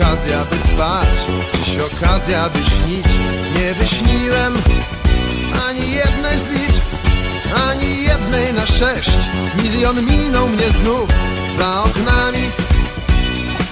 okazja, 0.00 0.44
by 0.44 0.56
spać. 0.56 1.08
Dziś 1.54 1.78
okazja, 1.78 2.50
by 2.50 2.58
śnić. 2.64 3.06
Nie 3.56 3.74
wyśniłem 3.74 4.62
ani 5.68 5.90
jednej 5.90 6.38
z 6.38 6.50
liczb 6.50 6.82
Ani 7.70 8.02
jednej 8.02 8.52
na 8.52 8.66
sześć. 8.66 9.10
Milion 9.54 10.06
minął 10.06 10.48
mnie 10.48 10.70
znów 10.70 11.08
Za 11.58 11.82
oknami 11.82 12.50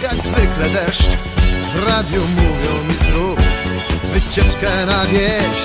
Jak 0.02 0.14
zwykle 0.14 0.70
deszcz. 0.70 1.06
W 1.74 1.88
radiu 1.88 2.22
mówią 2.28 2.84
mi 2.84 2.96
zrób 2.96 3.40
Wycieczkę 4.12 4.86
na 4.86 5.06
wieś. 5.06 5.58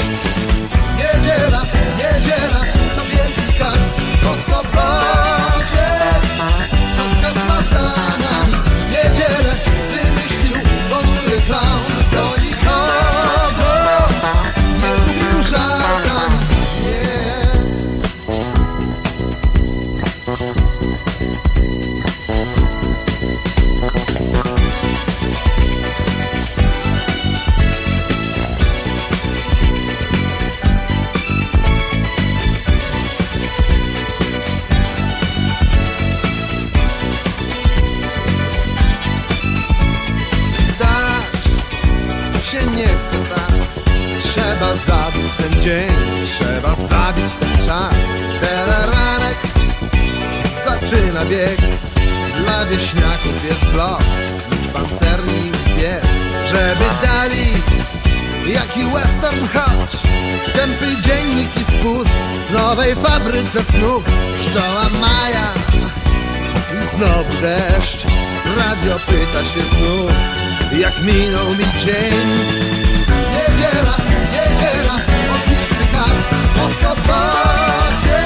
Niedziela, 0.98 1.62
niedziela 1.98 2.60
To 2.96 3.02
wielki 3.06 3.58
kac 3.60 3.94
Po 4.24 4.52
Co 4.52 4.62
z 6.80 6.83
clown 11.46 11.84
Do 12.12 12.26
nikogo 12.44 13.74
Nie 14.80 14.92
lubił 14.96 15.42
żartami 15.42 16.33
zaczyna 51.24 51.30
bieg 51.30 51.60
Dla 52.38 52.66
wieśniaków 52.66 53.44
jest 53.50 53.66
blok 53.66 54.04
Znów 54.48 54.74
pancerni 54.74 55.52
pies. 55.66 56.06
Żeby 56.48 56.86
dali 57.04 57.48
Jaki 58.54 58.86
western 58.86 59.48
choć. 59.54 60.02
Tępy 60.54 61.02
dziennik 61.02 61.58
i 61.58 61.66
spust 61.66 62.10
W 62.50 62.54
nowej 62.54 62.96
fabryce 62.96 63.64
snów. 63.64 64.04
Pszczoła 64.38 64.90
Maja 65.02 65.54
i 66.74 66.98
znowu 66.98 67.42
deszcz. 67.42 68.06
Radio 68.58 69.00
pyta 69.00 69.44
się 69.44 69.66
znów 69.76 70.12
Jak 70.80 71.02
minął 71.02 71.50
mi 71.50 71.66
dzień. 71.86 72.28
Niedziela, 73.34 73.98
niedziela 74.32 74.96
Ognisty 75.36 75.86
kac 75.92 76.20
po 76.56 76.88
sobocie 76.88 78.23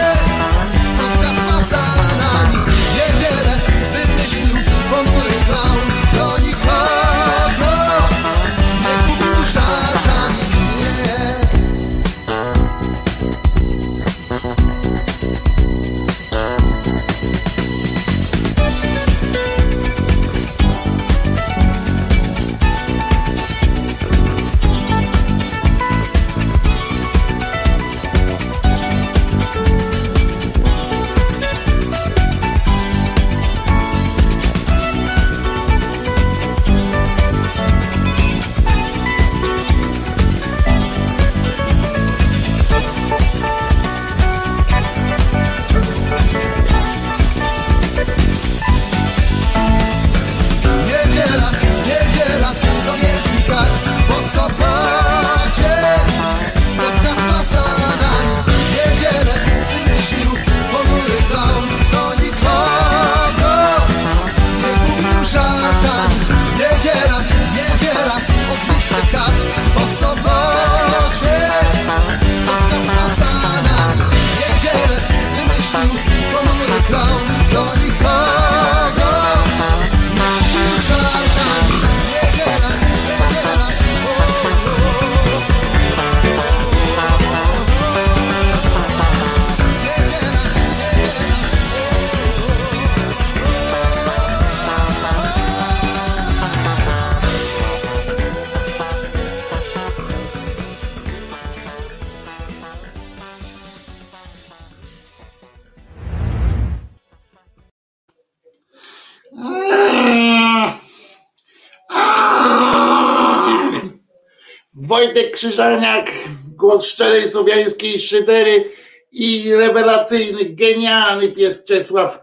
Krzyżaniak, 115.37 116.11
głos 116.55 116.85
szczerej 116.85 117.29
słowiańskiej 117.29 117.99
szydery 117.99 118.71
i 119.11 119.53
rewelacyjny, 119.53 120.45
genialny 120.45 121.31
pies 121.31 121.63
Czesław. 121.63 122.19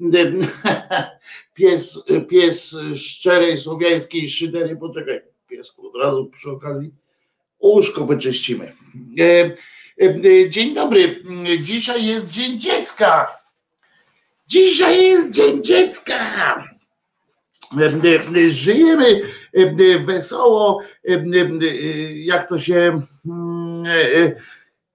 Pies, 1.54 2.02
pies 2.30 2.76
szczerej 2.96 3.56
słowiańskiej 3.56 4.30
szydery. 4.30 4.76
Poczekaj, 4.76 5.20
piesku, 5.48 5.88
od 5.88 6.02
razu 6.02 6.26
przy 6.26 6.50
okazji 6.50 6.90
uszko 7.58 8.06
wyczyścimy. 8.06 8.72
E, 9.18 9.50
e, 10.04 10.50
Dzień 10.50 10.74
dobry. 10.74 11.22
Dzisiaj 11.62 12.06
jest 12.06 12.30
Dzień 12.30 12.60
Dziecka. 12.60 13.38
Dzisiaj 14.46 15.04
jest 15.04 15.30
Dzień 15.30 15.62
Dziecka. 15.62 16.64
Żyjemy 18.48 19.20
wesoło, 20.04 20.80
jak 22.14 22.48
to 22.48 22.58
się. 22.58 23.00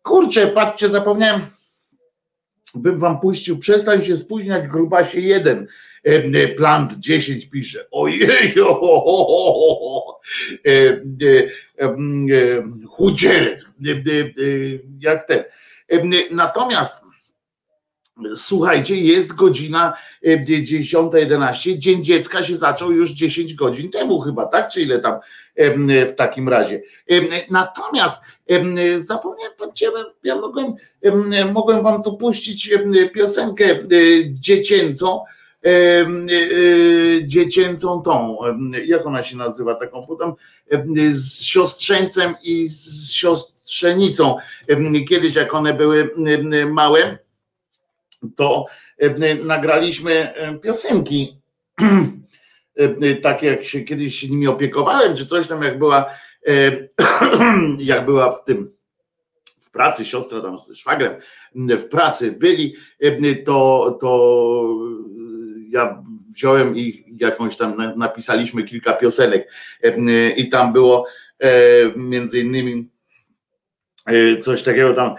Kurczę, 0.01 0.47
patrzcie, 0.47 0.89
zapomniałem. 0.89 1.41
Bym 2.75 2.99
wam 2.99 3.19
puścił, 3.19 3.57
przestań 3.57 4.05
się 4.05 4.15
spóźniać, 4.15 4.67
grubasie 4.67 5.19
jeden. 5.19 5.67
Plant 6.57 6.93
10 6.93 7.45
pisze. 7.45 7.85
Ojej, 7.91 8.53
chudzielec, 12.89 13.71
jak 14.99 15.27
ten. 15.27 15.43
Natomiast 16.31 17.08
Słuchajcie, 18.35 18.95
jest 18.95 19.35
godzina 19.35 19.93
10.11. 20.23 21.77
Dzień 21.77 22.03
dziecka 22.03 22.43
się 22.43 22.55
zaczął 22.55 22.91
już 22.91 23.11
10 23.11 23.53
godzin 23.53 23.89
temu, 23.89 24.19
chyba, 24.19 24.45
tak? 24.45 24.71
Czy 24.71 24.81
ile 24.81 24.99
tam 24.99 25.19
w 26.07 26.15
takim 26.15 26.49
razie. 26.49 26.81
Natomiast 27.49 28.15
zapomniałem, 28.97 29.53
patrzcie, 29.57 29.91
ja 30.23 30.35
mogłem, 30.35 30.73
mogłem 31.53 31.83
wam 31.83 32.03
tu 32.03 32.17
puścić 32.17 32.73
piosenkę 33.13 33.79
dziecięcą. 34.25 35.23
Dziecięcą 37.23 38.01
tą, 38.01 38.37
jak 38.85 39.05
ona 39.05 39.23
się 39.23 39.37
nazywa, 39.37 39.75
taką 39.75 40.05
potem 40.07 40.33
z 41.11 41.43
siostrzeńcem 41.43 42.33
i 42.43 42.67
z 42.67 43.11
siostrzenicą. 43.11 44.35
Kiedyś, 45.09 45.35
jak 45.35 45.53
one 45.53 45.73
były 45.73 46.09
małe 46.71 47.17
to 48.35 48.65
nagraliśmy 49.43 50.33
piosenki. 50.63 51.39
Tak 53.21 53.43
jak 53.43 53.63
się 53.63 53.81
kiedyś 53.81 54.23
nimi 54.23 54.47
opiekowałem, 54.47 55.15
czy 55.15 55.25
coś 55.25 55.47
tam, 55.47 55.63
jak 55.63 55.79
była, 55.79 56.13
jak 57.79 58.05
była 58.05 58.31
w 58.31 58.43
tym 58.43 58.71
w 59.59 59.71
pracy, 59.71 60.05
siostra 60.05 60.41
tam 60.41 60.57
z 60.57 60.75
szwagrem 60.75 61.13
w 61.55 61.85
pracy 61.85 62.31
byli, 62.31 62.75
to, 63.45 63.97
to 64.01 64.65
ja 65.69 66.03
wziąłem 66.35 66.77
ich 66.77 67.21
jakąś 67.21 67.57
tam, 67.57 67.93
napisaliśmy 67.97 68.63
kilka 68.63 68.93
piosenek. 68.93 69.51
I 70.37 70.49
tam 70.49 70.73
było 70.73 71.07
między 71.95 72.39
innymi 72.39 72.89
coś 74.41 74.63
takiego 74.63 74.93
tam, 74.93 75.15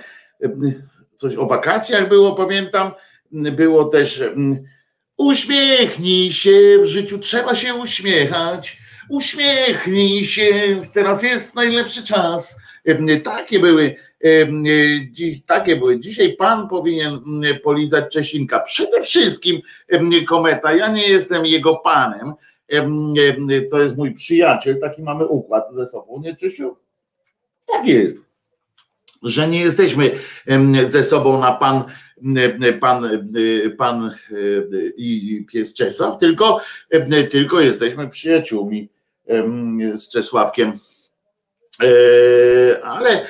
coś 1.21 1.37
o 1.37 1.47
wakacjach 1.47 2.09
było, 2.09 2.35
pamiętam, 2.35 2.91
było 3.33 3.85
też 3.85 4.25
uśmiechnij 5.17 6.33
się, 6.33 6.79
w 6.83 6.87
życiu 6.87 7.19
trzeba 7.19 7.55
się 7.55 7.75
uśmiechać, 7.75 8.79
uśmiechnij 9.11 10.25
się, 10.25 10.81
teraz 10.93 11.23
jest 11.23 11.55
najlepszy 11.55 12.05
czas. 12.05 12.61
Takie 13.25 13.61
były, 13.61 13.95
takie 15.47 15.77
były. 15.77 16.01
Dzisiaj 16.01 16.37
pan 16.37 16.69
powinien 16.69 17.21
polizać 17.63 18.13
Czesinka. 18.13 18.61
Przede 18.61 19.03
wszystkim 19.03 19.61
kometa, 20.29 20.73
ja 20.73 20.93
nie 20.93 21.09
jestem 21.09 21.47
jego 21.47 21.77
panem, 21.77 22.33
to 23.71 23.81
jest 23.81 23.97
mój 23.97 24.15
przyjaciel, 24.15 24.81
taki 24.81 25.03
mamy 25.03 25.27
układ 25.27 25.75
ze 25.75 25.87
sobą, 25.87 26.21
nie 26.25 26.37
Czesiu? 26.37 26.77
Tak 27.67 27.87
jest 27.87 28.30
że 29.23 29.49
nie 29.49 29.61
jesteśmy 29.61 30.11
ze 30.89 31.05
sobą 31.05 31.41
na 31.41 31.53
pan, 31.53 31.85
pan, 32.81 33.11
pan 33.79 34.11
i 34.97 35.47
pies 35.53 35.75
Czesław, 35.75 36.19
tylko, 36.19 36.61
tylko 37.31 37.61
jesteśmy 37.61 38.09
przyjaciółmi 38.09 38.89
z 39.95 40.09
Czesławkiem. 40.09 40.73
E, 41.83 42.85
ale 42.85 43.27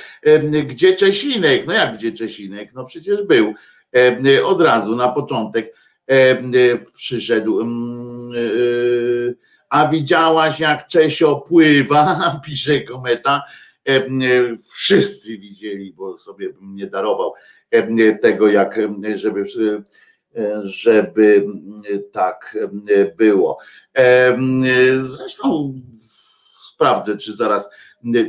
gdzie 0.64 0.94
Czesinek? 0.94 1.66
No 1.66 1.72
jak 1.72 1.96
gdzie 1.96 2.12
Czesinek? 2.12 2.75
No 2.75 2.84
przecież 2.84 3.22
był 3.22 3.54
od 4.44 4.60
razu 4.60 4.96
na 4.96 5.08
początek 5.08 5.75
przyszedł. 6.96 7.60
E, 7.60 7.64
a 9.69 9.88
widziałaś 9.88 10.60
jak 10.60 10.87
Czesio 10.87 11.37
pływa, 11.37 12.20
pisze 12.46 12.81
kometa 12.81 13.42
wszyscy 14.72 15.38
widzieli, 15.38 15.92
bo 15.92 16.19
sobie 16.19 16.52
bym 16.52 16.75
nie 16.75 16.87
darował 16.87 17.32
tego, 18.22 18.48
jak 18.48 18.81
żeby, 19.14 19.44
żeby 20.62 21.46
tak 22.12 22.56
było. 23.16 23.58
Zresztą 25.00 25.75
sprawdzę, 26.52 27.16
czy 27.16 27.32
zaraz, 27.32 27.70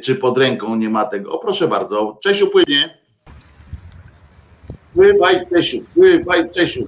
czy 0.04 0.16
pod 0.16 0.38
ręką 0.38 0.75
nie 0.75 0.90
ma 0.90 1.06
tego. 1.06 1.31
O, 1.31 1.40
proszę 1.40 1.68
bardzo, 1.68 2.19
Czesiu 2.24 2.48
płynie. 2.48 2.98
Pływaj, 4.94 5.48
Czesiu, 5.50 5.84
pływaj, 5.94 6.50
Czesiu. 6.50 6.88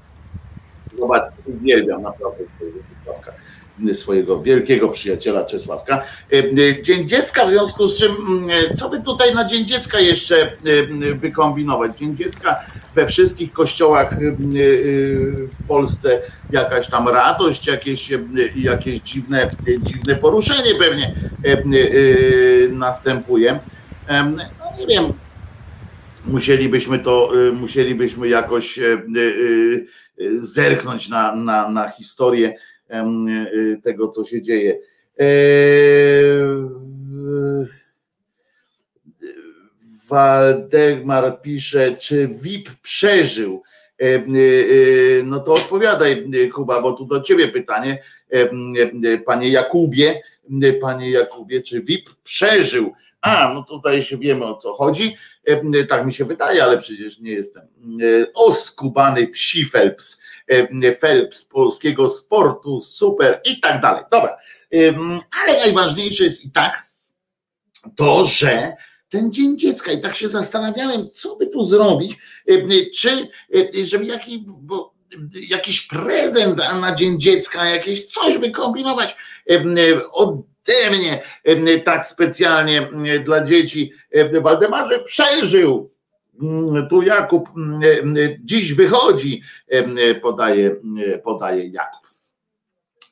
Zobacz, 0.97 1.23
uwielbiam 1.45 2.01
naprawdę 2.01 2.43
swojego 3.93 4.41
wielkiego 4.41 4.89
przyjaciela 4.89 5.43
Czesławka. 5.43 6.03
E, 6.33 6.37
e, 6.37 6.83
Dzień 6.83 7.09
Dziecka, 7.09 7.45
w 7.45 7.49
związku 7.49 7.87
z 7.87 7.97
czym, 7.97 8.11
mm, 8.11 8.77
co 8.77 8.89
by 8.89 9.01
tutaj 9.01 9.35
na 9.35 9.45
Dzień 9.45 9.65
Dziecka 9.65 9.99
jeszcze 9.99 10.35
e, 10.41 11.13
wykombinować? 11.15 11.97
Dzień 11.97 12.17
Dziecka 12.17 12.55
we 12.95 13.07
wszystkich 13.07 13.53
kościołach 13.53 14.15
w 15.59 15.67
Polsce 15.67 16.21
jakaś 16.51 16.87
tam 16.87 17.07
radość, 17.07 17.67
jakieś, 17.67 18.09
jakieś 18.55 18.99
dziwne, 18.99 19.49
dziwne 19.81 20.15
poruszenie 20.15 20.75
pewnie 20.79 21.15
następuje. 22.69 23.59
No 24.09 24.65
nie 24.79 24.87
wiem, 24.87 25.05
musielibyśmy 26.25 26.99
to, 26.99 27.31
musielibyśmy 27.53 28.27
jakoś 28.27 28.79
zerknąć 30.39 31.09
na, 31.09 31.35
na, 31.35 31.69
na 31.69 31.89
historię 31.89 32.55
tego, 33.83 34.07
co 34.07 34.25
się 34.25 34.41
dzieje. 34.41 34.79
E, 35.19 35.25
Waldemar 40.09 41.41
pisze, 41.41 41.95
czy 41.97 42.27
VIP 42.27 42.69
przeżył? 42.81 43.63
E, 44.01 44.05
y, 44.05 45.21
no 45.25 45.39
to 45.39 45.53
odpowiadaj, 45.53 46.29
Kuba, 46.53 46.81
bo 46.81 46.93
tu 46.93 47.05
do 47.05 47.21
ciebie 47.21 47.47
pytanie, 47.47 48.03
panie 49.25 49.49
Jakubie, 49.49 50.21
panie 50.81 51.11
Jakubie, 51.11 51.61
czy 51.61 51.81
VIP 51.81 52.09
przeżył? 52.23 52.93
A, 53.21 53.53
no 53.53 53.63
to 53.63 53.77
zdaje 53.77 54.03
się, 54.03 54.17
wiemy 54.17 54.45
o 54.45 54.57
co 54.57 54.73
chodzi. 54.73 55.15
Tak 55.89 56.05
mi 56.05 56.13
się 56.13 56.25
wydaje, 56.25 56.63
ale 56.63 56.77
przecież 56.77 57.19
nie 57.19 57.31
jestem. 57.31 57.67
Oskubany 58.33 59.27
psi 59.27 59.65
Phelps 59.65 60.19
E, 60.21 60.22
Phelps 61.01 61.45
polskiego 61.45 62.09
sportu, 62.09 62.81
super 62.81 63.41
i 63.45 63.59
tak 63.59 63.81
dalej. 63.81 64.03
Dobra, 64.11 64.37
ale 65.43 65.59
najważniejsze 65.59 66.23
jest 66.23 66.45
i 66.45 66.51
tak 66.51 66.83
to, 67.95 68.23
że 68.23 68.73
ten 69.09 69.31
Dzień 69.31 69.57
Dziecka 69.57 69.91
i 69.91 70.01
tak 70.01 70.15
się 70.15 70.27
zastanawiałem, 70.27 71.09
co 71.13 71.35
by 71.35 71.47
tu 71.47 71.63
zrobić, 71.63 72.17
czy 72.95 73.27
żeby 73.83 74.05
jaki, 74.05 74.45
bo 74.47 74.93
jakiś 75.49 75.81
prezent 75.81 76.57
na 76.57 76.95
Dzień 76.95 77.19
Dziecka, 77.19 77.65
jakieś 77.65 78.05
coś 78.07 78.37
wykombinować 78.37 79.15
ode 80.11 80.89
mnie 80.89 81.79
tak 81.79 82.05
specjalnie 82.05 82.89
dla 83.25 83.43
dzieci. 83.43 83.91
Waldemarze 84.41 84.99
przeżył 84.99 85.89
tu 86.89 87.01
Jakub 87.01 87.49
mm, 87.57 87.81
mm, 87.83 88.15
dziś 88.39 88.73
wychodzi, 88.73 89.41
podaje, 90.21 90.75
podaje 91.23 91.67
Jakub. 91.67 92.03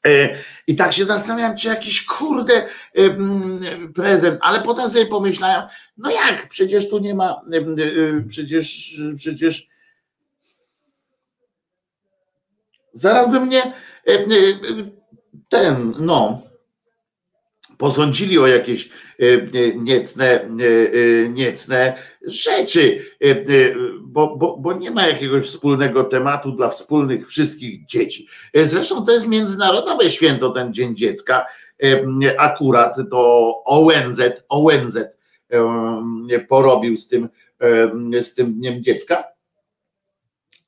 E, 0.06 0.36
I 0.68 0.76
tak 0.76 0.94
się 0.94 1.06
zastanawiam, 1.06 1.58
czy 1.58 1.68
jakiś 1.68 2.06
kurde 2.06 2.68
prezent, 3.96 4.40
ale 4.42 4.62
potem 4.62 4.90
sobie 4.90 5.06
pomyślałem, 5.06 5.68
no 5.98 6.12
jak, 6.12 6.50
przecież 6.50 6.90
tu 6.90 7.00
nie 7.00 7.16
ma, 7.16 7.42
e, 7.54 8.22
przecież, 8.28 8.96
przecież 9.18 9.68
zaraz 12.92 13.32
by 13.32 13.40
mnie 13.40 13.74
ten, 15.50 15.94
no, 16.00 16.42
posądzili 17.78 18.40
o 18.40 18.48
jakieś 18.48 18.90
e, 18.90 19.24
e, 19.24 19.76
niecne, 19.76 20.42
e, 20.42 20.50
niecne 21.30 21.98
rzeczy, 22.26 23.06
bo, 24.02 24.36
bo, 24.36 24.58
bo 24.58 24.74
nie 24.74 24.92
ma 24.92 25.08
jakiegoś 25.08 25.46
wspólnego 25.46 26.04
tematu 26.04 26.52
dla 26.52 26.70
wspólnych 26.70 27.28
wszystkich 27.28 27.86
dzieci. 27.86 28.28
Zresztą 28.54 29.06
to 29.06 29.12
jest 29.12 29.28
międzynarodowe 29.28 30.10
święto, 30.10 30.50
ten 30.50 30.74
Dzień 30.74 30.96
Dziecka, 30.96 31.46
akurat 32.38 32.96
to 33.12 33.54
ONZ, 33.66 34.22
ONZ 34.50 34.98
porobił 36.48 36.98
z 36.98 37.08
tym, 37.08 37.30
z 38.22 38.34
tym 38.34 38.54
Dniem 38.54 38.84
Dziecka. 38.84 39.24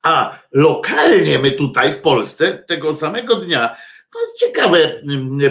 A 0.02 0.38
lokalnie 0.52 1.38
my 1.38 1.50
tutaj 1.50 1.92
w 1.92 2.00
Polsce 2.00 2.64
tego 2.66 2.94
samego 2.94 3.36
dnia 3.36 3.76
to 4.12 4.46
ciekawe 4.46 5.02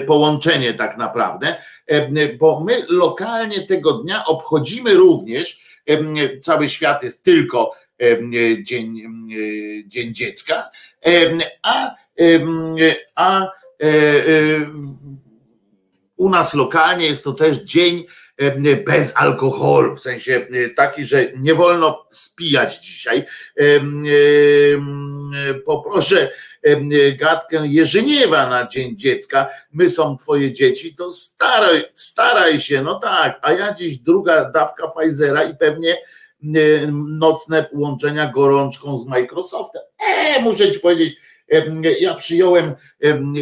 połączenie 0.07 0.74
tak 0.74 0.98
naprawdę, 0.98 1.55
bo 2.39 2.63
my 2.63 2.86
lokalnie 2.89 3.62
tego 3.62 3.93
dnia 3.93 4.25
obchodzimy 4.25 4.93
również, 4.93 5.72
cały 6.41 6.69
świat 6.69 7.03
jest 7.03 7.23
tylko 7.23 7.71
Dzień, 8.63 9.01
dzień 9.87 10.13
Dziecka, 10.13 10.69
a, 11.61 11.95
a 13.15 13.45
e, 13.45 13.85
e, 13.85 13.91
u 16.15 16.29
nas 16.29 16.53
lokalnie 16.53 17.05
jest 17.05 17.23
to 17.23 17.33
też 17.33 17.57
dzień 17.57 18.05
bez 18.85 19.13
alkoholu, 19.15 19.95
w 19.95 20.01
sensie 20.01 20.47
taki, 20.75 21.05
że 21.05 21.31
nie 21.37 21.55
wolno 21.55 22.07
spijać 22.11 22.79
dzisiaj. 22.85 23.25
Poproszę 25.65 26.31
gadkę 27.15 27.67
Jerzyniewa 27.67 28.50
na 28.50 28.67
Dzień 28.67 28.98
Dziecka. 28.98 29.48
My 29.72 29.89
są 29.89 30.17
twoje 30.17 30.53
dzieci, 30.53 30.96
to 30.96 31.12
staraj, 31.12 31.84
staraj 31.93 32.60
się, 32.60 32.82
no 32.82 33.00
tak, 33.00 33.39
a 33.41 33.51
ja 33.53 33.74
dziś 33.74 33.98
druga 33.98 34.51
dawka 34.51 34.88
Pfizera 34.88 35.43
i 35.43 35.58
pewnie 35.58 35.98
nocne 36.93 37.70
łączenia 37.74 38.32
gorączką 38.32 38.98
z 38.98 39.08
Microsoftem. 39.08 39.82
E, 40.00 40.41
muszę 40.41 40.72
ci 40.72 40.79
powiedzieć, 40.79 41.15
Ja 42.00 42.13
przyjąłem, 42.13 42.74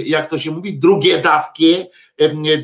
jak 0.05 0.29
to 0.29 0.37
się 0.37 0.51
mówi, 0.51 0.79
drugie 0.79 1.17
dawki, 1.17 1.85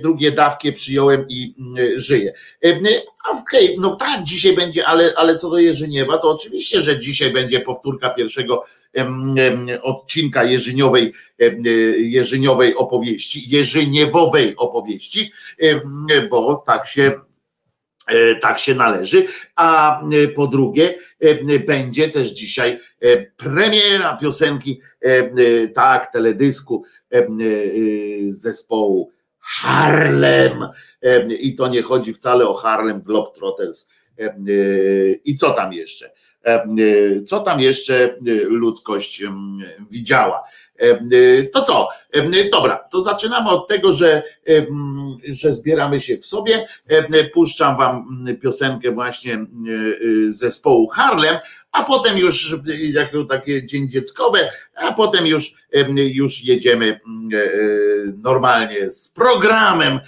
drugie 0.01 0.31
dawki 0.31 0.73
przyjąłem 0.73 1.25
i 1.29 1.55
żyję. 1.95 2.33
Okej, 2.61 3.65
okay, 3.65 3.75
no 3.79 3.95
tak, 3.95 4.23
dzisiaj 4.23 4.53
będzie, 4.53 4.87
ale, 4.87 5.13
ale 5.15 5.37
co 5.37 5.49
do 5.49 5.57
Jerzyniewa, 5.57 6.17
to 6.17 6.31
oczywiście, 6.31 6.81
że 6.81 6.99
dzisiaj 6.99 7.31
będzie 7.31 7.59
powtórka 7.59 8.09
pierwszego 8.09 8.63
odcinka 9.81 10.43
Jerzyniowej, 10.43 11.13
Jerzyniowej 11.97 12.75
opowieści, 12.75 13.49
Jerzyniewowej 13.49 14.55
opowieści, 14.55 15.31
bo 16.29 16.63
tak 16.65 16.87
się 16.87 17.19
E, 18.07 18.35
tak 18.35 18.59
się 18.59 18.75
należy. 18.75 19.25
A 19.55 20.01
e, 20.01 20.27
po 20.27 20.47
drugie, 20.47 20.95
e, 21.19 21.59
będzie 21.59 22.09
też 22.09 22.29
dzisiaj 22.29 22.79
premiera 23.37 24.17
piosenki, 24.17 24.81
tak, 25.73 26.11
teledysku 26.11 26.83
zespołu 28.29 29.11
Harlem. 29.47 30.67
I 31.39 31.55
to 31.55 31.67
nie 31.67 31.81
chodzi 31.81 32.13
wcale 32.13 32.47
o 32.47 32.53
Harlem 32.53 33.01
Globetrotters. 33.01 33.89
I 35.25 35.37
co 35.37 35.51
tam 35.51 35.73
jeszcze? 35.73 36.11
Co 37.25 37.39
tam 37.39 37.59
jeszcze 37.59 38.15
ludzkość 38.45 39.23
widziała? 39.89 40.43
To 41.53 41.61
co? 41.61 41.87
Dobra, 42.51 42.75
to 42.91 43.01
zaczynamy 43.01 43.49
od 43.49 43.67
tego, 43.67 43.93
że, 43.93 44.23
że 45.23 45.53
zbieramy 45.53 45.99
się 45.99 46.17
w 46.17 46.25
sobie. 46.25 46.67
Puszczam 47.33 47.77
wam 47.77 48.25
piosenkę 48.41 48.91
właśnie 48.91 49.45
y, 50.01 50.33
zespołu 50.33 50.87
Harlem, 50.87 51.35
a 51.77 51.83
potem 51.83 52.17
już 52.17 52.55
jako 52.93 53.25
takie 53.25 53.65
dzień 53.65 53.89
dzieckowe, 53.89 54.51
a 54.75 54.93
potem 54.93 55.27
już, 55.27 55.53
już 55.95 56.43
jedziemy 56.43 56.99
normalnie 58.23 58.89
z 58.89 59.07
programem 59.07 59.99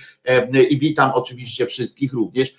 i 0.69 0.77
witam 0.77 1.11
oczywiście 1.13 1.65
wszystkich 1.65 2.13
również 2.13 2.55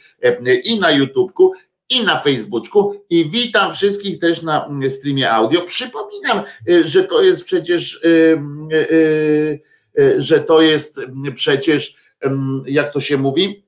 i 0.64 0.80
na 0.80 0.90
YouTubku 0.90 1.52
i 1.90 2.04
na 2.04 2.18
Facebooku 2.18 3.04
i 3.10 3.30
witam 3.30 3.74
wszystkich 3.74 4.18
też 4.18 4.42
na 4.42 4.66
mm, 4.66 4.90
streamie 4.90 5.30
audio. 5.30 5.62
Przypominam, 5.62 6.42
y, 6.68 6.88
że 6.88 7.04
to 7.04 7.22
jest 7.22 7.44
przecież, 7.44 8.00
że 10.18 10.40
to 10.40 10.62
jest 10.62 10.98
mm, 10.98 11.34
przecież, 11.34 11.96
mm, 12.20 12.62
jak 12.66 12.92
to 12.92 13.00
się 13.00 13.16
mówi, 13.16 13.64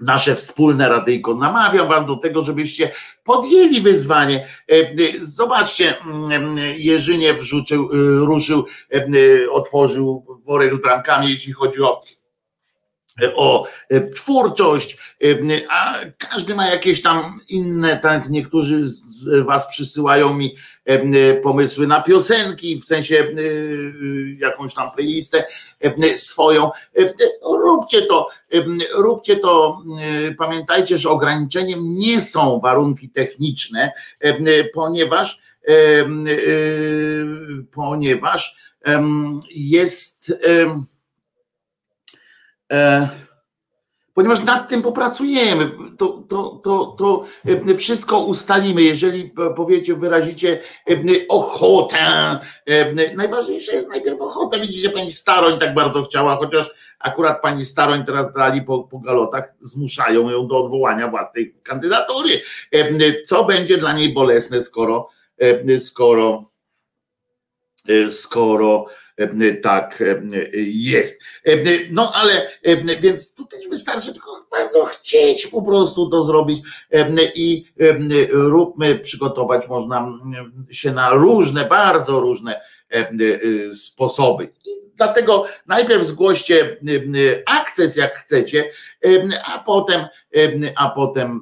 nasze 0.00 0.34
wspólne 0.34 0.88
radyjko. 0.88 1.34
Namawiam 1.34 1.88
Was 1.88 2.06
do 2.06 2.16
tego, 2.16 2.42
żebyście 2.42 2.92
podjęli 3.24 3.80
wyzwanie. 3.80 4.46
Zobaczcie, 5.20 5.94
Jerzyniew 6.76 7.40
wrzucił, 7.40 7.88
ruszył, 8.26 8.66
otworzył 9.50 10.40
worek 10.44 10.74
z 10.74 10.82
bramkami, 10.82 11.30
jeśli 11.30 11.52
chodzi 11.52 11.82
o 11.82 12.02
o 13.34 13.66
e, 13.88 14.00
twórczość, 14.00 14.98
e, 15.24 15.26
a 15.70 15.94
każdy 16.18 16.54
ma 16.54 16.66
jakieś 16.68 17.02
tam 17.02 17.34
inne, 17.48 17.96
tak 17.96 18.28
niektórzy 18.28 18.88
z 18.88 19.46
Was 19.46 19.68
przysyłają 19.68 20.34
mi 20.34 20.56
e, 20.84 21.34
pomysły 21.34 21.86
na 21.86 22.02
piosenki, 22.02 22.80
w 22.80 22.84
sensie 22.84 23.26
jakąś 24.38 24.74
tam 24.74 24.90
playlistę 24.90 25.44
swoją. 26.16 26.70
Róbcie 27.42 28.02
to, 28.02 28.28
róbcie 28.94 29.36
to. 29.36 29.82
Pamiętajcie, 30.38 30.98
że 30.98 31.10
ograniczeniem 31.10 31.78
nie 31.90 32.20
są 32.20 32.60
warunki 32.60 33.08
techniczne, 33.08 33.92
ponieważ 34.74 35.40
ponieważ 37.72 38.56
jest 39.54 40.32
E, 40.44 40.84
ponieważ 44.14 44.42
nad 44.42 44.68
tym 44.68 44.82
popracujemy, 44.82 45.70
to, 45.98 46.24
to, 46.28 46.60
to, 46.64 46.94
to 46.98 47.24
e, 47.70 47.74
wszystko 47.74 48.20
ustalimy. 48.20 48.82
Jeżeli 48.82 49.30
powiecie, 49.56 49.94
wyrazicie 49.94 50.60
e, 50.90 51.28
ochotę, 51.28 51.98
najważniejsze 53.16 53.72
jest 53.72 53.88
najpierw 53.88 54.20
ochota. 54.20 54.58
Widzicie, 54.58 54.90
pani 54.90 55.12
Staroń 55.12 55.58
tak 55.58 55.74
bardzo 55.74 56.02
chciała, 56.02 56.36
chociaż 56.36 56.70
akurat 56.98 57.42
pani 57.42 57.64
Staroń 57.64 58.04
teraz 58.04 58.32
drali 58.32 58.62
po, 58.62 58.82
po 58.82 58.98
galotach, 58.98 59.54
zmuszają 59.60 60.30
ją 60.30 60.46
do 60.46 60.64
odwołania 60.64 61.08
własnej 61.08 61.54
kandydatury. 61.62 62.40
Co 63.26 63.44
będzie 63.44 63.78
dla 63.78 63.92
niej 63.92 64.12
bolesne, 64.12 64.60
skoro, 64.60 65.08
skoro, 65.78 66.50
skoro 68.08 68.86
E, 69.09 69.09
tak 69.62 70.02
e, 70.02 70.20
jest. 70.64 71.22
E, 71.44 71.56
no 71.90 72.12
ale 72.14 72.48
więc 73.00 73.34
tutaj 73.34 73.60
wystarczy 73.70 74.12
tylko 74.12 74.46
bardzo 74.50 74.84
chcieć 74.84 75.46
po 75.46 75.62
prostu 75.62 76.10
to 76.10 76.24
zrobić 76.24 76.62
i 77.34 77.66
róbmy, 78.30 78.98
przygotować 78.98 79.68
można 79.68 80.18
się 80.70 80.92
na 80.92 81.10
różne, 81.10 81.64
bardzo 81.64 82.20
różne 82.20 82.60
sposoby. 83.74 84.44
I 84.44 84.70
dlatego 84.96 85.44
najpierw 85.66 86.06
zgłoście 86.06 86.76
akces 87.46 87.96
jak 87.96 88.18
chcecie, 88.18 88.70
a 89.54 89.58
potem, 89.58 90.04
a 90.76 90.88
potem 90.88 91.40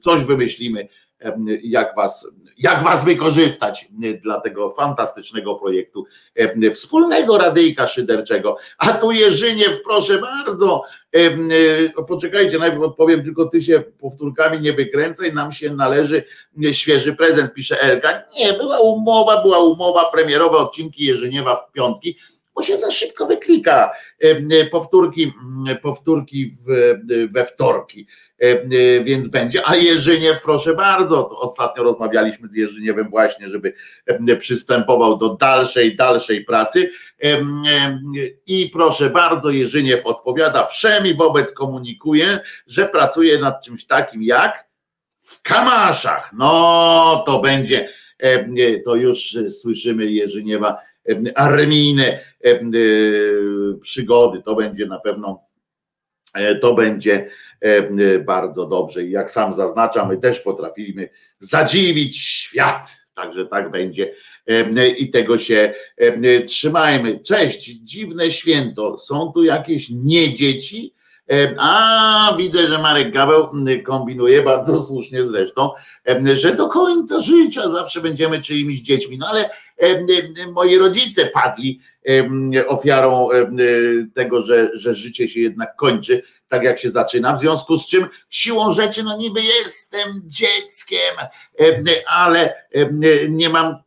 coś 0.00 0.24
wymyślimy, 0.24 0.88
jak 1.62 1.96
was 1.96 2.28
jak 2.58 2.82
was 2.82 3.04
wykorzystać 3.04 3.88
dla 4.22 4.40
tego 4.40 4.70
fantastycznego 4.70 5.54
projektu 5.54 6.04
e, 6.34 6.70
wspólnego 6.70 7.38
radyjka 7.38 7.86
szyderczego. 7.86 8.56
A 8.78 8.92
tu 8.92 9.12
Jerzyniew, 9.12 9.82
proszę 9.82 10.18
bardzo, 10.18 10.82
e, 11.16 11.18
e, 11.98 12.02
poczekajcie, 12.08 12.58
najpierw 12.58 12.82
odpowiem, 12.82 13.24
tylko 13.24 13.44
ty 13.44 13.62
się 13.62 13.80
powtórkami 13.80 14.60
nie 14.60 14.72
wykręcaj, 14.72 15.32
nam 15.32 15.52
się 15.52 15.70
należy 15.70 16.24
świeży 16.72 17.16
prezent, 17.16 17.54
pisze 17.54 17.80
Elka. 17.80 18.22
Nie, 18.38 18.52
była 18.52 18.80
umowa, 18.80 19.42
była 19.42 19.58
umowa, 19.58 20.10
premierowe 20.12 20.56
odcinki 20.56 21.04
Jerzyniewa 21.04 21.56
w 21.56 21.72
piątki, 21.72 22.18
bo 22.54 22.62
się 22.62 22.78
za 22.78 22.90
szybko 22.90 23.26
wyklika. 23.26 23.92
Powtórki, 24.70 25.32
powtórki 25.82 26.46
w, 26.46 26.94
we 27.32 27.46
wtorki. 27.46 28.06
E, 28.44 28.46
e, 28.46 29.04
więc 29.04 29.28
będzie. 29.28 29.68
A 29.68 29.76
Jerzyniew, 29.76 30.42
proszę 30.42 30.74
bardzo, 30.74 31.28
ostatnio 31.38 31.82
rozmawialiśmy 31.82 32.48
z 32.48 32.54
Jerzyniewem 32.54 33.10
właśnie, 33.10 33.48
żeby 33.48 33.72
e, 34.06 34.36
przystępował 34.36 35.16
do 35.16 35.34
dalszej, 35.34 35.96
dalszej 35.96 36.44
pracy. 36.44 36.90
I 38.46 38.70
proszę 38.72 39.10
bardzo, 39.10 39.50
Jerzyniew 39.50 40.06
odpowiada, 40.06 40.66
wszemi 40.66 41.14
wobec 41.14 41.52
komunikuje, 41.52 42.40
że 42.66 42.88
pracuje 42.88 43.38
nad 43.38 43.64
czymś 43.64 43.86
takim 43.86 44.22
jak 44.22 44.68
w 45.20 45.42
Kamaszach. 45.42 46.30
No 46.38 47.22
to 47.26 47.40
będzie, 47.40 47.88
to 48.84 48.94
już 48.94 49.38
słyszymy 49.48 50.06
Jerzyniewa 50.06 50.78
armijne 51.34 52.20
przygody. 53.80 54.42
To 54.42 54.54
będzie 54.54 54.86
na 54.86 55.00
pewno 55.00 55.43
to 56.60 56.74
będzie 56.74 57.28
e, 57.60 58.18
bardzo 58.18 58.66
dobrze. 58.66 59.04
I 59.04 59.10
jak 59.10 59.30
sam 59.30 59.54
zaznaczam, 59.54 60.08
my 60.08 60.16
też 60.16 60.40
potrafimy 60.40 61.08
zadziwić 61.38 62.20
świat. 62.20 63.04
Także 63.14 63.46
tak 63.46 63.70
będzie 63.70 64.12
e, 64.46 64.88
i 64.88 65.10
tego 65.10 65.38
się 65.38 65.74
trzymajmy. 66.46 67.20
Cześć, 67.20 67.64
dziwne 67.64 68.30
święto. 68.30 68.98
Są 68.98 69.32
tu 69.32 69.44
jakieś 69.44 69.90
nie 69.90 70.34
dzieci? 70.34 70.94
A 71.58 72.34
widzę, 72.38 72.66
że 72.66 72.78
Marek 72.78 73.12
Gaweł 73.12 73.48
kombinuje 73.84 74.42
bardzo 74.42 74.82
słusznie 74.82 75.24
zresztą, 75.24 75.70
że 76.34 76.54
do 76.54 76.68
końca 76.68 77.20
życia 77.20 77.68
zawsze 77.68 78.00
będziemy 78.00 78.42
czyimiś 78.42 78.80
dziećmi. 78.80 79.18
No 79.18 79.26
ale 79.26 79.50
moi 80.52 80.78
rodzice 80.78 81.26
padli 81.26 81.80
ofiarą 82.66 83.28
tego, 84.14 84.42
że, 84.42 84.70
że 84.74 84.94
życie 84.94 85.28
się 85.28 85.40
jednak 85.40 85.76
kończy, 85.76 86.22
tak 86.48 86.62
jak 86.62 86.78
się 86.78 86.90
zaczyna, 86.90 87.36
w 87.36 87.40
związku 87.40 87.76
z 87.76 87.86
czym 87.86 88.06
siłą 88.30 88.70
rzeczy, 88.70 89.02
no 89.02 89.16
niby 89.16 89.40
jestem 89.42 90.08
dzieckiem, 90.26 91.14
ale 92.06 92.54
nie 93.28 93.48
mam 93.48 93.84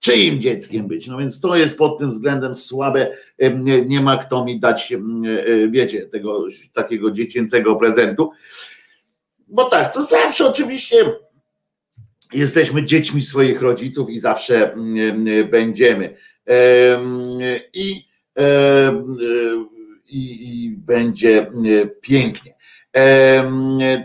czyim 0.00 0.40
dzieckiem 0.40 0.88
być. 0.88 1.06
No 1.06 1.18
więc 1.18 1.40
to 1.40 1.56
jest 1.56 1.78
pod 1.78 1.98
tym 1.98 2.10
względem 2.10 2.54
słabe. 2.54 3.16
Nie 3.86 4.00
ma 4.00 4.16
kto 4.16 4.44
mi 4.44 4.60
dać, 4.60 4.92
e, 4.92 4.98
wiecie, 5.68 6.06
tego 6.06 6.44
takiego 6.74 7.10
dziecięcego 7.10 7.76
prezentu. 7.76 8.30
Bo 9.48 9.64
tak, 9.64 9.94
to 9.94 10.02
zawsze 10.02 10.48
oczywiście 10.48 10.96
jesteśmy 12.32 12.84
dziećmi 12.84 13.22
swoich 13.22 13.62
rodziców 13.62 14.10
i 14.10 14.18
zawsze 14.18 14.74
będziemy. 15.50 16.16
I, 17.72 18.08
i, 20.08 20.64
i 20.64 20.70
będzie 20.70 21.50
pięknie. 22.00 22.58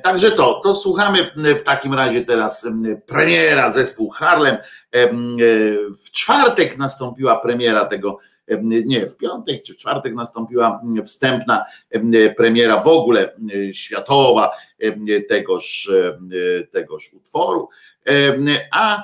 Także 0.04 0.32
co, 0.32 0.62
to 0.64 0.76
słuchamy 0.76 1.32
w 1.58 1.64
takim 1.64 1.94
razie 1.94 2.26
teraz 2.26 2.68
premiera 3.06 3.72
zespół 3.72 4.10
Harlem. 4.10 4.58
W 6.06 6.12
czwartek 6.12 6.78
nastąpiła 6.78 7.40
premiera 7.40 7.86
tego, 7.86 8.18
nie, 8.62 9.08
w 9.08 9.18
piątek 9.18 9.62
czy 9.62 9.74
w 9.74 9.78
czwartek 9.78 10.14
nastąpiła 10.14 10.82
wstępna 11.06 11.66
premiera 12.38 12.80
w 12.80 12.88
ogóle 12.88 13.36
światowa 13.72 14.52
tegoż, 15.30 15.92
tegoż 16.72 17.14
utworu. 17.14 17.70
A 18.72 19.04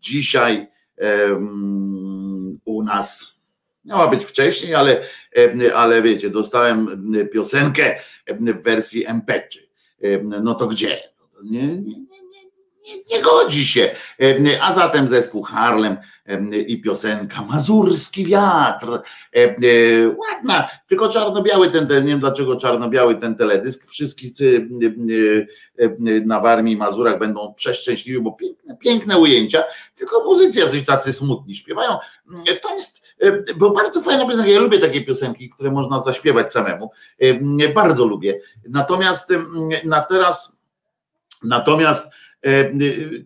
dzisiaj 0.00 0.66
u 2.64 2.82
nas 2.82 3.38
miała 3.84 4.08
być 4.08 4.24
wcześniej, 4.24 4.74
ale, 4.74 5.00
ale 5.74 6.02
wiecie, 6.02 6.30
dostałem 6.30 7.02
piosenkę 7.32 8.00
w 8.28 8.62
wersji 8.62 9.06
MP3. 9.06 9.58
No 10.42 10.54
to 10.54 10.66
gdzie? 10.66 11.00
Nie, 11.44 11.66
nie, 11.66 11.76
nie, 11.76 11.98
nie, 12.88 13.16
nie 13.16 13.22
godzi 13.22 13.66
się. 13.66 13.90
A 14.60 14.74
zatem 14.74 15.08
zespół 15.08 15.42
Harlem 15.42 15.96
i 16.66 16.80
piosenka 16.80 17.42
Mazurski 17.42 18.24
wiatr. 18.24 19.00
Ładna, 20.16 20.68
tylko 20.86 21.08
czarno-biały 21.08 21.70
ten, 21.70 21.88
nie 21.88 22.02
wiem 22.02 22.20
dlaczego 22.20 22.56
czarno-biały 22.56 23.14
ten 23.14 23.36
teledysk. 23.36 23.86
Wszyscy 23.86 24.68
na 26.24 26.40
Warmii 26.40 26.74
i 26.74 26.76
Mazurach 26.76 27.18
będą 27.18 27.54
przeszczęśliwi, 27.54 28.20
bo 28.20 28.32
piękne, 28.32 28.76
piękne 28.76 29.18
ujęcia, 29.18 29.64
tylko 29.94 30.24
muzycy 30.24 30.60
jacyś 30.60 30.84
tacy 30.84 31.12
smutni 31.12 31.54
śpiewają. 31.54 31.96
To 32.62 32.74
jest, 32.74 33.16
bo 33.56 33.70
bardzo 33.70 34.00
fajna 34.00 34.26
piosenka. 34.26 34.50
Ja 34.50 34.60
lubię 34.60 34.78
takie 34.78 35.00
piosenki, 35.00 35.50
które 35.50 35.70
można 35.70 36.02
zaśpiewać 36.02 36.52
samemu. 36.52 36.90
Bardzo 37.74 38.06
lubię. 38.06 38.40
Natomiast 38.68 39.32
na 39.84 40.00
teraz 40.00 40.58
Natomiast 41.42 42.02
E, 42.04 42.10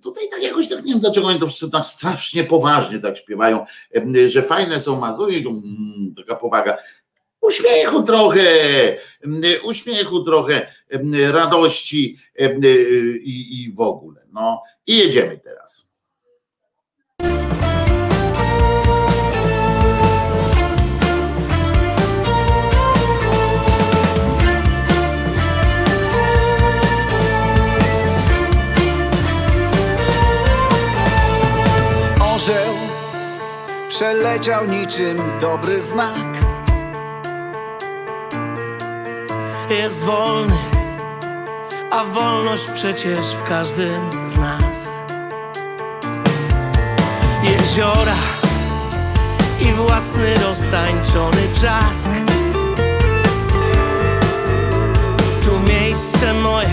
tutaj 0.03 0.25
tak 0.31 0.42
jakoś 0.42 0.68
tak 0.68 0.85
nie 0.85 0.92
wiem, 0.92 1.01
dlaczego 1.01 1.27
oni 1.27 1.40
to 1.40 1.68
tak 1.72 1.85
strasznie 1.85 2.44
poważnie 2.44 2.98
tak 2.98 3.16
śpiewają, 3.16 3.66
e, 3.94 4.29
że 4.29 4.42
fajne 4.42 4.81
są 4.81 5.01
Mazury, 5.01 5.37
mm, 5.37 6.14
taka 6.16 6.37
powaga. 6.37 6.77
Uśmiechu 7.40 8.03
trochę, 8.03 8.42
uśmiechu 9.64 10.22
trochę, 10.22 10.66
radości 11.31 12.18
i, 13.22 13.62
i 13.62 13.72
w 13.72 13.81
ogóle. 13.81 14.27
No 14.33 14.62
i 14.87 14.98
jedziemy 14.98 15.38
teraz. 15.38 15.92
Przeleciał 34.03 34.67
niczym 34.67 35.17
dobry 35.41 35.83
znak. 35.83 36.19
Jest 39.71 40.01
wolny, 40.01 40.57
a 41.91 42.05
wolność 42.05 42.65
przecież 42.75 43.19
w 43.19 43.43
każdym 43.43 44.27
z 44.27 44.37
nas. 44.37 44.88
Jeziora 47.43 48.17
i 49.61 49.73
własny 49.73 50.35
roztańczony 50.38 51.49
brzask. 51.53 52.11
Tu 55.45 55.73
miejsce 55.73 56.35
moje, 56.35 56.69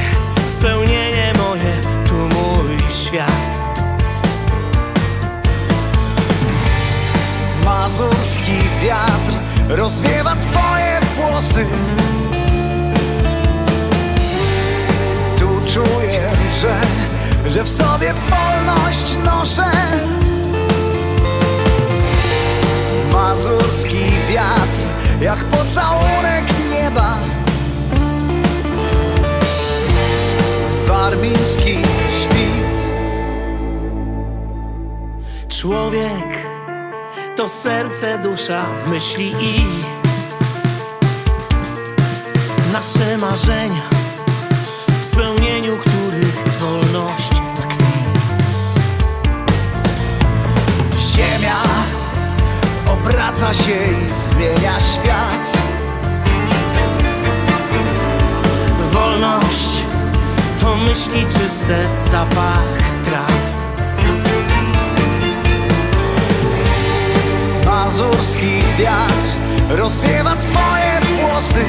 spełnienie 0.45 1.33
moje, 1.37 1.81
tu 2.05 2.15
mój 2.15 2.77
świat. 2.89 3.38
Mazurski 7.89 8.57
wiatr 8.83 9.33
rozwiewa 9.69 10.35
twoje 10.35 10.99
włosy. 11.15 11.65
Tu 15.37 15.49
czuję, 15.73 16.31
że, 16.61 16.75
że 17.51 17.63
w 17.63 17.69
sobie 17.69 18.13
wolność 18.13 19.17
noszę. 19.25 19.71
Mazurski 23.11 24.05
wiatr 24.29 24.79
jak 25.21 25.39
pocałunek 25.39 26.45
nieba. 26.71 27.17
Warmiński 30.87 31.79
świt. 32.19 32.87
Człowiek 35.47 36.38
to 37.39 37.47
serce, 37.47 38.17
dusza, 38.17 38.65
myśli 38.87 39.33
i 39.41 39.65
nasze 42.73 43.17
marzenia, 43.17 43.89
w 45.01 45.05
spełnieniu 45.05 45.77
których 45.77 46.59
wolność 46.59 47.29
tkwi. 47.29 47.83
Ziemia 50.99 51.57
obraca 52.87 53.53
się 53.53 53.77
i 54.05 54.09
zmienia 54.09 54.79
świat. 54.79 55.57
Wolność 58.91 59.83
to 60.61 60.75
myśli 60.75 61.25
czyste, 61.25 61.85
zapach 62.01 62.63
traw. 63.05 63.38
Mazurski 67.89 68.61
wiatr 68.79 69.29
rozwiewa 69.69 70.35
twoje 70.35 70.99
włosy. 71.17 71.65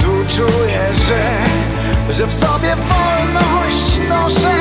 Tu 0.00 0.36
czuję, 0.36 0.80
że, 1.06 1.38
że 2.14 2.26
w 2.26 2.32
sobie 2.32 2.76
wolność 2.76 4.00
noszę. 4.08 4.54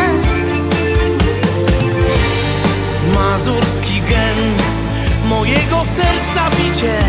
Mazurski 3.13 4.01
gen 4.01 4.58
mojego 5.25 5.84
serca 5.86 6.49
bicie 6.49 6.99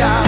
mazurski 0.00 0.27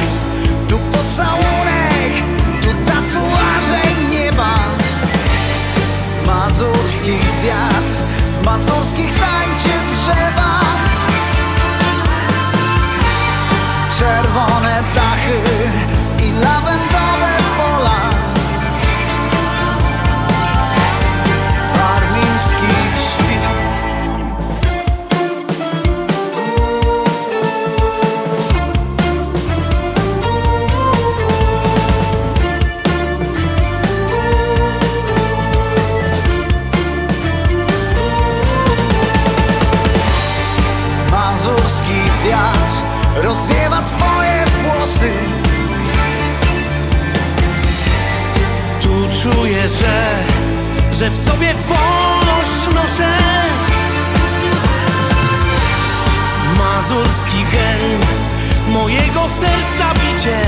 w 51.11 51.17
sobie 51.17 51.55
wolność 51.55 52.75
noszę. 52.75 53.17
Mazurski 56.59 57.45
gen 57.53 58.01
mojego 58.73 59.29
serca 59.29 59.95
bicie 59.95 60.41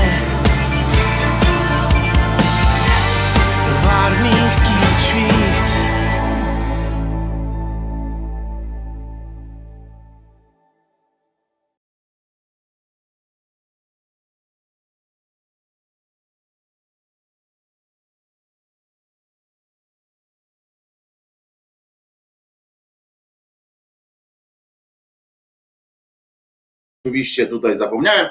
oczywiście 27.07 27.47
tutaj 27.47 27.77
zapomniałem. 27.77 28.27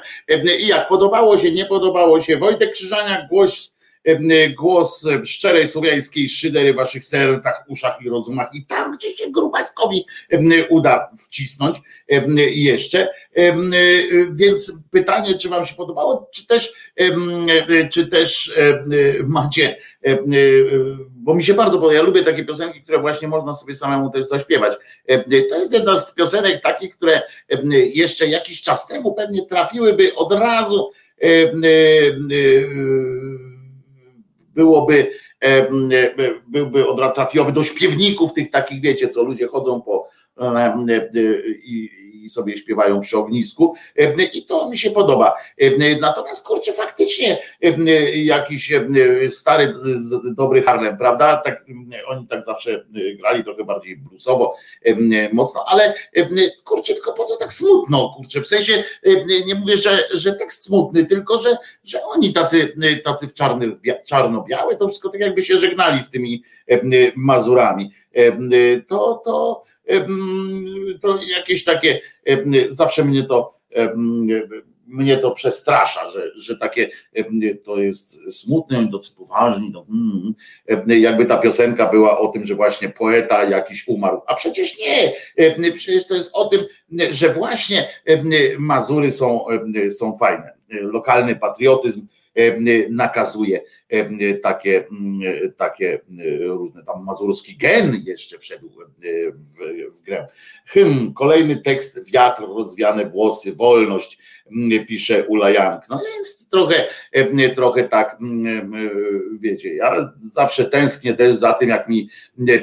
I 0.59 0.67
jak 0.67 0.87
podobało 0.87 1.37
się, 1.37 1.51
nie 1.51 1.65
podobało 1.65 2.19
się, 2.19 2.37
Wojtek 2.37 2.71
Krzyżaniak, 2.71 3.27
głos, 3.29 3.75
głos 4.57 5.07
szczerej 5.23 5.67
słowiańskiej 5.67 6.29
szydery 6.29 6.73
w 6.73 6.75
waszych 6.75 7.05
sercach, 7.05 7.63
uszach 7.67 7.97
i 8.05 8.09
rozumach 8.09 8.49
i 8.53 8.65
tam, 8.65 8.97
gdzie 8.97 9.11
się 9.17 9.31
Grubaskowi 9.31 10.05
uda 10.69 11.09
wcisnąć 11.17 11.77
jeszcze. 12.49 13.09
Więc 14.31 14.73
pytanie, 14.91 15.37
czy 15.39 15.49
wam 15.49 15.65
się 15.65 15.75
podobało, 15.75 16.29
czy 16.33 16.47
też, 16.47 16.73
czy 17.91 18.07
też 18.07 18.57
macie, 19.27 19.77
bo 21.23 21.35
mi 21.35 21.43
się 21.43 21.53
bardzo 21.53 21.77
podoba, 21.77 21.93
ja 21.93 22.01
lubię 22.01 22.23
takie 22.23 22.45
piosenki, 22.45 22.81
które 22.81 22.99
właśnie 22.99 23.27
można 23.27 23.53
sobie 23.53 23.75
samemu 23.75 24.09
też 24.09 24.27
zaśpiewać. 24.27 24.73
To 25.49 25.57
jest 25.59 25.73
jedna 25.73 25.95
z 25.95 26.13
piosenek 26.13 26.61
takich, 26.61 26.97
które 26.97 27.21
jeszcze 27.93 28.27
jakiś 28.27 28.61
czas 28.61 28.87
temu 28.87 29.13
pewnie 29.13 29.45
trafiłyby 29.45 30.15
od 30.15 30.31
razu 30.31 30.91
byłoby, 34.55 35.11
byłby 36.47 36.87
od 36.87 37.15
trafiłoby 37.15 37.51
do 37.51 37.63
śpiewników 37.63 38.33
tych 38.33 38.51
takich, 38.51 38.81
wiecie, 38.81 39.09
co 39.09 39.23
ludzie 39.23 39.47
chodzą 39.47 39.81
po 39.81 40.09
i, 41.63 42.02
i 42.23 42.29
sobie 42.29 42.57
śpiewają 42.57 43.01
przy 43.01 43.17
ognisku 43.17 43.75
i 44.33 44.45
to 44.45 44.69
mi 44.69 44.77
się 44.77 44.91
podoba. 44.91 45.33
Natomiast 46.01 46.47
kurczę, 46.47 46.73
faktycznie 46.73 47.37
jakiś 48.15 48.73
stary, 49.29 49.73
dobry 50.35 50.61
Harlem, 50.61 50.97
prawda? 50.97 51.37
Tak, 51.37 51.65
oni 52.07 52.27
tak 52.27 52.43
zawsze 52.43 52.85
grali 53.19 53.43
trochę 53.43 53.63
bardziej 53.63 53.97
bluesowo, 53.97 54.55
mocno, 55.31 55.65
ale 55.67 55.93
kurczę, 56.63 56.93
tylko 56.93 57.13
po 57.13 57.25
co 57.25 57.35
tak 57.35 57.53
smutno, 57.53 58.13
kurczę, 58.15 58.41
w 58.41 58.47
sensie 58.47 58.83
nie 59.45 59.55
mówię, 59.55 59.77
że, 59.77 60.03
że 60.11 60.33
tekst 60.33 60.65
smutny, 60.65 61.05
tylko 61.05 61.37
że, 61.37 61.57
że 61.83 62.03
oni 62.03 62.33
tacy, 62.33 62.73
tacy 63.03 63.27
w 63.27 63.33
czarnych, 63.33 63.69
czarno-białe, 64.05 64.75
to 64.75 64.87
wszystko 64.87 65.09
tak 65.09 65.21
jakby 65.21 65.43
się 65.43 65.57
żegnali 65.57 65.99
z 65.99 66.09
tymi 66.09 66.43
Mazurami. 67.15 67.93
To, 68.87 69.21
to, 69.25 69.63
to 71.01 71.19
jakieś 71.37 71.63
takie, 71.63 71.99
zawsze 72.69 73.05
mnie 73.05 73.23
to 73.23 73.59
mnie 74.87 75.17
to 75.17 75.31
przestrasza, 75.31 76.11
że, 76.11 76.31
że 76.35 76.57
takie 76.57 76.89
to 77.63 77.77
jest 77.77 78.33
smutne, 78.39 78.77
oni 78.77 78.89
tacy 78.91 79.11
no, 79.71 79.85
jakby 80.87 81.25
ta 81.25 81.37
piosenka 81.37 81.89
była 81.89 82.19
o 82.19 82.27
tym, 82.27 82.45
że 82.45 82.55
właśnie 82.55 82.89
poeta 82.89 83.43
jakiś 83.43 83.87
umarł, 83.87 84.21
a 84.27 84.35
przecież 84.35 84.77
nie, 84.79 85.13
przecież 85.71 86.07
to 86.07 86.15
jest 86.15 86.31
o 86.33 86.45
tym, 86.45 86.61
że 87.11 87.33
właśnie 87.33 87.89
Mazury 88.59 89.11
są, 89.11 89.45
są 89.91 90.17
fajne, 90.17 90.53
lokalny 90.69 91.35
patriotyzm 91.35 92.07
nakazuje 92.89 93.61
takie, 94.41 94.87
takie 95.57 95.99
różne, 96.39 96.83
tam 96.83 97.03
mazurski 97.03 97.57
gen 97.57 98.01
jeszcze 98.05 98.39
wszedł 98.39 98.69
w, 98.69 99.97
w 99.97 100.01
grę. 100.01 100.27
Hym, 100.65 101.13
kolejny 101.13 101.55
tekst, 101.55 102.11
wiatr, 102.11 102.43
rozwiane 102.43 103.05
włosy, 103.05 103.53
wolność, 103.55 104.17
pisze 104.87 105.27
Ula 105.27 105.49
Jank. 105.49 105.81
No 105.89 106.01
jest 106.17 106.51
trochę, 106.51 106.87
trochę 107.55 107.83
tak, 107.83 108.17
wiecie, 109.39 109.75
ja 109.75 110.13
zawsze 110.19 110.65
tęsknię 110.65 111.13
też 111.13 111.35
za 111.35 111.53
tym, 111.53 111.69
jak 111.69 111.89
mi, 111.89 112.09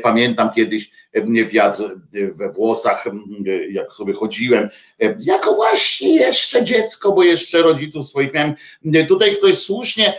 pamiętam 0.02 0.50
kiedyś 0.54 0.90
wiatr 1.52 1.82
we 2.12 2.48
włosach, 2.48 3.04
jak 3.70 3.94
sobie 3.94 4.12
chodziłem, 4.12 4.68
jako 5.20 5.54
właśnie 5.54 6.16
jeszcze 6.16 6.64
dziecko, 6.64 7.12
bo 7.12 7.24
jeszcze 7.24 7.62
rodziców 7.62 8.08
swoich 8.08 8.32
miałem. 8.34 8.54
Tutaj 9.08 9.36
ktoś 9.36 9.58
słusznie 9.58 10.14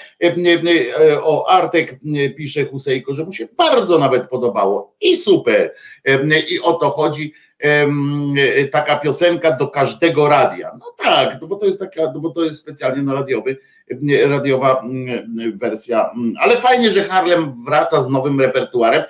o 1.21 1.49
Artek 1.49 1.99
pisze 2.37 2.65
Husejko, 2.65 3.13
że 3.13 3.25
mu 3.25 3.33
się 3.33 3.47
bardzo 3.57 3.97
nawet 3.97 4.29
podobało 4.29 4.95
i 5.01 5.15
super. 5.15 5.73
I 6.49 6.59
o 6.59 6.73
to 6.73 6.89
chodzi 6.89 7.33
taka 8.71 8.95
piosenka 8.95 9.51
do 9.51 9.67
każdego 9.67 10.29
radia. 10.29 10.71
No 10.79 10.85
tak, 10.97 11.37
no 11.41 11.47
bo 11.47 11.55
to 11.55 11.65
jest 11.65 11.79
taka, 11.79 12.01
no 12.13 12.19
bo 12.19 12.29
to 12.29 12.43
jest 12.43 12.61
specjalnie 12.61 13.03
na 13.03 13.13
radiowy, 13.13 13.57
radiowa 14.25 14.83
wersja, 15.53 16.11
ale 16.39 16.57
fajnie, 16.57 16.91
że 16.91 17.03
Harlem 17.03 17.53
wraca 17.65 18.01
z 18.01 18.09
nowym 18.09 18.41
repertuarem. 18.41 19.03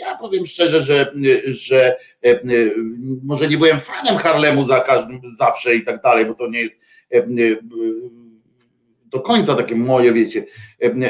Ja 0.00 0.16
powiem 0.20 0.46
szczerze, 0.46 0.82
że, 0.82 1.12
że 1.46 1.96
może 3.24 3.48
nie 3.48 3.56
byłem 3.56 3.80
fanem 3.80 4.16
Harlemu 4.16 4.64
za 4.64 4.80
każdym 4.80 5.20
zawsze 5.36 5.74
i 5.74 5.84
tak 5.84 6.02
dalej, 6.02 6.26
bo 6.26 6.34
to 6.34 6.48
nie 6.48 6.60
jest 6.60 6.74
do 9.10 9.20
końca 9.20 9.54
takie 9.54 9.76
moje, 9.76 10.12
wiecie, 10.12 10.44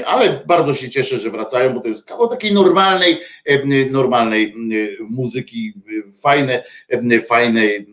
ale 0.07 0.43
bardzo 0.47 0.75
się 0.75 0.91
cieszę, 0.91 1.19
że 1.19 1.31
wracają, 1.31 1.75
bo 1.75 1.81
to 1.81 1.89
jest 1.89 2.07
kawał 2.07 2.29
takiej 2.29 2.55
normalnej, 2.55 3.19
normalnej 3.91 4.55
muzyki, 5.11 5.73
fajne, 6.23 6.65
fajnej, 7.29 7.87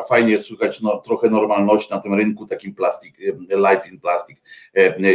a 0.00 0.04
fajnie 0.04 0.40
słychać 0.40 0.80
no, 0.80 0.98
trochę 0.98 1.28
normalności 1.28 1.94
na 1.94 2.00
tym 2.00 2.14
rynku 2.14 2.46
takim 2.46 2.74
plastik, 2.74 3.16
life 3.50 3.88
in 3.92 4.00
plastic 4.00 4.38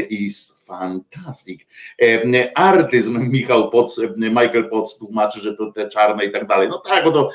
is 0.10 0.65
fantastic. 0.67 1.67
Artyzm 2.56 3.32
Michał 3.32 3.69
Poc, 3.69 4.02
Michael 4.17 4.69
Potts 4.69 4.97
tłumaczy, 4.97 5.39
że 5.39 5.56
to 5.56 5.71
te 5.71 5.89
czarne 5.89 6.26
i 6.26 6.32
tak 6.32 6.47
dalej. 6.47 6.69
No 6.69 6.78
tak, 6.78 7.04
bo 7.04 7.12
to, 7.12 7.30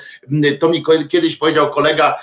to 0.60 0.68
mi 0.68 0.82
kiedyś 1.08 1.36
powiedział 1.36 1.70
kolega, 1.70 2.18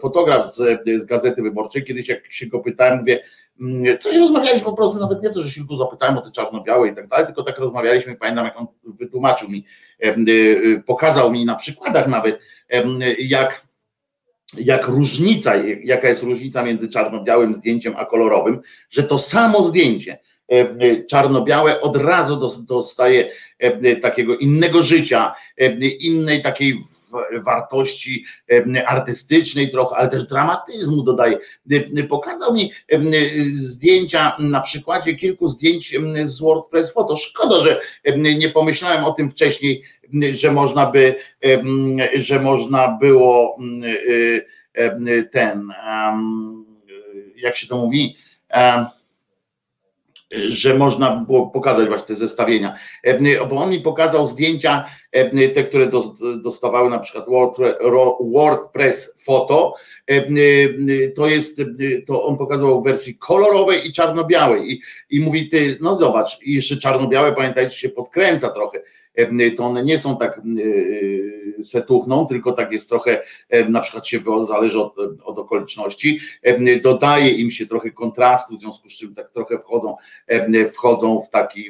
fotograf 0.00 0.46
z, 0.46 0.56
z 0.86 1.04
Gazety 1.04 1.42
Wyborczej, 1.42 1.84
kiedyś 1.84 2.08
jak 2.08 2.32
się 2.32 2.46
go 2.46 2.60
pytałem, 2.60 2.98
mówię, 2.98 3.20
Mm, 3.60 3.98
coś 3.98 4.16
rozmawialiśmy 4.16 4.64
po 4.64 4.72
prostu, 4.72 4.98
nawet 4.98 5.22
nie 5.22 5.30
to, 5.30 5.42
że 5.42 5.50
się 5.50 5.64
go 5.64 5.76
zapytałem 5.76 6.18
o 6.18 6.20
te 6.20 6.30
czarno-białe 6.30 6.88
i 6.88 6.94
tak 6.94 7.08
dalej, 7.08 7.26
tylko 7.26 7.42
tak 7.42 7.58
rozmawialiśmy, 7.58 8.16
pamiętam 8.16 8.44
jak 8.44 8.60
on 8.60 8.66
wytłumaczył 8.84 9.48
mi, 9.48 9.64
y, 10.04 10.14
y, 10.30 10.82
pokazał 10.86 11.32
mi 11.32 11.44
na 11.44 11.54
przykładach 11.54 12.08
nawet, 12.08 12.38
jak 13.18 13.70
jak 14.58 14.88
różnica, 14.88 15.52
jaka 15.84 16.08
jest 16.08 16.22
różnica 16.22 16.62
między 16.62 16.88
czarno-białym 16.88 17.54
zdjęciem 17.54 17.94
a 17.96 18.04
kolorowym, 18.04 18.60
że 18.90 19.02
to 19.02 19.18
samo 19.18 19.62
zdjęcie 19.62 20.18
czarno-białe 21.10 21.80
od 21.80 21.96
razu 21.96 22.40
dostaje 22.68 23.30
takiego 24.02 24.36
innego 24.36 24.82
życia, 24.82 25.34
innej 26.00 26.42
takiej 26.42 26.74
wartości 27.44 28.24
artystycznej 28.86 29.70
trochę, 29.70 29.96
ale 29.96 30.08
też 30.08 30.26
dramatyzmu 30.26 31.02
dodaje. 31.02 31.38
Pokazał 32.08 32.54
mi 32.54 32.72
zdjęcia 33.52 34.36
na 34.38 34.60
przykładzie 34.60 35.14
kilku 35.14 35.48
zdjęć 35.48 35.94
z 36.24 36.40
WordPress 36.40 36.92
Photo. 36.92 37.16
Szkoda, 37.16 37.62
że 37.62 37.80
nie 38.16 38.48
pomyślałem 38.48 39.04
o 39.04 39.12
tym 39.12 39.30
wcześniej, 39.30 39.82
że 40.32 40.52
można 40.52 40.86
by, 40.86 41.14
że 42.14 42.40
można 42.40 42.88
było 42.88 43.58
ten, 45.32 45.72
jak 47.36 47.56
się 47.56 47.66
to 47.66 47.76
mówi, 47.76 48.16
że 50.30 50.74
można 50.74 51.16
było 51.16 51.46
pokazać 51.46 51.88
właśnie 51.88 52.06
te 52.06 52.14
zestawienia. 52.14 52.74
Bo 53.50 53.56
on 53.56 53.70
mi 53.70 53.80
pokazał 53.80 54.26
zdjęcia, 54.26 54.84
te, 55.54 55.64
które 55.64 55.90
dostawały 56.42 56.90
na 56.90 56.98
przykład 56.98 57.24
WordPress 58.20 59.14
Photo, 59.24 59.74
to 61.16 61.28
jest, 61.28 61.62
to 62.06 62.24
on 62.24 62.38
pokazał 62.38 62.82
w 62.82 62.84
wersji 62.84 63.18
kolorowej 63.18 63.88
i 63.88 63.92
czarno-białej. 63.92 64.72
I, 64.72 64.82
i 65.10 65.20
mówi 65.20 65.48
ty, 65.48 65.78
no 65.80 65.98
zobacz, 65.98 66.38
jeszcze 66.46 66.76
czarno-białe, 66.76 67.32
pamiętajcie, 67.32 67.76
się 67.76 67.88
podkręca 67.88 68.48
trochę, 68.48 68.82
to 69.56 69.64
one 69.64 69.84
nie 69.84 69.98
są 69.98 70.16
tak 70.16 70.40
setuchną, 71.62 72.26
tylko 72.26 72.52
tak 72.52 72.72
jest 72.72 72.88
trochę, 72.88 73.22
na 73.68 73.80
przykład 73.80 74.06
się 74.06 74.20
zależy 74.44 74.80
od, 74.80 74.98
od 75.24 75.38
okoliczności, 75.38 76.20
dodaje 76.82 77.30
im 77.30 77.50
się 77.50 77.66
trochę 77.66 77.90
kontrastu, 77.90 78.56
w 78.56 78.60
związku 78.60 78.88
z 78.88 78.92
czym 78.92 79.14
tak 79.14 79.30
trochę 79.30 79.58
wchodzą, 79.58 79.96
wchodzą 80.72 81.20
w 81.20 81.30
taki 81.30 81.68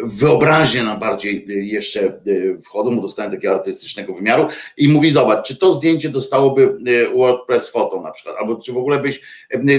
wyobraźnię 0.00 0.82
nam 0.82 0.98
bardziej 0.98 1.46
y, 1.50 1.64
jeszcze 1.64 2.20
y, 2.26 2.58
wchodzą, 2.64 2.96
bo 2.96 3.02
dostałem 3.02 3.32
takiego 3.32 3.54
artystycznego 3.54 4.14
wymiaru 4.14 4.46
i 4.76 4.88
mówi, 4.88 5.10
zobacz, 5.10 5.46
czy 5.46 5.56
to 5.56 5.72
zdjęcie 5.72 6.08
dostałoby 6.08 6.78
y, 6.88 7.08
WordPress 7.16 7.70
Photo 7.70 8.02
na 8.02 8.10
przykład, 8.10 8.36
albo 8.38 8.56
czy 8.56 8.72
w 8.72 8.76
ogóle 8.76 8.98
byś 8.98 9.20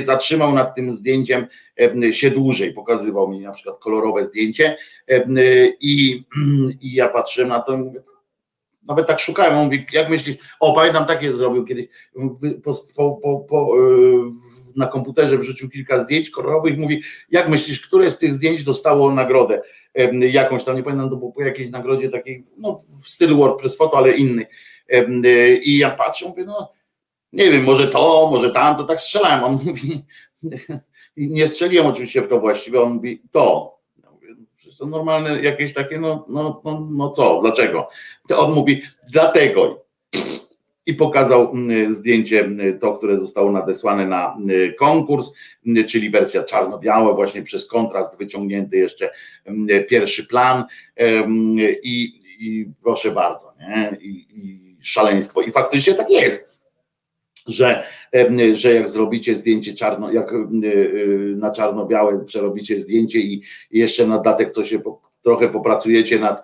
zatrzymał 0.04 0.54
nad 0.54 0.76
tym 0.76 0.92
zdjęciem 0.92 1.48
się 2.12 2.32
dłużej, 2.32 2.74
pokazywał 2.74 3.30
mi 3.30 3.40
na 3.40 3.52
przykład 3.52 3.78
kolorowe 3.78 4.26
zdjęcie 4.26 4.78
i, 5.82 6.24
i 6.82 6.94
ja 6.94 7.08
patrzyłem 7.08 7.50
na 7.50 7.60
to 7.60 7.74
i 7.74 7.78
mówię, 7.78 8.02
nawet 8.84 9.08
tak 9.08 9.20
szukałem, 9.20 9.58
on 9.58 9.66
mówi, 9.66 9.86
jak 9.94 10.10
myślisz, 10.10 10.38
o 10.60 10.74
pamiętam 10.74 11.06
takie 11.06 11.34
zrobił 11.34 11.66
kiedyś, 11.66 11.88
po, 12.96 13.12
po, 13.12 13.40
po, 13.40 13.76
na 14.76 14.88
komputerze 14.88 15.38
wrzucił 15.38 15.70
kilka 15.70 16.04
zdjęć 16.04 16.30
kolorowych 16.30 16.78
mówi, 16.78 17.02
jak 17.32 17.50
myślisz, 17.50 17.88
które 17.88 18.12
z 18.12 18.18
tych 18.18 18.34
zdjęć 18.34 18.64
dostało 18.64 19.14
nagrodę? 19.14 19.62
Jakąś 20.32 20.64
tam, 20.64 20.76
nie 20.76 20.84
pamiętam, 20.84 21.10
to 21.10 21.16
było 21.16 21.32
po 21.32 21.44
jakiejś 21.44 21.70
nagrodzie 21.70 22.10
takiej, 22.10 22.46
no 22.58 22.78
w 23.04 23.10
stylu 23.10 23.38
WordPress 23.38 23.78
Photo, 23.78 23.98
ale 23.98 24.12
inny. 24.12 24.46
I 25.64 25.78
ja 25.78 25.90
patrzę, 25.90 26.30
mówię, 26.30 26.44
no 26.46 26.72
nie 27.34 27.52
wiem, 27.52 27.64
może 27.64 27.88
to, 27.88 28.30
może 28.32 28.50
tam, 28.50 28.78
to 28.78 28.84
tak 28.84 29.00
strzelałem. 29.00 29.44
On 29.44 29.60
mówi, 29.66 30.02
nie 31.28 31.48
strzeliłem 31.48 31.88
oczywiście 31.88 32.22
w 32.22 32.28
to 32.28 32.40
właściwie, 32.40 32.82
on 32.82 32.94
mówi, 32.94 33.22
to. 33.32 33.78
Ja 34.04 34.12
mówię, 34.12 34.28
to 34.80 34.86
normalne 34.86 35.42
jakieś 35.42 35.74
takie, 35.74 36.00
no, 36.00 36.26
no, 36.30 36.62
no, 36.66 36.88
no 36.92 37.12
co, 37.12 37.42
dlaczego? 37.42 37.90
To 38.28 38.40
on 38.40 38.54
mówi, 38.54 38.82
dlatego 39.12 39.86
i 40.86 40.94
pokazał 40.94 41.52
mm, 41.52 41.94
zdjęcie, 41.94 42.40
mm, 42.40 42.80
to, 42.80 42.94
które 42.94 43.20
zostało 43.20 43.52
nadesłane 43.52 44.08
na 44.08 44.36
mm, 44.36 44.74
konkurs, 44.80 45.34
czyli 45.88 46.10
wersja 46.10 46.44
czarno-białe, 46.44 47.14
właśnie 47.14 47.42
przez 47.42 47.68
kontrast 47.68 48.18
wyciągnięty 48.18 48.78
jeszcze 48.78 49.12
pierwszy 49.90 50.28
plan 50.28 50.64
i, 51.84 52.22
i 52.40 52.70
proszę 52.84 53.12
bardzo, 53.12 53.54
nie? 53.60 53.98
I, 54.02 54.28
i 54.32 54.78
szaleństwo. 54.82 55.42
I 55.42 55.52
faktycznie 55.52 55.94
tak 55.94 56.10
jest 56.10 56.59
że, 57.50 57.84
że 58.54 58.74
jak 58.74 58.90
zrobicie 58.90 59.36
zdjęcie 59.36 59.74
czarno, 59.74 60.12
jak 60.12 60.32
na 61.36 61.52
czarno-białe 61.52 62.26
przerobicie 62.26 62.80
zdjęcie 62.80 63.20
i 63.20 63.42
jeszcze 63.72 64.08
na 64.08 64.20
datek 64.20 64.52
coś 64.52 64.70
się 64.70 64.80
trochę 65.22 65.50
popracujecie 65.50 66.20
nad, 66.20 66.44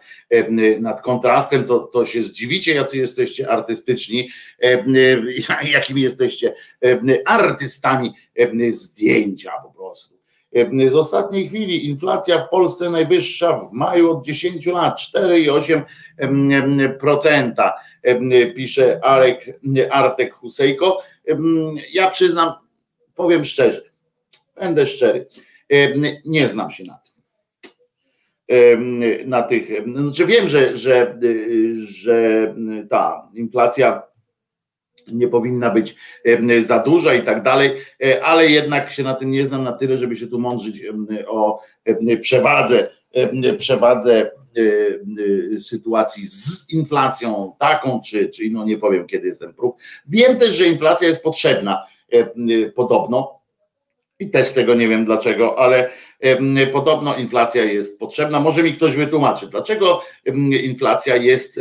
nad 0.79 1.01
kontrastem, 1.01 1.63
to, 1.63 1.79
to 1.79 2.05
się 2.05 2.23
zdziwicie, 2.23 2.73
jacy 2.73 2.97
jesteście 2.97 3.49
artystyczni, 3.49 4.29
jakimi 5.73 6.01
jesteście 6.01 6.55
artystami 7.25 8.13
zdjęcia 8.71 9.51
po 9.63 9.69
prostu. 9.69 10.14
Z 10.87 10.95
ostatniej 10.95 11.47
chwili 11.47 11.89
inflacja 11.89 12.39
w 12.39 12.49
Polsce 12.49 12.89
najwyższa 12.89 13.57
w 13.57 13.73
maju 13.73 14.11
od 14.11 14.25
10 14.25 14.65
lat 14.65 14.99
4,8%, 14.99 17.71
pisze 18.55 18.99
Arek, 19.03 19.59
Artek 19.89 20.33
Husejko. 20.33 21.01
Ja 21.93 22.09
przyznam, 22.09 22.51
powiem 23.15 23.45
szczerze, 23.45 23.81
będę 24.55 24.85
szczery, 24.85 25.27
nie 26.25 26.47
znam 26.47 26.71
się 26.71 26.83
na 26.83 26.93
tym 26.93 27.15
na 29.25 29.41
tych, 29.41 29.67
znaczy 29.85 30.25
wiem, 30.25 30.49
że, 30.49 30.77
że, 30.77 31.19
że 31.89 32.55
ta 32.89 33.29
inflacja 33.33 34.03
nie 35.07 35.27
powinna 35.27 35.69
być 35.69 35.95
za 36.63 36.79
duża 36.79 37.13
i 37.13 37.21
tak 37.21 37.43
dalej, 37.43 37.71
e, 38.03 38.23
ale 38.23 38.47
jednak 38.47 38.91
się 38.91 39.03
na 39.03 39.13
tym 39.13 39.31
nie 39.31 39.45
znam 39.45 39.63
na 39.63 39.71
tyle, 39.71 39.97
żeby 39.97 40.15
się 40.15 40.27
tu 40.27 40.39
mądrzyć 40.39 40.81
o 41.27 41.61
przewadze, 42.21 42.89
przewadze 43.57 44.13
e, 44.21 44.61
e, 45.53 45.59
sytuacji 45.59 46.27
z 46.27 46.69
inflacją 46.69 47.55
taką, 47.59 48.01
czy, 48.05 48.29
czy 48.29 48.45
inną, 48.45 48.65
nie 48.65 48.77
powiem 48.77 49.07
kiedy 49.07 49.27
jest 49.27 49.39
ten 49.39 49.53
próg. 49.53 49.77
Wiem 50.07 50.37
też, 50.37 50.55
że 50.55 50.67
inflacja 50.67 51.07
jest 51.07 51.23
potrzebna 51.23 51.83
podobno 52.75 53.39
i 54.19 54.29
też 54.29 54.53
tego 54.53 54.75
nie 54.75 54.87
wiem 54.87 55.05
dlaczego, 55.05 55.59
ale 55.59 55.89
Podobno 56.73 57.15
inflacja 57.15 57.63
jest 57.63 57.99
potrzebna. 57.99 58.39
Może 58.39 58.63
mi 58.63 58.73
ktoś 58.73 58.95
wytłumaczy, 58.95 59.47
dlaczego 59.47 60.01
inflacja 60.63 61.15
jest 61.15 61.59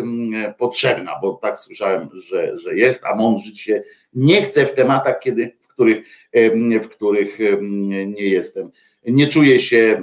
potrzebna, 0.59 1.19
bo 1.23 1.33
tak 1.33 1.59
słyszałem, 1.59 2.09
że, 2.13 2.59
że 2.59 2.77
jest, 2.77 3.05
a 3.05 3.15
mądrzyć 3.15 3.61
się 3.61 3.83
nie 4.15 4.43
chcę 4.43 4.67
w 4.67 4.75
tematach, 4.75 5.21
kiedy, 5.21 5.57
w, 5.61 5.69
których, 5.69 6.07
w 6.83 6.89
których 6.89 7.39
nie 8.07 8.27
jestem. 8.27 8.71
Nie 9.07 9.27
czuję 9.27 9.59
się 9.59 10.03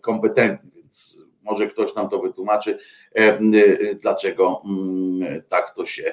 kompetentny, 0.00 0.70
więc 0.74 1.18
może 1.42 1.66
ktoś 1.66 1.94
nam 1.94 2.08
to 2.08 2.18
wytłumaczy, 2.18 2.78
dlaczego 4.00 4.62
tak 5.48 5.74
to 5.74 5.86
się, 5.86 6.12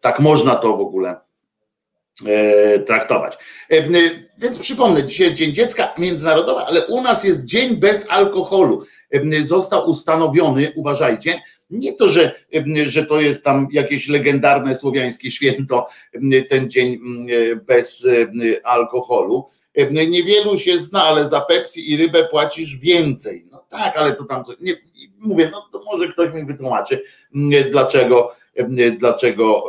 tak 0.00 0.20
można 0.20 0.56
to 0.56 0.76
w 0.76 0.80
ogóle 0.80 1.16
traktować. 2.86 3.38
E, 3.68 3.82
więc 4.38 4.58
przypomnę, 4.58 5.04
dzisiaj 5.04 5.34
Dzień 5.34 5.52
Dziecka 5.52 5.94
Międzynarodowy, 5.98 6.60
ale 6.60 6.86
u 6.86 7.02
nas 7.02 7.24
jest 7.24 7.44
Dzień 7.44 7.76
bez 7.76 8.06
alkoholu. 8.08 8.84
E, 9.10 9.42
został 9.42 9.90
ustanowiony, 9.90 10.72
uważajcie, 10.76 11.40
nie 11.70 11.92
to, 11.92 12.08
że, 12.08 12.34
że 12.86 13.06
to 13.06 13.20
jest 13.20 13.44
tam 13.44 13.68
jakieś 13.72 14.08
legendarne 14.08 14.74
słowiańskie 14.74 15.30
święto, 15.30 15.88
ten 16.48 16.70
dzień 16.70 17.00
bez 17.66 18.06
alkoholu. 18.64 19.48
Niewielu 19.90 20.58
się 20.58 20.78
zna, 20.78 21.04
ale 21.04 21.28
za 21.28 21.40
Pepsi 21.40 21.92
i 21.92 21.96
rybę 21.96 22.24
płacisz 22.24 22.76
więcej. 22.76 23.46
No 23.50 23.64
tak, 23.68 23.96
ale 23.96 24.12
to 24.12 24.24
tam. 24.24 24.42
Nie, 24.60 24.76
mówię, 25.18 25.48
no 25.52 25.68
to 25.72 25.84
może 25.84 26.08
ktoś 26.08 26.34
mi 26.34 26.44
wytłumaczy, 26.44 27.02
dlaczego 27.70 28.32
dlaczego 28.98 29.64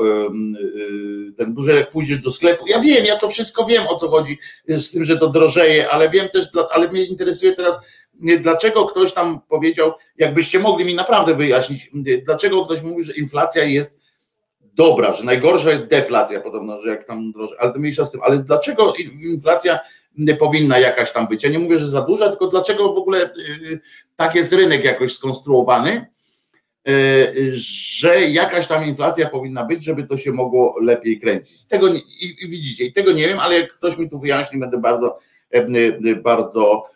y, 1.27 1.33
ten 1.37 1.53
duży, 1.53 1.71
jak 1.71 1.91
pójdziesz 1.91 2.19
do 2.19 2.31
sklepu, 2.31 2.67
ja 2.67 2.79
wiem, 2.79 3.05
ja 3.05 3.15
to 3.15 3.29
wszystko 3.29 3.65
wiem, 3.65 3.83
o 3.87 3.95
co 3.95 4.09
chodzi 4.09 4.37
z 4.67 4.91
tym, 4.91 5.05
że 5.05 5.17
to 5.17 5.27
drożeje, 5.27 5.89
ale 5.89 6.09
wiem 6.09 6.29
też, 6.29 6.45
ale 6.71 6.91
mnie 6.91 7.05
interesuje 7.05 7.51
teraz, 7.51 7.81
dlaczego 8.39 8.85
ktoś 8.85 9.13
tam 9.13 9.41
powiedział, 9.49 9.91
jakbyście 10.17 10.59
mogli 10.59 10.85
mi 10.85 10.95
naprawdę 10.95 11.35
wyjaśnić, 11.35 11.91
dlaczego 12.25 12.65
ktoś 12.65 12.81
mówi, 12.81 13.03
że 13.03 13.13
inflacja 13.13 13.63
jest 13.63 13.99
dobra, 14.73 15.13
że 15.13 15.23
najgorsza 15.23 15.69
jest 15.69 15.85
deflacja 15.85 16.41
podobno, 16.41 16.81
że 16.81 16.89
jak 16.89 17.03
tam 17.03 17.31
drożej, 17.31 17.57
ale 17.59 17.73
to 17.73 17.79
mniejsza 17.79 18.05
z 18.05 18.11
tym, 18.11 18.21
ale 18.23 18.39
dlaczego 18.39 18.93
inflacja 19.21 19.79
nie 20.17 20.35
powinna 20.35 20.79
jakaś 20.79 21.11
tam 21.11 21.27
być? 21.27 21.43
Ja 21.43 21.49
nie 21.49 21.59
mówię, 21.59 21.79
że 21.79 21.89
za 21.89 22.01
duża, 22.01 22.29
tylko 22.29 22.47
dlaczego 22.47 22.93
w 22.93 22.97
ogóle 22.97 23.33
y, 23.37 23.79
tak 24.15 24.35
jest 24.35 24.53
rynek 24.53 24.83
jakoś 24.83 25.13
skonstruowany, 25.13 26.05
że 27.51 28.21
jakaś 28.21 28.67
tam 28.67 28.87
inflacja 28.87 29.29
powinna 29.29 29.65
być, 29.65 29.83
żeby 29.83 30.03
to 30.03 30.17
się 30.17 30.31
mogło 30.31 30.75
lepiej 30.81 31.19
kręcić. 31.19 31.65
Tego 31.65 31.89
nie, 31.89 31.99
i, 31.99 32.35
i 32.41 32.49
widzicie, 32.49 32.85
i 32.85 32.93
tego 32.93 33.11
nie 33.11 33.27
wiem, 33.27 33.39
ale 33.39 33.59
jak 33.59 33.73
ktoś 33.73 33.97
mi 33.97 34.09
tu 34.09 34.19
wyjaśni, 34.19 34.59
będę 34.59 34.77
bardzo, 34.77 35.19
e, 35.53 35.57
e, 36.05 36.15
bardzo 36.15 36.89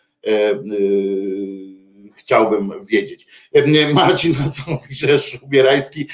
chciałbym 2.16 2.72
wiedzieć. 2.86 3.26
Marcin, 3.94 4.34
na 4.44 4.50
co 4.50 4.78
piszesz, 4.88 5.38
Ubierajski, 5.42 6.06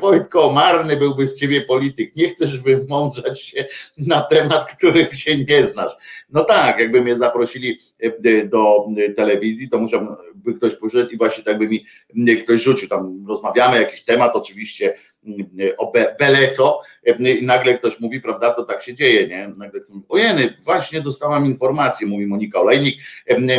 Wojtko, 0.00 0.52
marny 0.52 0.96
byłby 0.96 1.26
z 1.26 1.38
ciebie 1.38 1.60
polityk, 1.60 2.16
nie 2.16 2.28
chcesz 2.28 2.60
wymądrzać 2.60 3.42
się 3.42 3.64
na 3.98 4.20
temat, 4.20 4.74
których 4.76 5.20
się 5.20 5.44
nie 5.44 5.66
znasz. 5.66 5.92
No 6.30 6.44
tak, 6.44 6.78
jakby 6.78 7.00
mnie 7.00 7.16
zaprosili 7.16 7.78
do 8.44 8.86
telewizji, 9.16 9.68
to 9.68 9.78
musiałbym 9.78 10.16
by 10.52 10.58
ktoś 10.58 10.74
poszedł 10.74 11.10
i 11.10 11.16
właśnie 11.16 11.44
tak 11.44 11.58
by 11.58 11.68
mi 11.68 11.86
ktoś 12.36 12.62
rzucił, 12.62 12.88
tam 12.88 13.24
rozmawiamy, 13.28 13.80
jakiś 13.80 14.02
temat 14.02 14.36
oczywiście 14.36 14.94
o 15.78 15.92
bele 16.18 16.48
co 16.48 16.80
i 17.40 17.44
nagle 17.44 17.78
ktoś 17.78 18.00
mówi, 18.00 18.20
prawda, 18.20 18.54
to 18.54 18.64
tak 18.64 18.82
się 18.82 18.94
dzieje, 18.94 19.28
nie? 19.28 19.48
Nagle 19.56 19.80
ktoś 19.80 19.94
mówi, 19.94 20.06
ojeny, 20.08 20.54
właśnie 20.62 21.00
dostałam 21.00 21.46
informację, 21.46 22.06
mówi 22.06 22.26
Monika 22.26 22.60
Olejnik, 22.60 22.96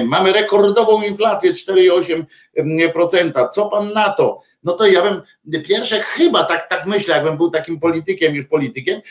mamy 0.05 0.33
rekordową 0.33 1.01
inflację 1.01 1.53
4,8%, 1.53 3.49
co 3.49 3.69
pan 3.69 3.93
na 3.93 4.09
to? 4.09 4.41
No 4.63 4.73
to 4.73 4.87
ja 4.87 5.01
bym 5.01 5.21
pierwsze 5.63 5.99
chyba 5.99 6.43
tak, 6.43 6.69
tak 6.69 6.85
myślę, 6.85 7.15
jakbym 7.15 7.37
był 7.37 7.51
takim 7.51 7.79
politykiem, 7.79 8.35
już 8.35 8.47
politykiem, 8.47 9.01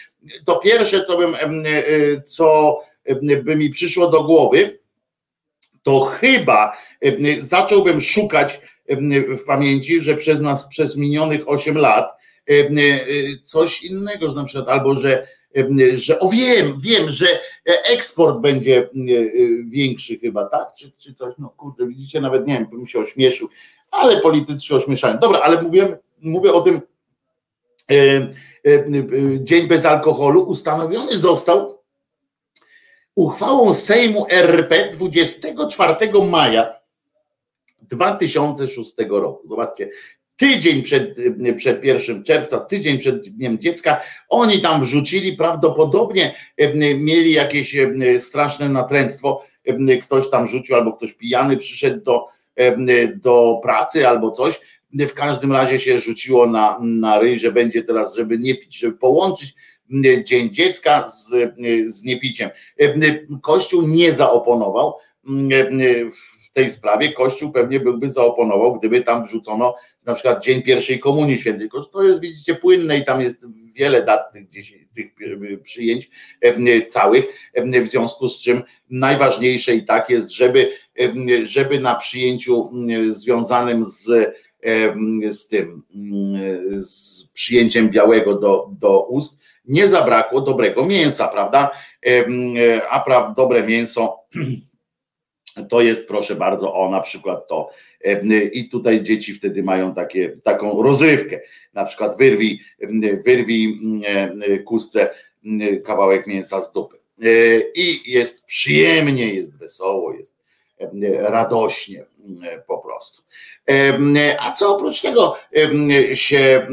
to 0.46 0.56
pierwsze, 0.56 1.02
co 1.02 1.18
bym, 1.18 1.36
co 2.24 2.78
by 3.42 3.56
mi 3.56 3.70
przyszło 3.70 4.10
do 4.10 4.24
głowy, 4.24 4.79
to 5.82 6.00
chyba 6.00 6.76
zacząłbym 7.38 8.00
szukać 8.00 8.60
w 9.38 9.44
pamięci, 9.46 10.00
że 10.00 10.14
przez 10.14 10.40
nas 10.40 10.68
przez 10.68 10.96
minionych 10.96 11.48
8 11.48 11.78
lat 11.78 12.10
coś 13.44 13.82
innego, 13.82 14.28
że 14.30 14.36
na 14.36 14.44
przykład 14.44 14.68
albo 14.68 14.94
że, 14.94 15.26
że 15.94 16.18
o 16.18 16.28
wiem, 16.28 16.74
wiem, 16.80 17.10
że 17.10 17.26
eksport 17.64 18.38
będzie 18.38 18.88
większy 19.64 20.18
chyba, 20.18 20.44
tak? 20.44 20.74
Czy, 20.78 20.92
czy 20.98 21.14
coś, 21.14 21.34
no 21.38 21.48
kurde, 21.56 21.86
widzicie, 21.86 22.20
nawet 22.20 22.46
nie 22.46 22.54
wiem, 22.54 22.66
bym 22.66 22.86
się 22.86 22.98
ośmieszył, 22.98 23.48
ale 23.90 24.20
politycy 24.20 24.66
się 24.66 24.76
ośmieszają. 24.76 25.18
Dobra, 25.18 25.40
ale 25.40 25.62
mówię, 25.62 25.98
mówię 26.22 26.52
o 26.52 26.60
tym 26.60 26.80
dzień 29.40 29.68
bez 29.68 29.86
alkoholu 29.86 30.42
ustanowiony 30.42 31.16
został 31.16 31.79
uchwałą 33.14 33.74
Sejmu 33.74 34.26
RP 34.30 34.90
24 34.92 35.96
maja 36.30 36.80
2006 37.82 38.94
roku. 39.08 39.48
Zobaczcie, 39.48 39.90
tydzień 40.36 40.82
przed, 40.82 41.18
przed 41.56 41.84
1 41.84 42.24
czerwca, 42.24 42.60
tydzień 42.60 42.98
przed 42.98 43.28
Dniem 43.28 43.58
Dziecka, 43.58 44.00
oni 44.28 44.60
tam 44.60 44.80
wrzucili, 44.80 45.36
prawdopodobnie 45.36 46.34
mieli 46.98 47.32
jakieś 47.32 47.76
straszne 48.18 48.68
natręctwo, 48.68 49.44
ktoś 50.02 50.30
tam 50.30 50.46
rzucił, 50.46 50.74
albo 50.74 50.92
ktoś 50.92 51.12
pijany 51.12 51.56
przyszedł 51.56 52.00
do, 52.04 52.26
do 53.14 53.60
pracy, 53.62 54.08
albo 54.08 54.30
coś. 54.30 54.60
W 54.92 55.14
każdym 55.14 55.52
razie 55.52 55.78
się 55.78 55.98
rzuciło 55.98 56.46
na, 56.46 56.78
na 56.80 57.18
ryj, 57.18 57.38
że 57.38 57.52
będzie 57.52 57.82
teraz, 57.82 58.14
żeby 58.14 58.38
nie 58.38 58.54
pić, 58.54 58.78
żeby 58.78 58.96
połączyć 58.96 59.54
Dzień 60.24 60.50
Dziecka 60.50 61.08
z, 61.08 61.28
z 61.86 62.04
niepiciem. 62.04 62.50
Kościół 63.42 63.88
nie 63.88 64.12
zaoponował 64.12 64.94
w 66.44 66.52
tej 66.52 66.70
sprawie. 66.70 67.12
Kościół 67.12 67.52
pewnie 67.52 67.80
byłby 67.80 68.10
zaoponował, 68.10 68.78
gdyby 68.78 69.00
tam 69.00 69.26
wrzucono 69.26 69.74
na 70.04 70.14
przykład 70.14 70.44
Dzień 70.44 70.62
Pierwszej 70.62 70.98
Komunii 70.98 71.38
Świętej. 71.38 71.68
To 71.92 72.02
jest, 72.02 72.20
widzicie, 72.20 72.54
płynne 72.54 72.98
i 72.98 73.04
tam 73.04 73.20
jest 73.20 73.46
wiele 73.74 74.04
dat 74.04 74.32
tych, 74.32 74.48
tych 74.94 75.12
przyjęć 75.62 76.10
całych, 76.88 77.24
w 77.84 77.88
związku 77.88 78.28
z 78.28 78.40
czym 78.40 78.62
najważniejsze 78.90 79.74
i 79.74 79.84
tak 79.84 80.10
jest, 80.10 80.30
żeby, 80.30 80.70
żeby 81.42 81.80
na 81.80 81.94
przyjęciu 81.94 82.70
związanym 83.10 83.84
z 83.84 84.34
z 85.30 85.48
tym, 85.48 85.82
z 86.70 87.24
przyjęciem 87.32 87.90
białego 87.90 88.34
do, 88.34 88.70
do 88.80 89.06
ust, 89.06 89.40
nie 89.70 89.88
zabrakło 89.88 90.40
dobrego 90.40 90.86
mięsa, 90.86 91.28
prawda? 91.28 91.70
A 92.90 93.00
pra, 93.00 93.34
dobre 93.36 93.66
mięso 93.66 94.18
to 95.70 95.80
jest, 95.80 96.08
proszę 96.08 96.34
bardzo, 96.34 96.74
o 96.74 96.90
na 96.90 97.00
przykład 97.00 97.48
to. 97.48 97.70
I 98.52 98.68
tutaj 98.68 99.02
dzieci 99.02 99.34
wtedy 99.34 99.62
mają 99.62 99.94
takie, 99.94 100.36
taką 100.44 100.82
rozrywkę. 100.82 101.40
Na 101.74 101.84
przykład 101.84 102.18
wyrwij, 102.18 102.60
wyrwij 103.24 103.80
kustce 104.64 105.10
kawałek 105.84 106.26
mięsa 106.26 106.60
z 106.60 106.72
dupy. 106.72 106.96
I 107.74 108.12
jest 108.12 108.44
przyjemnie, 108.44 109.34
jest 109.34 109.58
wesoło, 109.58 110.12
jest 110.12 110.36
radośnie 111.20 112.04
po 112.66 112.78
prostu. 112.78 113.22
A 114.38 114.52
co 114.52 114.76
oprócz 114.76 115.02
tego 115.02 115.36
się 116.14 116.66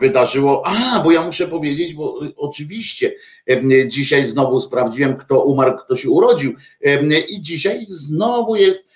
wydarzyło? 0.00 0.62
A, 0.66 1.00
bo 1.00 1.12
ja 1.12 1.22
muszę 1.22 1.48
powiedzieć, 1.48 1.94
bo 1.94 2.20
oczywiście 2.36 3.14
dzisiaj 3.86 4.24
znowu 4.24 4.60
sprawdziłem, 4.60 5.16
kto 5.16 5.44
umarł, 5.44 5.76
kto 5.78 5.96
się 5.96 6.10
urodził. 6.10 6.54
I 7.28 7.42
dzisiaj 7.42 7.86
znowu 7.88 8.56
jest 8.56 8.88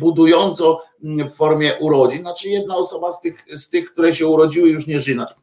budująco 0.00 0.82
w 1.02 1.30
formie 1.36 1.74
urodzin. 1.80 2.20
Znaczy, 2.20 2.48
jedna 2.48 2.76
osoba 2.76 3.10
z 3.10 3.20
tych, 3.20 3.44
z 3.48 3.68
tych 3.68 3.92
które 3.92 4.14
się 4.14 4.26
urodziły, 4.26 4.68
już 4.68 4.86
nie 4.86 5.00
żyje. 5.00 5.16
Znaczy, 5.16 5.34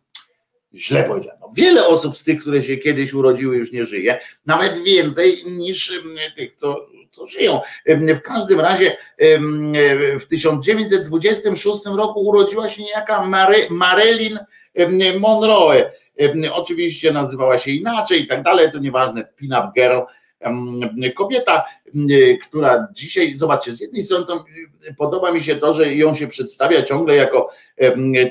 źle 0.76 1.04
powiedziano. 1.04 1.52
Wiele 1.56 1.88
osób 1.88 2.18
z 2.18 2.24
tych, 2.24 2.42
które 2.42 2.64
się 2.64 2.78
kiedyś 2.78 3.14
urodziły, 3.14 3.58
już 3.58 3.72
nie 3.72 3.86
żyje. 3.86 4.20
Nawet 4.46 4.84
więcej 4.84 5.44
niż 5.46 6.02
tych, 6.36 6.54
co 6.54 6.88
co 7.14 7.28
żyją. 7.28 7.62
W 7.86 8.22
każdym 8.22 8.60
razie 8.60 8.98
w 10.20 10.26
1926 10.30 11.86
roku 11.86 12.20
urodziła 12.20 12.70
się 12.70 12.84
niejaka 12.84 13.26
Marilyn 13.70 14.40
Monroe. 15.20 15.92
Oczywiście 16.52 17.12
nazywała 17.12 17.58
się 17.58 17.72
inaczej 17.72 18.22
i 18.22 18.28
tak 18.28 18.44
dalej, 18.44 18.72
to 18.72 18.80
nieważne, 18.80 19.28
pin-up 19.36 19.68
girl. 19.76 20.00
Kobieta, 21.16 21.66
która 22.48 22.88
dzisiaj, 22.92 23.34
zobaczcie, 23.34 23.72
z 23.72 23.82
jednej 23.82 24.04
strony 24.04 24.26
to 24.26 24.46
podoba 24.98 25.32
mi 25.32 25.44
się 25.44 25.56
to, 25.56 25.74
że 25.74 25.96
ją 25.96 26.16
się 26.16 26.28
przedstawia 26.28 26.84
ciągle 26.84 27.16
jako 27.16 27.50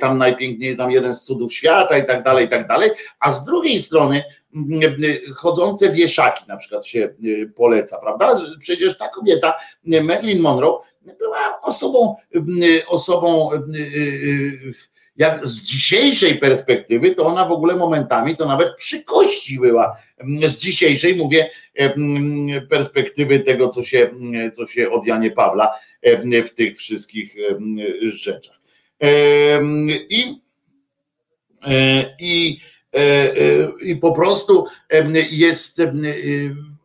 tam 0.00 0.18
najpiękniej, 0.18 0.76
tam 0.76 0.90
jeden 0.90 1.14
z 1.14 1.24
cudów 1.24 1.54
świata 1.54 1.98
i 1.98 2.06
tak 2.06 2.22
dalej, 2.22 2.46
i 2.46 2.48
tak 2.48 2.68
dalej, 2.68 2.90
a 3.20 3.30
z 3.30 3.44
drugiej 3.44 3.78
strony 3.78 4.24
chodzące 5.36 5.92
wieszaki 5.92 6.44
na 6.48 6.56
przykład 6.56 6.86
się 6.86 7.14
y, 7.24 7.52
poleca, 7.56 7.98
prawda? 7.98 8.40
Przecież 8.58 8.98
ta 8.98 9.08
kobieta, 9.08 9.54
Marilyn 9.84 10.40
Monroe, 10.40 10.80
była 11.18 11.60
osobą, 11.62 12.16
y, 12.34 12.86
osobą 12.86 13.50
y, 13.74 14.74
jak 15.16 15.46
z 15.46 15.62
dzisiejszej 15.62 16.38
perspektywy, 16.38 17.14
to 17.14 17.26
ona 17.26 17.48
w 17.48 17.52
ogóle 17.52 17.76
momentami 17.76 18.36
to 18.36 18.46
nawet 18.46 18.76
przy 18.76 19.04
kości 19.04 19.60
była. 19.60 19.96
Z 20.42 20.56
dzisiejszej 20.56 21.16
mówię 21.16 21.50
perspektywy 22.70 23.40
tego, 23.40 23.68
co 23.68 23.82
się, 23.82 24.10
co 24.54 24.66
się 24.66 24.90
od 24.90 25.06
Janie 25.06 25.30
Pawla 25.30 25.74
w 26.44 26.50
tych 26.50 26.78
wszystkich 26.78 27.34
rzeczach. 28.02 28.60
I, 30.08 30.40
i 32.18 32.58
e, 32.60 32.71
i 33.80 33.96
po 33.96 34.12
prostu 34.12 34.66
jest, 35.30 35.80
e, 35.80 35.92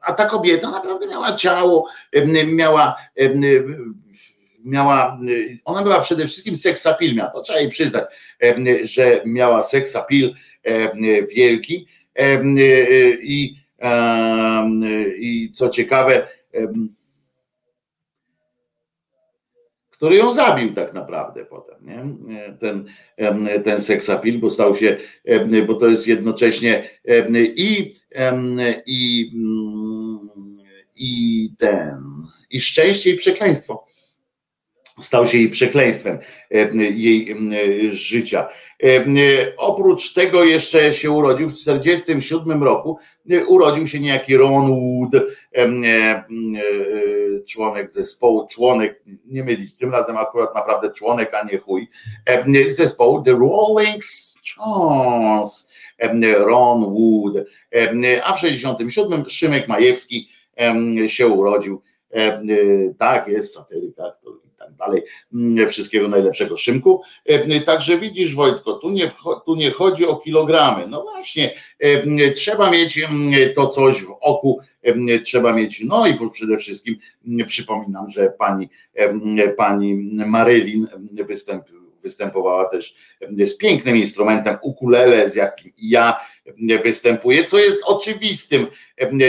a 0.02 0.14
ta 0.14 0.26
kobieta 0.26 0.72
naprawdę 0.72 1.08
miała 1.08 1.36
ciało, 1.36 1.88
miała, 2.48 2.96
miała, 4.64 5.20
ona 5.66 5.84
była 5.84 6.00
przede 6.00 6.28
wszystkim 6.28 6.58
seksapil, 6.58 7.16
to 7.34 7.42
trzeba 7.42 7.60
jej 7.60 7.70
przyznać, 7.70 8.06
że 8.84 9.22
miała 9.26 9.64
seksapil 9.64 10.34
wielki 11.36 11.88
i, 13.22 13.56
i 15.20 15.52
co 15.52 15.70
ciekawe, 15.70 16.28
który 19.98 20.16
ją 20.16 20.34
zabił 20.34 20.74
tak 20.74 20.94
naprawdę 20.94 21.46
potem, 21.46 21.76
nie? 21.82 22.06
Ten, 22.60 22.86
ten 23.64 23.82
seksapil, 23.82 24.40
bo 24.40 24.50
stał 24.50 24.76
się, 24.76 24.98
bo 25.68 25.74
to 25.74 25.88
jest 25.88 26.08
jednocześnie 26.08 26.90
i, 27.56 27.94
i, 28.86 29.30
mm, 29.36 30.30
i 30.96 31.50
ten, 31.58 32.04
i 32.50 32.62
szczęście 32.62 33.10
i 33.10 33.16
przekleństwo 33.16 33.87
stał 35.00 35.28
się 35.28 35.38
jej 35.38 35.50
przekleństwem 35.50 36.20
jej 36.92 37.36
życia. 37.92 38.48
Oprócz 39.58 40.14
tego 40.14 40.44
jeszcze 40.44 40.94
się 40.94 41.12
urodził 41.12 41.50
w 41.50 41.54
1947 41.54 42.64
roku, 42.64 42.98
urodził 43.48 43.88
się 43.88 44.00
niejaki 44.00 44.38
Ron 44.38 44.72
Wood, 44.72 45.12
członek 47.48 47.92
zespołu, 47.92 48.48
członek, 48.48 49.04
nie 49.26 49.44
mylić, 49.44 49.78
tym 49.78 49.92
razem 49.92 50.18
akurat 50.18 50.56
naprawdę 50.56 50.92
członek, 50.92 51.34
a 51.34 51.44
nie 51.44 51.58
chuj, 51.58 51.90
zespołu 52.68 53.22
The 53.22 53.32
Rolling 53.32 54.04
Stones, 54.04 55.74
Ron 56.38 56.96
Wood, 56.96 57.48
a 58.24 58.34
w 58.34 58.40
67 58.40 59.30
Szymek 59.30 59.68
Majewski 59.68 60.30
się 61.08 61.28
urodził, 61.28 61.82
tak 63.00 63.28
jest, 63.28 63.54
satyryka, 63.54 64.04
dalej. 64.78 65.04
Mm, 65.34 65.68
wszystkiego 65.68 66.08
najlepszego, 66.08 66.58
Szymku. 66.58 67.02
E, 67.26 67.62
także 67.62 67.98
widzisz, 67.98 68.36
Wojtko, 68.36 68.74
tu 68.74 68.90
nie, 68.90 69.12
tu 69.46 69.56
nie 69.56 69.72
chodzi 69.72 70.06
o 70.06 70.16
kilogramy. 70.16 70.88
No 70.88 71.04
właśnie, 71.04 71.54
e, 71.80 72.32
trzeba 72.32 72.72
mieć 72.72 73.08
to 73.56 73.68
coś 73.68 74.02
w 74.02 74.16
oku, 74.22 74.60
e, 74.82 75.20
trzeba 75.20 75.54
mieć, 75.54 75.84
no 75.86 76.08
i 76.08 76.18
przede 76.34 76.58
wszystkim 76.58 76.98
przypominam, 77.48 78.10
że 78.10 78.34
pani, 78.38 78.70
pani 79.58 79.96
Marylin 80.26 80.88
występuje 81.12 81.78
występowała 82.02 82.66
też 82.66 82.96
z 83.40 83.58
pięknym 83.58 83.98
instrumentem 83.98 84.58
ukulele, 84.62 85.30
z 85.30 85.36
jakim 85.36 85.72
ja 85.78 86.20
występuję, 86.84 87.44
co 87.44 87.60
jest 87.60 87.84
oczywistym 87.86 88.68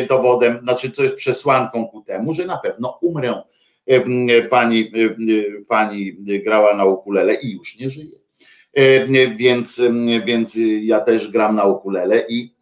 dowodem, 0.09 0.61
znaczy 0.62 0.90
co 0.90 1.03
jest 1.03 1.14
przesłanką 1.14 1.88
ku 1.88 2.03
temu, 2.03 2.34
że 2.34 2.46
na 2.46 2.57
pewno 2.57 2.99
umrę 3.03 3.42
pani, 4.51 4.93
pani 5.68 6.16
grała 6.45 6.76
na 6.76 6.84
ukulele 6.84 7.34
i 7.34 7.53
już 7.53 7.78
nie 7.78 7.91
żyje. 7.91 8.18
Więc, 9.36 9.82
więc 10.24 10.59
ja 10.80 11.01
też 11.01 11.28
gram 11.28 11.57
na 11.57 11.64
ukulele 11.64 12.24
i 12.28 12.55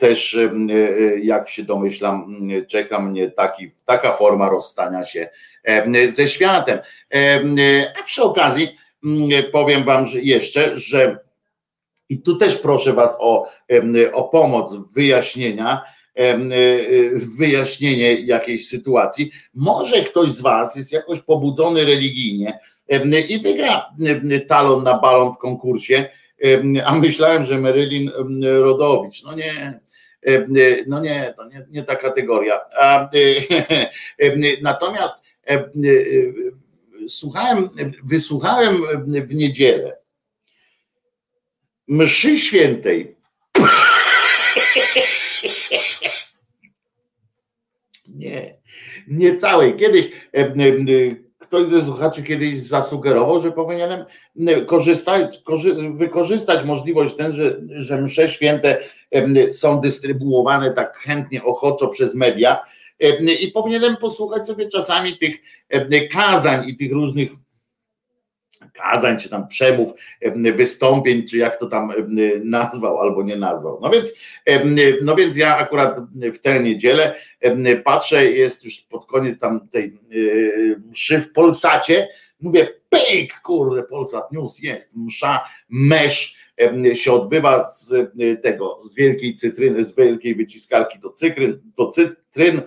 też, 0.00 0.38
jak 1.22 1.48
się 1.48 1.62
domyślam, 1.62 2.48
czeka 2.68 3.00
mnie 3.00 3.30
taki, 3.30 3.70
taka 3.86 4.12
forma 4.12 4.48
rozstania 4.48 5.04
się 5.04 5.28
ze 6.08 6.28
światem. 6.28 6.78
A 8.00 8.02
przy 8.02 8.22
okazji 8.22 8.68
powiem 9.52 9.84
Wam 9.84 10.04
jeszcze, 10.22 10.76
że 10.76 11.18
i 12.08 12.22
tu 12.22 12.36
też 12.36 12.56
proszę 12.56 12.92
Was 12.92 13.16
o, 13.20 13.48
o 14.12 14.24
pomoc 14.24 14.92
wyjaśnienia, 14.94 15.82
E, 15.82 15.82
e, 15.82 15.99
wyjaśnienie 17.38 18.14
jakiejś 18.14 18.68
sytuacji. 18.68 19.30
Może 19.54 20.02
ktoś 20.02 20.30
z 20.30 20.40
Was 20.40 20.76
jest 20.76 20.92
jakoś 20.92 21.20
pobudzony 21.20 21.84
religijnie 21.84 22.58
i 23.28 23.38
wygra 23.38 23.90
talon 24.48 24.84
na 24.84 24.98
balon 24.98 25.32
w 25.32 25.38
konkursie, 25.38 26.08
a 26.84 26.94
myślałem, 26.94 27.46
że 27.46 27.58
Merylin 27.58 28.10
Rodowicz. 28.42 29.22
No 29.22 29.34
nie, 29.34 29.80
no 30.86 31.00
nie, 31.00 31.34
to 31.36 31.48
nie, 31.48 31.66
nie 31.70 31.82
ta 31.82 31.96
kategoria. 31.96 32.60
Natomiast 34.62 35.24
słuchałem, 37.08 37.68
wysłuchałem 38.04 38.76
w 39.06 39.34
niedzielę 39.34 39.96
mszy 41.88 42.38
świętej 42.38 43.16
Nie, 48.20 48.56
nie 49.08 49.36
całej. 49.36 49.76
Kiedyś, 49.76 50.10
ktoś 51.38 51.68
ze 51.68 51.80
słuchaczy 51.80 52.22
kiedyś 52.22 52.58
zasugerował, 52.58 53.42
że 53.42 53.52
powinienem 53.52 54.04
y, 54.48 54.64
korzystać, 54.64 55.38
korzy, 55.44 55.74
wykorzystać 55.90 56.64
możliwość 56.64 57.16
ten, 57.16 57.32
że, 57.32 57.60
że 57.68 58.02
msze 58.02 58.28
święte 58.28 58.78
y, 59.16 59.52
są 59.52 59.80
dystrybuowane 59.80 60.70
tak 60.70 60.96
chętnie, 60.96 61.44
ochoczo 61.44 61.88
przez 61.88 62.14
media 62.14 62.60
y, 63.04 63.34
i 63.34 63.52
powinienem 63.52 63.96
posłuchać 63.96 64.46
sobie 64.46 64.68
czasami 64.68 65.12
tych 65.16 65.36
kazań 66.10 66.68
i 66.68 66.76
tych 66.76 66.92
różnych 66.92 67.30
kazań, 68.82 69.18
czy 69.18 69.30
tam 69.30 69.48
przemów, 69.48 69.92
wystąpień, 70.54 71.26
czy 71.26 71.36
jak 71.36 71.58
to 71.58 71.66
tam 71.66 71.92
nazwał 72.44 73.00
albo 73.00 73.22
nie 73.22 73.36
nazwał. 73.36 73.78
No 73.82 73.90
więc, 73.90 74.14
no 75.02 75.16
więc 75.16 75.36
ja 75.36 75.56
akurat 75.56 76.00
w 76.32 76.38
tę 76.38 76.60
niedzielę 76.60 77.14
patrzę, 77.84 78.24
jest 78.32 78.64
już 78.64 78.80
pod 78.80 79.06
koniec 79.06 79.38
tam 79.38 79.68
tej 79.68 79.98
mszy 80.90 81.20
w 81.20 81.32
Polsacie, 81.32 82.08
mówię, 82.40 82.68
pyk, 82.88 83.40
kurde, 83.40 83.82
Polsat 83.82 84.32
News 84.32 84.62
jest, 84.62 84.96
msza, 84.96 85.44
mesz 85.68 86.40
się 86.94 87.12
odbywa 87.12 87.64
z 87.64 87.94
tego, 88.42 88.78
z 88.80 88.94
wielkiej 88.94 89.34
cytryny, 89.34 89.84
z 89.84 89.96
wielkiej 89.96 90.34
wyciskalki 90.34 90.98
do 90.98 91.10
cytryn, 91.10 91.60
do 91.76 91.88
cytryn 91.88 92.62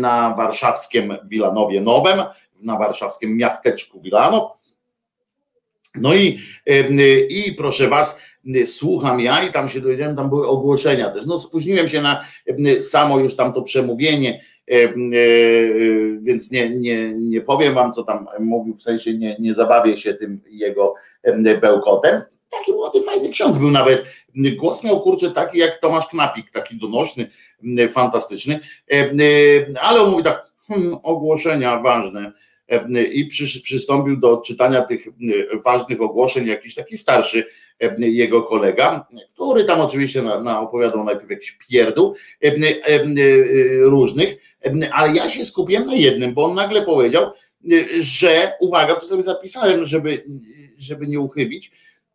na 0.00 0.34
warszawskim 0.36 1.16
Wilanowie 1.24 1.80
Nowem, 1.80 2.22
na 2.62 2.78
warszawskim 2.78 3.36
miasteczku 3.36 4.00
Wilanów 4.00 4.42
no 5.94 6.14
i, 6.14 6.38
i 7.30 7.52
proszę 7.52 7.88
was, 7.88 8.22
słucham 8.66 9.20
ja 9.20 9.42
i 9.42 9.52
tam 9.52 9.68
się 9.68 9.80
dowiedziałem, 9.80 10.16
tam 10.16 10.28
były 10.28 10.48
ogłoszenia 10.48 11.10
też. 11.10 11.26
No 11.26 11.38
spóźniłem 11.38 11.88
się 11.88 12.02
na 12.02 12.24
samo 12.80 13.18
już 13.18 13.36
tam 13.36 13.52
to 13.52 13.62
przemówienie, 13.62 14.40
e, 14.70 14.88
więc 16.20 16.50
nie, 16.50 16.70
nie, 16.70 17.12
nie 17.12 17.40
powiem 17.40 17.74
wam, 17.74 17.92
co 17.92 18.02
tam 18.02 18.26
mówił, 18.40 18.74
w 18.74 18.82
sensie 18.82 19.14
nie, 19.14 19.36
nie 19.38 19.54
zabawię 19.54 19.96
się 19.96 20.14
tym 20.14 20.40
jego 20.50 20.94
bełkotem. 21.60 22.22
Taki 22.50 22.72
młody, 22.72 23.02
fajny 23.02 23.28
ksiądz 23.28 23.56
był 23.56 23.70
nawet. 23.70 24.04
Głos 24.56 24.84
miał 24.84 25.00
kurczę 25.00 25.30
taki 25.30 25.58
jak 25.58 25.78
Tomasz 25.78 26.06
Knapik, 26.06 26.50
taki 26.50 26.76
donośny, 26.76 27.30
fantastyczny, 27.88 28.60
ale 29.80 30.00
on 30.00 30.10
mówi 30.10 30.24
tak, 30.24 30.52
hmm, 30.68 30.98
ogłoszenia 31.02 31.80
ważne 31.80 32.32
i 33.12 33.26
przy, 33.26 33.62
przystąpił 33.62 34.16
do 34.16 34.36
czytania 34.36 34.82
tych 34.82 35.04
ważnych 35.64 36.00
ogłoszeń 36.00 36.46
jakiś 36.46 36.74
taki 36.74 36.96
starszy 36.96 37.44
jego 37.98 38.42
kolega, 38.42 39.06
który 39.34 39.64
tam 39.64 39.80
oczywiście 39.80 40.22
na, 40.22 40.40
na 40.40 40.60
opowiadał 40.60 41.04
najpierw 41.04 41.30
jakiś 41.30 41.52
pierdół 41.52 42.14
różnych, 43.80 44.36
ale 44.92 45.12
ja 45.12 45.28
się 45.28 45.44
skupiłem 45.44 45.86
na 45.86 45.94
jednym, 45.94 46.34
bo 46.34 46.44
on 46.44 46.54
nagle 46.54 46.82
powiedział, 46.82 47.30
że 48.00 48.52
uwaga, 48.60 48.94
to 48.94 49.00
sobie 49.00 49.22
zapisałem, 49.22 49.84
żeby, 49.84 50.24
żeby 50.78 51.06
nie 51.06 51.20
uchybić, 51.20 51.72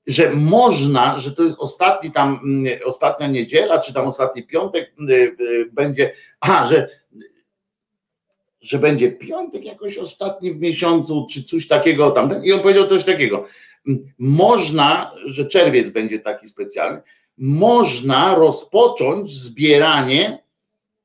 że 0.08 0.32
można, 0.36 1.20
że 1.20 1.32
to 1.32 1.44
jest 1.44 1.60
ostatni 1.60 2.12
tam, 2.12 2.40
ostatnia 2.86 3.28
niedziela, 3.28 3.80
czy 3.80 3.94
tam 3.94 4.08
ostatni 4.08 4.44
piątek 4.44 4.94
będzie, 5.72 6.14
a, 6.40 6.66
że 6.66 6.90
że 8.64 8.80
będzie 8.80 9.12
piątek 9.12 9.66
jakoś 9.66 9.98
ostatni 9.98 10.54
w 10.54 10.60
miesiącu, 10.60 11.28
czy 11.32 11.44
coś 11.44 11.68
takiego 11.68 12.12
tam. 12.12 12.32
I 12.44 12.52
on 12.52 12.60
powiedział 12.60 12.88
coś 12.88 13.04
takiego. 13.04 13.46
Można, 14.18 15.12
że 15.26 15.46
czerwiec 15.46 15.90
będzie 15.90 16.20
taki 16.20 16.48
specjalny, 16.48 17.02
można 17.38 18.36
rozpocząć 18.36 19.34
zbieranie, 19.34 20.44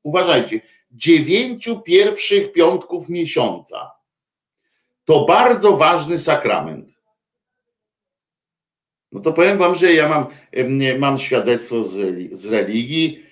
uważajcie, 0.03 0.61
dziewięciu 0.91 1.81
pierwszych 1.81 2.51
piątków 2.51 3.09
miesiąca. 3.09 3.91
To 5.05 5.25
bardzo 5.25 5.77
ważny 5.77 6.17
sakrament. 6.17 6.99
No 9.11 9.19
to 9.19 9.33
powiem 9.33 9.57
wam, 9.57 9.75
że 9.75 9.93
ja 9.93 10.09
mam, 10.09 10.25
mam 10.99 11.17
świadectwo 11.17 11.83
z, 11.83 12.15
z 12.31 12.45
religii. 12.45 13.23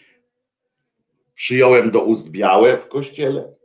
Przyjąłem 1.34 1.92
do 1.92 2.02
ust 2.02 2.30
białe 2.30 2.78
w 2.78 2.88
kościele 2.88 3.57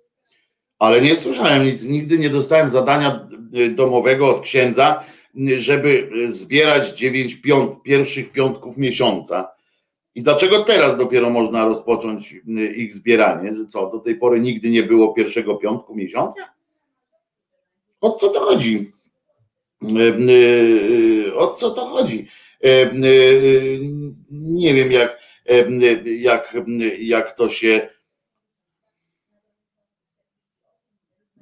ale 0.83 1.01
nie 1.01 1.17
słyszałem 1.17 1.65
nic, 1.65 1.85
nigdy 1.85 2.19
nie 2.19 2.31
dostałem 2.31 2.69
zadania 2.69 3.29
y, 3.57 3.71
domowego 3.71 4.29
od 4.29 4.41
księdza, 4.41 5.05
y, 5.37 5.61
żeby 5.61 6.11
zbierać 6.27 6.99
dziewięć 6.99 7.35
piąt, 7.35 7.83
pierwszych 7.83 8.33
piątków 8.33 8.77
miesiąca. 8.77 9.53
I 10.15 10.23
dlaczego 10.23 10.63
teraz 10.63 10.97
dopiero 10.97 11.31
można 11.31 11.65
rozpocząć 11.65 12.33
y, 12.33 12.75
ich 12.75 12.93
zbieranie? 12.93 13.57
Że 13.57 13.67
co, 13.67 13.91
do 13.91 13.99
tej 13.99 14.17
pory 14.17 14.41
nigdy 14.41 14.71
nie 14.71 14.83
było 14.83 15.15
pierwszego 15.15 15.55
piątku 15.55 15.95
miesiąca? 15.95 16.55
O 18.01 18.13
co 18.13 18.29
to 18.29 18.41
chodzi? 18.41 18.93
O 21.37 21.47
co 21.47 21.71
to 21.71 21.87
chodzi? 21.87 22.29
Nie 24.31 24.75
wiem, 24.75 24.93
jak, 24.93 25.19
jak, 26.19 26.55
jak 26.99 27.37
to 27.37 27.49
się 27.49 27.89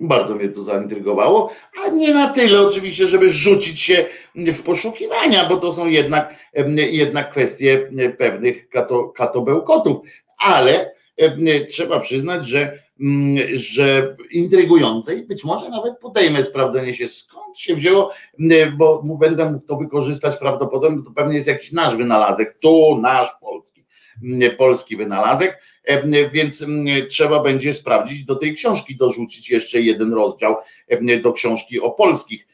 Bardzo 0.00 0.34
mnie 0.34 0.48
to 0.48 0.62
zaintrygowało, 0.62 1.52
a 1.84 1.88
nie 1.88 2.14
na 2.14 2.28
tyle 2.28 2.60
oczywiście, 2.60 3.06
żeby 3.06 3.30
rzucić 3.30 3.80
się 3.80 4.04
w 4.34 4.62
poszukiwania, 4.62 5.48
bo 5.48 5.56
to 5.56 5.72
są 5.72 5.86
jednak, 5.86 6.34
jednak 6.76 7.30
kwestie 7.30 7.90
pewnych 8.18 8.68
kato, 8.68 9.08
katobełkotów, 9.08 9.98
ale 10.38 10.94
trzeba 11.68 12.00
przyznać, 12.00 12.46
że, 12.46 12.78
mm, 13.00 13.38
że 13.52 14.16
intrygujące 14.30 15.14
i 15.14 15.26
być 15.26 15.44
może 15.44 15.68
nawet 15.68 15.98
podejmę 15.98 16.44
sprawdzenie 16.44 16.94
się, 16.94 17.08
skąd 17.08 17.58
się 17.58 17.74
wzięło, 17.74 18.10
bo 18.76 19.02
będę 19.02 19.52
mógł 19.52 19.66
to 19.66 19.76
wykorzystać 19.76 20.36
prawdopodobnie, 20.36 21.02
to 21.04 21.10
pewnie 21.10 21.36
jest 21.36 21.48
jakiś 21.48 21.72
nasz 21.72 21.96
wynalazek, 21.96 22.58
tu 22.60 22.98
nasz 23.02 23.28
polski, 23.40 23.84
polski 24.58 24.96
wynalazek, 24.96 25.62
więc 26.32 26.66
trzeba 27.08 27.42
będzie 27.42 27.74
sprawdzić, 27.74 28.24
do 28.24 28.36
tej 28.36 28.54
książki 28.54 28.96
dorzucić 28.96 29.50
jeszcze 29.50 29.80
jeden 29.80 30.12
rozdział 30.12 30.56
do 31.22 31.32
książki 31.32 31.80
o 31.80 31.90
polskich, 31.90 32.46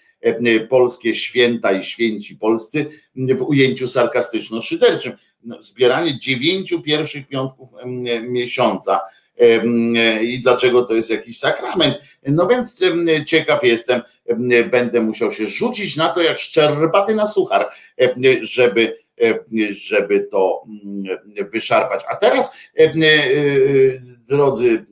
polskie 0.68 1.14
święta 1.14 1.72
i 1.72 1.84
święci 1.84 2.36
polscy 2.36 2.86
w 3.16 3.42
ujęciu 3.42 3.86
sarkastyczno-szyderczym. 3.86 5.12
No, 5.44 5.62
zbieranie 5.62 6.18
dziewięciu 6.18 6.82
pierwszych 6.82 7.28
piątków 7.28 7.68
miesiąca 8.22 9.00
i 10.22 10.40
dlaczego 10.40 10.82
to 10.82 10.94
jest 10.94 11.10
jakiś 11.10 11.38
sakrament. 11.38 11.98
No 12.22 12.46
więc 12.46 12.80
ciekaw 13.26 13.64
jestem, 13.64 14.02
będę 14.70 15.00
musiał 15.00 15.30
się 15.32 15.46
rzucić 15.46 15.96
na 15.96 16.08
to 16.08 16.22
jak 16.22 16.38
szczerbaty 16.38 17.14
na 17.14 17.26
suchar, 17.26 17.68
żeby 18.40 18.98
żeby 19.70 20.20
to 20.20 20.62
mm, 20.84 21.18
wyszarpać. 21.52 22.04
A 22.08 22.16
teraz, 22.16 22.56
e, 22.78 22.84
e, 22.84 22.92
drodzy 24.28 24.86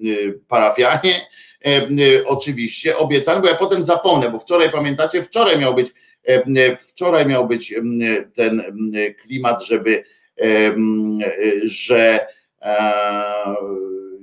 parafianie, 0.49 1.27
oczywiście 2.27 2.97
obiecałem, 2.97 3.43
bo 3.43 3.49
ja 3.49 3.55
potem 3.55 3.83
zapomnę, 3.83 4.31
bo 4.31 4.39
wczoraj 4.39 4.71
pamiętacie, 4.71 5.23
wczoraj 5.23 5.59
miał 5.59 5.75
być 5.75 5.93
wczoraj 6.79 7.27
miał 7.27 7.47
być 7.47 7.75
ten 8.35 8.63
klimat, 9.23 9.65
żeby 9.65 10.05
że 11.65 12.27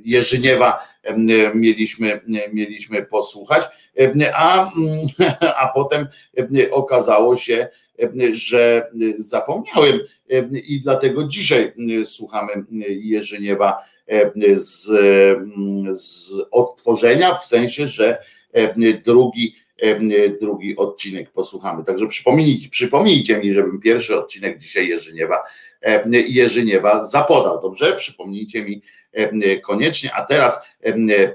Jerzyniewa 0.06 0.88
mieliśmy, 1.54 2.22
mieliśmy 2.54 3.06
posłuchać, 3.06 3.64
a, 4.34 4.72
a 5.62 5.68
potem 5.68 6.08
okazało 6.72 7.36
się, 7.36 7.68
że 8.32 8.92
zapomniałem 9.18 10.00
i 10.54 10.82
dlatego 10.82 11.24
dzisiaj 11.24 11.74
słuchamy 12.06 12.54
Jerzyniewa 12.88 13.78
z, 14.56 14.86
z 15.90 16.32
odtworzenia, 16.52 17.36
w 17.36 17.46
sensie, 17.46 17.88
że 17.88 18.18
drugi, 19.06 19.56
drugi 20.42 20.78
odcinek 20.78 21.32
posłuchamy. 21.32 21.84
Także 21.84 22.08
przypomnijcie, 22.08 22.70
przypomnijcie 22.70 23.38
mi, 23.38 23.54
żebym 23.54 23.82
pierwszy 23.82 24.18
odcinek 24.18 24.58
dzisiaj 24.58 24.88
Jerzyniewa, 24.88 25.38
Jerzyniewa 26.28 27.06
zapodał. 27.06 27.62
Dobrze? 27.62 27.96
Przypomnijcie 27.96 28.64
mi 28.64 28.82
koniecznie. 29.64 30.14
A 30.14 30.26
teraz 30.26 30.60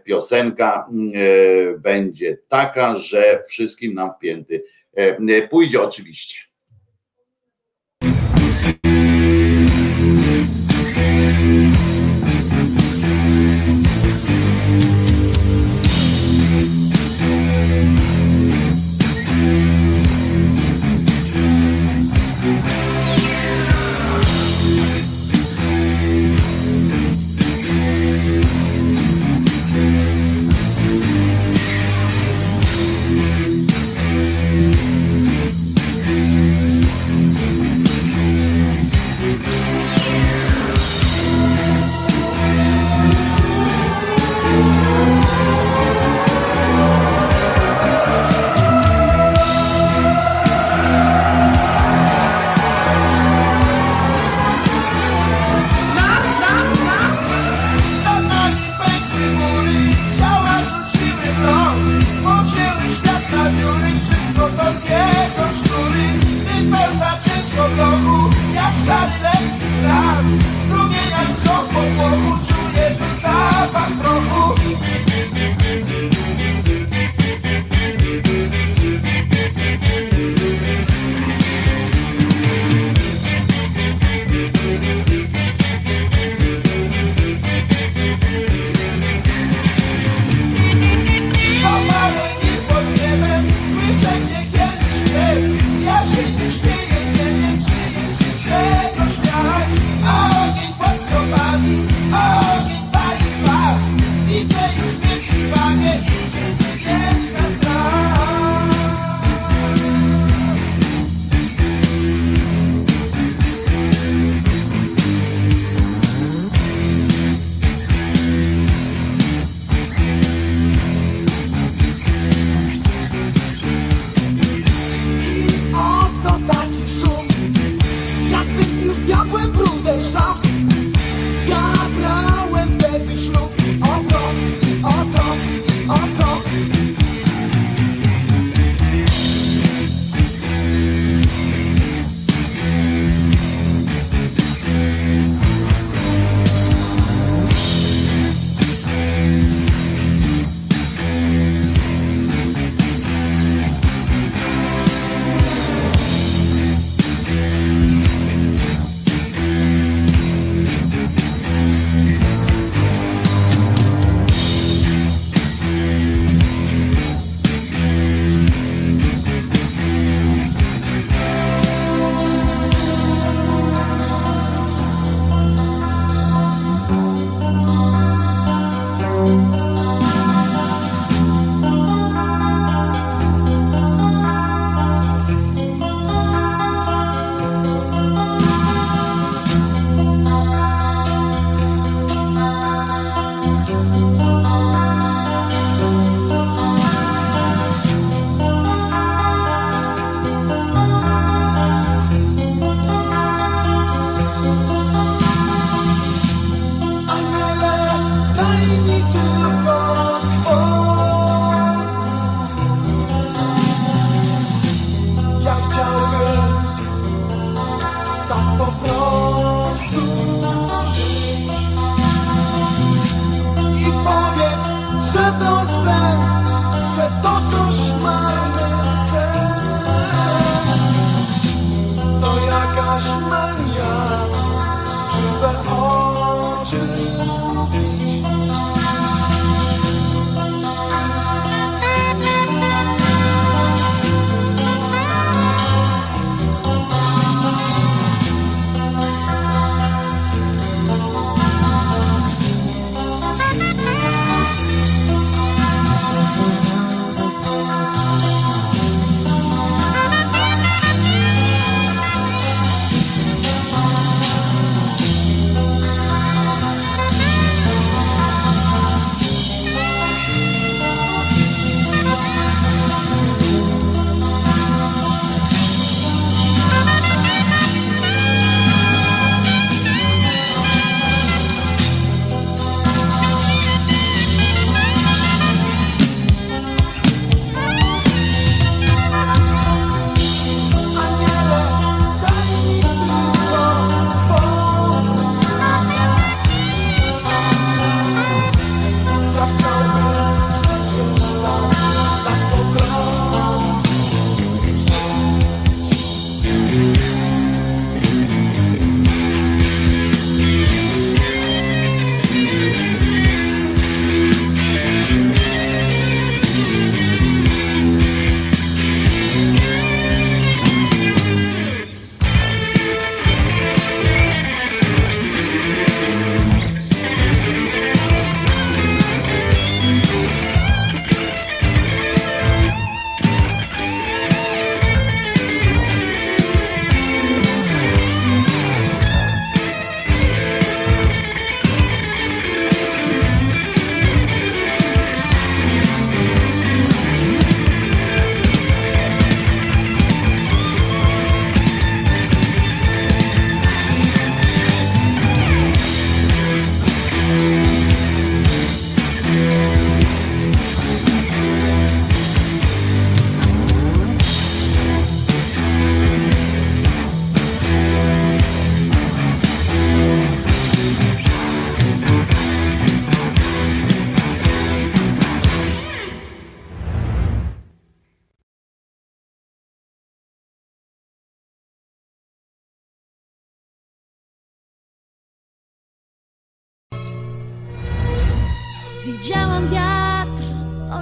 piosenka 0.05 0.89
będzie 1.79 2.39
taka, 2.49 2.95
że 2.95 3.43
wszystkim 3.49 3.95
nam 3.95 4.13
wpięty 4.13 4.65
pójdzie 5.51 5.83
oczywiście. 5.83 6.39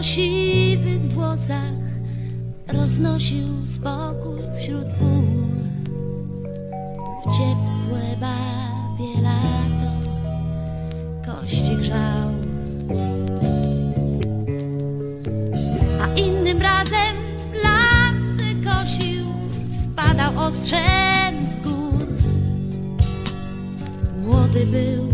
Siwych 0.04 1.12
włosach 1.12 1.84
Roznosił 2.68 3.46
spokój 3.66 4.40
wśród 4.58 4.84
pól. 4.84 5.24
W 7.20 7.36
ciepłe 7.36 8.16
babie 8.20 9.22
lato 9.22 9.92
Kości 11.26 11.76
grzał. 11.76 12.30
A 16.02 16.18
innym 16.18 16.62
razem 16.62 17.16
lasy 17.62 18.54
kosił 18.64 19.24
Spadał 19.82 20.38
ostrzem 20.38 21.34
z 21.50 21.60
gór. 21.60 22.06
Młody 24.22 24.66
był 24.66 25.08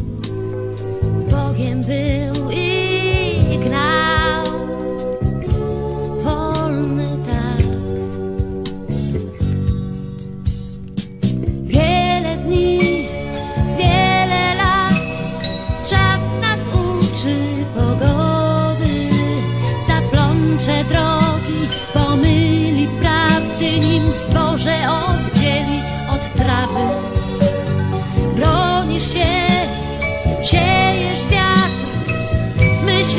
Bogiem 1.31 1.81
był 1.81 2.40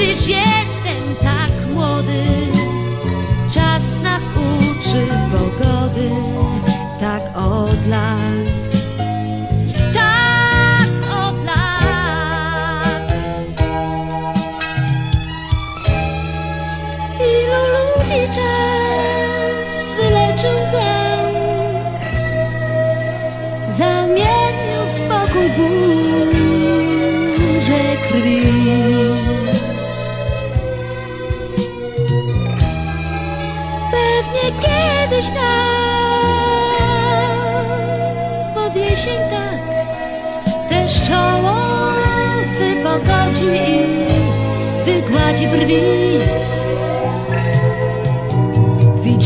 myślisz 0.01 0.27
jestem 0.27 0.70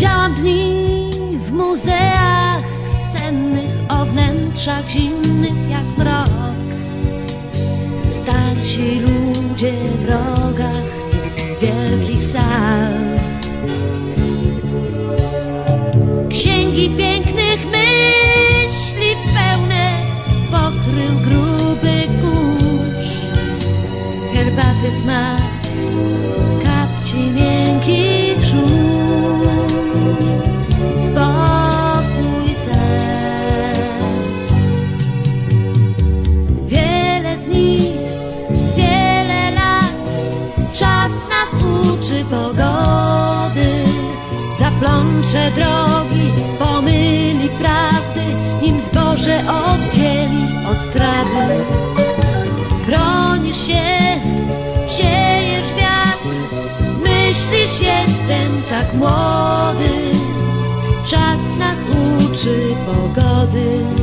Widziałam 0.05 0.33
dni 0.33 1.09
w 1.45 1.51
muzeach 1.51 2.63
sennych 3.13 3.71
o 3.89 4.05
wnętrzach 4.05 4.89
zimnych 4.89 5.69
jak 5.69 5.97
mrok. 5.97 6.55
Starsi 8.05 8.99
ludzie 8.99 9.73
w 9.73 10.09
rogach 10.09 10.89
wielkich 11.61 12.23
sal. 12.23 12.93
Księgi 16.29 16.89
pięknych 16.89 17.65
myśli 17.65 19.15
pełne 19.35 19.97
pokrył 20.51 21.19
gruby 21.19 22.07
kurz. 22.21 23.07
Herbaty 24.33 25.01
smak 25.01 25.44
drogi, 45.51 46.31
pomyli 46.59 47.49
prawdy, 47.49 48.25
nim 48.61 48.81
zboże 48.81 49.43
oddzieli 49.47 50.43
od 50.69 50.93
trawy. 50.93 51.65
Bronisz 52.87 53.67
się, 53.67 53.85
siejesz 54.87 55.73
wiatr, 55.77 56.35
myślisz 57.03 57.79
jestem 57.81 58.61
tak 58.69 58.93
młody. 58.93 59.89
Czas 61.05 61.39
nas 61.59 61.77
uczy 62.19 62.75
pogody, 62.85 63.94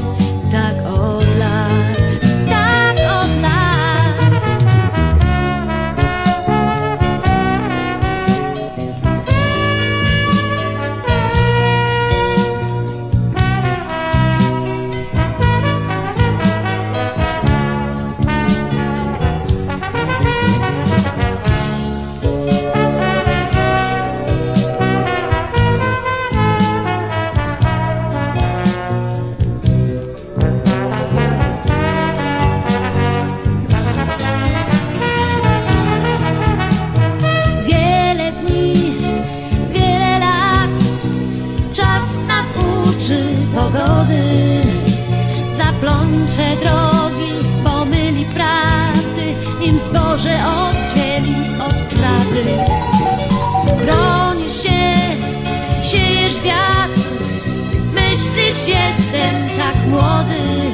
jestem 58.69 59.49
tak 59.59 59.87
młody. 59.87 60.72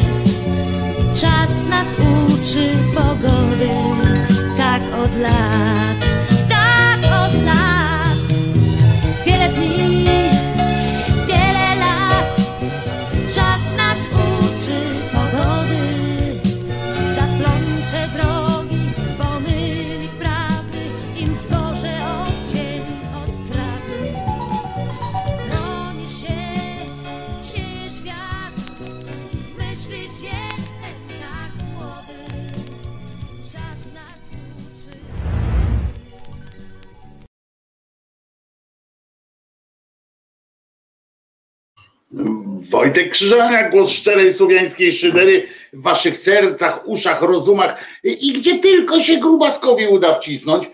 Wojtek 42.79 43.11
Krzyżania, 43.11 43.69
głos 43.71 43.91
szczerej 43.91 44.35
słowiańskiej 44.35 44.93
szydery 44.93 45.47
w 45.73 45.83
waszych 45.83 46.17
sercach, 46.17 46.89
uszach, 46.89 47.23
rozumach. 47.23 47.85
I 48.05 48.33
gdzie 48.33 48.59
tylko 48.59 49.01
się 49.01 49.17
grubaskowi 49.17 49.87
uda 49.87 50.15
wcisnąć. 50.15 50.71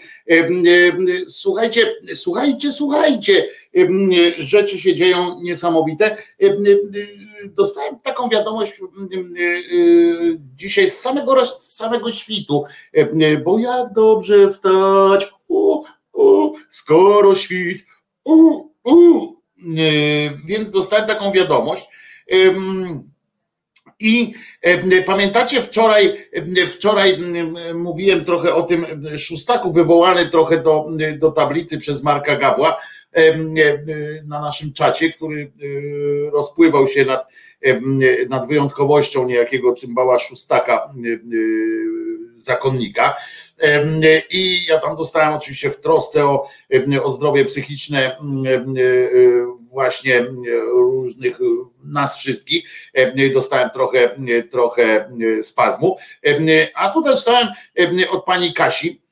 Słuchajcie, 1.27 1.95
słuchajcie, 2.15 2.73
słuchajcie, 2.73 3.49
rzeczy 4.39 4.79
się 4.79 4.95
dzieją 4.95 5.41
niesamowite. 5.43 6.17
Em, 6.39 6.53
em, 6.53 6.79
Dostałem 7.45 7.99
taką 8.03 8.29
wiadomość 8.29 8.73
dzisiaj 10.57 10.91
z 10.91 11.01
samego, 11.01 11.47
z 11.47 11.75
samego 11.75 12.13
świtu, 12.13 12.65
bo 13.45 13.59
jak 13.59 13.93
dobrze 13.93 14.51
wstać, 14.51 15.33
u, 15.49 15.83
u, 16.13 16.53
skoro 16.69 17.35
świt, 17.35 17.79
u, 18.25 18.61
u, 18.85 19.35
więc 20.45 20.71
dostałem 20.71 21.07
taką 21.09 21.33
wiadomość. 21.33 21.85
I 24.01 24.33
e, 24.62 25.03
pamiętacie 25.03 25.62
wczoraj, 25.62 26.29
e, 26.62 26.67
wczoraj 26.67 27.19
mówiłem 27.75 28.25
trochę 28.25 28.55
o 28.55 28.62
tym 28.62 28.87
e, 29.15 29.19
szóstaku, 29.19 29.73
wywołany 29.73 30.27
trochę 30.27 30.62
do, 30.62 30.89
do 31.19 31.31
tablicy 31.31 31.79
przez 31.79 32.03
Marka 32.03 32.37
Gawła 32.37 32.77
e, 33.12 33.19
e, 33.19 33.35
na 34.27 34.41
naszym 34.41 34.73
czacie, 34.73 35.11
który 35.11 35.43
e, 35.43 36.31
rozpływał 36.31 36.87
się 36.87 37.05
nad, 37.05 37.27
e, 37.62 37.81
nad 38.29 38.49
wyjątkowością 38.49 39.27
niejakiego 39.27 39.75
cymbała 39.75 40.19
szóstaka 40.19 40.75
e, 40.75 41.09
e, 41.09 41.19
zakonnika. 42.37 43.16
I 44.30 44.66
ja 44.68 44.78
tam 44.78 44.97
dostałem 44.97 45.35
oczywiście 45.35 45.70
w 45.70 45.80
trosce 45.80 46.24
o, 46.24 46.49
o 47.03 47.11
zdrowie 47.11 47.45
psychiczne 47.45 48.16
właśnie 49.70 50.26
różnych 50.66 51.39
nas 51.85 52.16
wszystkich. 52.18 52.64
Em, 52.95 53.32
Dostałem 53.32 53.70
trochę, 53.70 54.16
trochę 54.51 55.11
spazmu. 55.43 55.97
A 56.74 56.89
tutaj 56.89 57.12
dostałem 57.12 57.49
em, 57.74 57.97
od 58.11 58.24
pani 58.24 58.53
Kasi. 58.53 59.03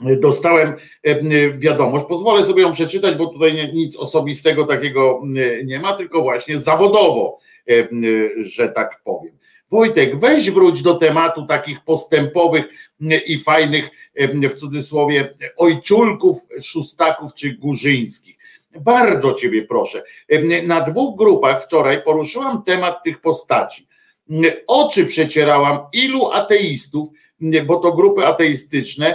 Dostałem 0.00 0.74
em, 1.02 1.58
wiadomość, 1.58 2.04
pozwolę 2.08 2.44
sobie 2.44 2.62
ją 2.62 2.72
przeczytać, 2.72 3.14
bo 3.14 3.26
tutaj 3.26 3.70
nic 3.74 3.96
osobistego 3.96 4.64
takiego 4.64 5.22
nie 5.64 5.80
ma, 5.80 5.92
tylko 5.92 6.22
właśnie 6.22 6.58
zawodowo, 6.58 7.38
że 8.38 8.68
tak 8.68 9.00
powiem. 9.04 9.37
Wojtek, 9.70 10.20
weź 10.20 10.50
wróć 10.50 10.82
do 10.82 10.94
tematu 10.94 11.46
takich 11.46 11.84
postępowych 11.84 12.64
i 13.26 13.38
fajnych, 13.38 13.90
w 14.30 14.54
cudzysłowie, 14.54 15.34
ojczulków, 15.56 16.36
szóstaków 16.62 17.34
czy 17.34 17.52
górzyńskich. 17.52 18.38
Bardzo 18.80 19.34
Ciebie 19.34 19.62
proszę. 19.64 20.02
Na 20.62 20.80
dwóch 20.80 21.18
grupach 21.18 21.64
wczoraj 21.64 22.02
poruszyłam 22.02 22.62
temat 22.62 23.02
tych 23.04 23.20
postaci. 23.20 23.88
Oczy 24.66 25.04
przecierałam 25.04 25.78
ilu 25.92 26.30
ateistów, 26.30 27.08
bo 27.66 27.76
to 27.76 27.92
grupy 27.92 28.26
ateistyczne, 28.26 29.14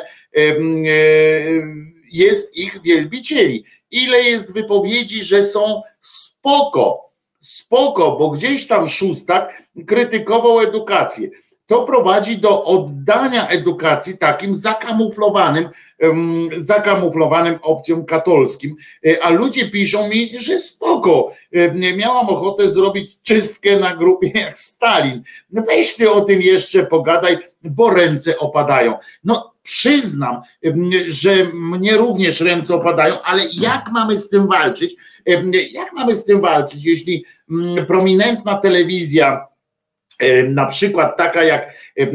jest 2.12 2.58
ich 2.58 2.82
wielbicieli. 2.82 3.66
Ile 3.92 4.24
jest 4.24 4.54
wypowiedzi, 4.54 5.24
że 5.24 5.44
są 5.44 5.82
spoko, 6.00 7.13
spoko, 7.44 8.12
bo 8.12 8.30
gdzieś 8.30 8.68
tam 8.68 8.88
szóstak 8.88 9.64
krytykował 9.88 10.60
edukację. 10.60 11.30
To 11.66 11.84
prowadzi 11.84 12.38
do 12.38 12.64
oddania 12.64 13.48
edukacji 13.48 14.18
takim 14.18 14.56
zakamuflowanym, 14.56 15.70
zakamuflowanym 16.58 17.60
opcjom 17.62 18.06
katolskim. 18.06 18.76
E, 19.08 19.24
A 19.24 19.30
ludzie 19.30 19.70
piszą 19.70 20.10
mi, 20.10 20.30
że 20.40 20.60
spoko. 20.60 21.32
E, 21.52 21.96
Miałam 21.96 22.30
ochotę 22.30 22.70
zrobić 22.70 23.18
czystkę 23.24 23.80
na 23.80 23.96
grupie 23.96 24.32
jak 24.40 24.58
Stalin. 24.58 25.24
Weź 25.50 25.96
ty 25.96 26.12
o 26.12 26.22
tym 26.22 26.42
jeszcze 26.42 26.86
pogadaj, 26.86 27.38
bo 27.64 27.90
ręce 27.90 28.40
opadają. 28.40 28.98
No 29.24 29.54
przyznam, 29.64 30.42
że 31.08 31.32
mnie 31.54 31.98
również 31.98 32.42
ręce 32.42 32.76
opadają, 32.76 33.22
ale 33.22 33.44
jak 33.54 33.90
mamy 33.92 34.18
z 34.18 34.30
tym 34.30 34.48
walczyć? 34.48 34.96
Jak 35.72 35.94
mamy 35.94 36.16
z 36.16 36.26
tym 36.26 36.42
walczyć, 36.42 36.86
jeśli 36.86 37.26
mm, 37.52 37.86
prominentna 37.86 38.58
telewizja, 38.58 39.48
e, 40.20 40.44
na 40.44 40.66
przykład 40.66 41.18
taka 41.18 41.44
jak 41.44 41.62
e, 42.00 42.02
e, 42.02 42.08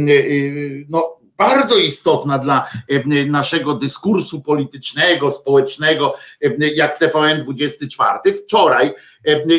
no, 0.89 1.19
bardzo 1.39 1.79
istotna 1.79 2.39
dla 2.39 2.69
e, 2.89 3.25
naszego 3.25 3.75
dyskursu 3.75 4.43
politycznego, 4.43 5.33
społecznego, 5.33 6.15
e, 6.43 6.69
jak 6.75 6.99
TVN 6.99 7.41
24, 7.41 8.19
wczoraj 8.35 8.95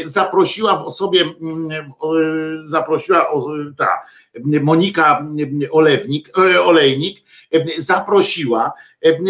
zaprosiła 0.03 0.77
w 0.77 0.83
osobie, 0.83 1.25
zaprosiła 2.63 3.27
ta 3.77 3.87
Monika 4.61 5.25
Olewnik, 5.71 6.37
Olejnik, 6.63 7.21
zaprosiła, 7.77 8.73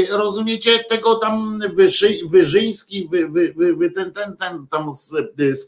rozumiecie, 0.09 0.83
tego 0.83 1.15
tam 1.15 1.59
Wyży, 1.73 2.17
Wyżyński, 2.31 3.07
wy, 3.11 3.29
wy, 3.29 3.73
wy, 3.75 3.91
ten, 3.91 4.13
ten, 4.13 4.37
ten 4.37 4.67
tam 4.67 4.93
z, 4.93 5.09
z, 5.51 5.67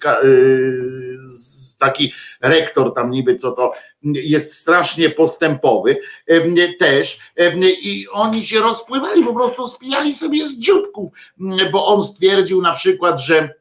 z, 1.25 1.77
taki 1.77 2.13
rektor 2.41 2.93
tam 2.93 3.11
niby 3.11 3.35
co 3.35 3.51
to 3.51 3.73
jest 4.03 4.53
strasznie 4.53 5.09
postępowy 5.09 5.97
też 6.79 7.19
i 7.81 8.07
oni 8.11 8.45
się 8.45 8.59
rozpływali, 8.59 9.23
po 9.23 9.33
prostu 9.33 9.67
spijali 9.67 10.13
sobie 10.13 10.47
z 10.47 10.57
dzióbków, 10.57 11.11
bo 11.71 11.85
on 11.85 12.03
stwierdził 12.03 12.61
na 12.61 12.73
przykład, 12.73 13.21
że 13.21 13.60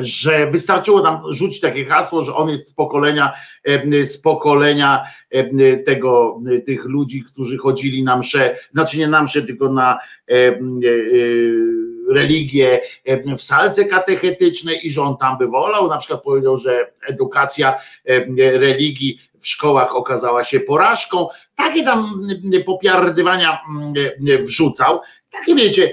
że 0.00 0.50
wystarczyło 0.50 1.02
nam 1.02 1.32
rzucić 1.32 1.60
takie 1.60 1.84
hasło, 1.84 2.24
że 2.24 2.34
on 2.34 2.48
jest 2.48 2.68
z 2.68 2.74
pokolenia, 2.74 3.32
z 4.04 4.18
pokolenia 4.18 5.02
tego, 5.86 6.40
tych 6.66 6.84
ludzi, 6.84 7.24
którzy 7.24 7.58
chodzili 7.58 8.02
na 8.02 8.16
msze, 8.16 8.58
znaczy 8.72 8.98
nie 8.98 9.08
na 9.08 9.22
msze, 9.22 9.42
tylko 9.42 9.72
na 9.72 9.98
religię 12.10 12.80
w 13.38 13.42
salce 13.42 13.84
katechetycznej 13.84 14.86
i 14.86 14.90
że 14.90 15.02
on 15.02 15.16
tam 15.16 15.38
by 15.38 15.46
wolał, 15.46 15.88
na 15.88 15.98
przykład 15.98 16.22
powiedział, 16.22 16.56
że 16.56 16.92
edukacja 17.08 17.74
religii 18.36 19.20
w 19.38 19.48
szkołach 19.48 19.96
okazała 19.96 20.44
się 20.44 20.60
porażką, 20.60 21.28
takie 21.54 21.84
tam 21.84 22.04
popiardywania 22.66 23.60
wrzucał, 24.40 25.00
takie 25.30 25.54
wiecie, 25.54 25.92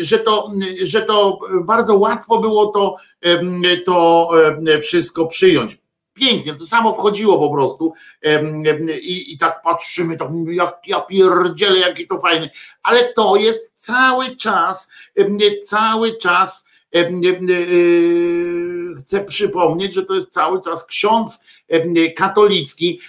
że 0.00 0.18
to, 0.18 0.52
że 0.82 1.02
to 1.02 1.38
bardzo 1.64 1.96
łatwo 1.96 2.38
było 2.38 2.66
to, 2.66 2.96
to 3.84 4.30
wszystko 4.80 5.26
przyjąć. 5.26 5.82
Pięknie, 6.14 6.54
to 6.54 6.66
samo 6.66 6.94
wchodziło 6.94 7.38
po 7.38 7.54
prostu 7.54 7.92
i, 9.02 9.32
i 9.32 9.38
tak 9.38 9.62
patrzymy, 9.62 10.16
tak 10.16 10.28
jak 10.46 10.78
ja 10.86 11.00
pierdzielę, 11.00 11.78
jaki 11.78 12.06
to 12.06 12.18
fajny, 12.18 12.50
ale 12.82 13.12
to 13.12 13.36
jest 13.36 13.72
cały 13.76 14.36
czas, 14.36 14.90
cały 15.62 16.16
czas 16.16 16.66
chcę 18.98 19.24
przypomnieć, 19.24 19.94
że 19.94 20.02
to 20.02 20.14
jest 20.14 20.28
cały 20.28 20.62
czas 20.62 20.86
ksiądz 20.86 21.44
katolicki, 22.16 23.00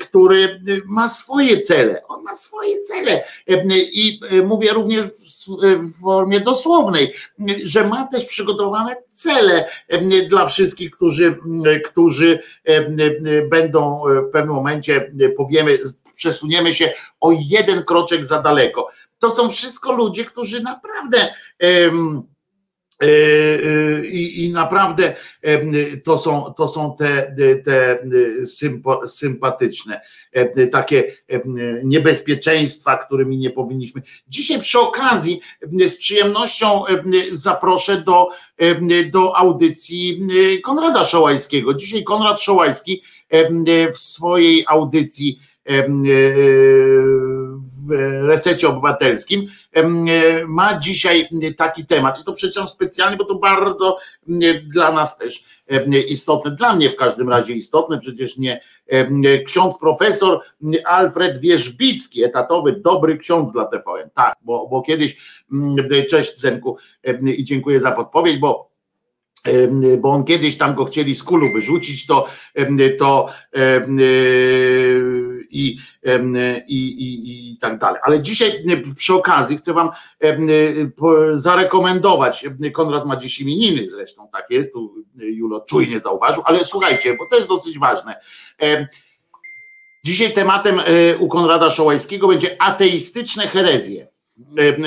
który 0.00 0.60
ma 0.86 1.08
swoje 1.08 1.60
cele. 1.60 2.02
On 2.08 2.22
ma 2.22 2.36
swoje 2.36 2.82
cele 2.82 3.24
i 3.72 4.20
mówię 4.44 4.72
również 4.72 5.06
w 5.78 6.00
formie 6.02 6.40
dosłownej, 6.40 7.14
że 7.62 7.88
ma 7.88 8.06
też 8.06 8.24
przygotowane 8.24 8.96
cele 9.08 9.68
dla 10.28 10.46
wszystkich, 10.46 10.90
którzy, 10.90 11.38
którzy 11.84 12.38
będą 13.50 14.02
w 14.28 14.30
pewnym 14.32 14.54
momencie, 14.54 15.12
powiemy, 15.36 15.78
przesuniemy 16.14 16.74
się 16.74 16.92
o 17.20 17.30
jeden 17.40 17.82
kroczek 17.82 18.24
za 18.24 18.42
daleko. 18.42 18.88
To 19.18 19.30
są 19.30 19.50
wszystko 19.50 19.92
ludzie, 19.92 20.24
którzy 20.24 20.62
naprawdę 20.62 21.34
E, 21.62 21.66
e, 21.66 21.90
I, 24.04 24.44
I, 24.44 24.50
naprawdę 24.50 25.14
to 26.04 26.18
są, 26.18 26.54
to 26.56 26.68
są 26.68 26.96
te, 26.98 27.34
te 27.64 27.98
sympatyczne, 29.06 30.00
takie 30.72 31.12
niebezpieczeństwa, 31.84 32.96
którymi 32.96 33.38
nie 33.38 33.50
powinniśmy. 33.50 34.02
Dzisiaj 34.28 34.60
przy 34.60 34.80
okazji 34.80 35.40
z 35.88 35.96
przyjemnością 35.96 36.84
zaproszę 37.30 38.02
do, 38.02 38.28
do 39.12 39.36
audycji 39.36 40.26
Konrada 40.64 41.04
Szołajskiego. 41.04 41.74
Dzisiaj 41.74 42.04
Konrad 42.04 42.40
Szołajski 42.40 43.02
w 43.94 43.98
swojej 43.98 44.64
audycji 44.68 45.38
w 47.88 47.90
resecie 48.26 48.68
obywatelskim 48.68 49.46
ma 50.46 50.78
dzisiaj 50.78 51.28
taki 51.56 51.86
temat. 51.86 52.20
I 52.20 52.24
to 52.24 52.32
przeczytam 52.32 52.68
specjalnie, 52.68 53.16
bo 53.16 53.24
to 53.24 53.34
bardzo 53.34 53.98
dla 54.62 54.92
nas 54.92 55.18
też 55.18 55.44
istotne, 56.08 56.50
dla 56.50 56.76
mnie 56.76 56.90
w 56.90 56.96
każdym 56.96 57.28
razie 57.28 57.52
istotne, 57.52 57.98
przecież 57.98 58.36
nie 58.36 58.60
ksiądz 59.46 59.78
profesor 59.78 60.40
Alfred 60.84 61.40
Wierzbicki, 61.40 62.24
etatowy, 62.24 62.72
dobry 62.72 63.18
ksiądz 63.18 63.52
dla 63.52 63.64
TVN, 63.64 64.10
tak, 64.14 64.36
bo, 64.42 64.66
bo 64.68 64.82
kiedyś, 64.82 65.16
cześć 66.10 66.40
Zenku 66.40 66.76
i 67.36 67.44
dziękuję 67.44 67.80
za 67.80 67.92
podpowiedź, 67.92 68.36
bo 68.36 68.74
bo 69.98 70.10
on 70.10 70.24
kiedyś 70.24 70.56
tam 70.58 70.74
go 70.74 70.84
chcieli 70.84 71.14
z 71.14 71.22
kulu 71.22 71.52
wyrzucić, 71.52 72.06
to, 72.06 72.26
to 72.98 73.28
i, 75.54 75.78
i, 76.68 76.76
i, 76.76 77.52
i 77.52 77.58
tak 77.58 77.78
dalej. 77.78 78.00
Ale 78.04 78.20
dzisiaj 78.20 78.64
przy 78.96 79.14
okazji 79.14 79.56
chcę 79.56 79.72
Wam 79.72 79.90
zarekomendować, 81.34 82.46
Konrad 82.72 83.06
ma 83.06 83.16
dziś 83.16 83.40
imieniny 83.40 83.88
zresztą, 83.88 84.28
tak 84.32 84.50
jest, 84.50 84.72
tu 84.72 84.94
Julo 85.14 85.60
czujnie 85.60 86.00
zauważył, 86.00 86.42
ale 86.46 86.64
słuchajcie, 86.64 87.16
bo 87.18 87.26
to 87.26 87.36
jest 87.36 87.48
dosyć 87.48 87.78
ważne. 87.78 88.16
Dzisiaj 90.04 90.32
tematem 90.32 90.80
e, 90.80 91.16
u 91.16 91.28
Konrada 91.28 91.70
Szołajskiego 91.70 92.28
będzie 92.28 92.62
ateistyczne 92.62 93.48
herezje. 93.48 94.08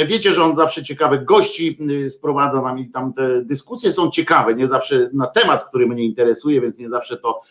Wiecie, 0.07 0.33
że 0.33 0.43
on 0.43 0.55
zawsze 0.55 0.83
ciekawych 0.83 1.25
gości 1.25 1.77
sprowadza 2.09 2.61
nam 2.61 2.79
i 2.79 2.89
tam 2.89 3.13
te 3.13 3.41
dyskusje 3.43 3.91
są 3.91 4.09
ciekawe, 4.09 4.55
nie 4.55 4.67
zawsze 4.67 5.09
na 5.13 5.27
temat, 5.27 5.69
który 5.69 5.87
mnie 5.87 6.03
interesuje, 6.03 6.61
więc 6.61 6.79
nie 6.79 6.89
zawsze 6.89 7.17
to 7.17 7.41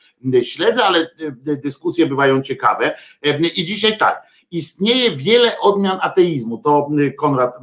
śledzę, 0.42 0.84
ale 0.84 1.10
dyskusje 1.42 2.06
bywają 2.06 2.42
ciekawe. 2.42 2.98
I 3.56 3.64
dzisiaj 3.64 3.98
tak, 3.98 4.22
istnieje 4.50 5.10
wiele 5.10 5.60
odmian 5.60 5.98
ateizmu. 6.02 6.58
To 6.58 6.88
Konrad 7.18 7.54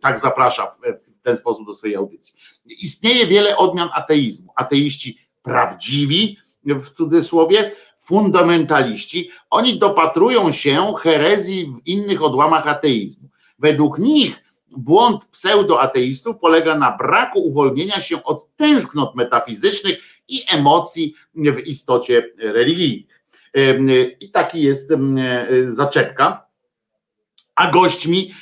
tak 0.00 0.18
zaprasza 0.18 0.66
w 0.66 1.20
ten 1.22 1.36
sposób 1.36 1.66
do 1.66 1.74
swojej 1.74 1.96
audycji. 1.96 2.34
Istnieje 2.66 3.26
wiele 3.26 3.56
odmian 3.56 3.88
ateizmu. 3.92 4.52
Ateiści 4.56 5.18
prawdziwi, 5.42 6.36
w 6.64 6.90
cudzysłowie, 6.90 7.70
fundamentaliści, 7.98 9.30
oni 9.50 9.78
dopatrują 9.78 10.52
się 10.52 10.92
herezji 11.02 11.66
w 11.66 11.86
innych 11.86 12.22
odłamach 12.22 12.66
ateizmu. 12.66 13.28
Według 13.58 13.98
nich 13.98 14.44
błąd 14.70 15.24
pseudoateistów 15.24 16.38
polega 16.38 16.78
na 16.78 16.96
braku 16.96 17.38
uwolnienia 17.38 18.00
się 18.00 18.24
od 18.24 18.56
tęsknot 18.56 19.14
metafizycznych 19.14 19.98
i 20.28 20.42
emocji 20.52 21.14
w 21.34 21.58
istocie 21.58 22.30
religijnych. 22.38 23.22
I 24.20 24.30
taki 24.30 24.62
jest 24.62 24.92
zaczepka. 25.66 26.48
A 27.54 27.70
gośćmi 27.70 28.34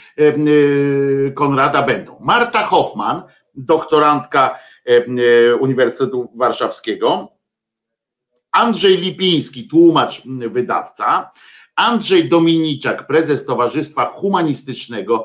Konrada 1.35 1.83
będą 1.83 2.19
Marta 2.21 2.63
Hoffman, 2.63 3.23
doktorantka 3.55 4.59
Uniwersytetu 5.61 6.33
Warszawskiego, 6.35 7.33
Andrzej 8.53 8.97
Lipiński, 8.97 9.69
tłumacz, 9.69 10.23
wydawca, 10.27 11.31
Andrzej 11.77 12.29
Dominiczak, 12.29 13.07
prezes 13.07 13.45
Towarzystwa 13.45 14.07
Humanistycznego 14.07 15.25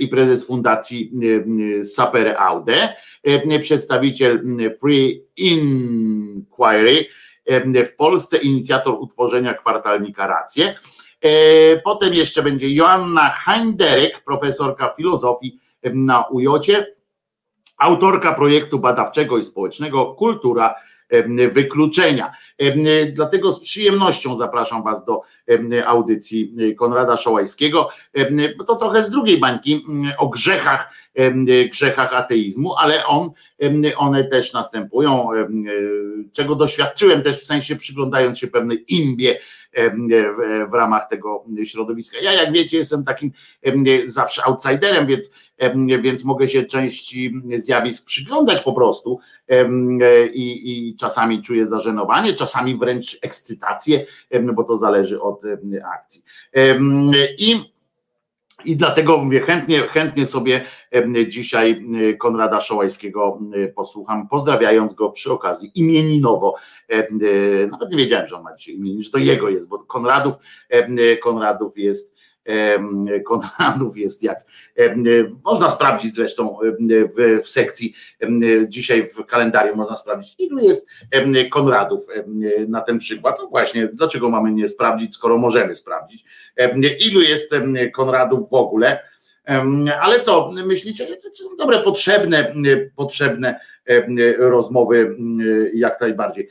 i 0.00 0.08
prezes 0.08 0.46
Fundacji 0.46 1.12
Sapere 1.84 2.38
Aude, 2.38 2.96
przedstawiciel 3.60 4.42
Free 4.80 5.24
Inquiry 5.36 7.06
w 7.86 7.96
Polsce, 7.96 8.36
inicjator 8.36 8.94
utworzenia 9.00 9.54
kwartalnika 9.54 10.26
Racje. 10.26 10.74
Potem 11.84 12.14
jeszcze 12.14 12.42
będzie 12.42 12.74
Joanna 12.74 13.30
Heinderek, 13.30 14.24
profesorka 14.24 14.92
filozofii 14.96 15.58
na 15.94 16.24
UJOcie, 16.26 16.94
autorka 17.78 18.32
projektu 18.32 18.78
badawczego 18.78 19.38
i 19.38 19.44
społecznego 19.44 20.06
Kultura 20.06 20.74
wykluczenia. 21.50 22.32
Dlatego 23.12 23.52
z 23.52 23.60
przyjemnością 23.60 24.36
zapraszam 24.36 24.82
Was 24.82 25.04
do 25.04 25.20
audycji 25.86 26.54
Konrada 26.78 27.16
Szołajskiego, 27.16 27.88
to 28.66 28.76
trochę 28.76 29.02
z 29.02 29.10
drugiej 29.10 29.38
bańki 29.38 29.86
o 30.18 30.28
grzechach, 30.28 30.90
grzechach 31.70 32.14
ateizmu, 32.14 32.74
ale 32.74 33.06
on, 33.06 33.30
one 33.96 34.24
też 34.24 34.52
następują, 34.52 35.28
czego 36.32 36.54
doświadczyłem 36.54 37.22
też 37.22 37.40
w 37.40 37.46
sensie 37.46 37.76
przyglądając 37.76 38.38
się 38.38 38.46
pewnej 38.46 38.84
imbie 38.94 39.34
w, 40.70 40.74
ramach 40.74 41.08
tego 41.08 41.44
środowiska. 41.64 42.18
Ja, 42.22 42.32
jak 42.32 42.52
wiecie, 42.52 42.76
jestem 42.76 43.04
takim 43.04 43.30
zawsze 44.04 44.44
outsiderem, 44.44 45.06
więc, 45.06 45.30
więc 46.02 46.24
mogę 46.24 46.48
się 46.48 46.62
części 46.62 47.34
zjawisk 47.56 48.06
przyglądać 48.06 48.60
po 48.60 48.72
prostu 48.72 49.18
i, 50.32 50.88
i 50.88 50.96
czasami 50.96 51.42
czuję 51.42 51.66
zażenowanie, 51.66 52.32
czasami 52.32 52.76
wręcz 52.76 53.18
ekscytację, 53.22 54.06
bo 54.54 54.64
to 54.64 54.76
zależy 54.76 55.20
od 55.20 55.42
akcji. 55.94 56.22
I 57.38 57.73
i 58.64 58.76
dlatego 58.76 59.18
mówię, 59.18 59.40
chętnie, 59.40 59.80
chętnie 59.80 60.26
sobie 60.26 60.60
Dzisiaj 61.28 61.86
Konrada 62.18 62.60
Szołajskiego 62.60 63.40
posłucham, 63.74 64.28
pozdrawiając 64.28 64.94
go 64.94 65.10
przy 65.10 65.32
okazji 65.32 65.70
imieninowo. 65.74 66.54
Nawet 67.70 67.90
nie 67.90 67.96
wiedziałem, 67.96 68.26
że 68.28 68.36
on 68.36 68.42
ma 68.42 68.56
dzisiaj 68.56 68.74
imieniny, 68.74 69.02
że 69.02 69.10
to 69.10 69.18
jego 69.18 69.48
jest, 69.48 69.68
bo 69.68 69.78
Konradów, 69.78 70.34
Konradów 71.22 71.78
jest 71.78 72.13
Konradów 73.24 73.96
jest 73.96 74.22
jak 74.22 74.44
można 75.44 75.68
sprawdzić 75.68 76.14
zresztą 76.14 76.58
w, 77.16 77.42
w, 77.42 77.48
sekcji 77.48 77.94
dzisiaj 78.68 79.08
w 79.08 79.26
kalendarium 79.26 79.76
można 79.76 79.96
sprawdzić 79.96 80.34
ilu 80.38 80.58
jest 80.58 80.88
Konradów 81.50 82.06
na 82.68 82.80
ten 82.80 82.98
przykład. 82.98 83.38
No 83.42 83.46
właśnie, 83.48 83.88
dlaczego 83.92 84.30
mamy 84.30 84.52
nie 84.52 84.68
sprawdzić, 84.68 85.14
skoro 85.14 85.38
możemy 85.38 85.76
sprawdzić 85.76 86.24
ilu 87.06 87.20
jest 87.20 87.54
Konradów 87.92 88.50
w 88.50 88.54
ogóle 88.54 89.13
ale 90.00 90.20
co, 90.20 90.50
myślicie, 90.66 91.06
że 91.06 91.16
to 91.16 91.34
są 91.34 91.56
dobre, 91.56 91.80
potrzebne, 91.80 92.54
potrzebne 92.96 93.60
rozmowy 94.38 95.16
jak 95.74 96.00
najbardziej. 96.00 96.48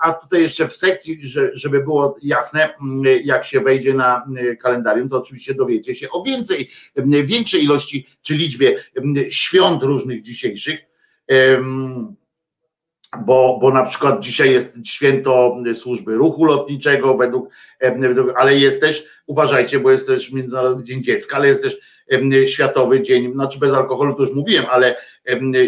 A 0.00 0.12
tutaj 0.12 0.42
jeszcze 0.42 0.68
w 0.68 0.76
sekcji, 0.76 1.20
żeby 1.52 1.82
było 1.84 2.16
jasne, 2.22 2.74
jak 3.24 3.44
się 3.44 3.60
wejdzie 3.60 3.94
na 3.94 4.26
kalendarium, 4.60 5.08
to 5.08 5.18
oczywiście 5.18 5.54
dowiecie 5.54 5.94
się 5.94 6.10
o 6.10 6.22
więcej, 6.22 6.70
większej 7.24 7.64
ilości 7.64 8.06
czy 8.22 8.34
liczbie 8.34 8.76
świąt 9.28 9.82
różnych 9.82 10.22
dzisiejszych 10.22 10.80
bo, 13.18 13.58
bo 13.60 13.72
na 13.72 13.82
przykład 13.82 14.20
dzisiaj 14.20 14.52
jest 14.52 14.86
święto 14.86 15.56
służby 15.74 16.14
ruchu 16.14 16.44
lotniczego, 16.44 17.14
według, 17.14 17.48
ale 18.36 18.58
jest 18.58 18.80
też, 18.80 19.04
uważajcie, 19.26 19.80
bo 19.80 19.90
jest 19.90 20.06
też 20.06 20.32
Międzynarodowy 20.32 20.84
Dzień 20.84 21.02
Dziecka, 21.02 21.36
ale 21.36 21.48
jest 21.48 21.62
też 21.62 21.80
Światowy 22.46 23.02
Dzień, 23.02 23.32
znaczy 23.32 23.58
bez 23.58 23.72
alkoholu 23.72 24.14
to 24.14 24.22
już 24.22 24.32
mówiłem, 24.32 24.64
ale 24.70 24.96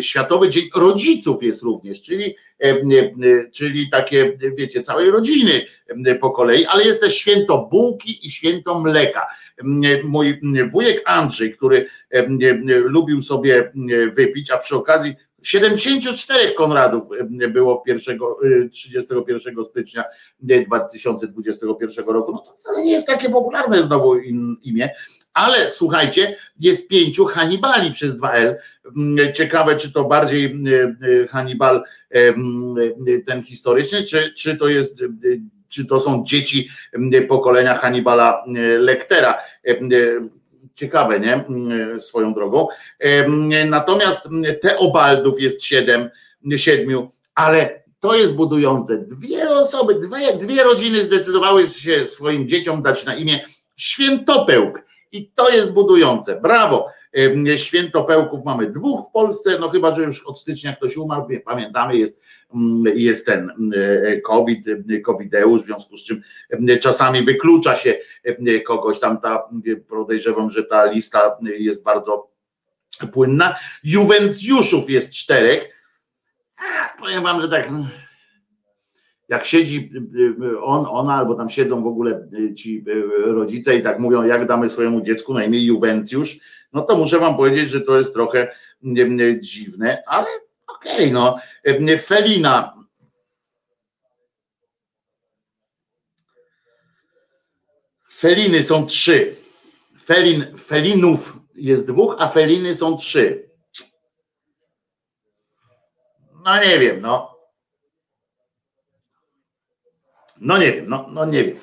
Światowy 0.01 0.49
Dzień 0.49 0.65
Rodziców 0.77 1.43
jest 1.43 1.63
również, 1.63 2.03
czyli, 2.03 2.37
czyli 3.53 3.91
takie, 3.91 4.39
wiecie, 4.57 4.83
całej 4.83 5.11
rodziny 5.11 5.67
po 6.21 6.31
kolei, 6.31 6.67
ale 6.67 6.85
jest 6.85 7.01
też 7.01 7.17
święto 7.17 7.69
bułki 7.71 8.27
i 8.27 8.31
święto 8.31 8.81
mleka. 8.81 9.27
Mój 10.05 10.41
wujek 10.71 11.03
Andrzej, 11.07 11.53
który 11.53 11.87
lubił 12.67 13.23
sobie 13.23 13.73
wypić, 14.17 14.51
a 14.51 14.59
przy 14.59 14.77
okazji 14.77 15.15
74 15.43 16.53
Konradów 16.53 17.09
było 17.49 17.83
1, 17.87 18.19
31 18.73 19.65
stycznia 19.65 20.05
2021 20.41 22.05
roku. 22.07 22.33
No 22.33 22.39
to 22.39 22.53
wcale 22.53 22.83
nie 22.83 22.93
jest 22.93 23.07
takie 23.07 23.29
popularne 23.29 23.83
znowu 23.83 24.19
imię, 24.63 24.91
ale 25.35 25.71
słuchajcie, 25.71 26.37
jest 26.61 26.89
pięciu 26.89 27.25
Hannibali 27.25 27.91
przez 27.91 28.21
2L. 28.21 28.55
Ciekawe, 29.35 29.77
czy 29.77 29.93
to 29.93 30.05
bardziej 30.05 30.65
Hannibal 31.31 31.83
ten 33.27 33.43
historyczny, 33.43 34.03
czy, 34.03 34.35
czy 34.37 34.57
to 34.57 34.69
jest 34.69 35.05
czy 35.69 35.87
to 35.87 36.01
są 36.01 36.25
dzieci 36.27 36.69
pokolenia 37.29 37.75
Hannibala 37.75 38.45
Lectera 38.79 39.39
ciekawe, 40.75 41.21
nie? 41.21 41.35
Mm, 41.35 42.01
swoją 42.01 42.35
drogą. 42.35 42.69
Natomiast 43.67 44.29
Teobaldów 44.61 45.41
jest 45.41 45.65
siedem, 45.65 46.11
siedmiu, 46.57 47.09
ale 47.35 47.83
to 48.01 48.15
jest 48.15 48.35
budujące. 48.35 48.99
Dwie 48.99 49.51
osoby, 49.51 49.95
dwie, 49.95 50.37
dwie 50.37 50.63
rodziny 50.63 51.03
zdecydowały 51.03 51.67
się 51.67 52.07
swoim 52.07 52.49
dzieciom 52.49 52.83
dać 52.83 53.05
na 53.05 53.15
imię 53.15 53.41
Świętopełk. 53.77 54.83
I 55.13 55.31
to 55.31 55.51
jest 55.51 55.73
budujące. 55.73 56.41
Brawo! 56.41 56.89
Świętopełków 57.57 58.45
mamy 58.45 58.71
dwóch 58.71 59.09
w 59.09 59.13
Polsce, 59.13 59.59
no 59.61 59.69
chyba, 59.69 59.95
że 59.95 60.03
już 60.03 60.27
od 60.27 60.41
stycznia 60.41 60.77
ktoś 60.77 60.97
umarł, 60.97 61.29
pamiętamy, 61.45 61.97
jest 61.97 62.21
jest 62.95 63.27
ten 63.27 63.51
mm, 63.51 63.73
e, 64.05 64.21
COVID, 64.21 64.69
e, 64.69 65.01
covideusz, 65.01 65.63
w 65.63 65.67
związku 65.67 65.97
z 65.97 66.05
czym 66.05 66.23
mm, 66.51 66.79
czasami 66.79 67.23
wyklucza 67.23 67.77
się 67.77 67.95
kogoś 68.67 69.01
tam, 69.01 69.21
ta, 69.21 69.49
podejrzewam, 69.89 70.51
że 70.51 70.65
ta 70.65 70.85
lista 70.85 71.39
jest 71.59 71.85
bardzo 71.85 72.31
płynna. 73.13 73.55
Juwencjuszów 73.85 74.91
jest 74.91 75.11
czterech. 75.11 75.69
Powiem 76.99 77.23
wam, 77.23 77.41
że 77.41 77.49
tak 77.49 77.69
jak 79.29 79.45
siedzi 79.45 79.91
on, 80.63 80.87
ona, 80.89 81.15
albo 81.15 81.35
tam 81.35 81.51
siedzą 81.51 81.83
w 81.83 81.87
ogóle 81.87 82.29
ci 82.57 82.85
rodzice 83.25 83.77
i 83.77 83.83
tak 83.83 83.99
mówią, 83.99 84.25
jak 84.25 84.47
damy 84.47 84.69
swojemu 84.69 85.01
dziecku 85.01 85.35
na 85.35 85.45
imię 85.45 85.65
Juwencjusz, 85.65 86.39
no 86.73 86.83
to 86.83 86.97
muszę 86.97 87.19
wam 87.19 87.37
powiedzieć, 87.37 87.71
że 87.71 87.81
to 87.81 87.99
jest 87.99 88.15
trochę 88.15 88.55
dziwne, 89.41 90.03
ale 90.07 90.27
Okej, 90.83 90.95
okay, 90.95 91.11
no. 91.11 91.39
Felina. 91.99 92.83
Feliny 98.11 98.63
są 98.63 98.87
trzy. 98.87 99.37
Felin, 100.05 100.59
felinów 100.59 101.37
jest 101.55 101.87
dwóch, 101.87 102.17
a 102.19 102.29
feliny 102.29 102.75
są 102.75 102.97
trzy. 102.97 103.51
No 106.45 106.65
nie 106.65 106.79
wiem, 106.79 107.01
no. 107.01 107.39
No 110.41 110.59
nie 110.59 110.73
wiem, 110.73 110.89
no, 110.89 111.07
no 111.11 111.25
nie 111.25 111.45
wiem. 111.45 111.57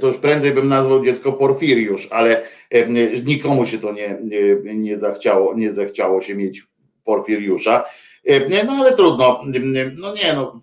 To 0.00 0.06
już 0.06 0.18
prędzej 0.18 0.52
bym 0.52 0.68
nazwał 0.68 1.04
dziecko 1.04 1.32
Porfiriusz, 1.32 2.08
ale 2.10 2.42
nikomu 3.24 3.66
się 3.66 3.78
to 3.78 3.92
nie, 3.92 4.18
nie, 4.22 4.74
nie, 4.74 4.98
zachciało, 4.98 5.54
nie 5.54 5.72
zachciało 5.72 6.20
się 6.20 6.34
mieć 6.34 6.62
Porfiriusza. 7.08 7.84
E, 8.24 8.64
no 8.64 8.72
ale 8.72 8.92
trudno. 8.92 9.44
No 9.96 10.14
nie 10.14 10.32
no. 10.32 10.60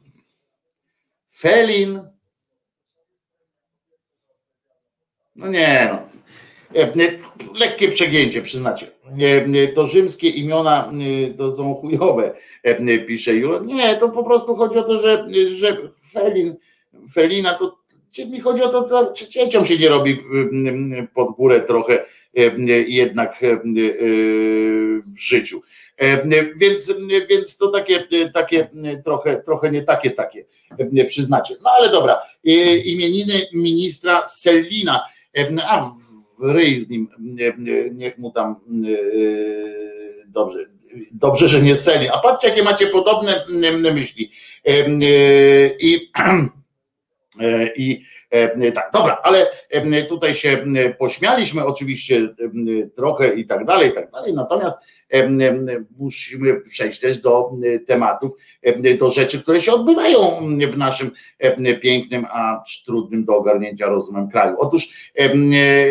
Felin. 1.37 2.01
No 5.35 5.47
nie 5.47 5.89
no. 5.91 5.99
E, 6.81 6.91
lekkie 7.59 7.91
przegięcie, 7.91 8.41
przyznacie. 8.41 8.91
E, 9.19 9.67
to 9.67 9.85
rzymskie 9.85 10.29
imiona 10.29 10.91
to 11.37 11.55
są 11.55 11.75
chujowe, 11.75 12.35
pisze 13.07 13.35
Jula. 13.35 13.59
Nie, 13.59 13.95
to 13.95 14.09
po 14.09 14.23
prostu 14.23 14.55
chodzi 14.55 14.77
o 14.77 14.83
to, 14.83 14.99
że, 14.99 15.27
że 15.47 15.77
Felin, 16.11 16.55
Felina 17.13 17.53
to 17.53 17.85
mi 18.23 18.39
chodzi 18.39 18.63
o 18.63 18.69
to, 18.69 19.13
czy 19.13 19.29
dzieciom 19.29 19.65
się 19.65 19.77
nie 19.77 19.89
robi 19.89 20.19
pod 21.13 21.35
górę 21.35 21.61
trochę 21.61 22.05
jednak 22.87 23.39
w 25.05 25.19
życiu. 25.19 25.61
E, 25.97 26.27
więc, 26.57 26.93
więc 27.29 27.57
to 27.57 27.67
takie, 27.67 28.07
takie 28.33 28.67
trochę, 29.03 29.41
trochę 29.41 29.71
nie 29.71 29.81
takie, 29.83 30.11
takie 30.11 30.45
przyznacie. 31.07 31.55
No 31.63 31.69
ale 31.69 31.91
dobra, 31.91 32.21
e, 32.45 32.77
imieniny 32.77 33.33
ministra 33.53 34.25
Sellina, 34.27 35.05
e, 35.37 35.47
a 35.63 35.91
ryj 36.41 36.79
z 36.79 36.89
nim, 36.89 37.07
niech 37.91 38.17
mu 38.17 38.31
tam 38.31 38.55
dobrze, 40.27 40.65
dobrze, 41.11 41.47
że 41.47 41.61
nie 41.61 41.75
Selin. 41.75 42.09
A 42.13 42.17
patrzcie, 42.17 42.47
jakie 42.49 42.63
macie 42.63 42.87
podobne 42.87 43.45
myśli. 43.93 44.31
I, 45.79 46.11
i 47.77 48.03
tak, 48.75 48.89
dobra, 48.93 49.17
ale 49.23 49.47
tutaj 50.09 50.33
się 50.33 50.65
pośmialiśmy 50.99 51.65
oczywiście 51.65 52.29
trochę 52.95 53.33
i 53.33 53.45
tak 53.45 53.65
dalej, 53.65 53.89
i 53.89 53.93
tak 53.93 54.11
dalej, 54.11 54.33
natomiast 54.33 54.77
musimy 55.97 56.61
przejść 56.61 56.99
też 56.99 57.17
do 57.17 57.51
tematów, 57.87 58.31
do 58.99 59.09
rzeczy, 59.09 59.41
które 59.41 59.61
się 59.61 59.73
odbywają 59.73 60.31
w 60.71 60.77
naszym 60.77 61.11
pięknym, 61.81 62.25
a 62.29 62.63
trudnym 62.85 63.25
do 63.25 63.37
ogarnięcia 63.37 63.87
rozumem 63.87 64.29
kraju. 64.29 64.55
Otóż 64.59 65.11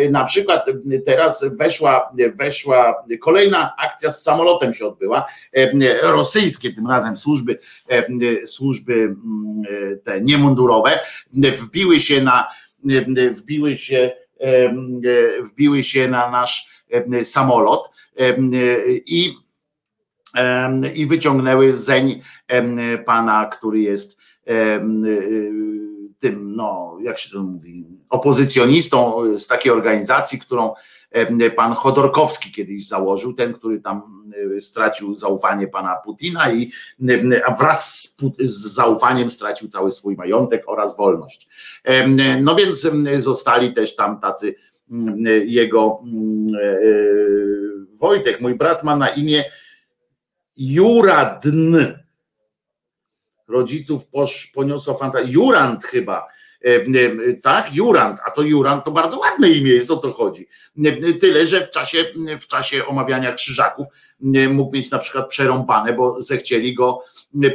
na 0.09 0.23
przykład 0.23 0.65
teraz 1.05 1.45
weszła, 1.59 2.13
weszła 2.35 3.05
kolejna 3.21 3.75
akcja 3.77 4.11
z 4.11 4.23
samolotem 4.23 4.73
się 4.73 4.85
odbyła, 4.85 5.25
rosyjskie 6.03 6.73
tym 6.73 6.87
razem 6.87 7.17
służby, 7.17 7.59
służby 8.45 9.15
te 10.03 10.21
niemundurowe 10.21 10.99
wbiły 11.33 11.99
się 11.99 12.21
na 12.21 12.34
wbiły 13.31 13.77
się 13.77 14.11
wbiły 15.43 15.83
się 15.83 16.07
na 16.07 16.31
nasz 16.31 16.85
samolot 17.23 17.89
i, 19.05 19.33
i 20.95 21.05
wyciągnęły 21.05 21.73
zeń 21.73 22.21
pana, 23.05 23.45
który 23.45 23.79
jest 23.79 24.17
tym, 26.19 26.55
no, 26.55 26.97
jak 27.01 27.19
się 27.19 27.29
to 27.29 27.43
mówi, 27.43 27.85
opozycjonistą 28.09 29.23
z 29.37 29.47
takiej 29.47 29.71
organizacji, 29.71 30.39
którą 30.39 30.73
pan 31.55 31.73
Chodorkowski 31.73 32.51
kiedyś 32.51 32.87
założył, 32.87 33.33
ten, 33.33 33.53
który 33.53 33.81
tam 33.81 34.25
stracił 34.59 35.13
zaufanie 35.13 35.67
pana 35.67 35.95
Putina 35.95 36.51
i 36.51 36.71
wraz 37.59 38.15
z 38.39 38.73
zaufaniem 38.73 39.29
stracił 39.29 39.67
cały 39.67 39.91
swój 39.91 40.15
majątek 40.15 40.63
oraz 40.67 40.97
wolność. 40.97 41.49
No 42.41 42.55
więc 42.55 42.89
zostali 43.17 43.73
też 43.73 43.95
tam 43.95 44.19
tacy 44.19 44.55
jego 45.45 46.03
e, 46.61 46.77
Wojtek, 47.95 48.41
mój 48.41 48.55
brat 48.55 48.83
ma 48.83 48.95
na 48.95 49.09
imię 49.09 49.43
Juradn. 50.57 51.75
Rodziców 53.47 54.07
posz, 54.07 54.51
poniosła 54.55 54.93
fantazja. 54.93 55.27
Jurand 55.31 55.83
chyba. 55.83 56.27
E, 56.65 56.75
e, 57.29 57.33
Tak, 57.33 57.75
Jurand, 57.75 58.19
a 58.25 58.31
to 58.31 58.41
Jurand 58.41 58.83
to 58.83 58.91
bardzo 58.91 59.19
ładne 59.19 59.49
imię 59.49 59.71
jest, 59.71 59.91
o 59.91 59.97
co 59.97 60.11
chodzi. 60.11 60.47
E, 60.85 61.13
Tyle, 61.13 61.47
że 61.47 61.65
w 61.65 61.69
czasie, 61.69 62.05
w 62.41 62.47
czasie 62.47 62.85
omawiania 62.85 63.33
krzyżaków 63.33 63.87
mógł 64.49 64.75
mieć 64.75 64.91
na 64.91 64.99
przykład 64.99 65.29
przerąbane, 65.29 65.93
bo 65.93 66.21
zechcieli 66.21 66.73
go 66.73 67.03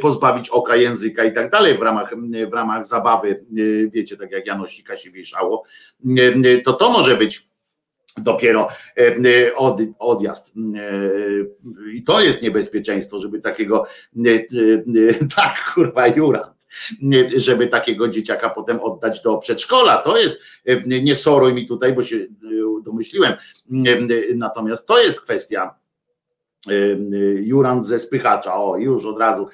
pozbawić 0.00 0.48
oka, 0.48 0.76
języka 0.76 1.24
i 1.24 1.32
tak 1.32 1.50
dalej 1.50 1.74
w 1.74 1.82
ramach, 1.82 2.14
w 2.50 2.52
ramach 2.52 2.86
zabawy, 2.86 3.44
wiecie, 3.92 4.16
tak 4.16 4.30
jak 4.30 4.46
Janosika 4.46 4.96
się 4.96 5.10
wieszało, 5.10 5.64
to 6.64 6.72
to 6.72 6.90
może 6.90 7.16
być 7.16 7.48
dopiero 8.16 8.68
od, 9.56 9.80
odjazd. 9.98 10.54
I 11.94 12.02
to 12.02 12.20
jest 12.20 12.42
niebezpieczeństwo, 12.42 13.18
żeby 13.18 13.40
takiego, 13.40 13.86
tak 15.36 15.72
kurwa, 15.74 16.06
Jurand, 16.06 16.59
żeby 17.36 17.66
takiego 17.66 18.08
dzieciaka 18.08 18.50
potem 18.50 18.80
oddać 18.80 19.22
do 19.22 19.38
przedszkola. 19.38 19.96
To 19.96 20.18
jest, 20.18 20.40
e, 20.66 21.00
nie 21.00 21.16
soruj 21.16 21.52
mi 21.52 21.66
tutaj, 21.66 21.92
bo 21.92 22.02
się 22.02 22.16
e, 22.16 22.26
domyśliłem, 22.82 23.34
E, 23.70 24.34
natomiast 24.34 24.86
to 24.86 25.02
jest 25.02 25.20
kwestia 25.20 25.74
Jurand 27.40 27.86
ze 27.86 27.98
spychacza, 27.98 28.54
o 28.54 28.76
już 28.76 29.06
od 29.06 29.18
razu 29.18 29.48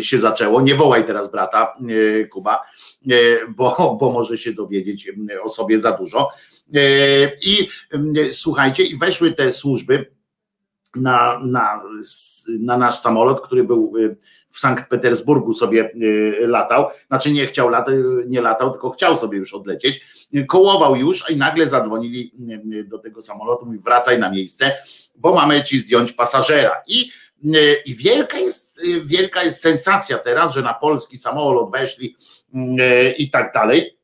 się 0.00 0.18
zaczęło, 0.18 0.60
nie 0.60 0.74
wołaj 0.74 1.04
teraz 1.04 1.30
brata 1.30 1.76
Kuba, 2.30 2.60
bo, 3.56 3.96
bo 4.00 4.10
może 4.10 4.38
się 4.38 4.52
dowiedzieć 4.52 5.12
o 5.42 5.48
sobie 5.48 5.78
za 5.78 5.92
dużo. 5.92 6.28
I 7.42 7.68
słuchajcie, 8.30 8.84
i 8.84 8.96
weszły 8.96 9.32
te 9.32 9.52
służby 9.52 10.12
na, 10.94 11.40
na, 11.44 11.80
na 12.60 12.76
nasz 12.76 12.98
samolot, 12.98 13.40
który 13.40 13.64
był 13.64 13.92
w 14.50 14.58
Sankt 14.58 14.88
Petersburgu 14.88 15.52
sobie 15.52 15.90
e, 16.42 16.46
latał, 16.46 16.86
znaczy 17.08 17.30
nie 17.32 17.46
chciał 17.46 17.68
latać, 17.68 17.94
nie 18.26 18.40
latał, 18.40 18.70
tylko 18.70 18.90
chciał 18.90 19.16
sobie 19.16 19.38
już 19.38 19.54
odlecieć, 19.54 20.04
kołował 20.48 20.96
już 20.96 21.30
i 21.30 21.36
nagle 21.36 21.68
zadzwonili 21.68 22.32
e, 22.80 22.84
do 22.84 22.98
tego 22.98 23.22
samolotu, 23.22 23.66
mówi 23.66 23.78
wracaj 23.78 24.18
na 24.18 24.30
miejsce, 24.30 24.76
bo 25.16 25.34
mamy 25.34 25.64
ci 25.64 25.78
zdjąć 25.78 26.12
pasażera. 26.12 26.82
I, 26.86 27.10
i 27.86 27.94
wielka, 27.94 28.38
jest, 28.38 28.86
wielka 29.04 29.42
jest 29.42 29.62
sensacja 29.62 30.18
teraz, 30.18 30.54
że 30.54 30.62
na 30.62 30.74
polski 30.74 31.16
samolot 31.16 31.70
weszli 31.70 32.16
i 33.18 33.30
tak 33.30 33.52
dalej. 33.54 33.98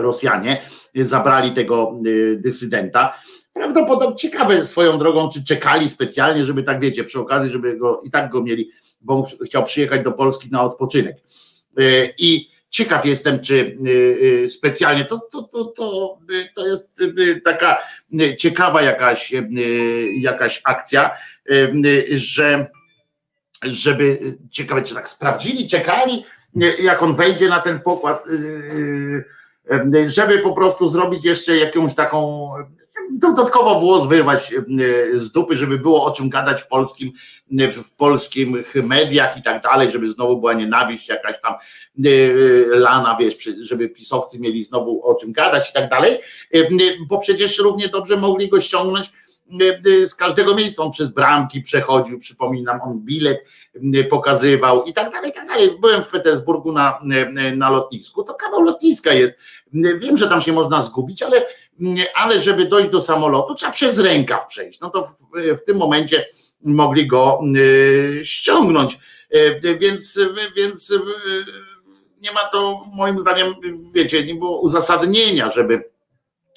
Rosjanie 0.00 0.62
zabrali 0.94 1.52
tego 1.52 1.94
dysydenta. 2.36 3.18
Prawdopodobnie 3.52 4.16
ciekawe 4.16 4.64
swoją 4.64 4.98
drogą, 4.98 5.28
czy 5.28 5.44
czekali 5.44 5.88
specjalnie, 5.88 6.44
żeby 6.44 6.62
tak 6.62 6.80
wiecie, 6.80 7.04
przy 7.04 7.20
okazji, 7.20 7.50
żeby 7.50 7.76
go 7.76 8.02
i 8.04 8.10
tak 8.10 8.30
go 8.30 8.42
mieli, 8.42 8.70
bo 9.04 9.26
chciał 9.44 9.64
przyjechać 9.64 10.04
do 10.04 10.12
Polski 10.12 10.48
na 10.50 10.62
odpoczynek. 10.62 11.16
E, 11.78 12.06
I 12.18 12.48
ciekaw 12.70 13.06
jestem, 13.06 13.40
czy 13.40 13.78
e, 14.40 14.44
e, 14.44 14.48
specjalnie 14.48 15.04
to, 15.04 15.18
to, 15.32 15.42
to, 15.42 15.64
to, 15.64 16.18
to 16.54 16.66
jest 16.66 16.88
taka 17.44 17.78
ciekawa 18.38 18.82
jakaś, 18.82 19.32
jakaś 20.16 20.60
akcja, 20.64 21.10
że 22.10 22.66
żeby 23.62 24.18
ciekawe, 24.50 24.82
czy 24.82 24.94
tak 24.94 25.08
sprawdzili, 25.08 25.68
czekali, 25.68 26.24
jak 26.78 27.02
on 27.02 27.14
wejdzie 27.14 27.48
na 27.48 27.60
ten 27.60 27.80
pokład, 27.80 28.24
żeby 30.06 30.38
po 30.38 30.52
prostu 30.52 30.88
zrobić 30.88 31.24
jeszcze 31.24 31.56
jakąś 31.56 31.94
taką 31.94 32.50
dodatkowo 33.18 33.80
włos 33.80 34.06
wyrwać 34.06 34.50
yy, 34.50 35.18
z 35.18 35.30
dupy, 35.30 35.54
żeby 35.54 35.78
było 35.78 36.04
o 36.04 36.10
czym 36.10 36.30
gadać 36.30 36.62
w 36.62 36.68
polskim, 36.68 37.12
w 37.72 37.94
polskim 37.96 38.64
mediach 38.74 39.36
i 39.36 39.42
tak 39.42 39.62
dalej, 39.62 39.92
żeby 39.92 40.10
znowu 40.10 40.36
była 40.36 40.52
nienawiść 40.52 41.08
jakaś 41.08 41.40
tam 41.40 41.54
yy, 41.98 42.66
lana, 42.70 43.16
wiesz, 43.20 43.34
żeby 43.60 43.88
pisowcy 43.88 44.40
mieli 44.40 44.64
znowu 44.64 45.06
o 45.06 45.14
czym 45.14 45.32
gadać 45.32 45.70
i 45.70 45.72
tak 45.72 45.90
dalej, 45.90 46.18
bo 47.08 47.18
przecież 47.18 47.58
równie 47.58 47.88
dobrze 47.88 48.16
mogli 48.16 48.48
go 48.48 48.60
ściągnąć 48.60 49.12
z 50.04 50.14
każdego 50.14 50.54
miejsca, 50.54 50.82
on 50.82 50.90
przez 50.90 51.10
bramki 51.10 51.60
przechodził, 51.60 52.18
przypominam, 52.18 52.80
on 52.82 53.00
bilet 53.00 53.44
pokazywał 54.10 54.84
i 54.84 54.92
tak 54.92 55.12
dalej, 55.12 55.30
i 55.30 55.34
tak 55.34 55.48
dalej. 55.48 55.70
Byłem 55.80 56.02
w 56.02 56.08
Petersburgu 56.08 56.72
na, 56.72 57.00
na 57.56 57.70
lotnisku, 57.70 58.22
to 58.22 58.34
kawał 58.34 58.62
lotniska 58.62 59.12
jest. 59.12 59.34
Wiem, 59.74 60.16
że 60.16 60.28
tam 60.28 60.40
się 60.40 60.52
można 60.52 60.82
zgubić, 60.82 61.22
ale, 61.22 61.46
yy, 61.78 62.12
ale 62.14 62.40
żeby 62.40 62.64
dojść 62.64 62.90
do 62.90 63.00
samolotu, 63.00 63.54
trzeba 63.54 63.72
przez 63.72 63.98
rękaw 63.98 64.46
przejść. 64.46 64.80
No 64.80 64.90
to 64.90 65.02
w, 65.02 65.16
w 65.62 65.64
tym 65.64 65.76
momencie 65.76 66.26
mogli 66.60 67.06
go 67.06 67.40
yy, 67.54 68.20
ściągnąć. 68.24 68.98
Yy, 69.30 69.78
Więc, 69.78 70.20
więc 70.56 70.90
yy, 70.90 71.44
nie 72.22 72.32
ma 72.32 72.40
to 72.40 72.84
moim 72.92 73.20
zdaniem, 73.20 73.54
wiecie, 73.94 74.24
nie 74.24 74.34
było 74.34 74.60
uzasadnienia, 74.60 75.50
żeby, 75.50 75.90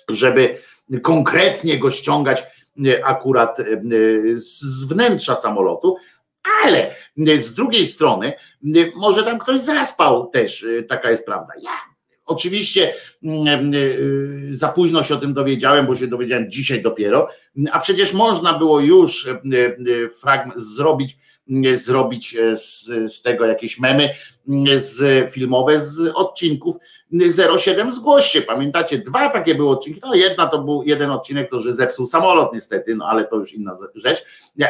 żeby 0.10 0.62
konkretnie 1.02 1.80
go 1.80 1.92
ściągać 1.92 2.44
akurat 3.04 3.58
z 4.36 4.84
wnętrza 4.84 5.36
samolotu, 5.36 5.96
ale 6.64 6.96
z 7.38 7.54
drugiej 7.54 7.88
strony 7.88 8.34
może 8.96 9.24
tam 9.24 9.40
ktoś 9.40 9.60
zaspał 9.60 10.28
też, 10.28 10.66
taka 10.90 11.12
jest 11.12 11.26
prawda. 11.26 11.54
Ja 11.62 11.97
oczywiście 12.28 12.94
mm, 13.24 13.48
e, 13.48 13.80
za 14.50 14.68
późno 14.68 15.04
się 15.04 15.16
o 15.16 15.18
tym 15.18 15.34
dowiedziałem, 15.34 15.86
bo 15.86 15.96
się 15.96 16.08
dowiedziałem 16.08 16.52
dzisiaj 16.52 16.82
dopiero, 16.82 17.30
a 17.72 17.80
przecież 17.80 18.14
można 18.14 18.54
było 18.54 18.80
już 18.80 19.28
e, 19.28 19.32
e, 19.32 20.10
fragment 20.10 20.60
zrobić 20.60 21.18
zrobić 21.74 22.38
z, 22.54 22.86
z 23.14 23.22
tego 23.22 23.46
jakieś 23.46 23.80
memy 23.80 24.10
z 24.78 25.32
filmowe 25.32 25.80
z 25.80 26.12
odcinków 26.16 26.76
07 27.58 27.92
zgłoś 27.92 28.26
się, 28.26 28.42
pamiętacie, 28.42 28.98
dwa 28.98 29.30
takie 29.30 29.56
były 29.56 29.70
odcinki, 29.70 30.00
no 30.04 30.16
jedna 30.16 30.48
to 30.48 30.60
był 30.60 30.84
jeden 30.84 31.12
odcinek, 31.12 31.50
to 31.50 31.60
że 31.60 31.74
zepsuł 31.74 32.06
samolot 32.06 32.54
niestety, 32.54 32.96
no 32.96 33.06
ale 33.06 33.26
to 33.26 33.36
już 33.36 33.54
inna 33.54 33.76
rzecz, 33.96 34.26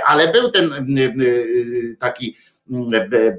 ale 0.05 0.31
był 0.31 0.51
ten 0.51 0.73
y, 0.73 1.01
y, 1.01 1.97
taki 1.99 2.29
y, 2.29 2.46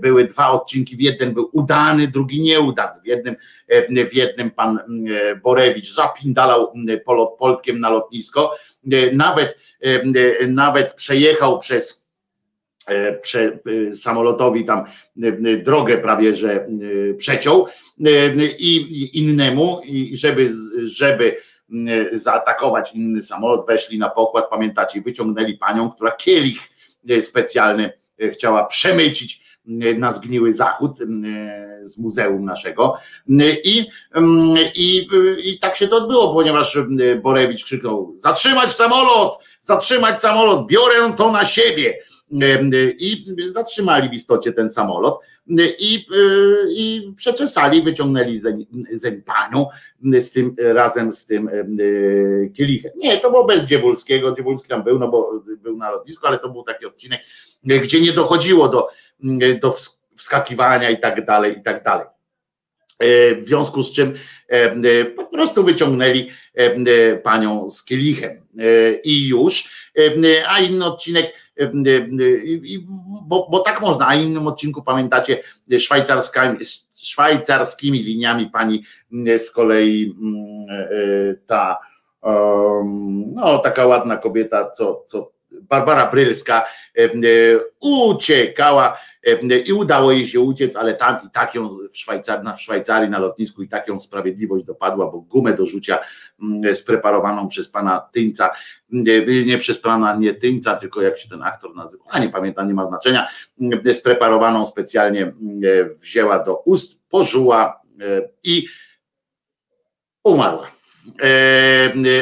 były 0.01 0.25
dwa 0.25 0.51
odcinki, 0.51 0.97
w 0.97 1.01
jednym 1.01 1.35
był 1.35 1.51
udany, 1.53 2.09
drugi 2.09 2.41
nieudany. 2.41 3.01
W 3.01 3.07
jednym, 3.07 3.37
e, 3.69 4.07
w 4.07 4.15
jednym 4.15 4.51
pan 4.51 4.79
e, 4.79 5.37
Borewicz 5.37 5.95
zapindalał 5.95 6.73
e, 6.89 6.97
polot 6.97 7.37
poltkiem 7.39 7.81
na 7.81 7.91
lotnisko, 7.91 8.55
E, 8.93 9.13
nawet, 9.13 9.59
nawet 10.49 10.95
przejechał 10.95 11.59
przez 11.59 12.09
prze, 13.23 13.59
samolotowi 13.93 14.65
tam 14.65 14.85
drogę 15.65 15.99
prawie, 15.99 16.35
że 16.35 16.67
przeciął. 17.19 17.67
I 18.59 19.11
innemu, 19.19 19.81
żeby, 20.13 20.51
żeby 20.83 21.37
zaatakować 22.13 22.95
inny 22.95 23.23
samolot, 23.23 23.67
weszli 23.67 23.99
na 23.99 24.09
pokład, 24.09 24.51
pamiętacie, 24.51 25.01
wyciągnęli 25.01 25.59
panią, 25.59 25.91
która 25.91 26.11
kielich 26.13 26.61
specjalny 27.21 27.93
chciała 28.33 28.65
przemycić 28.65 29.43
e, 29.67 29.95
na 29.95 30.13
zgniły 30.13 30.53
zachód 30.53 31.01
e, 31.01 31.05
z 31.83 31.99
muzeum 31.99 32.45
naszego. 32.45 32.95
I, 33.65 33.87
mm, 34.15 34.57
i, 34.75 35.09
i 35.45 35.59
tak 35.59 35.77
się 35.77 35.89
to 35.89 35.97
odbyło, 35.97 36.35
ponieważ 36.35 36.77
e, 36.77 36.87
Borewicz 37.17 37.65
krzyknął 37.65 38.15
zatrzymać 38.17 38.73
samolot, 38.73 39.39
zatrzymać 39.61 40.21
samolot, 40.21 40.67
biorę 40.67 41.15
to 41.17 41.33
na 41.33 41.45
siebie. 41.45 41.99
I 42.99 43.25
zatrzymali 43.45 44.09
w 44.09 44.13
istocie 44.13 44.53
ten 44.53 44.71
samolot 44.71 45.21
i, 45.79 46.07
i 46.77 47.13
przeczesali, 47.17 47.83
wyciągnęli 47.83 48.39
zeń, 48.39 49.23
panią 49.27 49.67
z 50.21 50.31
tym, 50.31 50.57
razem 50.59 51.13
z 51.13 51.27
tym 51.27 51.51
kielichem. 52.57 52.93
Nie, 52.97 53.17
to 53.19 53.31
było 53.31 53.45
bez 53.45 53.65
Dziewulskiego, 53.65 54.33
Dziewulski 54.33 54.69
tam 54.69 54.85
był, 54.85 54.99
no 54.99 55.09
bo 55.09 55.43
był 55.57 55.77
na 55.77 55.91
lotnisku, 55.91 56.27
ale 56.27 56.39
to 56.39 56.49
był 56.49 56.63
taki 56.63 56.87
odcinek, 56.87 57.21
gdzie 57.65 58.01
nie 58.01 58.13
dochodziło 58.13 58.69
do, 58.69 58.89
do 59.63 59.69
ws- 59.71 59.99
wskakiwania 60.17 60.91
i 60.91 61.01
tak 61.01 61.25
dalej, 61.25 61.59
i 61.59 61.63
tak 61.63 61.85
dalej. 61.85 62.07
W 63.43 63.47
związku 63.47 63.83
z 63.83 63.93
czym 63.93 64.15
po 65.17 65.25
prostu 65.25 65.65
wyciągnęli 65.65 66.31
panią 67.23 67.71
z 67.71 67.85
kielichem 67.85 68.41
i 69.05 69.29
już, 69.29 69.71
a 70.49 70.61
inny 70.61 70.85
odcinek, 70.85 71.33
bo, 73.27 73.49
bo 73.51 73.61
tak 73.61 73.81
można, 73.81 74.09
a 74.09 74.15
innym 74.15 74.47
odcinku 74.47 74.83
pamiętacie 74.83 75.43
szwajcarskimi, 75.79 76.65
szwajcarskimi 76.97 77.99
liniami 77.99 78.47
pani 78.47 78.85
z 79.39 79.51
kolei 79.51 80.15
mm, 80.21 81.37
ta 81.47 81.79
em, 82.23 83.35
no 83.35 83.59
taka 83.59 83.87
ładna 83.87 84.17
kobieta, 84.17 84.71
co, 84.71 85.03
co 85.07 85.33
Barbara 85.63 86.07
Brylska 86.07 86.65
uciekała 87.81 88.99
i 89.67 89.73
udało 89.73 90.13
jej 90.13 90.27
się 90.27 90.41
uciec, 90.41 90.77
ale 90.77 90.95
tam 90.95 91.19
i 91.27 91.31
tak 91.31 91.55
ją 91.55 91.79
w 91.93 91.99
Szwajcarii, 91.99 92.53
w 92.57 92.61
Szwajcarii 92.61 93.11
na 93.11 93.19
lotnisku 93.19 93.63
i 93.63 93.69
tak 93.69 93.89
ją 93.89 94.01
sprawiedliwość 94.01 94.65
dopadła, 94.65 95.11
bo 95.11 95.21
gumę 95.21 95.55
do 95.55 95.67
rzucia 95.67 95.99
mm, 96.43 96.75
spreparowaną 96.75 97.49
przez 97.49 97.71
pana 97.71 98.09
Tyńca, 98.13 98.51
nie, 99.47 99.59
przez 99.59 99.79
pana 99.79 100.17
nie 100.17 100.35
Tyńca, 100.35 100.77
tylko 100.77 101.03
jak 101.03 101.19
się 101.19 101.29
ten 101.29 101.43
aktor 101.43 101.77
nazywa, 101.77 102.05
a 102.09 102.19
nie 102.19 102.29
pamiętam, 102.29 102.69
nie 102.69 102.75
ma 102.75 102.85
znaczenia, 102.85 103.27
spreparowaną 103.93 104.67
specjalnie 104.67 105.23
mm, 105.23 105.61
wzięła 106.03 106.45
do 106.45 106.57
ust, 106.57 107.01
pożuła 107.09 107.81
i 108.45 108.67
umarła. 110.25 110.71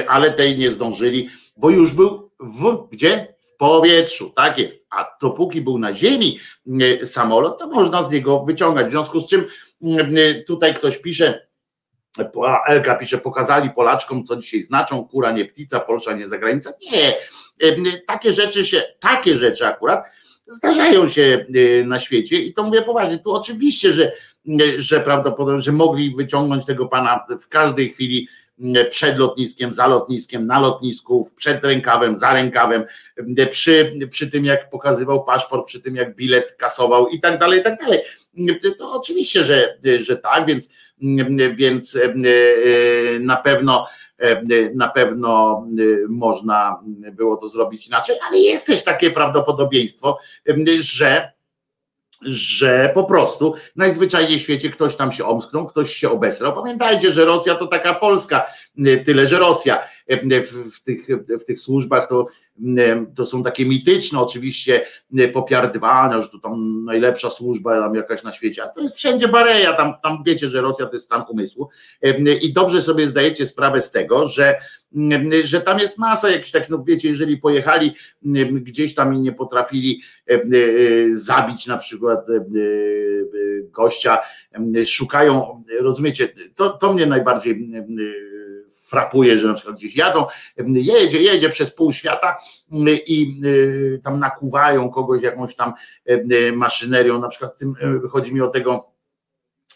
Ale 0.09 0.33
tej 0.33 0.59
nie 0.59 0.71
zdążyli, 0.71 1.29
bo 1.57 1.71
już 1.71 1.95
był 1.95 2.31
w 2.41 2.89
gdzie? 2.91 3.36
Powietrzu, 3.59 4.31
tak 4.31 4.59
jest. 4.59 4.87
A 4.91 5.17
dopóki 5.21 5.61
był 5.61 5.79
na 5.79 5.93
ziemi 5.93 6.39
e, 7.01 7.07
samolot, 7.07 7.59
to 7.59 7.67
można 7.67 8.03
z 8.03 8.13
niego 8.13 8.45
wyciągać. 8.45 8.87
W 8.87 8.91
związku 8.91 9.21
z 9.21 9.29
czym 9.29 9.45
e, 9.83 10.35
tutaj 10.43 10.75
ktoś 10.75 10.99
pisze, 10.99 11.47
Elka 12.67 12.95
pisze, 12.95 13.19
pokazali 13.19 13.71
Polaczkom, 13.71 14.25
co 14.25 14.37
dzisiaj 14.37 14.63
znaczą, 14.63 15.05
kura 15.05 15.33
nie 15.33 15.45
ptica, 15.45 15.81
Polsza 15.81 16.13
nie 16.13 16.29
zagranica. 16.29 16.73
Nie, 16.93 17.17
e, 17.61 17.99
takie 18.07 18.33
rzeczy 18.33 18.67
się, 18.67 18.83
takie 19.01 19.39
rzeczy 19.39 19.67
akurat 19.67 20.05
zdarzają 20.47 21.09
się 21.09 21.47
na 21.85 21.99
świecie 21.99 22.37
i 22.37 22.53
to 22.53 22.63
mówię 22.63 22.83
poważnie. 22.83 23.19
Tu 23.19 23.33
oczywiście, 23.33 23.93
że, 23.93 24.13
że 24.77 25.01
prawdopodobnie, 25.01 25.63
że 25.63 25.73
mogli 25.73 26.15
wyciągnąć 26.17 26.67
tego 26.67 26.87
pana 26.87 27.25
w 27.41 27.49
każdej 27.49 27.89
chwili 27.89 28.29
przed 28.91 29.19
lotniskiem, 29.19 29.73
za 29.73 29.87
lotniskiem, 29.87 30.47
na 30.47 30.61
lotnisku, 30.61 31.31
przed 31.37 31.65
rękawem, 31.65 32.17
za 32.17 32.33
rękawem, 32.33 32.85
przy, 33.51 33.99
przy 34.11 34.31
tym 34.31 34.45
jak 34.45 34.71
pokazywał 34.71 35.25
paszport, 35.25 35.67
przy 35.67 35.81
tym 35.81 35.97
jak 35.97 36.17
bilet 36.17 36.53
kasował 36.53 37.09
i 37.09 37.21
tak 37.21 37.39
dalej, 37.39 37.61
i 37.61 37.63
tak 37.63 37.79
dalej. 37.79 38.01
To 38.79 38.93
oczywiście, 38.93 39.45
że, 39.45 39.79
że 40.01 40.17
tak, 40.17 40.47
więc, 40.47 40.71
więc 41.57 41.99
na 43.21 43.37
pewno 43.37 43.87
na 44.75 44.89
pewno 44.89 45.65
można 46.09 46.81
było 47.13 47.37
to 47.37 47.49
zrobić 47.49 47.89
inaczej, 47.89 48.17
ale 48.29 48.39
jest 48.39 48.67
też 48.67 48.85
takie 48.85 49.11
prawdopodobieństwo, 49.11 50.19
że 50.79 51.33
że 52.27 52.91
po 52.95 53.05
prostu 53.05 53.55
najzwyczajniej 53.77 54.39
w 54.39 54.43
świecie 54.43 54.71
ktoś 54.71 54.97
tam 54.97 55.13
się 55.13 55.25
omsknął, 55.25 55.67
ktoś 55.67 55.95
się 55.95 56.11
obesrał. 56.11 56.55
Pamiętajcie, 56.55 57.13
że 57.13 57.25
Rosja 57.25 57.55
to 57.55 57.67
taka 57.67 57.95
Polska, 57.95 58.47
tyle 59.05 59.27
że 59.27 59.39
Rosja. 59.39 59.79
W, 60.09 60.77
w, 60.77 60.83
tych, 60.83 61.07
w 61.41 61.45
tych 61.45 61.61
służbach 61.61 62.09
to, 62.09 62.27
to 63.17 63.27
są 63.27 63.43
takie 63.43 63.67
mityczne, 63.67 64.21
oczywiście 64.21 64.87
popiardywane, 65.33 66.23
że 66.23 66.29
to 66.29 66.39
tam 66.39 66.85
najlepsza 66.85 67.31
służba 67.31 67.81
tam 67.81 67.95
jakaś 67.95 68.23
na 68.23 68.33
świecie, 68.33 68.65
a 68.65 68.69
to 68.69 68.81
jest 68.81 68.97
wszędzie 68.97 69.29
bareja, 69.29 69.73
tam, 69.73 69.95
tam 70.03 70.23
wiecie, 70.27 70.49
że 70.49 70.61
Rosja 70.61 70.87
to 70.87 70.93
jest 70.93 71.05
stan 71.05 71.25
umysłu. 71.29 71.69
I 72.43 72.53
dobrze 72.53 72.83
sobie 72.83 73.07
zdajecie 73.07 73.47
sprawę 73.47 73.83
z 73.83 73.91
tego, 73.91 74.29
że 74.29 74.61
że 75.45 75.61
tam 75.61 75.79
jest 75.79 75.99
masa 75.99 76.31
jakichś 76.31 76.51
takich, 76.51 76.71
no 76.71 76.85
wiecie, 76.85 77.09
jeżeli 77.09 77.37
pojechali 77.37 77.95
gdzieś 78.53 78.95
tam 78.95 79.15
i 79.15 79.21
nie 79.21 79.33
potrafili 79.33 80.03
zabić 81.13 81.67
na 81.67 81.77
przykład 81.77 82.27
gościa, 83.63 84.19
szukają, 84.85 85.65
rozumiecie, 85.81 86.29
to, 86.55 86.71
to 86.71 86.93
mnie 86.93 87.07
najbardziej 87.07 87.71
frapuje, 88.87 89.39
że 89.39 89.47
na 89.47 89.55
przykład 89.55 89.77
gdzieś 89.77 89.97
jadą, 89.97 90.27
jedzie, 90.67 91.23
jedzie 91.23 91.49
przez 91.49 91.71
pół 91.71 91.93
świata 91.93 92.37
i 93.07 93.41
tam 94.05 94.21
nakuwają 94.21 94.91
kogoś 94.91 95.23
jakąś 95.23 95.57
tam 95.57 95.73
maszynerią, 96.55 97.21
na 97.21 97.29
przykład 97.29 97.59
tym, 97.59 97.75
chodzi 98.11 98.35
mi 98.35 98.41
o 98.41 98.49
tego, 98.49 98.93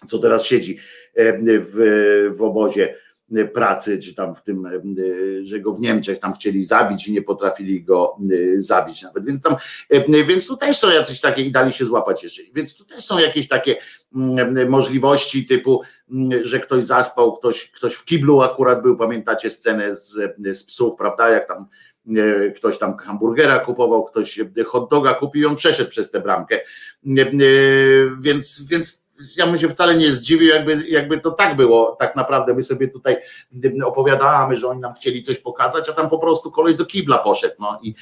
co 0.09 0.19
teraz 0.19 0.47
siedzi 0.47 0.79
w, 1.17 2.31
w 2.37 2.43
obozie 2.43 2.95
pracy, 3.55 3.99
czy 3.99 4.15
tam 4.15 4.35
w 4.35 4.43
tym, 4.43 4.69
że 5.43 5.61
go 5.61 5.73
w 5.73 5.81
Niemczech 5.81 6.19
tam 6.19 6.33
chcieli 6.33 6.63
zabić 6.63 7.09
i 7.09 7.13
nie 7.13 7.23
potrafili 7.23 7.83
go 7.83 8.17
zabić 8.57 9.03
nawet. 9.03 9.27
Więc 9.27 9.43
tam, 9.43 9.57
więc 10.27 10.47
tu 10.47 10.57
też 10.57 10.79
są 10.79 10.91
jacyś 10.91 11.21
takie 11.21 11.43
i 11.43 11.53
dali 11.53 11.73
się 11.73 11.85
złapać 11.85 12.23
jeszcze. 12.23 12.43
Więc 12.55 12.77
tu 12.77 12.85
też 12.85 13.05
są 13.05 13.19
jakieś 13.19 13.49
takie 13.49 13.77
możliwości 14.69 15.47
typu, 15.47 15.83
że 16.41 16.61
ktoś 16.61 16.85
zaspał, 16.85 17.33
ktoś, 17.33 17.71
ktoś 17.71 17.95
w 17.95 18.05
kiblu 18.05 18.41
akurat 18.41 18.83
był, 18.83 18.97
pamiętacie 18.97 19.51
scenę 19.51 19.95
z, 19.95 20.37
z 20.53 20.65
psów, 20.65 20.97
prawda, 20.97 21.29
jak 21.29 21.49
tam 21.49 21.67
ktoś 22.57 22.79
tam 22.79 22.97
hamburgera 22.97 23.59
kupował, 23.59 24.05
ktoś 24.05 24.41
hot 24.67 24.91
doga 24.91 25.15
kupił 25.15 25.43
i 25.43 25.47
on 25.47 25.57
przeszedł 25.57 25.91
przez 25.91 26.11
tę 26.11 26.21
bramkę. 26.21 26.61
Więc, 28.21 28.63
więc 28.63 29.07
ja 29.37 29.47
bym 29.47 29.59
się 29.59 29.69
wcale 29.69 29.97
nie 29.97 30.13
zdziwił, 30.13 30.49
jakby, 30.49 30.85
jakby 30.89 31.21
to 31.21 31.31
tak 31.31 31.57
było. 31.57 31.97
Tak 31.99 32.17
naprawdę 32.17 32.55
my 32.55 32.63
sobie 32.63 32.89
tutaj 32.89 33.17
opowiadamy, 33.85 34.57
że 34.57 34.69
oni 34.69 34.81
nam 34.81 34.95
chcieli 34.95 35.23
coś 35.23 35.39
pokazać, 35.39 35.89
a 35.89 35.93
tam 35.93 36.11
po 36.11 36.19
prostu 36.19 36.51
koleś 36.51 36.75
do 36.75 36.87
kibla 36.87 37.19
poszedł. 37.19 37.55
No 37.59 37.81
i, 37.83 37.95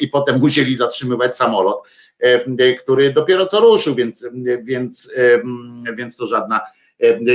i 0.00 0.08
potem 0.08 0.40
musieli 0.40 0.76
zatrzymywać 0.76 1.36
samolot, 1.36 1.82
który 2.78 3.12
dopiero 3.12 3.46
co 3.46 3.60
ruszył, 3.60 3.94
więc, 3.94 4.28
więc, 4.62 5.14
więc 5.96 6.16
to 6.16 6.26
żadna 6.26 6.60
E, 6.60 6.75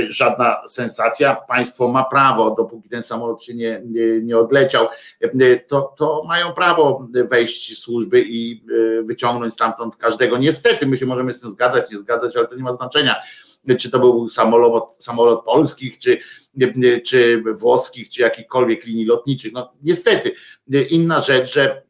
żadna 0.08 0.60
sensacja. 0.68 1.34
Państwo 1.48 1.88
ma 1.88 2.04
prawo, 2.04 2.54
dopóki 2.54 2.88
ten 2.88 3.02
samolot 3.02 3.42
się 3.42 3.54
nie, 3.54 3.82
nie, 3.84 4.20
nie 4.22 4.38
odleciał, 4.38 4.86
e, 5.20 5.56
to, 5.56 5.94
to 5.98 6.22
mają 6.28 6.52
prawo 6.52 7.08
wejść 7.30 7.78
służby 7.78 8.24
i 8.26 8.64
e, 8.98 9.02
wyciągnąć 9.02 9.54
stamtąd 9.54 9.96
każdego. 9.96 10.38
Niestety, 10.38 10.86
my 10.86 10.96
się 10.96 11.06
możemy 11.06 11.32
z 11.32 11.40
tym 11.40 11.50
zgadzać, 11.50 11.90
nie 11.90 11.98
zgadzać, 11.98 12.36
ale 12.36 12.46
to 12.46 12.56
nie 12.56 12.62
ma 12.62 12.72
znaczenia 12.72 13.16
czy 13.78 13.90
to 13.90 13.98
był 13.98 14.28
samolot, 14.28 14.96
samolot 15.04 15.44
polskich, 15.44 15.98
czy, 15.98 16.18
czy 17.04 17.42
włoskich, 17.54 18.08
czy 18.08 18.22
jakichkolwiek 18.22 18.84
linii 18.84 19.04
lotniczych. 19.04 19.52
No 19.52 19.72
niestety, 19.82 20.34
inna 20.90 21.20
rzecz, 21.20 21.52
że 21.52 21.82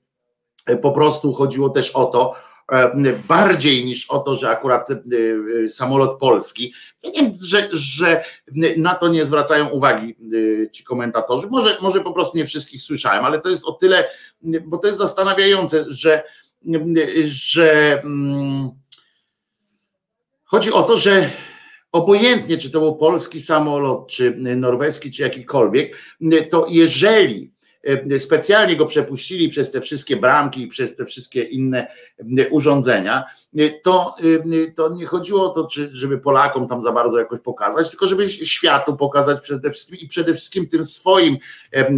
po 0.82 0.92
prostu 0.92 1.32
chodziło 1.32 1.70
też 1.70 1.90
o 1.90 2.04
to, 2.04 2.34
E, 2.34 2.51
bardziej 3.28 3.84
niż 3.84 4.10
o 4.10 4.18
to, 4.18 4.34
że 4.34 4.50
akurat 4.50 4.90
e, 4.90 4.94
e, 4.94 5.68
samolot 5.68 6.18
polski. 6.18 6.74
Że, 7.42 7.68
że 7.72 8.24
na 8.76 8.94
to 8.94 9.08
nie 9.08 9.24
zwracają 9.24 9.68
uwagi 9.68 10.16
ci 10.72 10.84
komentatorzy. 10.84 11.46
Może, 11.50 11.76
może 11.80 12.00
po 12.00 12.12
prostu 12.12 12.38
nie 12.38 12.46
wszystkich 12.46 12.82
słyszałem, 12.82 13.24
ale 13.24 13.40
to 13.40 13.48
jest 13.48 13.66
o 13.66 13.72
tyle, 13.72 14.04
bo 14.64 14.78
to 14.78 14.86
jest 14.86 14.98
zastanawiające, 14.98 15.84
że, 15.88 16.22
że 17.24 18.00
mm, 18.02 18.70
chodzi 20.44 20.72
o 20.72 20.82
to, 20.82 20.96
że 20.96 21.30
obojętnie 21.92 22.56
czy 22.56 22.70
to 22.70 22.80
był 22.80 22.96
polski 22.96 23.40
samolot, 23.40 24.08
czy 24.08 24.36
norweski, 24.36 25.10
czy 25.10 25.22
jakikolwiek, 25.22 25.96
to 26.50 26.66
jeżeli 26.68 27.52
E, 27.61 27.61
specjalnie 28.18 28.76
go 28.76 28.86
przepuścili 28.86 29.48
przez 29.48 29.70
te 29.70 29.80
wszystkie 29.80 30.16
bramki 30.16 30.62
i 30.62 30.68
przez 30.68 30.96
te 30.96 31.04
wszystkie 31.04 31.42
inne 31.42 31.86
e, 32.38 32.48
urządzenia, 32.48 33.24
e, 33.58 33.70
to, 33.70 34.16
to 34.76 34.88
nie 34.88 35.06
chodziło 35.06 35.44
o 35.44 35.48
to, 35.48 35.68
żeby 35.92 36.18
Polakom 36.18 36.68
tam 36.68 36.82
za 36.82 36.92
bardzo 36.92 37.18
jakoś 37.18 37.40
pokazać, 37.40 37.90
tylko 37.90 38.06
żeby 38.06 38.28
światu 38.28 38.96
pokazać 38.96 39.40
przede 39.40 39.70
wszystkim 39.70 39.98
i 39.98 40.08
przede 40.08 40.34
wszystkim 40.34 40.68
tym 40.68 40.84
swoim 40.84 41.36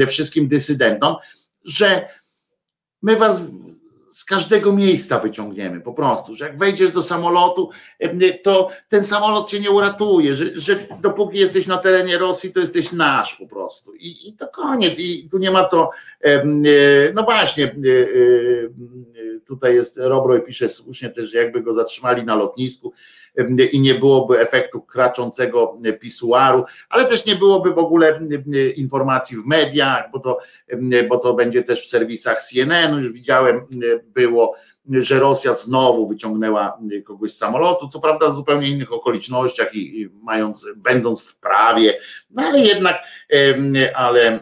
wszystkim 0.09 0.49
dysydentom, 0.49 1.17
że 1.65 2.09
my 3.03 3.17
was 3.17 3.43
z 4.15 4.25
każdego 4.25 4.73
miejsca 4.73 5.19
wyciągniemy 5.19 5.81
po 5.81 5.93
prostu, 5.93 6.35
że 6.35 6.45
jak 6.45 6.59
wejdziesz 6.59 6.91
do 6.91 7.03
samolotu, 7.03 7.71
to 8.43 8.69
ten 8.89 9.05
samolot 9.05 9.51
cię 9.51 9.61
nie 9.61 9.71
uratuje, 9.71 10.35
że, 10.35 10.45
że 10.55 10.77
dopóki 11.01 11.39
jesteś 11.39 11.67
na 11.67 11.79
terenie 11.79 12.19
Rosji, 12.19 12.53
to 12.53 12.61
jesteś 12.61 12.93
nasz 12.93 13.35
po 13.35 13.47
prostu. 13.47 13.95
I, 13.95 14.29
i 14.29 14.33
to 14.33 14.49
koniec. 14.49 14.99
I 14.99 15.29
tu 15.31 15.39
nie 15.39 15.51
ma 15.51 15.65
co, 15.65 15.91
no 17.15 17.23
właśnie, 17.23 17.77
tutaj 19.47 19.75
jest 19.75 19.99
Robroj 19.99 20.43
pisze 20.43 20.69
słusznie 20.69 21.11
też, 21.11 21.31
że 21.31 21.39
jakby 21.39 21.63
go 21.63 21.75
zatrzymali 21.75 22.25
na 22.25 22.35
lotnisku, 22.35 22.93
i 23.73 23.81
nie 23.81 23.95
byłoby 23.95 24.41
efektu 24.41 24.81
kraczącego 24.81 25.79
pisuaru, 26.01 26.65
ale 26.89 27.05
też 27.05 27.27
nie 27.27 27.37
byłoby 27.37 27.75
w 27.75 27.79
ogóle 27.79 28.21
informacji 28.77 29.37
w 29.37 29.47
mediach, 29.47 30.11
bo 30.13 30.19
to, 30.19 30.39
bo 31.09 31.19
to 31.19 31.35
będzie 31.35 31.63
też 31.63 31.83
w 31.83 31.89
serwisach 31.89 32.43
CNN, 32.43 32.97
już 32.97 33.13
widziałem, 33.13 33.67
było, 34.05 34.55
że 34.91 35.19
Rosja 35.19 35.53
znowu 35.53 36.09
wyciągnęła 36.09 36.79
kogoś 37.05 37.33
z 37.33 37.39
samolotu, 37.39 37.89
co 37.89 38.01
prawda 38.01 38.31
w 38.31 38.35
zupełnie 38.35 38.69
innych 38.69 38.93
okolicznościach 38.93 39.75
i 39.75 40.09
mając, 40.23 40.67
będąc 40.77 41.23
w 41.23 41.37
prawie, 41.37 41.99
no 42.31 42.43
ale 42.43 42.61
jednak, 42.61 43.03
ale 43.95 44.41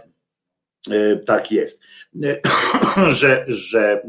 tak 1.26 1.52
jest, 1.52 1.84
że, 3.10 3.44
że 3.48 4.02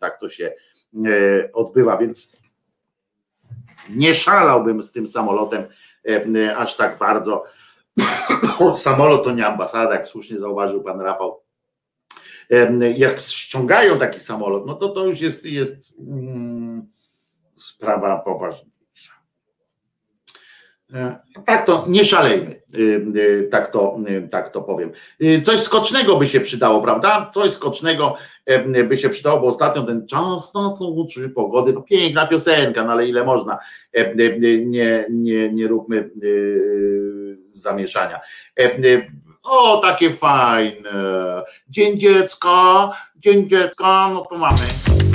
tak 0.00 0.20
to 0.20 0.28
się 0.28 0.54
odbywa, 1.52 1.96
więc 1.96 2.41
nie 3.94 4.14
szalałbym 4.14 4.82
z 4.82 4.92
tym 4.92 5.08
samolotem 5.08 5.64
e, 6.08 6.24
e, 6.36 6.56
aż 6.56 6.76
tak 6.76 6.98
bardzo. 6.98 7.44
Samolot 8.74 9.24
to 9.24 9.30
nie 9.32 9.46
ambasada, 9.46 9.94
jak 9.94 10.06
słusznie 10.06 10.38
zauważył 10.38 10.82
pan 10.82 11.00
Rafał. 11.00 11.42
E, 12.50 12.90
jak 12.90 13.20
ściągają 13.20 13.98
taki 13.98 14.20
samolot, 14.20 14.66
no 14.66 14.74
to 14.74 14.88
to 14.88 15.06
już 15.06 15.20
jest, 15.20 15.46
jest 15.46 15.94
mm, 15.98 16.90
sprawa 17.56 18.18
poważniejsza. 18.18 18.71
E, 20.94 21.18
tak 21.44 21.66
to 21.66 21.84
nie 21.88 22.04
szalejmy, 22.04 22.62
y, 22.74 23.06
y, 23.16 23.48
tak 23.50 23.68
to, 23.68 23.96
y, 24.08 24.28
tak 24.28 24.50
to 24.50 24.62
powiem. 24.62 24.92
Coś 25.42 25.60
skocznego 25.60 26.16
by 26.16 26.26
się 26.26 26.40
przydało, 26.40 26.80
prawda? 26.80 27.30
Coś 27.34 27.52
skocznego 27.52 28.14
e, 28.46 28.84
by 28.84 28.96
się 28.96 29.08
przydało, 29.08 29.40
bo 29.40 29.46
ostatnio 29.46 29.82
ten 29.82 30.06
czas 30.06 30.54
na 30.54 30.74
uczy 30.94 31.28
pogody, 31.28 31.72
no 31.72 31.82
piękna 31.82 32.26
piosenka, 32.26 32.84
no 32.84 32.92
ale 32.92 33.08
ile 33.08 33.24
można, 33.24 33.58
e, 33.92 34.14
nie, 34.38 35.06
nie, 35.10 35.52
nie 35.52 35.68
róbmy 35.68 36.10
zamieszania. 37.50 38.20
O, 39.42 39.76
takie 39.78 40.10
fajne. 40.10 40.90
Dzień 41.68 41.98
dziecka, 41.98 42.90
dzień 43.16 43.48
dziecka, 43.48 44.10
no 44.14 44.26
to 44.30 44.38
mamy. 44.38 45.11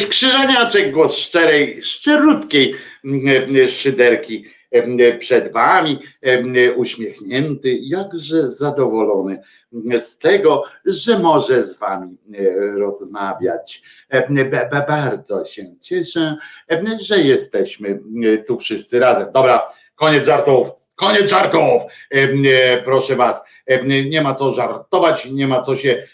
Wojtuś 0.00 0.16
Krzyżaniaczek, 0.16 0.92
głos 0.92 1.16
szczerej, 1.16 1.82
szczerutkiej 1.82 2.74
mm, 3.04 3.68
szyderki 3.68 4.44
przed 5.18 5.52
wami, 5.52 5.98
uśmiechnięty, 6.76 7.78
jakże 7.82 8.48
zadowolony 8.48 9.42
z 10.00 10.18
tego, 10.18 10.62
że 10.84 11.18
może 11.18 11.62
z 11.62 11.78
wami 11.78 12.16
rozmawiać. 12.76 13.82
Bardzo 14.88 15.44
się 15.44 15.64
cieszę, 15.80 16.36
że 17.00 17.18
jesteśmy 17.18 18.02
tu 18.46 18.58
wszyscy 18.58 18.98
razem. 18.98 19.32
Dobra, 19.32 19.68
koniec 19.94 20.24
żartów. 20.24 20.79
Koniec 21.00 21.30
żartów, 21.30 21.82
proszę 22.84 23.16
was. 23.16 23.42
Nie 24.10 24.22
ma 24.22 24.34
co 24.34 24.54
żartować, 24.54 25.30
nie 25.30 25.46
ma 25.46 25.60
co 25.60 25.76
się 25.76 26.06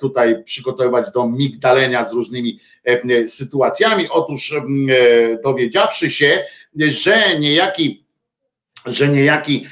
tutaj 0.00 0.42
przygotowywać 0.44 1.10
do 1.10 1.28
migdalenia 1.28 2.04
z 2.04 2.12
różnymi 2.12 2.60
sytuacjami. 3.26 4.08
Otóż 4.08 4.54
dowiedziawszy 5.44 6.10
się, 6.10 6.44
że 6.76 7.38
niejaki 7.38 8.06
że 8.86 9.08
niejaki 9.08 9.66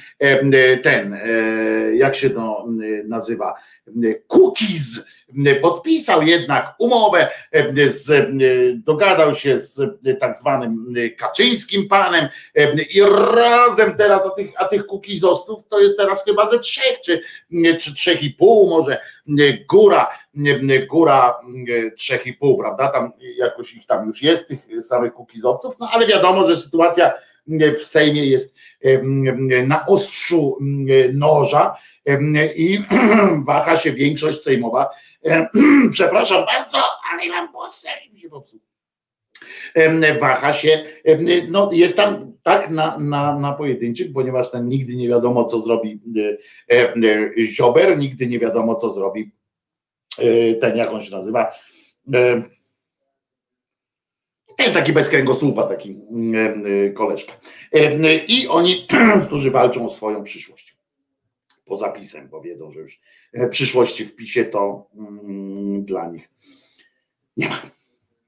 ten, 0.82 1.15
e, 1.15 1.97
jak 1.97 2.16
się 2.16 2.31
to 2.31 2.66
nazywa, 3.05 3.55
cookies 4.28 5.05
podpisał 5.62 6.23
jednak 6.23 6.74
umowę, 6.78 7.28
z, 7.86 8.28
dogadał 8.85 9.35
się 9.35 9.59
z 9.59 9.81
tak 10.20 10.36
zwanym 10.36 10.94
Kaczyńskim 11.19 11.89
panem 11.89 12.28
i 12.94 13.01
razem 13.35 13.97
teraz, 13.97 14.27
a 14.27 14.31
tych, 14.31 14.51
a 14.56 14.65
tych 14.65 14.86
kukizostów 14.86 15.69
to 15.69 15.81
jest 15.81 15.97
teraz 15.97 16.24
chyba 16.24 16.47
ze 16.47 16.59
trzech, 16.59 17.01
czy, 17.01 17.20
czy 17.81 17.94
trzech 17.94 18.23
i 18.23 18.31
pół, 18.31 18.70
może 18.70 19.01
góra, 19.70 20.09
góra 20.89 21.40
trzech 21.97 22.27
i 22.27 22.32
pół, 22.32 22.59
prawda? 22.59 22.89
Tam 22.89 23.12
jakoś 23.36 23.74
ich 23.74 23.86
tam 23.86 24.06
już 24.06 24.23
jest, 24.23 24.48
tych 24.48 24.61
samych 24.82 25.12
kukizowców, 25.12 25.74
no 25.81 25.89
ale 25.93 26.06
wiadomo, 26.06 26.48
że 26.48 26.56
sytuacja 26.56 27.12
w 27.81 27.85
Sejmie 27.85 28.27
jest 28.27 28.56
na 29.66 29.86
ostrzu 29.86 30.59
noża 31.12 31.74
i 32.56 32.78
waha 33.47 33.77
się 33.77 33.93
większość 33.93 34.43
sejmowa. 34.43 34.90
Przepraszam 35.90 36.44
bardzo, 36.46 36.78
ale 37.12 37.28
mam 37.28 37.52
głos 37.52 37.86
mi 38.12 38.20
się 38.20 38.28
popsuł. 38.28 38.60
waha 40.20 40.52
się, 40.52 40.84
no 41.48 41.70
jest 41.72 41.96
tam 41.96 42.34
tak 42.42 42.70
na, 42.70 42.98
na, 42.98 43.38
na 43.38 43.52
pojedynczych, 43.52 44.12
ponieważ 44.12 44.51
ten 44.51 44.68
nigdy 44.68 44.96
nie 44.96 45.09
wiadomo, 45.09 45.44
co 45.44 45.60
zrobi 45.60 46.01
e, 46.70 46.94
e, 46.94 47.46
Ziober, 47.46 47.98
nigdy 47.98 48.26
nie 48.26 48.38
wiadomo, 48.38 48.74
co 48.74 48.92
zrobi 48.92 49.30
e, 50.18 50.55
ten, 50.55 50.76
jak 50.76 50.92
on 50.92 51.02
się 51.02 51.10
nazywa, 51.10 51.52
ten 54.56 54.72
taki 54.74 54.92
bez 54.92 55.09
kręgosłupa, 55.09 55.62
taki 55.62 55.90
mm, 56.10 56.94
koleżka. 56.94 57.32
I 58.28 58.48
oni, 58.48 58.86
którzy 59.26 59.51
walczą 59.51 59.86
o 59.86 59.88
swoją 59.88 60.24
przyszłość. 60.24 60.73
Po 61.65 61.77
zapisem, 61.77 62.28
bo 62.28 62.41
wiedzą, 62.41 62.70
że 62.70 62.81
już 62.81 63.01
e, 63.32 63.49
przyszłości 63.49 64.05
w 64.05 64.16
PiSie 64.16 64.45
to 64.45 64.91
mm, 64.97 65.85
dla 65.85 66.09
nich 66.09 66.28
nie 67.36 67.49
ma. 67.49 67.62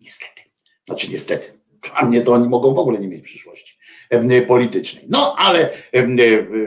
Niestety. 0.00 0.42
Znaczy 0.86 1.10
niestety. 1.10 1.52
Dla 1.92 2.02
mnie 2.02 2.20
to 2.20 2.32
oni 2.32 2.48
mogą 2.48 2.74
w 2.74 2.78
ogóle 2.78 2.98
nie 2.98 3.08
mieć 3.08 3.24
przyszłości 3.24 3.78
em, 4.10 4.46
politycznej. 4.46 5.04
No 5.08 5.34
ale 5.38 5.70
e, 5.92 6.06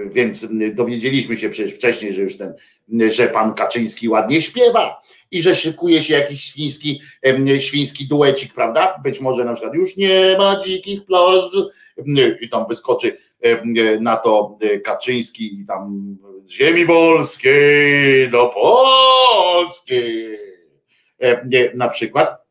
więc 0.10 0.48
dowiedzieliśmy 0.74 1.38
się 1.38 1.50
przecież 1.50 1.74
wcześniej, 1.74 2.14
że 2.14 2.22
już 2.22 2.38
ten, 2.38 2.54
że 3.10 3.28
pan 3.28 3.54
Kaczyński 3.54 4.10
ładnie 4.10 4.42
śpiewa 4.42 5.02
i 5.32 5.42
że 5.42 5.56
szykuje 5.56 6.04
się 6.04 6.14
jakiś 6.14 6.44
świński, 6.44 7.02
świński 7.58 8.08
duecik, 8.08 8.54
prawda? 8.54 9.00
Być 9.04 9.20
może 9.20 9.46
na 9.46 9.54
przykład 9.54 9.74
już 9.74 9.98
nie 9.98 10.36
ma 10.38 10.60
dzikich 10.64 11.06
plaż 11.06 11.44
i 12.42 12.50
tam 12.50 12.66
wyskoczy 12.68 13.18
na 14.00 14.18
to 14.18 14.58
e, 14.62 14.80
Kaczyński 14.80 15.60
i 15.62 15.66
tam 15.66 16.18
z 16.46 16.52
ziemi 16.52 16.86
wolskiej 16.86 18.30
do 18.32 18.48
Polski 18.48 20.02
nie, 21.46 21.72
na 21.76 21.88
przykład 21.88 22.50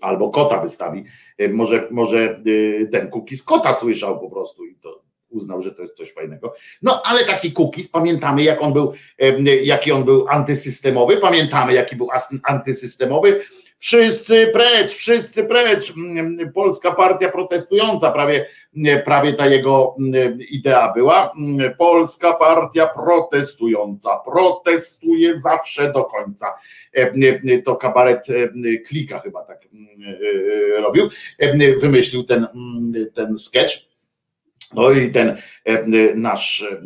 albo 0.00 0.30
kota 0.30 0.58
wystawi. 0.58 1.04
E, 1.38 1.48
Może, 1.48 1.88
może 1.90 2.42
e, 2.82 2.86
ten 2.86 3.08
Kukis 3.08 3.42
kota 3.42 3.72
słyszał 3.72 4.20
po 4.20 4.30
prostu 4.30 4.66
i 4.66 4.74
to 4.74 5.02
uznał, 5.28 5.62
że 5.62 5.72
to 5.72 5.82
jest 5.82 5.96
coś 5.96 6.12
fajnego. 6.12 6.54
No 6.82 7.02
ale 7.04 7.24
taki 7.24 7.52
Kukis, 7.52 7.88
pamiętamy 7.88 8.42
jak 8.42 8.62
on 8.62 8.72
był, 8.72 8.92
e, 9.18 9.40
jaki 9.56 9.92
on 9.92 10.04
był 10.04 10.28
antysystemowy, 10.28 11.16
pamiętamy 11.16 11.72
jaki 11.72 11.96
był 11.96 12.08
antysystemowy. 12.44 13.40
Wszyscy 13.80 14.46
precz, 14.46 14.92
wszyscy 14.92 15.44
precz. 15.44 15.92
Mm, 15.96 16.52
Polska 16.52 16.92
partia 16.92 17.28
protestująca, 17.28 18.10
prawie, 18.10 18.46
prawie 19.04 19.32
ta 19.32 19.46
jego 19.46 19.96
mm, 19.98 20.38
idea 20.50 20.92
była. 20.92 21.32
Mm, 21.38 21.74
Polska 21.78 22.32
partia 22.32 22.86
protestująca, 22.86 24.16
protestuje 24.16 25.40
zawsze 25.40 25.92
do 25.92 26.04
końca. 26.04 26.46
E, 26.92 27.62
To 27.64 27.76
kabaret 27.76 28.26
e, 28.30 28.78
klika 28.78 29.18
chyba 29.18 29.44
tak 29.44 29.64
e, 30.76 30.80
robił. 30.80 31.08
Wymyślił 31.80 32.24
ten, 32.24 32.46
ten 33.14 33.38
sketch. 33.38 33.89
No 34.74 34.90
i 34.90 35.10
ten 35.10 35.36
e, 35.64 35.84
nasz 36.14 36.62
e, 36.62 36.82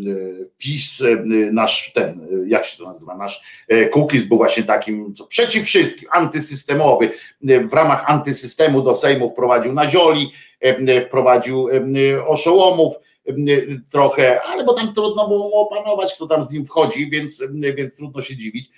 PiS, 0.58 1.02
e, 1.02 1.24
nasz 1.52 1.92
ten, 1.92 2.28
jak 2.46 2.64
się 2.64 2.78
to 2.78 2.84
nazywa, 2.84 3.16
nasz 3.16 3.64
Kukiz 3.92 4.24
był 4.24 4.36
właśnie 4.36 4.62
takim, 4.62 5.14
co 5.14 5.26
przeciw 5.26 5.64
wszystkim, 5.64 6.08
antysystemowy. 6.12 7.10
W 7.42 7.72
ramach 7.72 8.04
antysystemu 8.06 8.82
do 8.82 8.96
Sejmu 8.96 9.30
wprowadził 9.30 9.72
nazioli, 9.72 10.32
wprowadził 11.06 11.68
oszołomów 12.26 12.94
trochę, 13.90 14.42
ale 14.42 14.64
bo 14.64 14.74
tam 14.74 14.94
trudno 14.94 15.28
było 15.28 15.60
opanować, 15.60 16.14
kto 16.14 16.26
tam 16.26 16.44
z 16.44 16.50
nim 16.50 16.64
wchodzi, 16.64 17.10
więc, 17.10 17.44
więc 17.76 17.96
trudno 17.96 18.22
się 18.22 18.36
dziwić. 18.36 18.70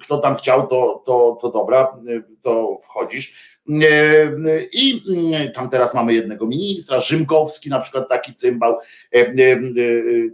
Kto 0.00 0.18
tam 0.18 0.36
chciał, 0.36 0.66
to, 0.66 1.02
to, 1.06 1.38
to 1.40 1.50
dobra, 1.50 1.96
to 2.42 2.76
wchodzisz. 2.82 3.57
I 4.72 5.02
tam 5.54 5.70
teraz 5.70 5.94
mamy 5.94 6.14
jednego 6.14 6.46
ministra, 6.46 7.00
Rzymkowski 7.00 7.70
na 7.70 7.78
przykład 7.78 8.08
taki 8.08 8.34
cymbał, 8.34 8.78
e, 9.14 9.18
e, 9.18 9.52
e, 9.52 9.60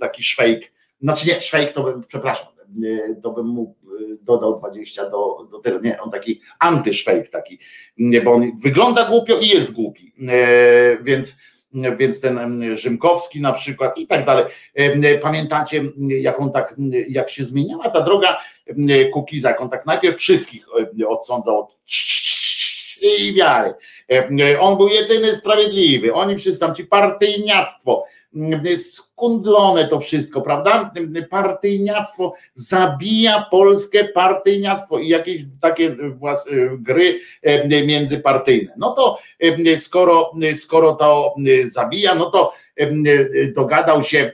taki 0.01 0.23
szwejk, 0.23 0.73
znaczy 1.01 1.29
nie, 1.29 1.41
szwejk 1.41 1.73
to 1.73 1.83
bym, 1.83 2.03
przepraszam, 2.09 2.47
to 3.23 3.31
bym 3.31 3.47
mu 3.47 3.77
dodał 4.23 4.59
20 4.59 5.11
do, 5.11 5.49
do 5.51 5.59
tego, 5.59 5.81
nie, 5.81 6.01
on 6.01 6.11
taki 6.11 6.41
antyszwejk 6.59 7.29
taki, 7.29 7.59
bo 8.25 8.33
on 8.33 8.53
wygląda 8.63 9.05
głupio 9.05 9.39
i 9.39 9.49
jest 9.49 9.73
głupi, 9.73 10.13
więc 11.03 11.39
więc 11.99 12.21
ten 12.21 12.77
Rzymkowski 12.77 13.41
na 13.41 13.53
przykład 13.53 13.99
i 13.99 14.07
tak 14.07 14.27
dalej. 14.27 14.45
Pamiętacie, 15.23 15.83
jak 16.09 16.41
on 16.41 16.53
tak, 16.53 16.75
jak 17.09 17.31
się 17.31 17.45
zmieniała 17.45 17.91
ta 17.91 18.01
droga 18.01 18.37
Kukiza, 19.13 19.49
jak 19.49 19.61
on 19.61 19.71
tak 19.71 19.87
najpierw 19.87 20.17
wszystkich 20.17 20.67
odsądzał 21.09 21.61
od 21.61 21.79
i 23.05 23.35
wiary. 23.35 23.75
Em, 24.09 24.37
On 24.61 24.77
był 24.77 24.89
jedyny 24.89 25.37
sprawiedliwy, 25.37 26.15
oni 26.15 26.37
wszyscy 26.37 26.61
tam 26.61 26.75
ci 26.75 26.85
partyjniactwo, 26.85 28.05
m, 28.37 28.63
skundlone 28.77 29.89
to 29.89 30.01
wszystko, 30.01 30.41
prawda? 30.43 30.93
Partyjniactwo 31.31 32.35
zabija 32.55 33.47
Polskę 33.51 34.05
partyjniactwo 34.05 34.99
i 34.99 35.09
jakieś 35.09 35.41
takie 35.61 35.91
włas- 35.91 36.77
gry 36.79 37.21
em, 37.43 37.87
międzypartyjne. 37.87 38.73
No 38.77 38.91
to 38.91 39.19
skoro, 39.77 40.33
skoro 40.55 40.93
to 40.93 41.35
zabija, 41.65 42.15
no 42.15 42.31
to 42.31 42.53
dogadał 43.55 44.03
się 44.03 44.33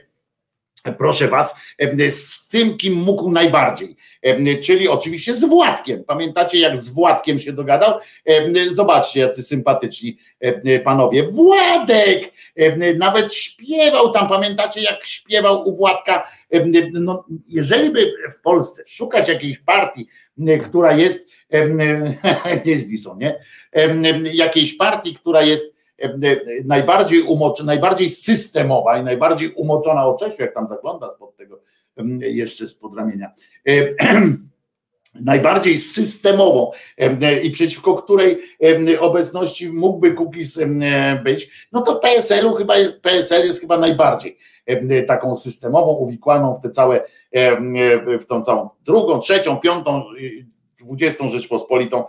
proszę 0.97 1.27
was, 1.27 1.55
em, 1.77 2.11
z 2.11 2.47
tym, 2.47 2.77
kim 2.77 2.93
mógł 2.93 3.31
najbardziej, 3.31 3.95
em, 4.21 4.45
czyli 4.63 4.87
oczywiście 4.87 5.33
z 5.33 5.45
Władkiem. 5.45 6.03
Pamiętacie, 6.03 6.59
jak 6.59 6.77
z 6.77 6.89
Władkiem 6.89 7.39
się 7.39 7.53
dogadał? 7.53 7.99
Zobaczcie, 8.71 9.19
jacy 9.19 9.43
sympatyczni 9.43 10.17
panowie. 10.83 11.23
Władek! 11.23 12.33
Nawet 12.97 13.33
śpiewał 13.33 14.11
tam, 14.11 14.29
pamiętacie, 14.29 14.81
jak 14.81 15.05
śpiewał 15.05 15.67
u 15.69 15.75
Władka? 15.75 16.27
No, 16.93 17.25
jeżeli 17.47 17.89
by 17.89 18.13
w 18.37 18.41
Polsce 18.41 18.83
szukać 18.87 19.29
jakiejś 19.29 19.59
partii, 19.59 20.07
która 20.63 20.93
jest, 20.93 21.29
em, 21.49 21.77
nie 22.65 22.75
Wilson, 22.75 23.17
nie? 23.17 23.39
Jakiejś 24.33 24.73
partii, 24.73 25.13
która 25.13 25.41
jest 25.41 25.80
najbardziej 26.65 27.21
umoczona, 27.21 27.67
najbardziej 27.67 28.09
systemowa 28.09 28.97
i 28.97 29.03
najbardziej 29.03 29.53
umoczona 29.53 30.05
o 30.05 30.17
Czesiu, 30.17 30.41
jak 30.41 30.53
tam 30.53 30.67
zagląda 30.67 31.09
spod 31.09 31.35
tego 31.35 31.59
jeszcze 32.19 32.67
spod 32.67 32.95
ramienia. 32.95 33.31
Em, 33.65 34.37
Najbardziej 35.15 35.77
systemową 35.77 36.71
em, 36.97 37.19
i 37.43 37.51
przeciwko 37.51 37.95
której 37.95 38.41
obecności 38.99 39.69
mógłby 39.69 40.13
Kukiz 40.13 40.59
być, 41.23 41.67
no 41.71 41.81
to 41.81 41.95
PSL-u 41.95 42.53
chyba 42.53 42.77
jest, 42.77 43.03
PSL 43.03 43.45
jest 43.45 43.61
chyba 43.61 43.77
najbardziej 43.77 44.37
taką 45.07 45.35
systemową, 45.35 45.91
uwikłaną 45.91 46.55
w 46.55 46.61
te 46.61 46.69
całe, 46.69 47.03
em, 47.31 47.73
w 48.19 48.25
tą 48.25 48.41
całą 48.41 48.69
drugą, 48.85 49.19
trzecią, 49.19 49.57
piątą, 49.57 50.03
dwudziestą 50.79 51.29
Rzeczpospolitą, 51.29 52.03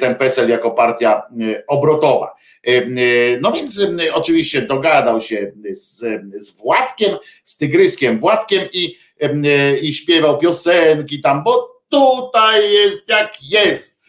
ten 0.00 0.14
PSL 0.14 0.48
jako 0.48 0.70
partia 0.70 1.22
obrotowa. 1.68 2.33
Y, 2.68 3.38
No 3.42 3.52
więc 3.52 3.86
oczywiście 4.12 4.62
dogadał 4.62 5.20
się 5.20 5.52
z, 5.70 5.98
z 6.36 6.62
Władkiem, 6.62 7.16
z 7.44 7.56
Tygryskiem 7.56 8.18
Władkiem 8.18 8.62
i, 8.72 8.96
em, 9.18 9.42
i 9.82 9.92
śpiewał 9.92 10.38
piosenki 10.38 11.20
tam, 11.20 11.44
bo 11.44 11.80
tutaj 11.88 12.72
jest 12.72 13.08
jak 13.08 13.32
jest, 13.42 14.00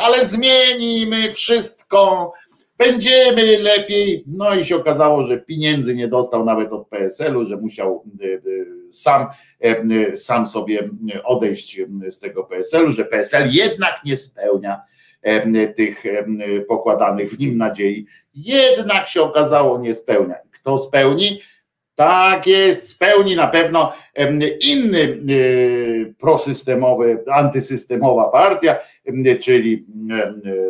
ale 0.00 0.24
zmienimy 0.24 1.32
wszystko, 1.32 2.32
będziemy 2.78 3.58
lepiej. 3.58 4.24
No 4.26 4.54
i 4.54 4.64
się 4.64 4.76
okazało, 4.76 5.22
że 5.22 5.38
pieniędzy 5.38 5.94
nie 5.94 6.08
dostał 6.08 6.44
nawet 6.44 6.72
od 6.72 6.88
PSL-u, 6.88 7.44
że 7.44 7.56
musiał 7.56 8.04
y, 8.22 8.66
sam, 8.92 9.26
sam 10.14 10.46
sobie 10.46 10.90
odejść 11.24 11.80
z 12.08 12.18
tego 12.18 12.44
PSL-u, 12.44 12.90
że 12.90 13.04
PSL 13.04 13.48
jednak 13.50 14.00
nie 14.04 14.16
spełnia 14.16 14.80
tych 15.76 16.04
pokładanych 16.68 17.30
w 17.30 17.38
nim 17.38 17.58
nadziei. 17.58 18.06
Jednak 18.34 19.08
się 19.08 19.22
okazało, 19.22 19.78
nie 19.78 19.94
spełnia. 19.94 20.34
Kto 20.50 20.78
spełni? 20.78 21.40
Tak 21.94 22.46
jest, 22.46 22.90
spełni 22.90 23.36
na 23.36 23.46
pewno 23.46 23.92
inny 24.72 24.98
y, 24.98 26.14
prosystemowy, 26.18 27.24
antysystemowa 27.32 28.28
partia, 28.28 28.76
czyli, 29.40 29.86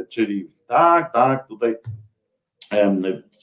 czyli 0.09 0.51
tak, 0.67 1.13
tak, 1.13 1.49
tutaj 1.49 1.77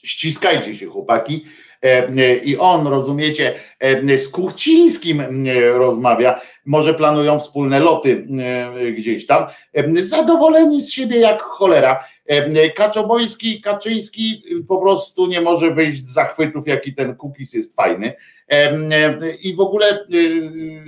ściskajcie 0.02 0.76
się 0.76 0.86
chłopaki. 0.86 1.44
Em, 1.84 2.16
I 2.44 2.56
on, 2.56 2.86
rozumiecie, 2.86 3.54
em, 3.80 4.18
z 4.18 4.28
Kuchcińskim 4.28 5.22
rozmawia, 5.74 6.40
może 6.66 6.94
planują 6.94 7.40
wspólne 7.40 7.80
loty 7.80 8.26
gdzieś 8.96 9.26
tam. 9.26 9.46
Zadowoleni 9.96 10.82
z 10.82 10.92
siebie 10.92 11.18
jak 11.18 11.42
cholera. 11.42 12.04
Em, 12.26 12.54
Kaczoboński, 12.76 13.60
Kaczyński 13.60 14.44
po 14.68 14.78
prostu 14.78 15.26
nie 15.26 15.40
może 15.40 15.70
wyjść 15.70 16.06
z 16.06 16.12
zachwytów, 16.12 16.66
jaki 16.66 16.94
ten 16.94 17.16
Kukis 17.16 17.54
jest 17.54 17.76
fajny. 17.76 18.14
I 19.42 19.54
w 19.54 19.60
ogóle 19.60 20.06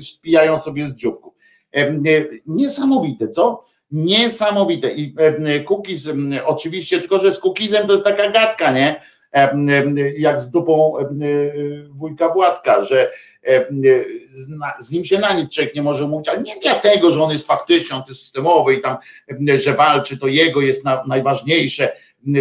spijają 0.01 0.59
sobie 0.59 0.89
z 0.89 0.95
dzióbków. 0.95 1.35
Niesamowite, 2.47 3.29
co? 3.29 3.63
Niesamowite. 3.91 4.91
I 4.93 5.15
Kukiz 5.65 6.09
oczywiście, 6.45 7.01
tylko 7.01 7.19
że 7.19 7.33
z 7.33 7.39
Kukizem 7.39 7.87
to 7.87 7.93
jest 7.93 8.05
taka 8.05 8.31
gadka, 8.31 8.73
nie? 8.73 9.01
Jak 10.19 10.41
z 10.41 10.51
dupą 10.51 10.93
wujka 11.91 12.29
Władka, 12.29 12.85
że 12.85 13.11
z 14.79 14.93
nim 14.93 15.05
się 15.05 15.19
na 15.19 15.33
nic 15.33 15.51
człowiek 15.51 15.75
nie 15.75 15.83
może 15.83 16.07
mówić, 16.07 16.29
ale 16.29 16.43
nie 16.43 16.55
dlatego, 16.63 17.11
że 17.11 17.23
on 17.23 17.31
jest 17.31 17.47
faktycznie 17.47 17.97
antysystemowy 17.97 18.75
i 18.75 18.81
tam, 18.81 18.97
że 19.59 19.73
walczy, 19.73 20.19
to 20.19 20.27
jego 20.27 20.61
jest 20.61 20.85
na, 20.85 21.03
najważniejsze, 21.07 21.93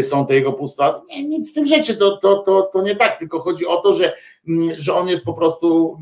są 0.01 0.25
te 0.25 0.35
jego 0.35 0.53
postulaty. 0.53 1.01
Nie, 1.09 1.23
nic 1.23 1.51
z 1.51 1.53
tych 1.53 1.67
rzeczy, 1.67 1.97
to, 1.97 2.17
to, 2.17 2.35
to, 2.35 2.61
to 2.61 2.81
nie 2.81 2.95
tak, 2.95 3.19
tylko 3.19 3.39
chodzi 3.39 3.65
o 3.65 3.77
to, 3.77 3.93
że, 3.93 4.13
że 4.77 4.93
on 4.93 5.07
jest 5.07 5.25
po 5.25 5.33
prostu 5.33 5.97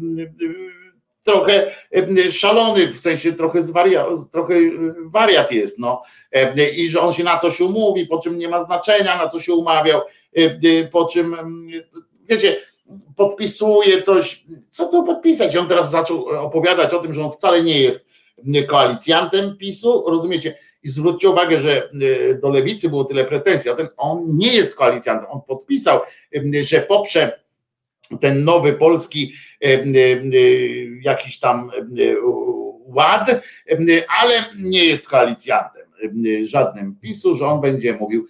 trochę 1.24 1.72
szalony, 2.30 2.88
w 2.88 2.99
sensie 2.99 3.34
trochę, 3.34 3.64
zwaria, 3.64 4.06
trochę 4.32 4.56
wariat 5.06 5.52
jest, 5.52 5.80
no 5.80 6.02
i 6.78 6.90
że 6.90 7.02
on 7.02 7.14
się 7.14 7.24
na 7.24 7.38
coś 7.38 7.61
umówi, 7.61 8.07
po 8.07 8.20
czym 8.20 8.38
nie 8.38 8.48
ma 8.48 8.64
znaczenia, 8.64 9.18
na 9.18 9.30
co 9.30 9.40
się 9.40 9.53
umawiał, 9.53 10.02
po 10.91 11.05
czym, 11.05 11.35
wiecie, 12.30 12.57
podpisuje 13.15 14.01
coś, 14.01 14.43
co 14.69 14.85
to 14.85 15.03
podpisać? 15.03 15.57
On 15.57 15.68
teraz 15.68 15.91
zaczął 15.91 16.26
opowiadać 16.26 16.93
o 16.93 16.99
tym, 16.99 17.14
że 17.14 17.26
on 17.26 17.31
wcale 17.31 17.64
nie 17.64 17.81
jest 17.81 18.07
koalicjantem 18.68 19.57
PiSu, 19.57 20.03
rozumiecie? 20.07 20.57
I 20.84 20.89
zwróćcie 20.89 21.30
uwagę, 21.30 21.61
że 21.61 21.89
do 22.41 22.49
lewicy 22.49 22.89
było 22.89 23.03
tyle 23.03 23.26
pretensji, 23.26 23.72
a 23.72 23.76
ten 23.76 23.88
on 23.97 24.23
nie 24.38 24.53
jest 24.53 24.76
koalicjantem, 24.76 25.30
on 25.31 25.41
podpisał, 25.47 25.99
że 26.61 26.80
poprze 26.81 27.39
ten 28.22 28.43
nowy 28.43 28.73
polski 28.73 29.34
jakiś 31.01 31.39
tam 31.39 31.72
ład, 32.85 33.41
ale 34.22 34.34
nie 34.60 34.85
jest 34.85 35.10
koalicjantem 35.10 35.84
żadnym 36.43 36.95
PiSu, 37.01 37.35
że 37.35 37.47
on 37.47 37.61
będzie 37.61 37.93
mówił 37.93 38.27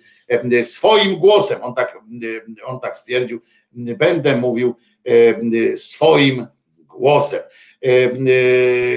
swoim 0.64 1.15
głosem. 1.15 1.60
On 1.61 1.76
tak, 1.76 1.97
on 2.65 2.80
tak 2.80 2.97
stwierdził, 2.97 3.41
będę 3.97 4.38
mówił 4.38 4.76
swoim 5.76 6.47
głosem. 6.88 7.41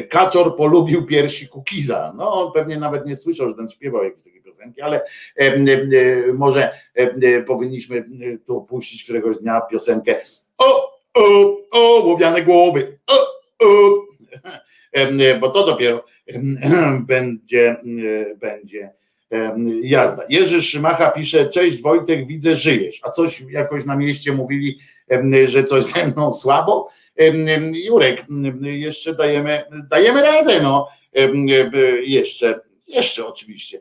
Kaczor 0.09 0.57
polubił 0.57 1.07
piersi 1.07 1.49
Kukiza. 1.49 2.15
No, 2.17 2.53
pewnie 2.55 2.77
nawet 2.77 3.07
nie 3.07 3.17
słyszał, 3.17 3.49
że 3.49 3.55
ten 3.55 3.69
śpiewał 3.69 4.05
jakieś 4.05 4.23
takie 4.23 4.41
piosenki, 4.41 4.83
ale 4.83 5.05
może 6.35 6.71
powinniśmy 7.47 8.05
tu 8.47 8.63
puścić 8.63 9.05
któregoś 9.05 9.39
dnia 9.39 9.61
piosenkę 9.61 10.21
o, 10.59 10.91
o, 11.15 11.57
o, 11.71 12.05
łowiane 12.05 12.43
głowy, 12.43 12.99
o, 13.11 13.15
o, 13.67 14.07
bo 15.41 15.49
to 15.49 15.67
dopiero 15.67 16.05
będzie, 17.07 17.77
będzie 18.37 18.93
jazda. 19.83 20.23
Jerzy 20.29 20.63
Szymacha 20.63 21.11
pisze, 21.11 21.49
cześć 21.49 21.83
Wojtek, 21.83 22.27
widzę, 22.27 22.55
żyjesz, 22.55 23.01
a 23.03 23.11
coś 23.11 23.41
jakoś 23.51 23.85
na 23.85 23.97
mieście 23.97 24.33
mówili, 24.33 24.79
że 25.45 25.65
coś 25.65 25.85
ze 25.85 26.07
mną 26.07 26.33
słabo. 26.33 26.89
Jurek, 27.73 28.25
jeszcze 28.63 29.15
dajemy, 29.15 29.63
dajemy 29.91 30.23
radę, 30.23 30.61
no, 30.63 30.89
jeszcze, 32.03 32.61
jeszcze 32.89 33.27
oczywiście. 33.27 33.81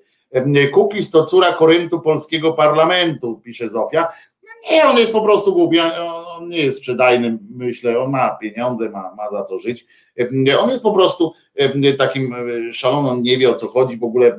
Kukis 0.73 1.11
to 1.11 1.25
córa 1.25 1.53
Koryntu 1.53 1.99
polskiego 1.99 2.53
parlamentu, 2.53 3.41
pisze 3.43 3.69
Zofia. 3.69 4.07
Nie, 4.71 4.85
on 4.85 4.97
jest 4.97 5.11
po 5.11 5.21
prostu 5.21 5.53
głupi, 5.53 5.77
on 6.35 6.49
nie 6.49 6.57
jest 6.57 6.77
sprzedajny, 6.77 7.37
myślę, 7.49 7.99
on 7.99 8.11
ma 8.11 8.29
pieniądze, 8.29 8.89
ma, 8.89 9.15
ma 9.15 9.29
za 9.29 9.43
co 9.43 9.57
żyć. 9.57 9.85
On 10.59 10.69
jest 10.69 10.83
po 10.83 10.93
prostu 10.93 11.33
takim 11.97 12.35
szalonym, 12.71 13.11
on 13.11 13.21
nie 13.21 13.37
wie 13.37 13.49
o 13.49 13.53
co 13.53 13.67
chodzi, 13.67 13.97
w 13.97 14.03
ogóle 14.03 14.37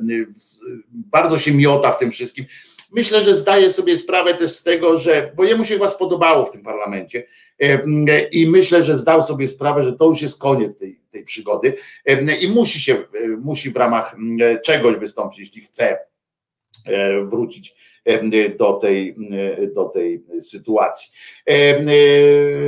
bardzo 0.91 1.37
się 1.37 1.51
miota 1.51 1.91
w 1.91 1.99
tym 1.99 2.11
wszystkim. 2.11 2.45
Myślę, 2.91 3.23
że 3.23 3.35
zdaje 3.35 3.69
sobie 3.69 3.97
sprawę 3.97 4.33
też 4.33 4.51
z 4.51 4.63
tego, 4.63 4.97
że, 4.97 5.31
bo 5.35 5.43
jemu 5.43 5.63
się 5.65 5.73
chyba 5.73 5.87
spodobało 5.87 6.45
w 6.45 6.51
tym 6.51 6.63
parlamencie 6.63 7.27
i 8.31 8.47
myślę, 8.47 8.83
że 8.83 8.95
zdał 8.95 9.23
sobie 9.23 9.47
sprawę, 9.47 9.83
że 9.83 9.93
to 9.93 10.05
już 10.05 10.21
jest 10.21 10.39
koniec 10.39 10.77
tej, 10.77 10.99
tej 11.11 11.23
przygody 11.23 11.73
i 12.41 12.47
musi 12.47 12.81
się, 12.81 13.03
musi 13.39 13.69
w 13.69 13.75
ramach 13.75 14.15
czegoś 14.65 14.95
wystąpić, 14.95 15.39
jeśli 15.39 15.61
chce 15.61 15.97
e, 16.85 17.23
wrócić 17.25 17.75
do 18.59 18.73
tej, 18.73 19.15
do 19.75 19.85
tej 19.85 20.23
sytuacji. 20.39 21.11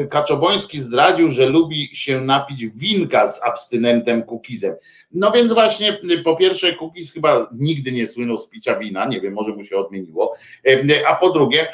Kaczoboński 0.10 0.82
zdradził, 0.82 1.30
że 1.30 1.46
lubi 1.46 1.90
się 1.94 2.22
napić 2.22 2.66
winka 2.68 3.28
z 3.28 3.44
abstynentem 3.44 4.24
Kukizem. 4.24 4.76
No 5.12 5.32
więc 5.32 5.54
właśnie, 5.54 6.00
po 6.24 6.36
pierwsze, 6.36 6.74
Kukiz 6.74 7.14
chyba 7.14 7.50
nigdy 7.54 7.92
nie 7.92 8.08
słynął 8.08 8.38
z 8.38 8.50
picia 8.50 8.76
wina, 8.76 9.06
nie 9.06 9.22
wiem, 9.22 9.34
może 9.34 9.52
mu 9.52 9.64
się 9.64 9.78
odmieniło, 9.78 10.36
a 11.08 11.16
po 11.16 11.30
drugie, 11.30 11.68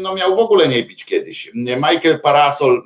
no 0.00 0.14
miał 0.14 0.36
w 0.36 0.38
ogóle 0.38 0.68
nie 0.68 0.84
pić 0.84 1.04
kiedyś. 1.04 1.50
Michael 1.54 2.20
Parasol 2.20 2.82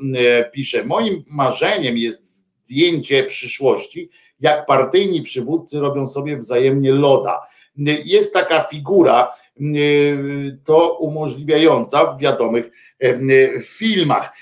pisze, 0.52 0.84
moim 0.84 1.24
marzeniem 1.30 1.98
jest 1.98 2.46
zdjęcie 2.64 3.24
przyszłości, 3.24 4.10
jak 4.40 4.66
partyjni 4.66 5.22
przywódcy 5.22 5.80
robią 5.80 6.08
sobie 6.08 6.36
wzajemnie 6.36 6.92
loda. 6.92 7.40
Jest 8.04 8.34
taka 8.34 8.62
figura, 8.62 9.28
to 10.64 10.98
umożliwiająca 10.98 12.04
w 12.04 12.20
wiadomych 12.20 12.70
filmach. 13.62 14.32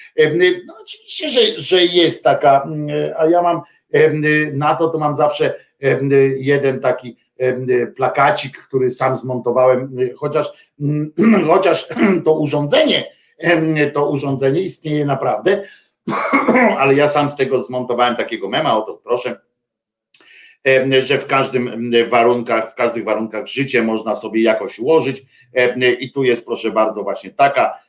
No 0.66 0.74
oczywiście, 0.82 1.28
że, 1.28 1.40
że 1.56 1.84
jest 1.84 2.24
taka, 2.24 2.68
a 3.18 3.26
ja 3.26 3.42
mam 3.42 3.60
na 4.52 4.74
to, 4.74 4.88
to 4.88 4.98
mam 4.98 5.16
zawsze 5.16 5.54
jeden 6.36 6.80
taki 6.80 7.16
plakacik, 7.96 8.58
który 8.58 8.90
sam 8.90 9.16
zmontowałem, 9.16 9.96
chociaż, 10.16 10.52
chociaż 11.48 11.88
to 12.24 12.38
urządzenie, 12.38 13.10
to 13.94 14.10
urządzenie 14.10 14.60
istnieje 14.60 15.04
naprawdę, 15.04 15.62
ale 16.78 16.94
ja 16.94 17.08
sam 17.08 17.30
z 17.30 17.36
tego 17.36 17.58
zmontowałem 17.58 18.16
takiego 18.16 18.48
mema, 18.48 18.78
oto 18.78 19.00
proszę, 19.04 19.40
że 21.02 21.18
w 21.18 21.26
każdym 21.26 21.92
warunkach, 22.08 22.72
w 22.72 22.74
każdych 22.74 23.04
warunkach 23.04 23.46
życie 23.46 23.82
można 23.82 24.14
sobie 24.14 24.42
jakoś 24.42 24.78
ułożyć 24.78 25.22
i 26.00 26.12
tu 26.12 26.24
jest 26.24 26.46
proszę 26.46 26.70
bardzo 26.70 27.02
właśnie 27.02 27.30
taka 27.30 27.84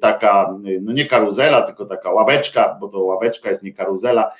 taka, 0.00 0.54
no 0.80 0.92
nie 0.92 1.06
karuzela, 1.06 1.62
tylko 1.62 1.86
taka 1.86 2.10
ławeczka, 2.10 2.76
bo 2.80 2.88
to 2.88 3.00
ławeczka 3.00 3.48
jest 3.48 3.62
nie 3.62 3.72
karuzela, 3.72 4.32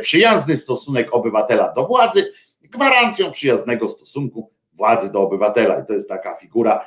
przyjazny 0.00 0.56
stosunek 0.56 1.14
obywatela 1.14 1.72
do 1.72 1.86
władzy, 1.86 2.32
gwarancją 2.62 3.30
przyjaznego 3.30 3.88
stosunku 3.88 4.50
władzy 4.72 5.12
do 5.12 5.20
obywatela. 5.20 5.80
I 5.80 5.86
to 5.86 5.92
jest 5.92 6.08
taka 6.08 6.36
figura 6.36 6.86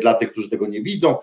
dla 0.00 0.14
tych, 0.14 0.32
którzy 0.32 0.50
tego 0.50 0.66
nie 0.66 0.82
widzą, 0.82 1.16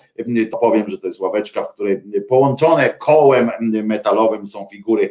to 0.51 0.57
powiem, 0.57 0.89
że 0.89 0.97
to 0.97 1.07
jest 1.07 1.19
ławeczka, 1.19 1.63
w 1.63 1.73
której 1.73 2.01
połączone 2.29 2.89
kołem 2.89 3.51
metalowym 3.61 4.47
są 4.47 4.65
figury 4.71 5.09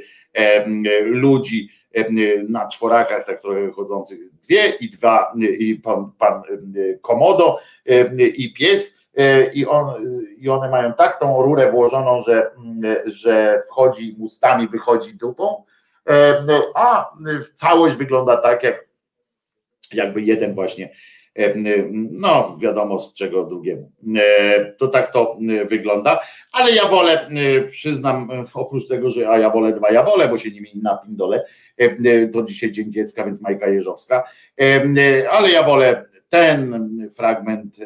ludzi, 1.02 1.68
na 2.48 2.68
czworakach, 2.68 3.26
tak 3.26 3.42
trochę 3.42 3.70
chodzących 3.70 4.18
dwie 4.42 4.68
i 4.80 4.88
dwa, 4.88 5.32
i 5.58 5.74
pan, 5.74 6.10
pan 6.18 6.42
komodo 7.02 7.58
i 8.36 8.54
pies 8.54 9.00
i, 9.54 9.66
on, 9.66 9.94
i 10.38 10.48
one 10.48 10.70
mają 10.70 10.92
tak 10.92 11.20
tą 11.20 11.42
rurę 11.42 11.70
włożoną, 11.70 12.22
że, 12.22 12.50
że 13.04 13.62
wchodzi 13.66 14.16
ustami, 14.18 14.68
wychodzi 14.68 15.14
dupą, 15.14 15.64
a 16.74 17.10
całość 17.54 17.96
wygląda 17.96 18.36
tak, 18.36 18.62
jak 18.62 18.92
jakby 19.94 20.22
jeden 20.22 20.54
właśnie 20.54 20.90
no 22.10 22.56
wiadomo 22.60 22.98
z 22.98 23.14
czego 23.14 23.44
drugiemu. 23.44 23.92
To 24.78 24.88
tak 24.88 25.12
to 25.12 25.38
wygląda, 25.68 26.20
ale 26.52 26.72
ja 26.72 26.88
wolę, 26.88 27.28
przyznam, 27.70 28.28
oprócz 28.54 28.88
tego, 28.88 29.10
że 29.10 29.28
a 29.28 29.38
ja 29.38 29.50
wolę 29.50 29.72
dwa 29.72 29.90
ja 29.90 30.02
wolę, 30.02 30.28
bo 30.28 30.38
się 30.38 30.50
nimi 30.50 30.68
napindolę, 30.82 31.44
to 32.32 32.42
dzisiaj 32.42 32.72
Dzień 32.72 32.92
Dziecka, 32.92 33.24
więc 33.24 33.40
Majka 33.40 33.68
Jeżowska, 33.68 34.24
ale 35.30 35.50
ja 35.50 35.62
wolę 35.62 36.11
ten 36.32 37.08
fragment 37.16 37.76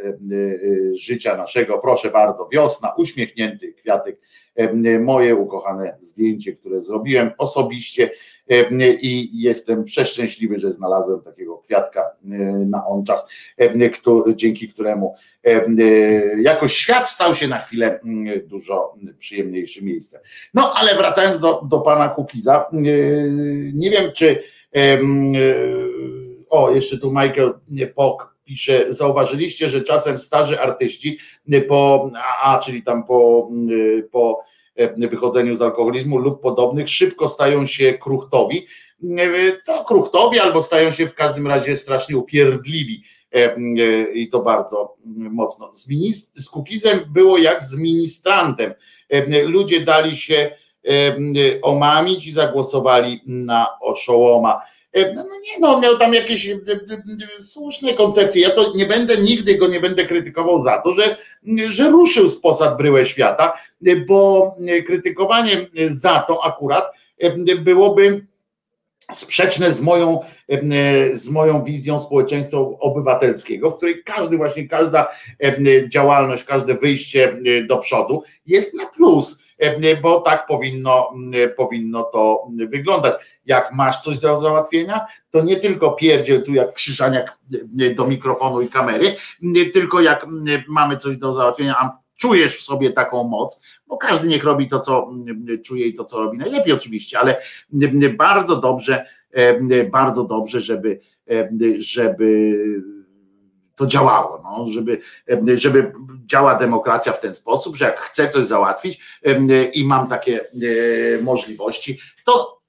życia 0.93 1.37
naszego, 1.37 1.79
proszę 1.79 2.11
bardzo, 2.11 2.49
wiosna, 2.53 2.95
uśmiechnięty 2.99 3.73
kwiatek, 3.73 4.21
moje 5.01 5.37
ukochane 5.37 5.97
zdjęcie, 6.01 6.53
które 6.53 6.81
zrobiłem 6.81 7.31
osobiście 7.39 8.11
i 9.01 9.31
jestem 9.43 9.85
przeszczęśliwy, 9.85 10.59
że 10.59 10.73
znalazłem 10.73 11.21
takiego 11.21 11.59
kwiatka 11.59 12.03
na 12.67 12.87
on 12.87 13.05
czas, 13.05 13.29
dzięki 14.35 14.69
któremu 14.69 15.15
jakoś 16.41 16.73
świat 16.73 17.09
stał 17.09 17.35
się 17.35 17.49
na 17.49 17.59
chwilę 17.59 18.01
dużo 18.45 18.95
przyjemniejszym 19.19 19.85
miejscem. 19.85 20.21
No 20.55 20.73
ale 20.75 20.95
wracając 20.95 21.39
do, 21.39 21.63
do 21.69 21.81
pana 21.81 22.09
Kukiza, 22.09 22.67
nie 23.73 23.91
wiem 23.91 24.13
czy 24.15 24.43
o, 26.49 26.71
jeszcze 26.71 26.99
tu 26.99 27.09
Michael 27.09 27.55
Pok 27.95 28.36
pisze, 28.47 28.95
zauważyliście, 28.95 29.69
że 29.69 29.81
czasem 29.81 30.19
starzy 30.19 30.61
artyści 30.61 31.19
po, 31.69 32.11
a 32.43 32.59
czyli 32.59 32.83
tam 32.83 33.05
po, 33.05 33.51
po 34.11 34.41
wychodzeniu 34.97 35.55
z 35.55 35.63
alkoholizmu 35.63 36.19
lub 36.19 36.41
podobnych 36.41 36.89
szybko 36.89 37.29
stają 37.29 37.67
się 37.67 37.93
kruchtowi. 37.93 38.67
to 39.65 39.85
kruchtowi 39.85 40.39
albo 40.39 40.63
stają 40.63 40.91
się 40.91 41.07
w 41.07 41.15
każdym 41.15 41.47
razie 41.47 41.77
strasznie 41.77 42.17
upierdliwi 42.17 43.03
i 44.15 44.29
to 44.29 44.43
bardzo 44.43 44.97
mocno. 45.09 45.73
Z, 45.73 45.89
minist- 45.89 46.33
z 46.35 46.51
Kukizem 46.51 47.01
było 47.13 47.39
jak 47.39 47.65
z 47.65 47.77
ministrantem. 47.77 48.75
Ludzie 49.45 49.81
dali 49.81 50.17
się 50.17 50.51
omamić 51.63 52.27
i 52.27 52.33
zagłosowali 52.33 53.21
na 53.27 53.67
oszołoma. 53.81 54.61
No 55.15 55.23
nie, 55.23 55.61
no 55.61 55.81
miał 55.81 55.99
tam 55.99 56.15
jakieś 56.15 56.51
słuszne 57.41 57.95
koncepcje. 57.95 58.43
Ja 58.43 58.51
to 58.51 58.73
nie 58.75 58.87
będę, 58.87 59.17
nigdy 59.17 59.55
go 59.55 59.69
nie 59.69 59.81
będę 59.81 60.05
krytykował 60.05 60.61
za 60.61 60.79
to, 60.79 60.95
że, 60.95 61.17
że 61.69 61.91
ruszył 61.91 62.29
z 62.29 62.41
posad 62.41 62.77
bryłę 62.77 63.07
świata, 63.07 63.53
bo 64.07 64.55
krytykowanie 64.87 65.67
za 65.89 66.21
to 66.29 66.45
akurat 66.45 66.85
byłoby 67.59 68.27
sprzeczne 69.13 69.73
z 69.73 69.81
moją, 69.81 70.21
z 71.13 71.29
moją 71.29 71.65
wizją 71.65 71.99
społeczeństwa 71.99 72.59
obywatelskiego, 72.59 73.71
w 73.71 73.77
której 73.77 74.03
każdy 74.05 74.37
właśnie, 74.37 74.69
każda 74.69 75.09
działalność, 75.89 76.45
każde 76.45 76.75
wyjście 76.75 77.37
do 77.67 77.79
przodu 77.79 78.23
jest 78.47 78.75
na 78.75 78.87
plus, 78.87 79.46
bo 80.03 80.21
tak 80.21 80.47
powinno, 80.47 81.15
powinno 81.57 82.03
to 82.03 82.49
wyglądać. 82.69 83.15
Jak 83.47 83.73
masz 83.73 84.01
coś 84.01 84.21
do 84.21 84.37
załatwienia, 84.37 85.07
to 85.31 85.43
nie 85.43 85.57
tylko 85.57 85.93
pierdziel 85.93 86.45
tu 86.45 86.55
jak 86.55 86.73
krzyżaniak 86.73 87.39
do 87.95 88.07
mikrofonu 88.07 88.61
i 88.61 88.69
kamery, 88.69 89.17
tylko 89.73 90.01
jak 90.01 90.27
mamy 90.69 90.97
coś 90.97 91.17
do 91.17 91.33
załatwienia, 91.33 91.77
a 91.79 91.91
czujesz 92.19 92.57
w 92.57 92.63
sobie 92.63 92.91
taką 92.91 93.25
moc, 93.25 93.63
bo 93.87 93.97
każdy 93.97 94.29
niech 94.29 94.45
robi 94.45 94.69
to, 94.69 94.81
co 94.81 95.11
czuje 95.65 95.87
i 95.87 95.95
to, 95.95 96.05
co 96.05 96.23
robi 96.23 96.39
najlepiej 96.39 96.73
oczywiście, 96.73 97.19
ale 97.19 97.43
bardzo 98.19 98.57
dobrze, 98.57 99.07
bardzo 99.91 100.25
dobrze, 100.25 100.61
żeby, 100.61 101.01
żeby 101.79 102.59
to 103.75 103.87
działało, 103.87 104.41
no, 104.45 104.67
żeby, 104.69 105.01
żeby 105.55 105.93
działa 106.27 106.55
demokracja 106.55 107.13
w 107.13 107.21
ten 107.21 107.35
sposób, 107.35 107.77
że 107.77 107.85
jak 107.85 108.01
chcę 108.01 108.29
coś 108.29 108.45
załatwić 108.45 109.01
i 109.75 109.85
mam 109.85 110.09
takie 110.09 110.45
możliwości, 111.23 112.01
to 112.27 112.61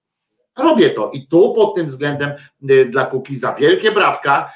robię 0.58 0.90
to. 0.90 1.12
I 1.14 1.28
tu 1.28 1.54
pod 1.54 1.76
tym 1.76 1.88
względem 1.88 2.32
dla 2.90 3.06
Kuki 3.06 3.36
za 3.36 3.54
wielkie 3.54 3.92
brawka 3.92 4.54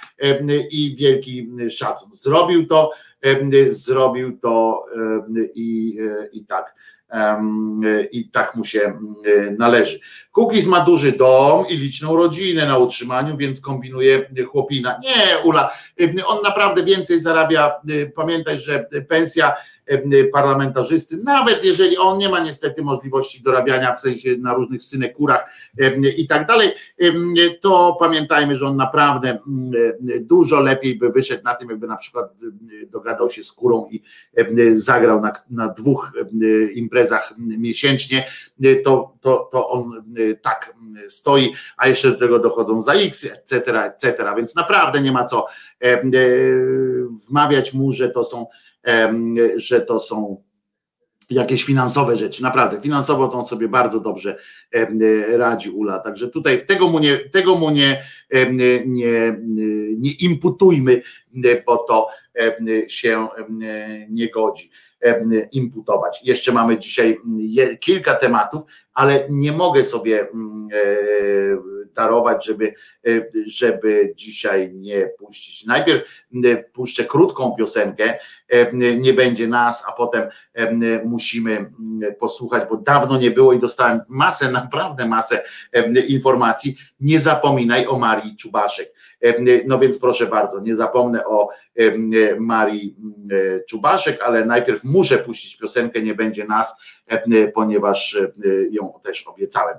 i 0.71 0.95
wielki 0.99 1.49
szacun. 1.69 2.09
Zrobił 2.13 2.67
to 2.67 2.91
zrobił 3.69 4.39
to 4.39 4.85
i, 5.55 5.97
i 6.31 6.45
tak 6.45 6.75
i 8.11 8.29
tak 8.29 8.55
mu 8.55 8.63
się 8.63 8.93
należy. 9.57 9.99
Kukiz 10.31 10.67
ma 10.67 10.81
duży 10.81 11.11
dom 11.11 11.67
i 11.67 11.77
liczną 11.77 12.15
rodzinę 12.15 12.65
na 12.65 12.77
utrzymaniu, 12.77 13.37
więc 13.37 13.61
kombinuje 13.61 14.29
chłopina. 14.47 14.99
Nie, 15.03 15.37
Ula, 15.43 15.73
on 16.25 16.41
naprawdę 16.43 16.83
więcej 16.83 17.19
zarabia. 17.19 17.71
Pamiętaj, 18.15 18.59
że 18.59 18.85
pensja 19.09 19.53
parlamentarzysty, 20.33 21.17
nawet 21.17 21.65
jeżeli 21.65 21.97
on 21.97 22.17
nie 22.17 22.29
ma 22.29 22.39
niestety 22.39 22.83
możliwości 22.83 23.43
dorabiania 23.43 23.95
w 23.95 23.99
sensie 23.99 24.37
na 24.37 24.53
różnych 24.53 24.83
synekurach 24.83 25.45
i 26.17 26.27
tak 26.27 26.47
dalej, 26.47 26.69
to 27.61 27.97
pamiętajmy, 27.99 28.55
że 28.55 28.67
on 28.67 28.77
naprawdę 28.77 29.39
dużo 30.19 30.59
lepiej 30.59 30.95
by 30.95 31.09
wyszedł 31.09 31.43
na 31.43 31.55
tym, 31.55 31.69
jakby 31.69 31.87
na 31.87 31.95
przykład 31.95 32.33
dogadał 32.87 33.29
się 33.29 33.43
z 33.43 33.51
kurą 33.51 33.87
i 33.91 34.03
zagrał 34.73 35.21
na, 35.21 35.33
na 35.49 35.67
dwóch 35.67 36.11
imprezach 36.73 37.33
miesięcznie, 37.37 38.27
to, 38.83 39.13
to, 39.21 39.49
to 39.51 39.69
on 39.69 40.03
tak 40.41 40.73
stoi, 41.07 41.53
a 41.77 41.87
jeszcze 41.87 42.11
do 42.11 42.17
tego 42.17 42.39
dochodzą 42.39 42.81
za 42.81 42.93
X, 42.93 43.25
etc., 43.25 43.83
etc., 43.83 44.33
więc 44.37 44.55
naprawdę 44.55 45.01
nie 45.01 45.11
ma 45.11 45.25
co 45.25 45.45
wmawiać 47.29 47.73
mu, 47.73 47.91
że 47.91 48.09
to 48.09 48.23
są 48.23 48.45
że 49.55 49.81
to 49.81 49.99
są 49.99 50.43
jakieś 51.29 51.63
finansowe 51.63 52.15
rzeczy. 52.15 52.43
Naprawdę, 52.43 52.81
finansowo 52.81 53.27
to 53.27 53.37
on 53.37 53.45
sobie 53.45 53.67
bardzo 53.67 53.99
dobrze 53.99 54.37
radzi 55.37 55.69
Ula. 55.69 55.99
Także 55.99 56.27
tutaj 56.27 56.65
tego 56.65 56.87
mu 56.87 56.99
nie, 56.99 57.17
tego 57.17 57.55
mu 57.55 57.69
nie, 57.69 58.03
nie, 58.85 59.37
nie 59.97 60.11
imputujmy, 60.11 61.01
bo 61.65 61.77
to 61.77 62.07
się 62.87 63.27
nie 64.09 64.29
godzi 64.29 64.71
imputować. 65.51 66.21
Jeszcze 66.23 66.51
mamy 66.51 66.77
dzisiaj 66.77 67.17
kilka 67.79 68.15
tematów, 68.15 68.63
ale 68.93 69.25
nie 69.29 69.51
mogę 69.51 69.83
sobie 69.83 70.27
darować, 71.93 72.45
żeby, 72.45 72.73
żeby 73.45 74.13
dzisiaj 74.15 74.73
nie 74.73 75.09
puścić. 75.19 75.65
Najpierw 75.65 76.03
puszczę 76.73 77.05
krótką 77.05 77.55
piosenkę, 77.57 78.19
nie 78.99 79.13
będzie 79.13 79.47
nas, 79.47 79.83
a 79.87 79.91
potem 79.91 80.23
musimy 81.05 81.71
posłuchać, 82.19 82.69
bo 82.69 82.77
dawno 82.77 83.19
nie 83.19 83.31
było 83.31 83.53
i 83.53 83.59
dostałem 83.59 84.01
masę, 84.07 84.51
naprawdę 84.51 85.07
masę 85.07 85.43
informacji. 86.07 86.77
Nie 86.99 87.19
zapominaj 87.19 87.87
o 87.87 87.99
Marii 87.99 88.35
Czubaszek. 88.35 88.93
No 89.67 89.79
więc 89.79 89.97
proszę 89.97 90.25
bardzo, 90.25 90.59
nie 90.59 90.75
zapomnę 90.75 91.25
o 91.25 91.49
Marii 92.39 92.95
Czubaszek, 93.69 94.23
ale 94.23 94.45
najpierw 94.45 94.83
muszę 94.83 95.17
puścić 95.17 95.57
piosenkę, 95.57 96.01
nie 96.01 96.15
będzie 96.15 96.45
nas, 96.45 96.81
ponieważ 97.53 98.17
ją 98.71 98.93
też 99.03 99.27
obiecałem. 99.27 99.77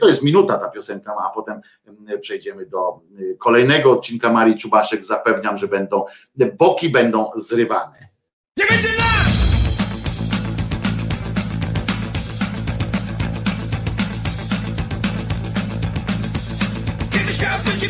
To 0.00 0.08
jest 0.08 0.22
minuta 0.22 0.58
ta 0.58 0.68
piosenka, 0.68 1.16
a 1.26 1.30
potem 1.34 1.60
przejdziemy 2.20 2.66
do 2.66 3.00
kolejnego 3.38 3.92
odcinka 3.92 4.32
Marii 4.32 4.58
Czubaszek. 4.58 5.04
Zapewniam, 5.04 5.58
że 5.58 5.68
będą, 5.68 6.04
boki 6.58 6.88
będą 6.88 7.30
zrywane. 7.36 8.08
Nie 8.56 8.66
będzie 8.66 8.88
nas! 8.88 9.37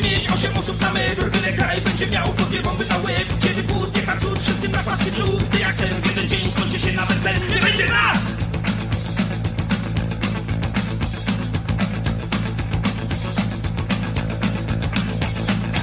Mieć 0.03 0.29
osiem 0.29 0.57
osób 0.57 0.81
na 0.81 0.93
metr, 0.93 1.31
byle 1.31 1.53
kraj 1.53 1.81
będzie 1.81 2.07
miał 2.07 2.29
po 2.29 2.43
dwie 2.43 2.63
bomby 2.63 2.85
na 2.85 2.97
łeb. 2.97 3.29
Kiedy 3.41 3.63
głód 3.63 3.97
nie 3.97 4.03
tak 4.03 4.21
cud, 4.21 4.43
wszystkim 4.43 4.73
na 4.73 4.79
płaski 4.79 5.11
wśród, 5.11 5.45
gdy 5.45 5.59
jak 5.59 5.77
sen 5.77 6.01
w 6.01 6.07
jeden 6.07 6.29
dzień 6.29 6.51
skończy 6.53 6.79
się 6.79 6.93
nawet 6.93 7.23
ten, 7.23 7.49
nie 7.55 7.61
będzie 7.61 7.89
nas! 7.89 8.19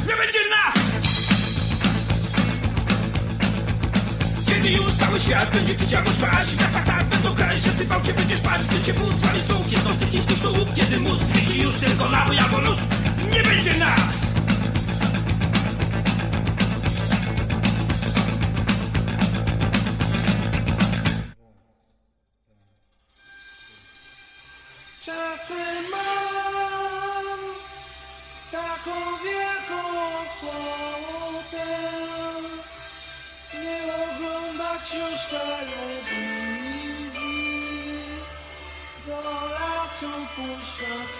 Nie 0.08 0.16
będzie 0.16 0.40
nas! 0.56 0.76
Kiedy 4.48 4.70
już 4.70 4.94
cały 4.94 5.20
świat 5.20 5.52
będzie 5.54 5.76
pić 5.76 5.94
albo 5.94 6.10
Tak, 6.10 6.72
tak, 6.74 6.86
tak, 6.86 7.06
będą 7.06 7.34
grać, 7.34 7.62
że 7.62 7.70
ty 7.72 7.86
cię 8.06 8.14
będziesz 8.14 8.40
spać 8.40 8.62
Gdy 8.68 8.82
cię 8.82 8.94
płuc 8.94 9.22
wali 9.22 9.42
znów 9.42 9.72
jednostek 9.72 10.10
chińskich 10.10 10.38
sztuk 10.38 10.74
Kiedy 10.76 11.00
mózg 11.00 11.24
wisi 11.26 11.62
już 11.62 11.76
tylko 11.76 12.10
na 12.10 12.26
albo 12.26 12.62
nóż 12.62 12.80
Nie 13.31 13.43
będzie 13.43 13.73
nas! 13.77 14.15
Czasem 25.02 25.84
mam 25.91 27.39
taką 28.52 28.93
wielką 29.23 29.80
ochotę 30.18 31.68
nie 33.53 33.81
oglądać 33.93 34.93
już 34.93 35.19
telewizji, 35.26 36.45
do 39.07 39.18
lasu 39.49 40.11
puszczać 40.35 41.11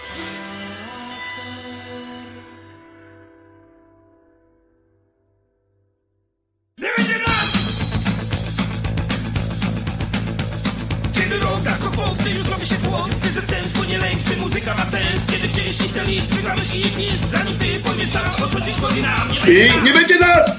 spłynie 13.96 14.08
lęk, 14.08 14.22
czy 14.22 14.36
muzyka 14.36 14.74
ma 14.74 14.84
sens 14.90 15.26
Kiedy 15.30 15.48
gdzieś 15.48 15.80
nie 15.80 15.88
ten 15.88 16.06
lit, 16.06 16.24
wygramy 16.24 16.64
się 16.64 16.76
i 16.78 16.90
gnieźdź 16.90 17.28
Zanim 17.32 17.58
ty 17.58 17.80
pojmiesz 17.84 18.08
starasz, 18.08 18.40
o 18.40 18.48
co 18.48 18.60
dziś 18.60 18.76
chodzi 18.76 19.02
nam 19.02 19.12
Nie 19.32 19.40
będzie 19.40 19.66
I 19.66 19.82
nie 19.82 19.92
będzie 19.92 20.18
nas! 20.18 20.50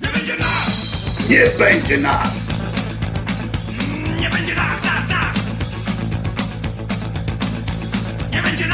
Nie 0.00 0.08
będzie 0.08 0.36
nas! 0.36 1.28
Nie 1.28 1.40
będzie 1.58 1.98
nas! 1.98 2.48
Nie 4.20 4.30
będzie 4.30 4.54
nas, 4.54 4.84
nas, 4.84 5.08
nas! 5.08 5.36
Nie 8.32 8.42
będzie! 8.42 8.66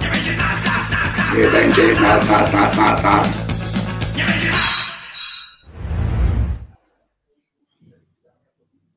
Nie 0.00 0.08
będzie 0.10 0.36
nas! 0.36 0.50
Nie 1.36 1.48
będzie 1.50 2.00
nas, 2.00 2.28
nas, 2.28 2.52
nas, 2.52 2.76
nas, 2.76 3.02
nas! 3.02 3.38
Nie 4.16 4.24
będzie 4.24 4.50
nas! 4.50 4.69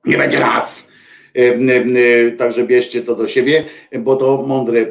Nie 0.06 0.18
będzie 0.18 0.40
nas! 0.40 0.94
e, 1.34 2.32
także 2.32 2.64
bierzcie 2.64 3.02
to 3.02 3.16
do 3.16 3.28
siebie, 3.28 3.66
bo 4.00 4.16
to 4.16 4.44
mądre, 4.48 4.80
e, 4.80 4.86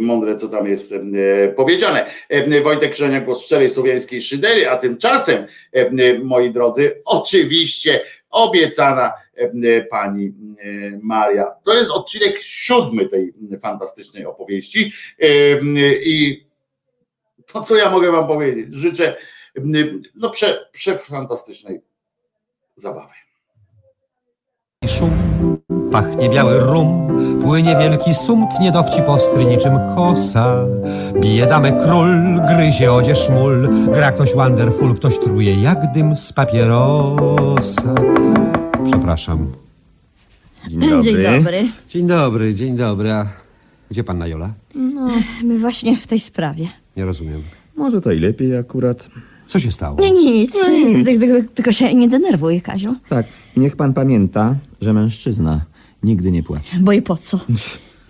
mądre 0.00 0.36
co 0.36 0.48
tam 0.48 0.66
jest 0.66 0.92
e, 0.92 0.98
powiedziane. 1.48 2.06
E, 2.28 2.60
Wojtek 2.60 2.92
Krzyżania, 2.92 3.20
głos 3.20 3.44
szczerej 3.44 3.70
słowiańskiej 3.70 4.22
szydery, 4.22 4.68
a 4.68 4.76
tymczasem, 4.76 5.46
e, 5.72 6.18
moi 6.18 6.50
drodzy, 6.50 7.02
oczywiście 7.04 8.00
obiecana 8.30 9.12
e, 9.34 9.82
pani 9.82 10.26
e, 10.26 10.32
Maria. 11.02 11.44
To 11.64 11.74
jest 11.74 11.90
odcinek 11.90 12.40
siódmy 12.40 13.08
tej 13.08 13.34
fantastycznej 13.62 14.26
opowieści 14.26 14.92
e, 15.18 15.28
i 16.04 16.46
to, 17.46 17.62
co 17.62 17.76
ja 17.76 17.90
mogę 17.90 18.12
wam 18.12 18.26
powiedzieć, 18.26 18.74
życzę 18.74 19.16
no, 20.14 20.30
prze, 20.30 20.68
przefantastycznej 20.72 21.80
zabawy. 22.74 23.25
Szum, 24.84 25.10
pachnie 25.92 26.28
biały 26.30 26.60
rum, 26.60 27.08
płynie 27.42 27.76
wielki 27.76 28.14
sumt, 28.14 28.60
niedowcip 28.60 29.08
ostry 29.08 29.44
niczym 29.44 29.72
kosa. 29.96 30.56
Bije 31.20 31.46
damę 31.46 31.72
król, 31.72 32.40
gryzie 32.48 32.92
odzież 32.92 33.28
mól, 33.28 33.68
gra 33.94 34.12
ktoś 34.12 34.34
wonderful, 34.34 34.94
ktoś 34.94 35.18
truje 35.18 35.54
jak 35.62 35.92
dym 35.92 36.16
z 36.16 36.32
papierosa. 36.32 37.94
Przepraszam. 38.84 39.52
Dzień 40.68 40.80
dobry. 40.80 41.02
Dzień 41.12 41.22
dobry. 41.22 41.64
Dzień 41.88 42.06
dobry, 42.06 42.54
dzień 42.54 42.76
dobry, 42.76 43.12
a 43.12 43.26
gdzie 43.90 44.04
panna 44.04 44.26
Jola? 44.26 44.50
No, 44.74 45.08
my 45.44 45.58
właśnie 45.58 45.96
w 45.96 46.06
tej 46.06 46.20
sprawie. 46.20 46.68
Nie 46.96 47.04
rozumiem. 47.04 47.42
Może 47.76 48.00
to 48.00 48.12
i 48.12 48.20
lepiej 48.20 48.56
akurat. 48.56 49.08
Co 49.46 49.60
się 49.60 49.72
stało? 49.72 50.00
Nie, 50.00 50.10
nic. 50.10 50.52
Ty- 50.52 51.04
ty- 51.18 51.48
Tylko 51.54 51.72
się 51.72 51.94
nie 51.94 52.08
denerwuj, 52.08 52.60
Kaziu. 52.60 52.94
Tak, 53.08 53.26
niech 53.56 53.76
pan 53.76 53.94
pamięta, 53.94 54.56
że 54.80 54.92
mężczyzna 54.92 55.60
nigdy 56.02 56.30
nie 56.32 56.42
płaci. 56.42 56.78
Bo 56.80 56.92
i 56.92 57.02
po 57.02 57.16
co? 57.16 57.40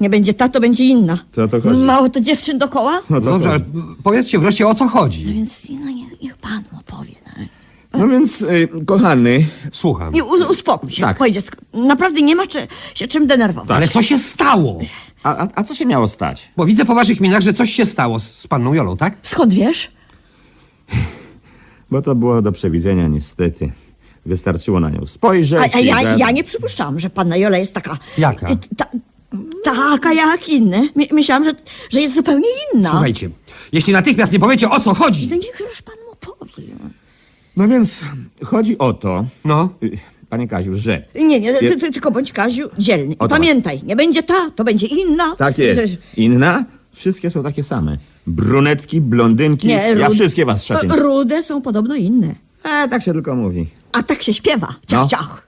Nie 0.01 0.11
będzie 0.11 0.35
ta, 0.35 0.49
to 0.49 0.61
będzie 0.61 0.85
inna. 0.85 1.19
To 1.33 1.43
o 1.43 1.49
to 1.49 1.61
chodzi. 1.61 1.77
Mało 1.83 2.09
to 2.09 2.21
dziewczyn 2.21 2.59
dokoła? 2.59 3.01
No, 3.11 3.21
to 3.21 3.27
Dobrze, 3.31 3.49
ale 3.49 3.59
chodzi. 3.59 3.71
powiedzcie 4.03 4.39
wreszcie 4.39 4.67
o 4.69 4.75
co 4.75 4.85
No 4.85 4.91
chodzi. 4.91 5.25
więc 5.25 5.69
no, 5.71 5.91
niech, 5.91 6.23
niech 6.23 6.37
pan 6.37 6.65
opowie. 6.81 7.13
No. 7.93 7.99
no 7.99 8.09
więc, 8.09 8.43
y, 8.43 8.69
kochany, 8.87 9.47
Słucham. 9.73 10.15
I 10.15 10.23
us- 10.23 10.51
uspokój 10.51 10.91
się, 10.91 11.03
Tak. 11.03 11.31
dziecko. 11.31 11.57
Naprawdę 11.75 12.23
nie 12.23 12.37
ma 12.37 12.47
czy, 12.47 12.59
się 12.95 13.09
czym 13.09 13.27
denerwować. 13.27 13.77
Ale 13.77 13.89
co 13.89 14.03
się 14.03 14.19
stało? 14.19 14.79
a, 15.23 15.37
a, 15.37 15.49
a 15.55 15.63
co 15.63 15.75
się 15.75 15.87
miało 15.87 16.09
stać? 16.09 16.53
Bo 16.57 16.67
widzę 16.67 16.85
po 16.85 16.95
waszych 16.95 17.21
minach, 17.21 17.41
że 17.43 17.55
coś 17.55 17.73
się 17.73 17.87
stało 17.87 18.21
z, 18.21 18.25
z 18.35 18.47
panną 18.47 18.75
Jolą, 18.75 18.97
tak? 18.97 19.17
Skąd 19.23 19.55
wiesz? 19.55 19.91
Bo 21.91 22.03
to 22.03 22.15
było 22.15 22.43
do 22.43 22.53
przewidzenia 22.53 23.09
niestety. 23.09 23.73
Wystarczyło 24.27 24.81
na 24.81 24.91
nią 24.91 25.07
spojrzeć 25.07 25.75
A, 25.75 25.77
a 25.77 25.81
i 25.81 25.87
ja, 25.87 26.03
za- 26.03 26.17
ja 26.17 26.31
nie 26.31 26.45
przypuszczałam, 26.45 27.01
że 27.01 27.11
panna 27.11 27.37
Jola 27.37 27.59
jest 27.59 27.75
taka... 27.75 27.99
Jaka? 28.19 28.51
y, 28.53 28.57
Ta, 28.77 28.87
taka 29.65 30.13
jak 30.13 30.49
inne. 30.49 30.89
My, 30.95 31.07
myślałam, 31.13 31.45
że, 31.45 31.51
że 31.91 32.01
jest 32.01 32.15
zupełnie 32.15 32.47
inna. 32.75 32.91
Słuchajcie, 32.91 33.31
jeśli 33.73 33.93
natychmiast 33.93 34.33
nie 34.33 34.39
powiecie 34.39 34.71
o 34.71 34.81
co 34.81 34.95
chodzi, 34.95 35.29
No 35.29 35.37
niech 35.37 35.61
już 35.71 35.83
pan 35.83 35.95
mu 36.09 36.17
powie. 36.17 36.65
No 37.57 37.69
więc, 37.69 38.01
chodzi 38.45 38.79
o 38.79 38.93
to, 38.93 39.25
no, 39.45 39.69
y, 39.83 39.91
panie 40.29 40.49
Kaziu, 40.49 40.75
że... 40.75 41.03
Nie, 41.15 41.41
nie, 41.41 41.55
ty, 41.55 41.77
ty, 41.77 41.93
tylko 41.93 42.11
bądź 42.11 42.33
Kaziu 42.33 42.69
dzielny. 42.79 43.15
I 43.15 43.19
O 43.19 43.29
to 43.29 43.35
pamiętaj, 43.35 43.83
nie 43.83 43.97
będzie 43.97 44.23
ta, 44.23 44.51
to 44.57 44.65
będzie 44.65 44.87
inna. 44.87 45.37
Tak 45.37 45.59
jest. 45.59 45.97
Inna? 46.17 46.65
Wszystkie 46.93 47.31
są 47.31 47.43
takie 47.43 47.63
same. 47.63 47.99
Brunetki, 48.27 49.01
blondynki, 49.01 49.67
Nie, 49.69 49.95
ja 49.99 50.11
wszystkie 50.11 50.45
was 50.47 50.65
szacuję. 50.65 50.93
Rude 51.03 51.43
są 51.43 51.63
podobno 51.63 51.95
inne. 51.95 52.35
E, 52.65 52.89
tak 52.89 53.03
się 53.03 53.13
tylko 53.13 53.37
mówi. 53.37 53.67
A 53.93 54.03
tak 54.03 54.23
się 54.23 54.35
śpiewa. 54.35 54.75
Ciach, 54.87 55.03
No. 55.03 55.09
ciach. 55.09 55.47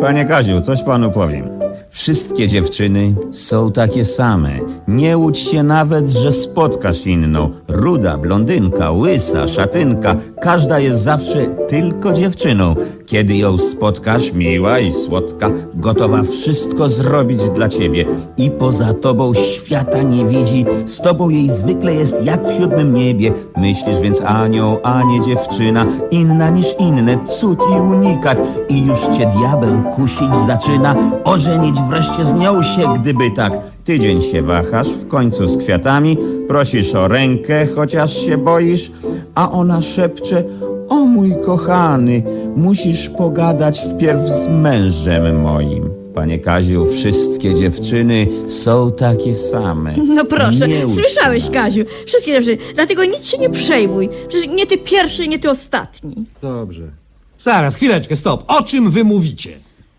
Panie 0.00 0.24
Kaziu, 0.24 0.60
coś 0.60 0.82
panu 0.82 1.10
powiem. 1.10 1.48
Wszystkie 1.90 2.48
dziewczyny 2.48 3.14
są 3.32 3.72
takie 3.72 4.04
same. 4.04 4.58
Nie 4.88 5.18
łudź 5.18 5.38
się 5.38 5.62
nawet, 5.62 6.10
że 6.10 6.32
spotkasz 6.32 7.06
inną. 7.06 7.50
Ruda, 7.68 8.18
blondynka, 8.18 8.90
łysa, 8.90 9.48
szatynka. 9.48 10.16
Każda 10.42 10.78
jest 10.78 11.00
zawsze 11.00 11.46
tylko 11.68 12.12
dziewczyną. 12.12 12.74
Kiedy 13.12 13.36
ją 13.36 13.58
spotkasz, 13.58 14.32
miła 14.32 14.78
i 14.78 14.92
słodka, 14.92 15.50
gotowa 15.74 16.22
wszystko 16.22 16.88
zrobić 16.88 17.50
dla 17.50 17.68
ciebie. 17.68 18.04
I 18.36 18.50
poza 18.50 18.94
tobą 18.94 19.34
świata 19.34 20.02
nie 20.02 20.24
widzi. 20.24 20.64
Z 20.86 21.00
tobą 21.00 21.28
jej 21.28 21.50
zwykle 21.50 21.94
jest 21.94 22.24
jak 22.24 22.48
w 22.48 22.56
siódmym 22.58 22.94
niebie. 22.94 23.32
Myślisz 23.56 24.00
więc 24.00 24.20
anioł, 24.20 24.78
a 24.82 25.02
nie 25.02 25.20
dziewczyna. 25.20 25.86
Inna 26.10 26.50
niż 26.50 26.66
inne, 26.78 27.24
cud 27.24 27.58
i 27.76 27.80
unikat. 27.80 28.42
I 28.68 28.86
już 28.86 29.00
cię 29.00 29.32
diabeł 29.38 29.82
kusić 29.82 30.36
zaczyna. 30.46 30.94
Ożenić 31.24 31.76
wreszcie 31.80 32.24
z 32.24 32.34
nią 32.34 32.62
się, 32.62 32.94
gdyby 33.00 33.30
tak. 33.30 33.52
Tydzień 33.84 34.20
się 34.20 34.42
wahasz, 34.42 34.88
w 34.88 35.08
końcu 35.08 35.48
z 35.48 35.56
kwiatami. 35.56 36.16
Prosisz 36.48 36.94
o 36.94 37.08
rękę, 37.08 37.66
chociaż 37.74 38.16
się 38.16 38.38
boisz. 38.38 38.92
A 39.34 39.50
ona 39.50 39.82
szepcze, 39.82 40.44
o 40.88 40.96
mój 41.06 41.36
kochany, 41.44 42.22
musisz 42.56 43.08
pogadać 43.10 43.80
wpierw 43.80 44.20
z 44.28 44.48
mężem 44.48 45.40
moim. 45.40 45.90
Panie 46.14 46.38
Kaziu, 46.38 46.86
wszystkie 46.86 47.54
dziewczyny 47.54 48.26
są 48.46 48.92
takie 48.92 49.34
same. 49.34 49.94
No 49.96 50.24
proszę, 50.24 50.68
Nie 50.68 50.88
słyszałeś. 50.88 51.50
Kaziu. 51.50 51.84
Wszystkie 52.06 52.32
dziewczyny. 52.32 52.58
Dlatego 52.74 53.04
nic 53.04 53.26
się 53.26 53.38
nie 53.38 53.50
przejmuj. 53.50 54.08
Przecież 54.28 54.48
nie 54.54 54.66
ty 54.66 54.78
pierwszy, 54.78 55.28
nie 55.28 55.38
ty 55.38 55.50
ostatni. 55.50 56.14
dobrze. 56.42 56.82
Zaraz, 57.40 57.76
chwileczkę, 57.76 58.16
stop. 58.16 58.44
O 58.48 58.62
czym 58.62 58.90
wy 58.90 59.04
mówicie? 59.04 59.50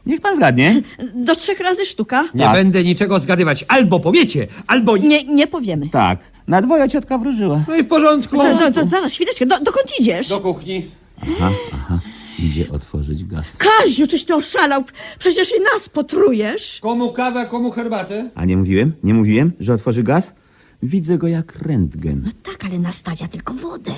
Niech 0.05 0.21
pan 0.21 0.35
zgadnie. 0.35 0.81
Do 1.15 1.35
trzech 1.35 1.59
razy 1.59 1.85
sztuka? 1.85 2.23
Nie 2.34 2.43
Tak. 2.43 2.53
będę 2.53 2.84
niczego 2.84 3.19
zgadywać. 3.19 3.65
Albo 3.67 3.99
powiecie, 3.99 4.47
albo 4.67 4.97
nie. 4.97 5.07
Nie, 5.07 5.23
nie 5.23 5.47
powiemy. 5.47 5.89
Tak, 5.89 6.19
na 6.47 6.61
dwoje 6.61 6.89
ciotka 6.89 7.17
wróżyła. 7.17 7.63
No 7.67 7.75
i 7.75 7.84
w 7.84 7.88
porządku. 7.88 8.38
To, 8.38 8.57
to, 8.57 8.71
to, 8.71 8.89
zaraz, 8.89 9.13
chwileczkę. 9.13 9.45
Do, 9.45 9.59
dokąd 9.59 9.88
idziesz? 9.99 10.30
Do 10.30 10.39
kuchni. 10.39 10.91
Idzie 12.39 12.72
otworzyć 12.72 13.23
gaz. 13.23 13.57
Kaziu, 13.57 14.07
czyś 14.07 14.26
ty 14.26 14.35
oszalał? 14.35 14.84
Przecież 15.19 15.51
i 15.51 15.61
nas 15.73 15.89
potrujesz. 15.89 16.80
Komu 16.81 17.14
kawę, 17.14 17.45
komu 17.45 17.72
herbatę? 17.72 18.30
A 18.35 18.45
nie 18.45 18.57
mówiłem? 18.57 18.93
Nie 19.03 19.14
mówiłem, 19.14 19.51
że 19.60 19.73
otworzy 19.73 20.03
gaz? 20.03 20.35
Widzę 20.84 21.18
go 21.18 21.27
jak 21.27 21.55
rentgen. 21.55 22.31
Tak, 22.43 22.65
ale 22.65 22.80
nastawia 22.80 23.27
tylko 23.27 23.53
wodę. 23.53 23.91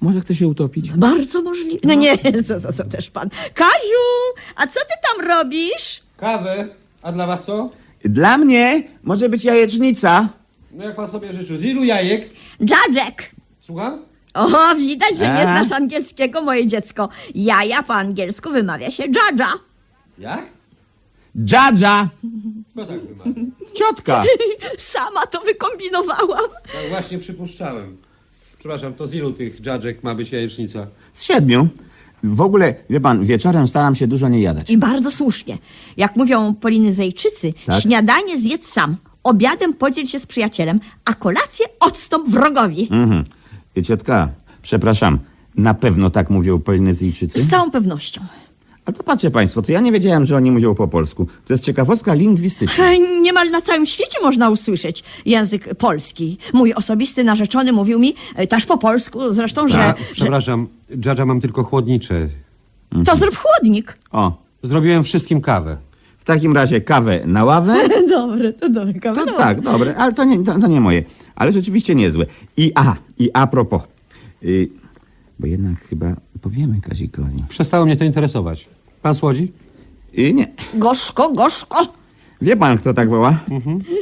Może 0.00 0.20
chce 0.20 0.34
się 0.34 0.48
utopić? 0.48 0.90
Bardzo 0.92 1.42
możliwe. 1.42 1.78
No 1.84 1.94
nie, 1.94 2.18
co, 2.46 2.60
co, 2.60 2.72
co 2.72 2.84
też 2.84 3.10
pan. 3.10 3.28
Kaziu, 3.54 4.04
a 4.56 4.66
co 4.66 4.80
ty 4.80 4.94
tam 5.08 5.26
robisz? 5.28 6.02
Kawę. 6.16 6.68
A 7.02 7.12
dla 7.12 7.26
was 7.26 7.44
co? 7.44 7.70
Dla 8.04 8.38
mnie 8.38 8.82
może 9.02 9.28
być 9.28 9.44
jajecznica. 9.44 10.28
No 10.72 10.84
jak 10.84 10.96
pan 10.96 11.08
sobie 11.08 11.32
życzy. 11.32 11.56
Z 11.58 11.64
ilu 11.64 11.84
jajek? 11.84 12.30
Dżadżek. 12.64 13.30
Słucham? 13.60 14.02
O, 14.34 14.74
widać, 14.76 15.18
że 15.18 15.24
nie 15.26 15.40
A? 15.42 15.46
znasz 15.64 15.80
angielskiego, 15.80 16.42
moje 16.42 16.66
dziecko. 16.66 17.08
Jaja 17.34 17.82
po 17.82 17.94
angielsku 17.94 18.50
wymawia 18.50 18.90
się 18.90 19.02
dżadża. 19.10 19.52
Jak? 20.18 20.44
Dżadża! 21.44 22.08
No 22.74 22.84
tak 22.84 23.00
wymawia. 23.00 23.40
Ciotka! 23.74 24.24
Sama 24.78 25.26
to 25.26 25.40
wykombinowałam. 25.40 26.50
Tak 26.72 26.88
właśnie 26.88 27.18
przypuszczałem. 27.18 27.96
Przepraszam, 28.58 28.94
to 28.94 29.06
z 29.06 29.14
ilu 29.14 29.32
tych 29.32 29.60
dżadżek 29.60 30.02
ma 30.02 30.14
być 30.14 30.32
jajecznica? 30.32 30.86
Z 31.12 31.22
siedmiu. 31.22 31.68
W 32.22 32.40
ogóle, 32.40 32.74
wie 32.90 33.00
pan, 33.00 33.24
wieczorem 33.24 33.68
staram 33.68 33.94
się 33.94 34.06
dużo 34.06 34.28
nie 34.28 34.40
jadać. 34.40 34.70
I 34.70 34.78
bardzo 34.78 35.10
słusznie. 35.10 35.58
Jak 35.96 36.16
mówią 36.16 36.54
Polinyzejczycy, 36.54 37.52
Tak? 37.66 37.82
śniadanie 37.82 38.38
zjedz 38.38 38.66
sam, 38.72 38.96
obiadem 39.22 39.74
podziel 39.74 40.06
się 40.06 40.18
z 40.18 40.26
przyjacielem, 40.26 40.80
a 41.04 41.14
kolację 41.14 41.66
odstąp 41.80 42.28
wrogowi. 42.28 42.88
Mhm. 42.90 43.24
Ciotka, 43.82 44.28
przepraszam, 44.62 45.18
na 45.56 45.74
pewno 45.74 46.10
tak 46.10 46.30
mówią 46.30 46.58
Polinezyjczycy? 46.60 47.42
Z 47.42 47.48
całą 47.50 47.70
pewnością. 47.70 48.20
A 48.86 48.92
to 48.92 49.02
patrzcie 49.02 49.30
państwo, 49.30 49.62
to 49.62 49.72
ja 49.72 49.80
nie 49.80 49.92
wiedziałem, 49.92 50.26
że 50.26 50.36
oni 50.36 50.50
mówią 50.50 50.74
po 50.74 50.88
polsku. 50.88 51.26
To 51.46 51.52
jest 51.54 51.64
ciekawostka 51.64 52.14
lingwistyczna. 52.14 52.84
Hej, 52.84 53.00
Niemal 53.20 53.50
na 53.50 53.60
całym 53.60 53.86
świecie 53.86 54.18
można 54.22 54.50
usłyszeć 54.50 55.04
język 55.26 55.74
polski. 55.74 56.38
Mój 56.52 56.74
osobisty 56.74 57.24
narzeczony 57.24 57.72
mówił 57.72 57.98
mi 57.98 58.14
e, 58.36 58.46
też 58.46 58.66
po 58.66 58.78
polsku, 58.78 59.32
zresztą, 59.32 59.68
że, 59.68 59.84
A, 59.84 59.88
że 59.88 59.94
przepraszam, 60.12 60.68
dżadża 61.00 61.26
mam 61.26 61.40
tylko 61.40 61.64
chłodnicze. 61.64 62.28
to 63.06 63.16
zrób 63.16 63.36
chłodnik. 63.36 63.98
O, 64.12 64.44
Zrobiłem 64.62 65.04
wszystkim 65.04 65.40
kawę. 65.40 65.76
W 66.24 66.26
takim 66.26 66.54
razie 66.54 66.80
kawę 66.80 67.20
na 67.26 67.44
ławę? 67.44 67.74
Dobre, 68.08 68.52
to 68.52 68.68
dobre. 68.68 68.94
kawa, 69.00 69.20
To, 69.20 69.26
dobre. 69.26 69.44
tak, 69.44 69.60
dobre, 69.60 69.96
ale 69.96 70.12
to 70.12 70.24
nie, 70.24 70.44
to, 70.44 70.58
to 70.58 70.66
nie 70.66 70.80
moje. 70.80 71.02
Ale 71.36 71.52
rzeczywiście 71.52 71.94
niezłe. 71.94 72.26
I 72.56 72.72
a, 72.74 72.94
i 73.18 73.30
a 73.32 73.46
propos. 73.46 73.82
Y, 74.44 74.68
bo 75.38 75.46
jednak 75.46 75.78
chyba 75.78 76.16
powiemy 76.40 76.80
Kazikowi. 76.80 77.44
Przestało 77.48 77.86
mnie 77.86 77.96
to 77.96 78.04
interesować. 78.04 78.68
Pan 79.02 79.14
słodzi? 79.14 79.52
Y, 80.18 80.32
nie. 80.34 80.46
Gorzko, 80.74 81.30
gorzko. 81.32 81.86
Wie 82.42 82.56
pan, 82.56 82.78
kto 82.78 82.94
tak 82.94 83.08
woła? 83.08 83.38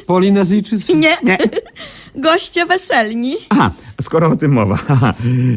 Polinezyjczycy? 0.06 0.94
Nie. 0.96 1.16
Nie. 1.24 1.38
Goście 2.16 2.66
weselni. 2.66 3.34
Aha, 3.48 3.70
skoro 4.00 4.28
o 4.28 4.36
tym 4.36 4.52
mowa. 4.52 4.78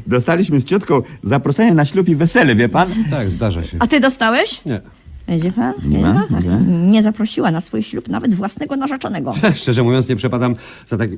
Dostaliśmy 0.08 0.60
z 0.62 0.66
ciotką 0.66 1.02
zaproszenie 1.24 1.74
na 1.74 1.86
ślub 1.86 2.10
i 2.10 2.16
wesele, 2.16 2.56
wie 2.56 2.70
pan? 2.70 2.94
Tak, 3.12 3.30
zdarza 3.32 3.64
się. 3.64 3.78
A 3.80 3.88
ty 3.88 4.00
dostałeś? 4.00 4.62
Nie. 4.66 4.82
Widzi 5.28 5.52
pan? 5.52 5.74
Nie 5.86 6.00
ma? 6.00 6.26
tak. 6.30 6.44
Nie? 6.46 6.60
Nie 6.92 7.04
zaprosiła 7.04 7.52
na 7.52 7.62
swój 7.62 7.84
ślub 7.84 8.08
nawet 8.10 8.36
własnego 8.36 8.76
narzeczonego. 8.76 9.34
Szczerze 9.56 9.84
mówiąc, 9.84 10.10
nie 10.10 10.16
przepadam 10.16 10.56
za 10.88 10.98
tak... 10.98 11.10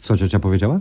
Co 0.00 0.16
ciocia 0.16 0.38
powiedziała? 0.38 0.80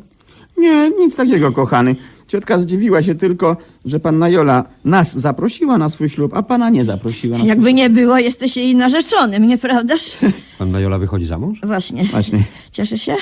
Nie, 0.57 0.90
nic 0.90 1.15
takiego, 1.15 1.52
kochany. 1.52 1.95
Ciotka 2.27 2.57
zdziwiła 2.57 3.03
się 3.03 3.15
tylko, 3.15 3.57
że 3.86 3.99
panna 3.99 4.30
Jola 4.30 4.64
nas 4.86 5.18
zaprosiła 5.18 5.77
na 5.77 5.90
swój 5.90 6.10
ślub, 6.10 6.34
a 6.34 6.44
pana 6.44 6.69
nie 6.69 6.86
zaprosiła 6.86 7.38
na 7.38 7.44
swój 7.44 7.49
Jakby 7.49 7.73
nie 7.73 7.90
było, 7.90 8.18
jesteś 8.18 8.57
jej 8.57 8.76
narzeczonym, 8.76 9.48
nieprawdaż? 9.48 10.18
Panna 10.60 10.80
Jola 10.80 10.98
wychodzi 10.98 11.26
za 11.26 11.38
mąż? 11.40 11.61
Właśnie. 11.64 12.03
Właśnie. 12.03 12.44
Cieszy 12.72 12.98
się? 12.98 13.15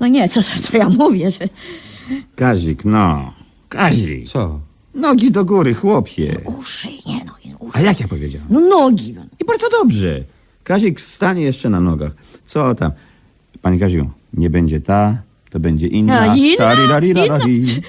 No 0.00 0.06
nie, 0.06 0.28
co, 0.28 0.40
co 0.42 0.76
ja 0.76 0.88
mówię, 0.88 1.30
że... 1.30 1.48
Kazik, 2.36 2.84
no. 2.84 3.32
Kazik. 3.68 4.28
Co? 4.28 4.60
Nogi 4.94 5.30
do 5.30 5.44
góry, 5.44 5.74
chłopie. 5.74 6.40
Uszy, 6.44 6.88
nie 7.06 7.24
no, 7.26 7.32
A 7.72 7.80
jak 7.80 8.00
ja 8.00 8.08
powiedziałem? 8.08 8.46
No 8.50 8.60
nogi. 8.60 9.12
no. 9.12 9.22
I 9.42 9.44
bardzo 9.44 9.66
dobrze. 9.82 10.24
Kazik 10.64 11.00
stanie 11.00 11.42
jeszcze 11.42 11.70
na 11.70 11.80
nogach. 11.80 12.12
Co 12.44 12.74
tam? 12.74 12.92
Panie 13.62 13.78
Kaziu, 13.78 14.10
nie 14.32 14.50
będzie 14.50 14.80
ta, 14.80 15.18
to 15.50 15.60
będzie 15.60 15.86
inna. 15.86 16.20
A 16.20 16.36
inna? 16.36 16.74
Inna? 17.02 17.38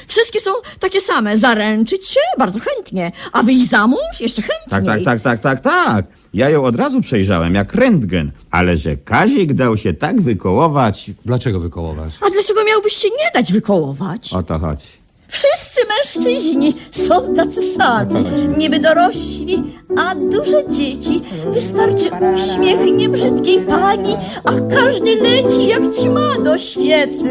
Wszystkie 0.07 0.39
są 0.39 0.51
takie 0.79 1.01
same. 1.01 1.37
Zaręczyć 1.37 2.07
się? 2.07 2.19
Bardzo 2.39 2.59
chętnie. 2.59 3.11
A 3.33 3.43
wyjść 3.43 3.69
za 3.69 3.87
mąż? 3.87 4.21
Jeszcze 4.21 4.41
Tak, 4.41 4.51
chętniej. 4.51 5.05
tak, 5.05 5.21
tak, 5.21 5.21
tak, 5.21 5.41
tak, 5.41 5.73
tak. 5.85 6.05
Ja 6.33 6.49
ją 6.49 6.63
od 6.63 6.75
razu 6.75 7.01
przejrzałem, 7.01 7.55
jak 7.55 7.73
rentgen. 7.73 8.31
Ale 8.51 8.77
że 8.77 8.95
Kazik 8.95 9.53
dał 9.53 9.77
się 9.77 9.93
tak 9.93 10.21
wykołować, 10.21 11.11
Dlaczego 11.25 11.59
wykołować? 11.59 12.13
A 12.27 12.29
dlaczego 12.29 12.63
miałbyś 12.63 12.93
się 12.93 13.07
nie 13.09 13.31
dać 13.33 13.53
wykołować? 13.53 14.33
o 14.33 14.43
to 14.43 14.59
chodzi. 14.59 14.87
Wszyscy 15.27 15.81
mężczyźni 15.89 16.73
są 16.91 17.33
tacy 17.35 17.61
sami, 17.73 18.25
niby 18.57 18.79
dorośli, 18.79 19.63
a 19.97 20.15
duże 20.15 20.65
dzieci. 20.69 21.21
Wystarczy 21.53 22.09
uśmiech 22.35 22.91
niebrzydkiej 22.97 23.59
pani, 23.59 24.17
a 24.43 24.75
każdy 24.75 25.15
leci 25.15 25.67
jak 25.67 25.93
ćma 25.93 26.43
do 26.43 26.57
świecy. 26.57 27.29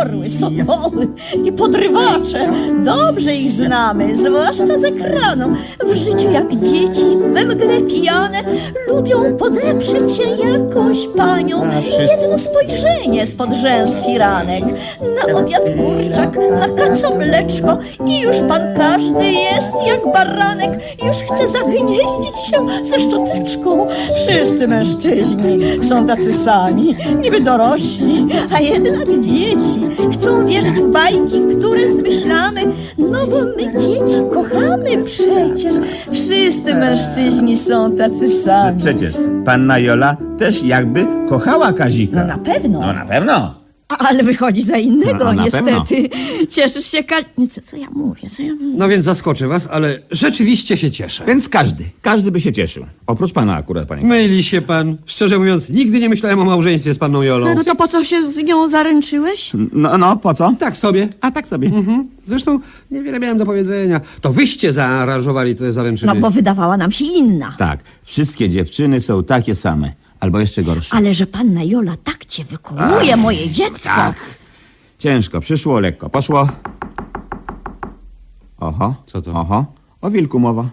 Orły, 0.00 0.28
sokoły 0.28 1.08
i 1.44 1.52
podrywacze. 1.52 2.52
Dobrze 2.84 3.34
ich 3.34 3.50
znamy, 3.50 4.16
zwłaszcza 4.16 4.78
z 4.78 4.84
ekranu. 4.84 5.56
W 5.84 5.94
życiu 5.94 6.30
jak 6.32 6.56
dzieci, 6.56 7.06
we 7.34 7.44
mgle 7.44 7.80
pijane, 7.80 8.42
lubią 8.88 9.36
podeprzeć 9.36 10.16
się 10.16 10.22
jakąś 10.22 11.06
panią. 11.16 11.62
Jedno 11.98 12.38
spojrzenie 12.38 13.26
spod 13.26 13.52
rzęs 13.52 14.00
firanek. 14.06 14.64
Na 15.00 15.38
obiad 15.38 15.62
kurczak, 15.62 16.36
na 16.50 16.68
kaco 16.68 17.10
mleczko 17.36 17.78
i 18.06 18.20
już 18.20 18.36
pan 18.48 18.60
każdy 18.76 19.24
jest 19.32 19.74
jak 19.86 20.12
baranek. 20.12 20.70
Już 21.06 21.16
chce 21.16 21.48
zagnieździć 21.48 22.36
się 22.50 22.66
ze 22.82 23.00
szczoteczką. 23.00 23.86
Wszyscy 24.14 24.68
mężczyźni 24.68 25.58
są 25.82 26.06
tacy 26.06 26.32
sami, 26.32 26.96
niby 27.22 27.40
dorośli, 27.40 28.26
a 28.54 28.60
jednak 28.60 29.08
dzieci. 29.22 29.86
Chcą 30.12 30.46
wierzyć 30.46 30.74
w 30.74 30.90
bajki, 30.90 31.40
które 31.58 31.90
zmyślamy, 31.90 32.60
no 32.98 33.26
bo 33.26 33.36
my 33.56 33.80
dzieci 33.80 34.20
kochamy 34.34 35.04
przecież. 35.04 35.74
Wszyscy 36.12 36.74
mężczyźni 36.74 37.56
są 37.56 37.92
tacy 37.92 38.28
sami. 38.28 38.78
Przecież 38.78 39.14
panna 39.44 39.78
Jola 39.78 40.16
też 40.38 40.62
jakby 40.62 41.06
kochała 41.28 41.72
Kazika. 41.72 42.20
No 42.20 42.26
na 42.26 42.38
pewno. 42.38 42.80
No 42.80 42.92
na 42.92 43.04
pewno. 43.04 43.65
Ale 43.88 44.22
wychodzi 44.24 44.62
za 44.62 44.76
innego, 44.76 45.24
No, 45.32 45.42
niestety. 45.44 46.08
Cieszysz 46.48 46.86
się, 46.86 47.04
Ka... 47.04 47.16
Nie, 47.38 47.48
Co, 47.48 47.60
co 47.60 47.76
ja 47.76 47.90
mówię? 47.90 48.30
Co 48.36 48.42
ja 48.42 48.54
mówię? 48.54 48.78
No 48.78 48.88
więc 48.88 49.04
zaskoczę 49.04 49.48
was, 49.48 49.68
ale 49.72 49.98
rzeczywiście 50.10 50.76
się 50.76 50.90
cieszę. 50.90 51.24
Więc 51.26 51.48
każdy, 51.48 51.84
każdy 52.02 52.30
by 52.30 52.40
się 52.40 52.52
cieszył. 52.52 52.86
Oprócz 53.06 53.32
pana 53.32 53.54
akurat, 53.56 53.88
panie. 53.88 54.04
Myli 54.04 54.42
się 54.42 54.62
pan. 54.62 54.96
Szczerze 55.06 55.38
mówiąc, 55.38 55.70
nigdy 55.70 56.00
nie 56.00 56.08
myślałem 56.08 56.38
o 56.40 56.44
małżeństwie 56.44 56.94
z 56.94 56.98
panną 56.98 57.22
Jolą. 57.22 57.54
No 57.54 57.64
to 57.64 57.74
po 57.74 57.88
co 57.88 58.04
się 58.04 58.32
z 58.32 58.36
nią 58.36 58.68
zaręczyłeś? 58.68 59.50
No, 59.72 59.98
no, 59.98 60.16
po 60.16 60.34
co? 60.34 60.54
Tak 60.58 60.76
sobie. 60.76 61.08
A 61.20 61.30
tak 61.30 61.48
sobie. 61.48 61.68
Mhm. 61.68 62.08
Zresztą 62.26 62.60
niewiele 62.90 63.20
miałem 63.20 63.38
do 63.38 63.46
powiedzenia. 63.46 64.00
To 64.20 64.32
wyście 64.32 64.72
zaaranżowali 64.72 65.54
te 65.54 65.72
zaręczyny. 65.72 66.14
No 66.14 66.20
bo 66.20 66.30
wydawała 66.30 66.76
nam 66.76 66.92
się 66.92 67.04
inna. 67.04 67.54
Tak, 67.58 67.80
wszystkie 68.04 68.48
dziewczyny 68.48 69.00
są 69.00 69.24
takie 69.24 69.54
same. 69.54 69.92
Albo 70.20 70.40
jeszcze 70.40 70.62
gorsze. 70.62 70.94
Ale 70.96 71.14
że 71.14 71.26
panna 71.26 71.62
Jola 71.64 71.96
tak 72.04 72.24
cię 72.24 72.44
wykoluje, 72.44 73.16
moje 73.16 73.50
dziecko. 73.50 73.84
Tak. 73.84 74.16
Ciężko, 74.98 75.40
przyszło, 75.40 75.80
lekko, 75.80 76.10
poszło. 76.10 76.48
Oho. 78.58 78.94
Co 79.06 79.22
to? 79.22 79.30
Oho. 79.32 79.66
O 80.00 80.10
wilku 80.10 80.38
mowa. 80.38 80.70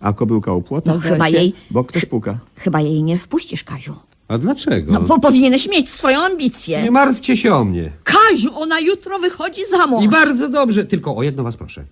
A 0.00 0.12
kobyłka 0.12 0.52
u 0.52 0.62
płota, 0.62 0.92
No, 0.92 0.98
zdaje 0.98 1.12
chyba 1.12 1.28
się, 1.30 1.36
jej- 1.36 1.54
Bo 1.70 1.84
ktoś 1.84 2.04
puka. 2.04 2.38
Chyba 2.56 2.80
jej 2.80 3.02
nie 3.02 3.18
wpuścisz, 3.18 3.64
Kaziu. 3.64 3.94
A 4.28 4.38
dlaczego? 4.38 4.92
No 4.92 5.00
bo 5.00 5.20
powinieneś 5.20 5.68
mieć 5.68 5.88
swoją 5.90 6.20
ambicję. 6.24 6.82
Nie 6.82 6.90
martwcie 6.90 7.36
się 7.36 7.54
o 7.54 7.64
mnie. 7.64 7.92
Kaziu, 8.04 8.50
ona 8.54 8.80
jutro 8.80 9.18
wychodzi 9.18 9.60
za 9.70 9.86
mąż. 9.86 10.04
I 10.04 10.08
bardzo 10.08 10.48
dobrze. 10.48 10.84
Tylko 10.84 11.16
o 11.16 11.22
jedno 11.22 11.42
was 11.42 11.56
proszę. 11.56 11.84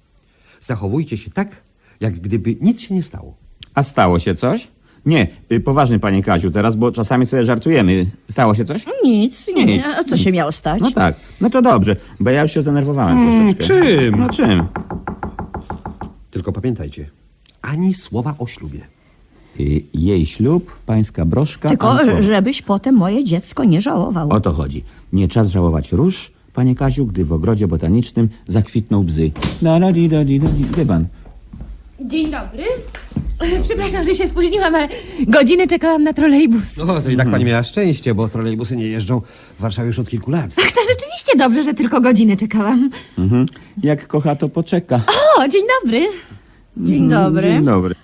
Zachowujcie 0.61 1.17
się 1.17 1.31
tak, 1.31 1.63
jak 2.01 2.15
gdyby 2.15 2.57
nic 2.61 2.81
się 2.81 2.95
nie 2.95 3.03
stało. 3.03 3.37
A 3.75 3.83
stało 3.83 4.19
się 4.19 4.35
coś? 4.35 4.69
Nie, 5.07 5.27
y, 5.53 5.61
poważnie, 5.61 5.99
panie 5.99 6.23
Kaziu, 6.23 6.51
teraz, 6.51 6.77
bo 6.77 6.93
czasami 6.93 7.27
sobie 7.27 7.45
żartujemy. 7.45 8.07
Stało 8.31 8.55
się 8.55 8.65
coś? 8.65 8.85
Nic, 9.05 9.49
nie. 9.57 9.65
Nic, 9.67 9.83
A 10.01 10.05
co 10.05 10.17
się 10.17 10.33
miało 10.33 10.53
stać? 10.53 10.81
No 10.81 10.91
tak, 10.91 11.15
no 11.41 11.51
to 11.51 11.63
dobrze, 11.63 11.97
bo 12.21 12.31
ja 12.31 12.43
już 12.43 12.53
się 12.53 12.63
zdenerwowałem 12.63 13.19
Mm, 13.19 13.55
troszeczkę. 13.55 13.85
czym? 13.97 14.19
No 14.19 14.29
czym? 14.29 14.63
Tylko 16.31 16.53
pamiętajcie, 16.53 17.11
ani 17.63 17.95
słowa 17.95 18.35
o 18.39 18.47
ślubie. 18.47 18.81
Y, 19.61 19.83
Jej 19.95 20.27
ślub, 20.27 20.77
pańska 20.87 21.25
broszka, 21.25 21.69
Tylko, 21.69 21.91
ani 21.91 22.05
słowa. 22.05 22.23
żebyś 22.23 22.63
potem 22.63 22.95
moje 22.95 23.25
dziecko 23.25 23.65
nie 23.65 23.81
żałował. 23.81 24.31
O 24.33 24.41
to 24.41 24.53
chodzi. 24.53 24.85
Nie 25.13 25.29
czas 25.29 25.51
żałować 25.51 25.93
róż, 25.93 26.33
panie 26.53 26.75
Kaziu, 26.75 27.07
gdy 27.07 27.25
w 27.25 27.33
ogrodzie 27.33 27.69
botanicznym 27.69 28.29
zakwitną 28.49 29.05
bzy. 29.05 29.31
La, 29.63 29.77
la, 29.77 29.93
di, 29.93 30.09
da, 30.09 30.25
di, 30.25 30.41
da, 30.41 30.49
di. 30.49 30.65
Wie 30.65 30.87
pan, 30.87 31.07
Dzień 32.01 32.31
dobry. 32.31 32.65
Przepraszam, 33.65 34.05
że 34.05 34.15
się 34.15 34.29
spóźniłam, 34.29 34.75
ale 34.75 34.89
godzinę 35.27 35.67
czekałam 35.67 36.03
na 36.03 36.13
trolejbus. 36.13 36.77
No, 36.77 37.01
to 37.01 37.11
i 37.11 37.17
tak 37.17 37.31
pani 37.31 37.45
miała 37.45 37.63
szczęście, 37.63 38.15
bo 38.15 38.29
trolejbusy 38.29 38.77
nie 38.77 38.87
jeżdżą 38.87 39.21
w 39.59 39.63
Warszawie 39.63 39.87
już 39.87 39.99
od 39.99 40.09
kilku 40.09 40.31
lat. 40.31 40.51
Ach, 40.67 40.73
to 40.73 40.81
rzeczywiście 40.89 41.39
dobrze, 41.39 41.63
że 41.63 41.75
tylko 41.75 42.01
godzinę 42.01 42.37
czekałam. 42.37 42.91
mhm. 43.19 43.47
jak 43.83 44.07
kocha, 44.07 44.37
to 44.37 44.49
poczeka. 44.49 45.01
O, 45.39 45.49
dzień 45.49 45.63
dobry. 45.83 46.07
Dzień 46.77 47.09
dobry. 47.09 47.43
Dzień 47.43 47.65
dobry. 47.65 47.95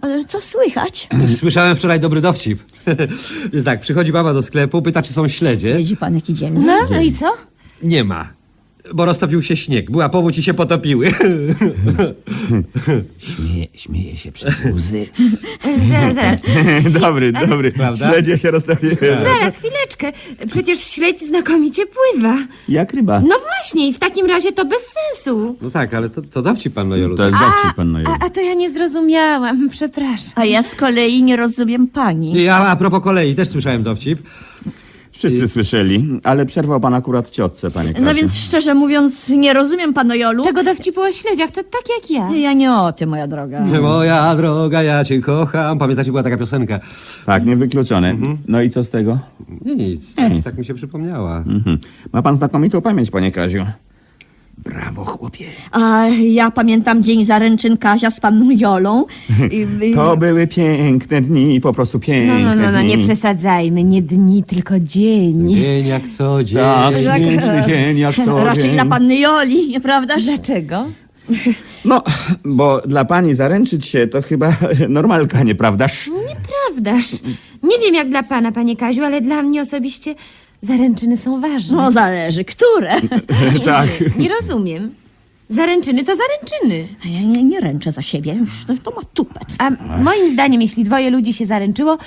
Ale 0.00 0.24
Co 0.24 0.40
słychać? 0.40 1.08
Słyszałem 1.36 1.76
wczoraj 1.76 2.00
dobry 2.00 2.20
dowcip. 2.20 2.62
Więc 3.52 3.64
tak, 3.64 3.80
przychodzi 3.80 4.12
baba 4.12 4.34
do 4.34 4.42
sklepu, 4.42 4.82
pyta, 4.82 5.02
czy 5.02 5.12
są 5.12 5.28
śledzie. 5.28 5.76
Widzi 5.76 5.96
pan 5.96 6.14
jaki 6.14 6.34
dzielny? 6.34 6.60
No, 6.66 6.76
no 6.90 7.00
i 7.00 7.12
co? 7.12 7.32
Nie 7.82 8.04
ma. 8.04 8.35
Bo 8.94 9.04
roztopił 9.04 9.42
się 9.42 9.56
śnieg. 9.56 9.90
Była 9.90 10.08
powódź 10.08 10.38
i 10.38 10.42
się 10.42 10.54
potopiły. 10.54 11.10
Śmieje, 13.18 13.66
śmieje 13.74 14.16
się 14.16 14.32
przez 14.32 14.64
łzy. 14.64 15.06
Zaraz, 15.88 16.14
zaraz. 16.14 16.36
dobry, 17.00 17.32
dobry. 17.32 17.72
Prawda? 17.72 18.10
Śledzie 18.10 18.38
się 18.38 18.50
rozstawiły. 18.50 18.96
Zaraz, 19.00 19.56
chwileczkę. 19.56 20.12
Przecież 20.50 20.78
śledź 20.78 21.20
znakomicie 21.20 21.82
pływa. 21.86 22.36
Jak 22.68 22.92
ryba. 22.92 23.20
No 23.20 23.36
właśnie, 23.46 23.88
i 23.88 23.92
w 23.92 23.98
takim 23.98 24.26
razie 24.26 24.52
to 24.52 24.64
bez 24.64 24.78
sensu. 24.80 25.56
No 25.62 25.70
tak, 25.70 25.94
ale 25.94 26.10
to, 26.10 26.22
to 26.22 26.42
dowcip 26.42 26.74
pan 26.74 26.88
Nojolu. 26.88 27.16
To 27.16 27.26
jest 27.26 27.38
dowcip, 27.38 27.74
pan 27.76 27.92
Noju. 27.92 28.06
A, 28.08 28.26
a 28.26 28.30
to 28.30 28.40
ja 28.40 28.54
nie 28.54 28.70
zrozumiałam, 28.70 29.68
przepraszam. 29.68 30.32
A 30.34 30.44
ja 30.44 30.62
z 30.62 30.74
kolei 30.74 31.22
nie 31.22 31.36
rozumiem 31.36 31.86
pani. 31.88 32.42
Ja 32.44 32.56
a 32.56 32.76
propos 32.76 33.02
kolei 33.02 33.34
też 33.34 33.48
słyszałem 33.48 33.82
dowcip. 33.82 34.18
Wszyscy 35.16 35.48
słyszeli, 35.48 36.20
ale 36.22 36.46
przerwał 36.46 36.80
pan 36.80 36.94
akurat 36.94 37.30
ciotce, 37.30 37.70
panie 37.70 37.92
Kasiu. 37.92 38.04
No 38.04 38.14
więc 38.14 38.34
szczerze 38.34 38.74
mówiąc, 38.74 39.28
nie 39.28 39.52
rozumiem 39.52 39.94
panojolu. 39.94 40.44
Tego 40.44 40.64
dowcipu 40.64 41.00
o 41.00 41.12
śledziach 41.12 41.50
to 41.50 41.62
tak 41.62 41.82
jak 42.00 42.10
ja. 42.10 42.30
Ja 42.36 42.52
nie 42.52 42.72
o 42.72 42.92
tym, 42.92 43.10
moja 43.10 43.26
droga. 43.26 43.60
Moja 43.80 44.34
droga, 44.36 44.82
ja 44.82 45.04
cię 45.04 45.20
kocham. 45.20 45.78
Pamiętacie, 45.78 46.10
była 46.10 46.22
taka 46.22 46.36
piosenka. 46.36 46.80
Tak, 47.26 47.46
niewykluczone. 47.46 48.16
No 48.48 48.62
i 48.62 48.70
co 48.70 48.84
z 48.84 48.90
tego? 48.90 49.18
Nic, 49.64 50.14
Nic. 50.30 50.44
tak 50.44 50.58
mi 50.58 50.64
się 50.64 50.74
przypomniała. 50.74 51.36
Mhm. 51.36 51.78
Ma 52.12 52.22
pan 52.22 52.36
znakomitą 52.36 52.80
pamięć, 52.80 53.10
panie 53.10 53.32
Kaziu. 53.32 53.66
Brawo, 54.58 55.04
chłopie. 55.04 55.44
A 55.72 56.06
ja 56.08 56.50
pamiętam 56.50 57.02
dzień 57.02 57.24
zaręczyn 57.24 57.76
Kazia 57.76 58.10
z 58.10 58.20
panną 58.20 58.50
Jolą. 58.50 59.04
I, 59.50 59.94
To 59.94 60.16
były 60.16 60.46
piękne 60.46 61.20
dni, 61.20 61.60
po 61.60 61.72
prostu 61.72 61.98
No, 61.98 62.04
piękne 62.06 62.56
no, 62.56 62.62
no, 62.62 62.72
no, 62.72 62.78
dni. 62.78 62.88
nie 62.96 63.04
przesadzajmy. 63.04 63.84
Nie 63.84 64.02
dni, 64.02 64.42
tylko 64.44 64.80
dzień. 64.80 65.48
Dzień 65.48 65.86
jak 65.86 66.08
co 66.08 66.44
dzień. 66.44 66.58
Tak, 66.58 66.94
Tak, 67.04 67.16
piękny 67.20 67.62
dzień, 67.66 67.98
jak 67.98 68.16
co 68.16 68.44
Raczej 68.44 68.62
dzień. 68.62 68.72
dla 68.72 68.84
panny 68.86 69.16
Joli, 69.18 69.68
nieprawdaż? 69.68 70.24
Dlaczego? 70.24 70.84
No, 71.84 72.02
bo 72.44 72.80
dla 72.86 73.04
pani 73.04 73.34
zaręczyć 73.34 73.86
się 73.86 74.06
to 74.06 74.22
chyba 74.22 74.52
normalka, 74.88 75.42
nieprawdaż? 75.42 76.10
Nieprawdaż. 76.28 77.12
Nie 77.62 77.78
wiem 77.78 77.94
jak 77.94 78.08
dla 78.08 78.22
pana, 78.22 78.52
panie 78.52 78.76
Kaziu, 78.76 79.04
ale 79.04 79.20
dla 79.20 79.42
mnie 79.42 79.60
osobiście 79.60 80.14
zaręczyny 80.66 81.16
są 81.16 81.40
ważne. 81.40 81.76
No 81.76 81.90
zależy, 81.92 82.44
które. 82.44 83.00
nie, 83.54 83.60
tak. 83.60 83.88
nie, 84.18 84.22
nie 84.24 84.28
rozumiem. 84.40 84.90
Zaręczyny 85.48 86.04
to 86.04 86.12
zaręczyny. 86.16 86.88
A 87.04 87.08
ja 87.08 87.20
nie, 87.20 87.42
nie 87.44 87.60
ręczę 87.60 87.92
za 87.92 88.02
siebie, 88.02 88.34
już 88.34 88.64
to, 88.64 88.74
to 88.82 88.90
ma 88.96 89.02
tupet. 89.14 89.44
A 89.58 89.70
moim 90.02 90.32
zdaniem, 90.32 90.62
jeśli 90.62 90.84
dwoje 90.84 91.10
ludzi 91.10 91.32
się 91.32 91.46
zaręczyło, 91.46 91.98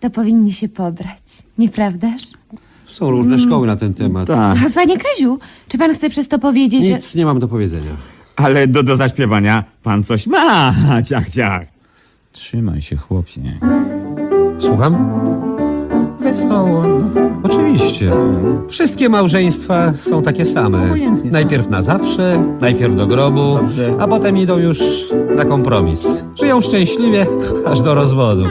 to 0.00 0.10
powinni 0.10 0.52
się 0.52 0.68
pobrać. 0.68 1.22
Nieprawdaż? 1.58 2.22
Są 2.86 3.10
różne 3.10 3.38
szkoły 3.38 3.66
na 3.66 3.76
ten 3.76 3.94
temat. 3.94 4.26
Tak, 4.28 4.58
A 4.66 4.70
Panie 4.70 4.96
Kaziu, 4.98 5.38
czy 5.68 5.78
pan 5.78 5.94
chce 5.94 6.10
przez 6.10 6.28
to 6.28 6.38
powiedzieć, 6.38 6.86
że... 6.86 6.92
Nic 6.94 7.14
nie 7.14 7.24
mam 7.26 7.38
do 7.38 7.48
powiedzenia. 7.48 7.96
ale 8.36 8.66
do, 8.66 8.82
do 8.82 8.96
zaśpiewania 8.96 9.64
pan 9.82 10.04
coś 10.04 10.26
ma, 10.26 10.74
ciach, 11.08 11.30
ciach. 11.30 11.62
Trzymaj 12.32 12.82
się, 12.82 12.96
chłopie. 12.96 13.58
Słucham? 14.58 14.96
Wesoło. 16.36 16.84
Oczywiście. 17.42 18.10
Wszystkie 18.68 19.08
małżeństwa 19.08 19.92
są 20.02 20.22
takie 20.22 20.46
same. 20.46 20.78
Najpierw 21.24 21.68
na 21.70 21.82
zawsze, 21.82 22.44
najpierw 22.60 22.96
do 22.96 23.06
grobu, 23.06 23.58
a 23.98 24.08
potem 24.08 24.36
idą 24.36 24.58
już 24.58 24.78
na 25.36 25.44
kompromis. 25.44 26.24
Żyją 26.42 26.60
szczęśliwie 26.60 27.26
aż 27.70 27.80
do 27.80 27.94
rozwodu. 27.94 28.44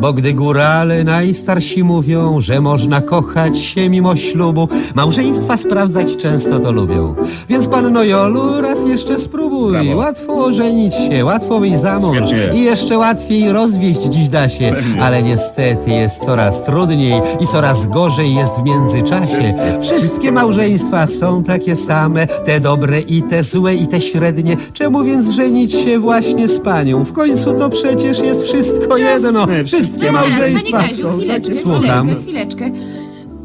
Bo 0.00 0.12
gdy 0.12 0.34
górale 0.34 1.04
najstarsi 1.04 1.84
mówią, 1.84 2.40
że 2.40 2.60
można 2.60 3.00
kochać 3.00 3.58
się 3.58 3.90
mimo 3.90 4.16
ślubu, 4.16 4.68
małżeństwa 4.94 5.56
sprawdzać 5.56 6.16
często 6.16 6.58
to 6.60 6.72
lubią. 6.72 7.14
Więc 7.48 7.68
panno 7.68 8.04
Jolu, 8.04 8.60
raz 8.60 8.86
jeszcze 8.86 9.18
spróbuj. 9.18 9.94
Łatwo 9.94 10.44
ożenić 10.44 10.94
się, 10.94 11.24
łatwo 11.24 11.60
wyjść 11.60 11.78
za 11.78 12.00
mąż 12.00 12.28
Świetnie. 12.28 12.60
i 12.60 12.64
jeszcze 12.64 12.98
łatwiej 12.98 13.52
rozwieść 13.52 14.02
dziś 14.04 14.28
da 14.28 14.48
się. 14.48 14.72
Ale 15.00 15.22
niestety 15.22 15.90
jest 15.90 16.24
coraz 16.24 16.64
trudniej 16.64 17.20
i 17.40 17.46
coraz 17.46 17.86
gorzej 17.86 18.34
jest 18.34 18.54
w 18.54 18.62
międzyczasie. 18.64 19.54
Wszystkie 19.82 20.32
małżeństwa 20.32 21.06
są 21.06 21.44
takie 21.44 21.76
same, 21.76 22.26
te 22.26 22.60
dobre 22.60 23.00
i 23.00 23.22
te 23.22 23.42
złe 23.42 23.74
i 23.74 23.86
te 23.86 24.00
średnie. 24.00 24.56
Czemu 24.72 25.04
więc 25.04 25.28
żenić 25.28 25.72
się 25.72 25.98
właśnie 25.98 26.48
z 26.48 26.60
panią? 26.60 27.04
W 27.04 27.12
końcu 27.12 27.54
to 27.54 27.68
przecież 27.68 28.20
jest 28.20 28.42
wszystko 28.42 28.96
jedno. 28.96 29.46
Wszystkie 29.66 30.12
małżeństwa 30.12 30.76
Panie 30.76 30.88
Kaziu, 30.88 31.02
są 31.02 31.16
chwileczkę, 31.18 31.48
takie... 31.48 31.54
Słucham. 31.54 32.08
chwileczkę, 32.08 32.22
chwileczkę. 32.22 32.70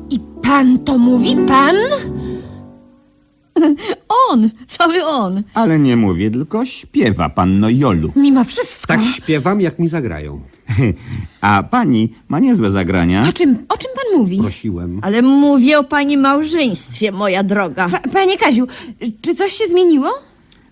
I 0.09 0.19
pan 0.41 0.79
to 0.79 0.97
mówi? 0.97 1.37
Pan? 1.47 1.75
On, 4.29 4.49
cały 4.67 5.05
on. 5.05 5.43
Ale 5.53 5.79
nie 5.79 5.97
mówię, 5.97 6.31
tylko 6.31 6.65
śpiewa 6.65 7.29
panno 7.29 7.69
Jolu. 7.69 8.11
Mimo 8.15 8.43
wszystko. 8.43 8.87
Tak 8.87 9.03
śpiewam, 9.03 9.61
jak 9.61 9.79
mi 9.79 9.87
zagrają. 9.87 10.41
A 11.41 11.63
pani 11.63 12.09
ma 12.27 12.39
niezłe 12.39 12.69
zagrania. 12.71 13.25
O 13.29 13.33
czym, 13.33 13.57
o 13.69 13.77
czym 13.77 13.91
pan 13.95 14.19
mówi? 14.19 14.37
Prosiłem. 14.37 14.99
Ale 15.03 15.21
mówię 15.21 15.79
o 15.79 15.83
pani 15.83 16.17
małżeństwie, 16.17 17.11
moja 17.11 17.43
droga. 17.43 17.89
Pa, 17.89 17.99
panie 17.99 18.37
Kaziu, 18.37 18.67
czy 19.21 19.35
coś 19.35 19.51
się 19.51 19.67
zmieniło? 19.67 20.09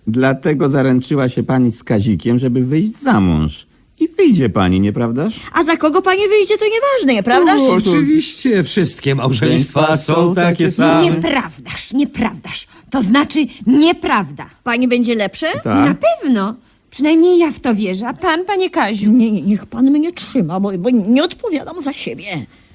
Dlatego 0.06 0.68
zaręczyła 0.68 1.28
się 1.28 1.42
pani 1.42 1.72
z 1.72 1.84
Kazikiem, 1.84 2.38
żeby 2.38 2.64
wyjść 2.64 2.96
za 2.96 3.20
mąż. 3.20 3.66
I 4.00 4.08
wyjdzie 4.08 4.48
pani, 4.48 4.80
nieprawdaż? 4.80 5.40
A 5.52 5.64
za 5.64 5.76
kogo 5.76 6.02
pani 6.02 6.28
wyjdzie, 6.28 6.58
to 6.58 6.64
nieważne, 6.64 7.14
nieprawdaż? 7.14 7.62
Oczywiście, 7.62 8.62
wszystkie 8.62 9.14
małżeństwa 9.14 9.96
są 9.96 10.34
takie 10.34 10.70
same. 10.70 11.02
Nieprawdaż, 11.02 11.92
nieprawdaż. 11.92 12.66
To 12.90 13.02
znaczy 13.02 13.46
nieprawda. 13.66 14.46
Pani 14.64 14.88
będzie 14.88 15.14
lepsze? 15.14 15.46
Tak. 15.64 15.88
Na 15.88 15.94
pewno. 15.94 16.54
Przynajmniej 16.94 17.38
ja 17.38 17.52
w 17.52 17.60
to 17.60 17.74
wierzę. 17.74 18.08
A 18.08 18.14
pan, 18.14 18.44
panie 18.44 18.70
Kaziu? 18.70 19.12
Nie, 19.12 19.32
nie, 19.32 19.42
niech 19.42 19.66
pan 19.66 19.90
mnie 19.90 20.12
trzyma, 20.12 20.60
bo, 20.60 20.72
bo 20.78 20.90
nie 20.90 21.24
odpowiadam 21.24 21.80
za 21.80 21.92
siebie. 21.92 22.24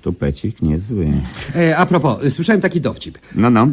Tu 0.01 0.13
pecik 0.13 0.61
niezły. 0.61 1.07
E, 1.55 1.77
a 1.77 1.85
propos, 1.85 2.33
słyszałem 2.33 2.61
taki 2.61 2.81
dowcip. 2.81 3.17
No, 3.35 3.49
no. 3.49 3.67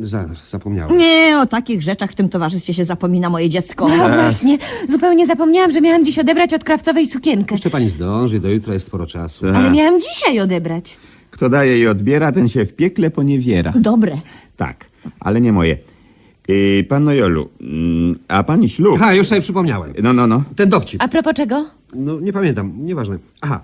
Zaraz, 0.00 0.50
zapomniałem. 0.50 0.96
Nie, 0.96 1.38
o 1.40 1.46
takich 1.46 1.82
rzeczach 1.82 2.12
w 2.12 2.14
tym 2.14 2.28
towarzystwie 2.28 2.74
się 2.74 2.84
zapomina 2.84 3.30
moje 3.30 3.50
dziecko. 3.50 3.88
No 3.88 4.08
właśnie, 4.08 4.58
zupełnie 4.88 5.26
zapomniałam, 5.26 5.70
że 5.70 5.80
miałam 5.80 6.04
dziś 6.04 6.18
odebrać 6.18 6.54
od 6.54 6.64
krawcowej 6.64 7.06
sukienkę. 7.06 7.54
Jeszcze 7.54 7.70
pani 7.70 7.90
zdąży, 7.90 8.40
do 8.40 8.48
jutra 8.48 8.74
jest 8.74 8.86
sporo 8.86 9.06
czasu. 9.06 9.46
Tak. 9.46 9.56
Ale 9.56 9.70
miałam 9.70 10.00
dzisiaj 10.00 10.40
odebrać. 10.40 10.96
Kto 11.30 11.48
daje 11.48 11.78
i 11.78 11.86
odbiera, 11.86 12.32
ten 12.32 12.48
się 12.48 12.66
w 12.66 12.72
piekle 12.72 13.10
poniewiera. 13.10 13.72
Dobre. 13.76 14.20
Tak, 14.56 14.90
ale 15.20 15.40
nie 15.40 15.52
moje. 15.52 15.78
Yy, 16.48 16.84
panno 16.84 17.12
Jolu, 17.12 17.48
mm, 17.60 18.18
a 18.28 18.42
pani 18.44 18.68
ślub? 18.68 18.94
Aha, 18.96 19.14
już 19.14 19.26
sobie 19.26 19.40
przypomniałem. 19.40 19.92
No, 20.02 20.12
no, 20.12 20.26
no. 20.26 20.44
Ten 20.56 20.68
dowcip. 20.68 21.02
A 21.02 21.08
propos 21.08 21.34
czego? 21.34 21.66
No, 21.94 22.20
nie 22.20 22.32
pamiętam, 22.32 22.72
nieważne. 22.76 23.18
Aha, 23.40 23.60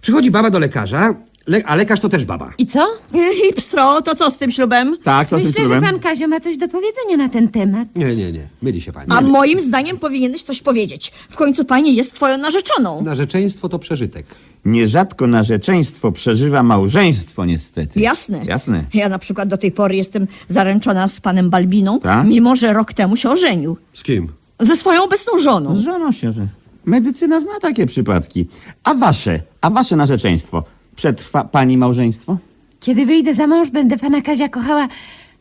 przychodzi 0.00 0.30
baba 0.30 0.50
do 0.50 0.58
lekarza, 0.58 1.14
le 1.46 1.62
a 1.64 1.74
lekarz 1.76 2.00
to 2.00 2.08
też 2.08 2.24
baba. 2.24 2.52
I 2.58 2.66
co? 2.66 2.86
Hipstro, 3.42 4.02
to 4.02 4.14
co 4.14 4.30
z 4.30 4.38
tym 4.38 4.50
ślubem? 4.50 4.96
Tak, 5.04 5.28
co 5.28 5.36
z 5.38 5.42
tym 5.42 5.48
Myślę, 5.48 5.64
że 5.64 5.70
ślubem? 5.70 5.90
pan 5.92 6.00
Kazio 6.00 6.28
ma 6.28 6.40
coś 6.40 6.56
do 6.56 6.68
powiedzenia 6.68 7.16
na 7.16 7.28
ten 7.28 7.48
temat. 7.48 7.88
Nie, 7.96 8.16
nie, 8.16 8.32
nie, 8.32 8.48
myli 8.62 8.80
się 8.80 8.92
pani. 8.92 9.06
A 9.10 9.20
moim 9.20 9.60
zdaniem 9.60 9.98
powinieneś 9.98 10.42
coś 10.42 10.62
powiedzieć. 10.62 11.12
W 11.30 11.36
końcu 11.36 11.64
pani 11.64 11.96
jest 11.96 12.14
twoją 12.14 12.38
narzeczoną. 12.38 13.02
Narzeczeństwo 13.02 13.68
to 13.68 13.78
przeżytek. 13.78 14.26
Nierzadko 14.64 15.26
narzeczeństwo 15.26 16.12
przeżywa 16.12 16.62
małżeństwo, 16.62 17.44
niestety. 17.44 18.00
Jasne. 18.00 18.44
Jasne. 18.44 18.84
Ja 18.94 19.08
na 19.08 19.18
przykład 19.18 19.48
do 19.48 19.56
tej 19.58 19.72
pory 19.72 19.96
jestem 19.96 20.26
zaręczona 20.48 21.08
z 21.08 21.20
panem 21.20 21.50
Balbiną, 21.50 22.00
Tak? 22.00 22.26
mimo 22.26 22.56
że 22.56 22.72
rok 22.72 22.92
temu 22.92 23.16
się 23.16 23.30
ożenił. 23.30 23.76
Z 23.92 24.02
kim? 24.02 24.28
Ze 24.60 24.76
swoją 24.76 25.04
obecną 25.04 25.38
żoną. 25.38 25.76
Z 25.76 25.80
żoną 25.80 26.12
się, 26.12 26.32
że... 26.32 26.46
Medycyna 26.84 27.40
zna 27.40 27.60
takie 27.60 27.86
przypadki. 27.86 28.48
A 28.84 28.94
wasze, 28.94 29.40
a 29.60 29.70
wasze 29.70 29.96
narzeczeństwo? 29.96 30.64
Przetrwa 30.96 31.44
pani 31.44 31.76
małżeństwo? 31.78 32.36
Kiedy 32.80 33.06
wyjdę 33.06 33.34
za 33.34 33.46
mąż, 33.46 33.70
będę 33.70 33.96
pana 33.98 34.20
Kazia 34.22 34.48
kochała 34.48 34.88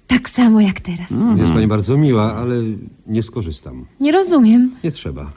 tak 0.07 0.30
samo 0.30 0.61
jak 0.61 0.80
teraz. 0.80 1.11
Jest 1.38 1.53
pani 1.53 1.68
bardzo 1.68 1.98
miła, 1.98 2.36
ale 2.36 2.56
nie 3.07 3.23
skorzystam. 3.23 3.86
Nie 3.99 4.11
rozumiem. 4.11 4.72
Nie 4.84 4.91
trzeba. 4.91 5.32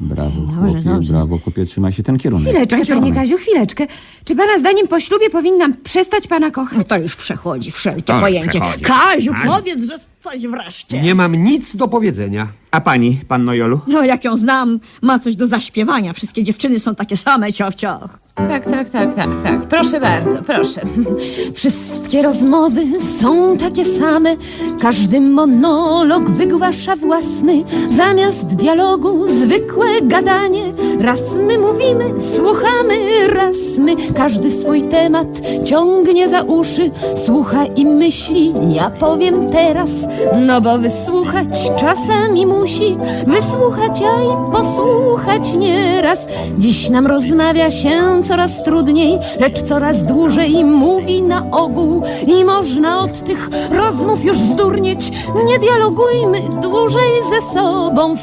Brawo, 0.00 0.40
Dobrze, 0.40 0.54
chłopie, 0.72 0.80
dobrze. 0.84 1.12
brawo, 1.12 1.38
chłopie, 1.38 1.64
trzymaj 1.66 1.92
się 1.92 2.02
ten 2.02 2.18
kierunek. 2.18 2.48
Chwileczkę, 2.48 2.76
ten 2.76 2.86
panie 2.86 3.00
kierunek. 3.00 3.14
Kaziu, 3.14 3.36
chwileczkę. 3.36 3.86
Czy 4.24 4.36
pana 4.36 4.58
zdaniem 4.58 4.88
po 4.88 5.00
ślubie 5.00 5.30
powinnam 5.30 5.74
przestać 5.84 6.26
pana 6.26 6.46
No 6.46 6.52
kochać? 6.52 6.88
to 6.88 6.98
już 6.98 7.16
przechodzi 7.16 7.70
wszelkie 7.70 8.02
Tak, 8.02 8.20
pojęcie. 8.22 8.48
przechodzi. 8.48 8.84
Kaziu, 8.84 9.32
Kaziu. 9.32 9.48
powiedz, 9.50 9.84
że 9.84 9.94
coś 10.20 10.46
wreszcie. 10.46 11.02
Nie 11.02 11.14
mam 11.14 11.36
nic 11.36 11.76
do 11.76 11.88
powiedzenia. 11.88 12.48
A 12.70 12.80
pani, 12.80 13.18
panno 13.28 13.54
Jolu? 13.54 13.80
No 13.86 14.04
jak 14.04 14.24
ją 14.24 14.36
znam, 14.36 14.80
ma 15.02 15.18
coś 15.18 15.36
do 15.36 15.46
zaśpiewania. 15.46 16.12
Wszystkie 16.12 16.42
dziewczyny 16.42 16.78
są 16.78 16.94
takie 16.94 17.16
same, 17.16 17.52
cioch, 17.52 17.74
cioch. 17.74 18.18
Tak, 18.34 18.64
tak, 18.64 18.90
tak, 18.90 19.14
tak, 19.14 19.28
tak. 19.42 19.60
Proszę 19.68 20.00
bardzo, 20.00 20.42
proszę. 20.42 20.80
Wszystkie 21.54 22.22
rozmowy 22.22 22.82
są 23.20 23.58
takie 23.58 23.84
same. 23.84 24.36
Każdy 24.80 25.20
monolog 25.20 26.30
wygłasza 26.30 26.96
własny. 26.96 27.62
Zamiast 27.96 28.46
dialogu 28.46 29.26
zwykłe 29.40 29.86
gadanie. 30.02 30.72
Raz 31.00 31.20
my 31.46 31.58
mówimy, 31.58 32.20
słuchamy, 32.36 33.26
raz 33.28 33.56
my. 33.78 33.96
Każdy 34.16 34.50
swój 34.50 34.82
temat 34.82 35.26
ciągnie 35.64 36.28
za 36.28 36.42
uszy. 36.42 36.90
Słucha 37.26 37.64
i 37.64 37.86
myśli, 37.86 38.52
ja 38.70 38.90
powiem 38.90 39.50
teraz. 39.52 39.90
No 40.38 40.60
bo 40.60 40.78
wysłuchać 40.78 41.70
czasami 41.76 42.46
musi. 42.46 42.96
Wysłuchać, 43.26 44.02
a 44.02 44.22
i 44.22 44.52
posłuchać 44.52 45.54
nieraz. 45.54 46.26
Dziś 46.58 46.88
nam 46.88 47.06
rozmawia 47.06 47.70
się 47.70 47.90
coraz 48.28 48.64
trudniej, 48.64 49.18
lecz 49.40 49.62
coraz 49.62 50.02
dłużej 50.02 50.64
mówi 50.64 51.22
na 51.22 51.50
ogół. 51.50 52.02
I 52.26 52.44
można 52.44 53.00
od 53.00 53.24
tych 53.24 53.50
rozmów 53.70 54.24
już 54.24 54.36
zdurnieć. 54.36 55.12
Nie 55.44 55.58
dialogujmy 55.58 56.40
dłużej 56.62 57.10
ze 57.30 57.60
sobą. 57.60 58.16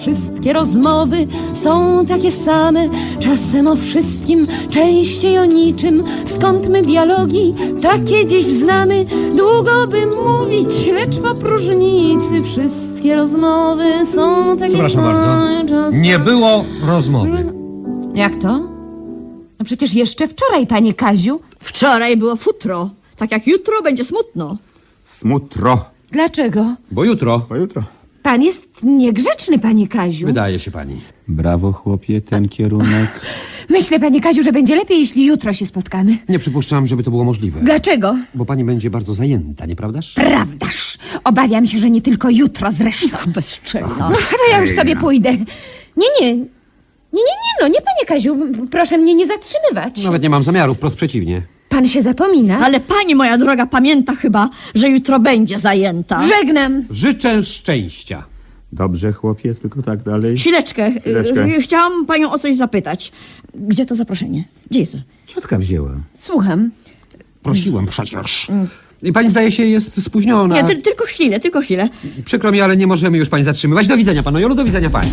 Wszystkie 0.48 0.60
rozmowy 0.65 1.28
są 1.64 2.06
takie 2.06 2.32
same. 2.32 2.86
Czasem 3.19 3.68
o 3.68 3.76
wszystkim, 3.76 4.45
częściej 4.69 5.38
o 5.40 5.45
niczym. 5.45 6.03
Skąd 6.36 6.68
my 6.69 6.82
dialogi 6.82 7.53
takie 7.82 8.26
dziś 8.26 8.44
znamy? 8.45 9.06
Długo 9.38 9.88
by 9.91 10.06
mówić, 10.06 10.88
lecz 10.94 11.18
po 11.19 11.36
próżnicy 11.36 12.44
wszystkie 12.44 13.15
rozmowy 13.15 13.84
są 14.14 14.57
takie 14.57 14.72
Przepraszam 14.72 15.02
same. 15.06 15.14
bardzo. 15.14 15.68
czasem- 15.69 16.02
Nie 16.02 16.19
było 16.19 16.65
rozmowy. 16.88 17.53
Jak 18.14 18.36
to? 18.36 18.60
No 19.60 19.65
przecież 19.65 19.94
jeszcze 19.94 20.28
wczoraj, 20.28 20.68
panie 20.68 20.94
Kaziu. 20.94 21.40
Wczoraj 21.60 22.18
było 22.18 22.36
futro. 22.36 22.90
Tak 23.18 23.32
jak 23.32 23.48
jutro 23.48 23.82
będzie 23.84 24.06
smutno. 24.06 24.57
Smutro. 25.03 25.78
Dlaczego? 26.11 26.76
Bo 26.91 27.03
jutro, 27.03 27.41
Bo 27.49 27.56
jutro. 27.56 27.84
Pan 28.28 28.44
jest 28.44 28.84
niegrzeczny, 28.84 29.60
panie 29.60 29.88
Kaziu. 29.88 30.28
wydaje 30.28 30.60
się 30.60 30.72
pani. 30.72 31.02
Brawo, 31.28 31.72
chłopie, 31.72 32.22
ten 32.22 32.49
kierunek. 32.49 33.22
Myślę, 33.70 33.99
panie 33.99 34.22
Kaziu, 34.22 34.44
że 34.44 34.52
będzie 34.52 34.76
lepiej, 34.76 34.99
jeśli 34.99 35.26
jutro 35.26 35.54
się 35.54 35.66
spotkamy. 35.66 36.18
Nie 36.30 36.40
przypuszczam, 36.40 36.88
żeby 36.88 37.04
to 37.04 37.12
było 37.12 37.24
możliwe. 37.24 37.60
Dlaczego? 37.60 38.18
Bo 38.36 38.45
pani 38.45 38.64
będzie 38.64 38.90
bardzo 38.90 39.14
zajęta, 39.14 39.66
nieprawdaż? 39.66 40.14
Prawdaż. 40.14 40.98
Obawiam 41.24 41.68
się, 41.68 41.80
że 41.80 41.90
nie 41.90 42.02
tylko 42.02 42.30
jutro 42.30 42.72
zresztą. 42.72 43.18
Bezczelna. 43.36 44.10
No, 44.10 44.18
to 44.18 44.52
ja 44.52 44.62
już 44.62 44.76
sobie 44.76 44.95
pójdę. 44.95 45.32
Nie, 45.98 46.08
nie. 46.22 46.36
Nie, 47.14 47.24
nie, 47.24 47.38
nie, 47.44 47.54
no 47.62 47.68
nie, 47.68 47.82
panie 47.82 48.06
Kaziu. 48.08 48.38
Proszę 48.72 48.98
mnie 48.98 49.16
nie 49.16 49.28
zatrzymywać. 49.28 50.04
Nawet 50.04 50.24
nie 50.24 50.30
mam 50.30 50.44
zamiaru, 50.44 50.76
wprost 50.76 50.95
przeciwnie. 50.95 51.41
Pan 51.69 51.88
się 51.88 52.02
zapomina. 52.02 52.60
Ale 52.60 52.80
pani, 52.80 53.15
moja 53.15 53.38
droga, 53.38 53.65
pamięta 53.65 54.15
chyba, 54.15 54.49
że 54.76 54.89
jutro 54.89 55.19
będzie 55.19 55.60
zajęta. 55.60 56.22
Żegnam. 56.27 56.84
Życzę 56.89 57.44
szczęścia. 57.44 58.23
Dobrze, 58.73 59.11
chłopie, 59.14 59.56
tylko 59.56 59.81
tak 59.81 60.03
dalej. 60.03 60.38
Chwileczkę. 60.38 60.91
Chwileczkę. 61.02 61.45
Y, 61.45 61.61
Chciałam 61.61 62.06
panią 62.06 62.31
o 62.31 62.39
coś 62.39 62.56
zapytać. 62.56 63.11
Gdzie 63.56 63.85
to 63.85 63.95
zaproszenie? 63.95 64.45
Gdzie 64.72 64.80
jest 64.80 64.91
to? 64.91 64.98
Ciotka 65.27 65.57
wzięła. 65.57 65.91
Słucham. 66.15 66.72
Prosiłem 67.44 67.85
przecież. 67.85 68.48
I 69.03 69.14
pani 69.14 69.30
zdaje 69.30 69.52
się 69.52 69.64
jest 69.65 70.03
spóźniona. 70.03 70.56
Nie, 70.56 70.64
ty, 70.64 70.77
tylko 70.77 71.06
chwilę, 71.06 71.39
tylko 71.39 71.61
chwilę. 71.61 71.89
Przykro 72.26 72.52
mi, 72.52 72.61
ale 72.61 72.77
nie 72.77 72.88
możemy 72.88 73.18
już 73.18 73.30
pani 73.30 73.44
zatrzymywać. 73.44 73.88
Do 73.88 73.98
widzenia 73.98 74.23
panu 74.23 74.39
Jolu, 74.39 74.56
do 74.56 74.65
widzenia 74.65 74.89
pani. 74.89 75.11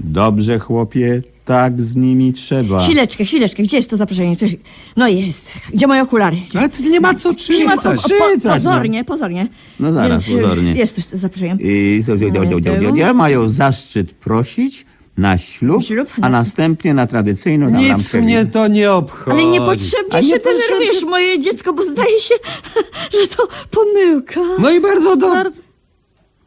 Dobrze, 0.00 0.58
chłopie, 0.58 1.22
tak 1.50 1.80
z 1.80 1.96
nimi 1.96 2.32
trzeba. 2.32 2.84
Chwileczkę, 2.84 3.24
chwileczkę. 3.24 3.62
Gdzie 3.62 3.76
jest 3.76 3.90
to 3.90 3.96
zaproszenie? 3.96 4.36
Przecież- 4.36 4.60
No 4.96 5.08
jest. 5.08 5.52
Gdzie 5.74 5.86
moje 5.86 6.02
okulary? 6.02 6.36
Ale 6.54 6.68
to 6.68 6.82
nie 6.82 7.00
ma 7.00 7.14
co 7.14 7.34
czytać. 7.34 7.76
Po, 7.84 8.08
czytać, 8.08 8.44
no. 8.44 8.52
pozornie, 8.52 9.04
pozornie. 9.04 9.48
No 9.80 9.92
zaraz, 9.92 10.10
Więc, 10.10 10.28
y, 10.28 10.42
pozornie. 10.42 10.72
Jest 10.72 10.96
tu 11.10 11.18
zaproszenie. 11.18 11.56
I 11.60 12.04
to, 12.06 12.12
to, 12.12 12.18
to, 12.18 12.60
to, 12.60 12.90
to, 12.90 13.06
to, 13.06 13.14
mają 13.14 13.48
zaszczyt 13.48 14.12
prosić 14.12 14.86
na 15.16 15.38
ślub, 15.38 15.84
Ślub, 15.84 16.08
a 16.16 16.28
nas- 16.28 16.32
następnie 16.46 16.94
na 16.94 17.06
tradycyjną 17.06 17.66
tam 17.66 17.76
Nic 17.76 17.88
lampkę 17.88 18.20
mnie 18.22 18.38
wina. 18.38 18.50
to 18.50 18.68
nie 18.68 18.92
obchodzi. 18.92 19.36
Ale 19.42 19.50
niepotrzebnie 19.50 20.14
A 20.18 20.22
się 20.22 20.38
denerwujesz, 20.38 21.02
moje 21.04 21.38
dziecko, 21.38 21.72
bo 21.72 21.84
zdaje 21.84 22.20
się, 22.20 22.34
że 23.20 23.36
to 23.36 23.48
pomyłka. 23.70 24.40
No 24.58 24.70
i 24.70 24.80
bardzo 24.80 25.16
dobrze. 25.16 25.69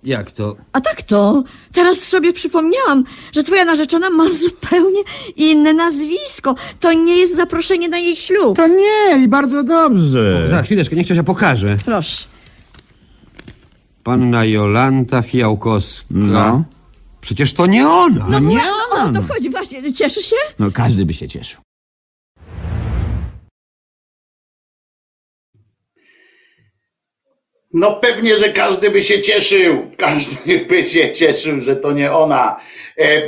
Jak 0.06 0.32
to? 0.32 0.56
A 0.74 0.82
tak 0.82 1.02
to, 1.02 1.44
teraz 1.72 1.98
sobie 2.00 2.34
przypomniałam, 2.34 3.04
że 3.32 3.44
twoja 3.44 3.66
narzeczona 3.66 4.10
ma 4.10 4.32
zupełnie 4.32 5.02
inne 5.36 5.74
nazwisko. 5.74 6.56
To 6.80 6.94
nie 6.94 7.18
jest 7.18 7.36
zaproszenie 7.36 7.90
na 7.90 7.98
jej 7.98 8.16
ślub. 8.16 8.58
To 8.58 8.68
nie, 8.68 9.24
i 9.24 9.28
bardzo 9.28 9.64
dobrze. 9.64 10.48
Za 10.50 10.64
chwileczkę, 10.64 10.96
niech 10.96 11.08
ciocia 11.08 11.24
pokaże. 11.24 11.78
Proszę. 11.86 12.24
Panna 14.04 14.46
Jolanta 14.46 15.22
Fiałkowska. 15.22 16.06
No. 16.10 16.64
Przecież 17.22 17.54
to 17.54 17.66
nie 17.66 17.88
ona. 17.88 18.26
No, 18.30 18.40
nie 18.40 18.58
wła- 18.58 18.62
no 18.96 19.04
o 19.04 19.10
to 19.14 19.34
chodzi 19.34 19.50
właśnie. 19.50 19.94
Cieszysz 19.94 20.26
się? 20.26 20.36
No 20.60 20.72
każdy 20.72 21.06
by 21.06 21.14
się 21.14 21.28
cieszył. 21.28 21.62
No 27.74 27.95
pewnie, 27.95 28.38
że 28.38 28.50
każdy 28.50 28.91
by 28.91 29.04
się 29.04 29.22
cieszył. 29.22 29.91
Każdy 29.98 30.60
by 30.70 30.84
się 30.84 31.14
cieszył, 31.14 31.62
że 31.62 31.76
to 31.76 31.91
nie 31.91 32.12
ona. 32.12 32.60
E, 32.98 33.22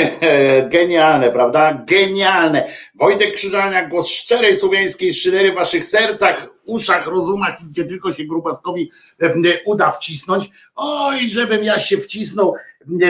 genialne, 0.76 1.30
prawda? 1.30 1.84
Genialne. 1.86 2.68
Wojtek 2.94 3.34
Krzyżania, 3.34 3.88
głos 3.88 4.08
szczerej 4.08 4.56
słowiańskiej 4.56 5.14
szydery 5.14 5.52
w 5.52 5.54
waszych 5.54 5.84
sercach, 5.84 6.48
uszach, 6.64 7.06
rozumach, 7.06 7.56
gdzie 7.70 7.84
tylko 7.84 8.12
się 8.12 8.24
Grubaskowi 8.24 8.90
e, 9.20 9.32
uda 9.64 9.90
wcisnąć. 9.90 10.50
Oj, 10.74 11.28
żebym 11.28 11.64
ja 11.64 11.78
się 11.78 11.96
wcisnął 11.96 12.54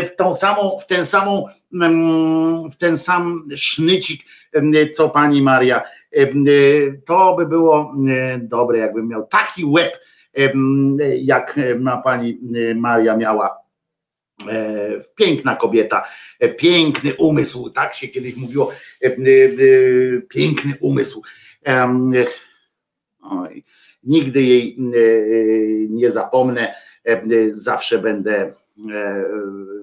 w 0.07 0.17
tą 0.17 0.35
samą, 0.35 0.79
w 0.79 0.87
ten 0.87 1.07
samą, 1.07 1.47
mm, 1.75 2.71
w 2.71 2.77
ten 2.77 2.99
sam 2.99 3.49
sznycik, 3.57 4.23
e, 4.53 4.91
co 4.91 5.09
pani 5.09 5.43
Maria. 5.43 5.83
E, 6.13 6.27
To 7.07 7.35
by 7.37 7.47
było 7.47 7.95
dobre, 8.39 8.79
jakbym 8.79 9.09
miał 9.09 9.27
taki 9.27 9.65
łeb, 9.65 9.99
jak 11.23 11.61
ma 11.81 11.97
pani 11.97 12.41
e, 12.71 12.75
Maria 12.75 13.17
miała. 13.17 13.63
E, 14.49 15.01
Piękna 15.15 15.57
kobieta, 15.57 16.05
e, 16.41 16.49
piękny 16.49 17.15
umysł, 17.15 17.71
tak 17.71 17.95
się 17.95 18.09
kiedyś 18.09 18.37
mówiło, 18.37 18.73
e, 19.05 19.07
e, 19.07 19.11
e, 19.11 19.17
piękny 20.29 20.73
umysł. 20.81 21.23
Oj, 23.23 23.65
nigdy 24.05 24.43
jej 24.43 24.77
e, 24.79 24.99
nie 25.89 26.11
zapomnę, 26.11 26.75
e, 27.05 27.23
zawsze 27.51 27.99
będę 27.99 28.55
e, 28.93 29.25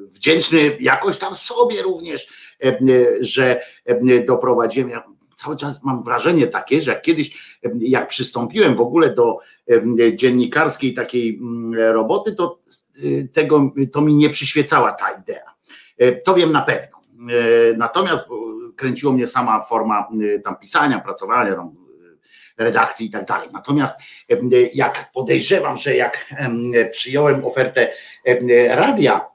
wdzięczny 0.08 0.78
jakoś 0.80 1.18
tam 1.18 1.36
sobie 1.36 1.82
również, 1.82 2.28
e, 2.64 2.78
że 3.20 3.62
e, 3.86 4.24
doprowadziłem. 4.24 5.19
Cały 5.40 5.56
czas 5.58 5.84
mam 5.84 6.04
wrażenie 6.04 6.48
takie, 6.48 6.82
że 6.82 6.92
jak 6.92 7.02
kiedyś, 7.02 7.58
jak 7.80 8.08
przystąpiłem 8.08 8.76
w 8.76 8.82
ogóle 8.82 9.14
do 9.14 9.38
dziennikarskiej 10.16 10.94
takiej 10.94 11.38
mm, 11.38 11.74
roboty, 11.94 12.34
to 12.36 12.60
e, 12.98 13.28
tego 13.28 13.72
to 13.92 14.02
mi 14.02 14.16
nie 14.16 14.30
przyświecała 14.30 14.92
ta 14.92 15.12
idea. 15.12 15.54
E, 15.98 16.12
To 16.12 16.34
wiem 16.36 16.52
na 16.52 16.62
pewno. 16.62 16.98
E, 17.20 17.78
Natomiast 17.78 18.28
kręciło 18.76 19.14
mnie 19.14 19.28
sama 19.28 19.62
forma 19.62 20.08
e, 20.36 20.40
tam 20.40 20.56
pisania, 20.56 21.00
pracowania, 21.00 21.56
tam 21.56 21.68
e, 22.58 22.64
redakcji 22.64 23.08
i 23.08 23.10
tak 23.10 23.26
dalej. 23.26 23.50
Natomiast 23.54 23.96
jak 24.74 25.12
podejrzewam, 25.14 25.78
że 25.78 25.96
jak 25.96 26.26
em, 26.38 26.72
przyjąłem 26.92 27.46
ofertę 27.46 27.92
radia 28.70 29.26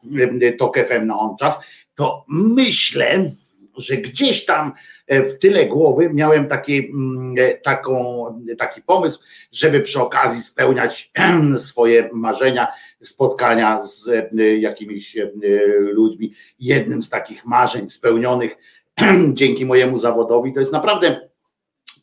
Tok 0.58 0.78
FM 0.78 1.06
na 1.06 1.18
on 1.18 1.36
czas, 1.36 1.58
to 1.94 2.24
myślę, 2.28 3.30
że 3.76 3.96
gdzieś 3.96 4.44
tam 4.44 4.72
w 5.08 5.38
tyle 5.38 5.66
głowy 5.66 6.10
miałem 6.12 6.48
taki, 6.48 6.78
mm, 6.78 7.34
e, 7.38 7.54
taką, 7.54 8.24
taki 8.58 8.82
pomysł, 8.82 9.20
żeby 9.52 9.80
przy 9.80 10.00
okazji 10.00 10.42
spełniać 10.42 11.12
swoje 11.56 12.10
marzenia, 12.12 12.68
spotkania 13.00 13.82
z 13.82 14.08
e, 14.08 14.58
jakimiś 14.58 15.16
e, 15.16 15.30
ludźmi. 15.78 16.34
Jednym 16.58 17.02
z 17.02 17.10
takich 17.10 17.46
marzeń 17.46 17.88
spełnionych 17.88 18.56
dzięki 19.32 19.66
mojemu 19.66 19.98
zawodowi 19.98 20.52
to 20.52 20.60
jest 20.60 20.72
naprawdę 20.72 21.28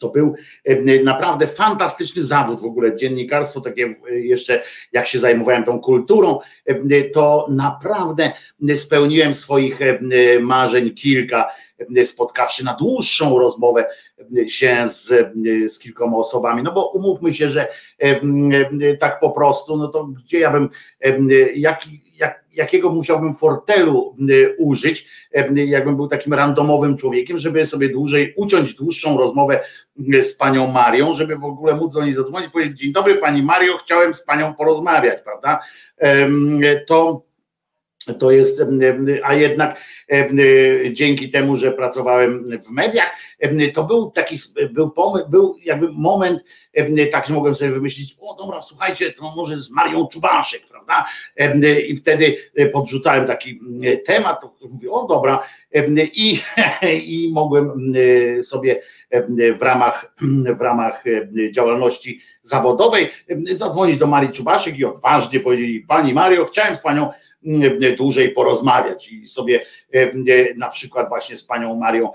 to 0.02 0.10
był 0.10 0.36
e, 0.66 1.04
naprawdę 1.04 1.48
fantastyczny 1.48 2.26
zawód 2.26 2.62
w 2.62 2.66
ogóle, 2.66 2.96
dziennikarstwo 2.96 3.62
takie 3.62 3.96
e, 4.10 4.20
jeszcze, 4.20 4.64
jak 4.92 5.08
się 5.08 5.20
zajmowałem 5.20 5.64
tą 5.64 5.80
kulturą, 5.80 6.40
e, 6.66 7.04
to 7.04 7.48
naprawdę 7.50 8.32
spełniłem 8.76 9.34
swoich 9.34 9.80
marzeń 10.42 10.94
kilka, 10.94 11.48
spotkawszy 12.04 12.66
na 12.66 12.74
dłuższą 12.74 13.40
rozmowę 13.40 13.86
się 14.48 14.90
z, 14.90 15.08
z 15.74 15.80
kilkoma 15.80 16.18
osobami, 16.18 16.64
no 16.64 16.72
bo 16.72 16.92
umówmy 16.92 17.34
się, 17.34 17.50
że 17.50 17.68
tak 19.00 19.20
po 19.20 19.30
prostu, 19.30 19.78
no 19.78 19.88
to 19.88 20.06
gdzie 20.06 20.40
ja 20.40 20.52
bym, 20.52 20.70
jaki, 21.56 21.56
jak, 21.56 21.80
jakiego 22.54 22.90
musiałbym 22.90 23.36
fortelu 23.36 24.16
e, 24.20 24.56
użyć, 24.58 25.08
e, 25.34 25.66
jakbym 25.66 25.96
był 25.96 26.08
takim 26.08 26.34
randomowym 26.34 26.98
człowiekiem, 26.98 27.38
żeby 27.38 27.66
sobie 27.66 27.90
dłużej 27.90 28.34
uciąć 28.38 28.74
dłuższą 28.74 29.18
rozmowę 29.18 29.64
z 30.22 30.36
panią 30.36 30.68
Marią, 30.68 31.14
żeby 31.14 31.36
w 31.36 31.44
ogóle 31.44 31.76
móc 31.76 31.94
do 31.94 32.04
niej 32.04 32.14
zadzwonić 32.14 32.48
i 32.48 32.52
powiedzieć, 32.52 32.80
dzień 32.80 32.92
dobry 32.92 33.16
pani 33.16 33.44
Mario, 33.44 33.78
chciałem 33.78 34.14
z 34.14 34.24
panią 34.24 34.54
porozmawiać, 34.54 35.22
prawda? 35.24 35.60
To 36.88 37.24
to 38.20 38.32
jest, 38.32 38.62
a 39.24 39.34
jednak 39.34 39.82
dzięki 40.92 41.30
temu, 41.30 41.56
że 41.56 41.72
pracowałem 41.72 42.46
w 42.66 42.70
mediach, 42.70 43.16
to 43.74 43.84
był 43.84 44.12
taki, 44.12 44.36
był 44.72 44.94
był 45.30 45.58
jakby 45.64 45.88
moment, 45.92 46.44
tak, 47.12 47.26
że 47.26 47.34
mogłem 47.34 47.56
sobie 47.56 47.72
wymyślić, 47.72 48.18
o 48.22 48.36
dobra, 48.36 48.62
słuchajcie, 48.62 49.12
to 49.12 49.34
może 49.36 49.58
z 49.58 49.72
Marią 49.72 50.08
Czubaszek, 50.08 50.68
Em, 51.36 51.62
I 51.88 51.96
wtedy 51.96 52.36
podrzucałem 52.74 53.28
taki 53.28 53.60
temat, 54.06 54.42
to 54.42 54.68
mówię, 54.68 54.92
o 54.92 55.08
dobra, 55.08 55.44
i, 56.14 56.40
i 57.16 57.30
mogłem 57.34 57.70
em, 57.70 58.44
sobie 58.44 58.82
w 59.58 59.62
ramach, 59.62 60.16
w 60.58 60.62
ramach 60.62 61.04
działalności 61.52 62.20
zawodowej 62.42 63.10
zadzwonić 63.44 63.98
do 63.98 64.08
Marii 64.08 64.30
Czubaszek 64.30 64.80
i 64.80 64.86
odważnie 64.86 65.40
powiedzieć, 65.40 65.84
pani 65.88 66.14
Mario, 66.14 66.46
chciałem 66.46 66.76
z 66.76 66.82
panią 66.82 67.10
dłużej 67.98 68.32
porozmawiać 68.32 69.12
i 69.12 69.28
sobie 69.28 69.66
e, 69.94 70.12
na 70.56 70.70
przykład 70.70 71.10
właśnie 71.10 71.38
z 71.38 71.44
panią 71.44 71.76
Marią 71.76 72.10
e, 72.10 72.14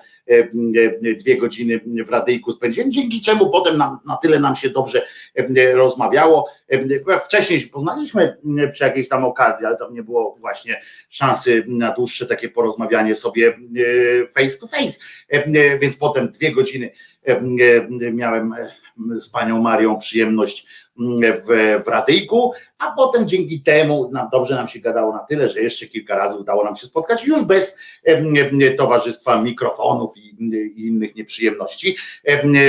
dwie 1.18 1.36
godziny 1.36 1.80
w 2.06 2.10
radyjku 2.10 2.52
spędziłem, 2.52 2.92
dzięki 2.92 3.20
czemu 3.20 3.50
potem 3.50 3.76
nam, 3.76 3.98
na 4.06 4.16
tyle 4.16 4.40
nam 4.40 4.56
się 4.56 4.70
dobrze 4.70 5.06
e, 5.34 5.72
rozmawiało. 5.72 6.48
E, 6.68 7.20
Wcześniej 7.20 7.60
się 7.60 7.66
poznaliśmy 7.66 8.36
przy 8.72 8.84
jakiejś 8.84 9.08
tam 9.08 9.24
okazji, 9.24 9.66
ale 9.66 9.76
tam 9.76 9.94
nie 9.94 10.02
było 10.02 10.36
właśnie 10.40 10.80
szansy 11.08 11.64
na 11.66 11.92
dłuższe 11.92 12.26
takie 12.26 12.48
porozmawianie 12.48 13.14
sobie 13.14 13.48
e, 13.48 14.26
face 14.26 14.58
to 14.58 14.66
face, 14.66 14.98
E, 15.28 15.78
więc 15.78 15.96
potem 15.96 16.30
dwie 16.30 16.52
godziny 16.52 16.90
e, 17.28 17.30
e, 17.30 18.12
miałem 18.12 18.52
e, 18.52 18.70
z 19.20 19.30
panią 19.30 19.62
Marią 19.62 19.98
przyjemność 19.98 20.66
w, 21.46 21.82
w 21.84 21.88
radyjku, 21.88 22.52
a 22.78 22.92
potem 22.96 23.28
dzięki 23.28 23.60
temu 23.60 24.10
nam 24.12 24.28
dobrze 24.32 24.54
nam 24.54 24.68
się 24.68 24.80
gadało 24.80 25.12
na 25.12 25.18
tyle, 25.18 25.48
że 25.48 25.60
jeszcze 25.60 25.86
kilka 25.86 26.16
razy 26.16 26.38
udało 26.38 26.64
nam 26.64 26.76
się 26.76 26.86
spotkać 26.86 27.24
już 27.24 27.44
bez 27.44 27.78
towarzystwa 28.76 29.42
mikrofonów 29.42 30.16
i, 30.16 30.36
i 30.76 30.86
innych 30.86 31.16
nieprzyjemności. 31.16 31.96
Em, 32.24 32.56
e, 32.56 32.60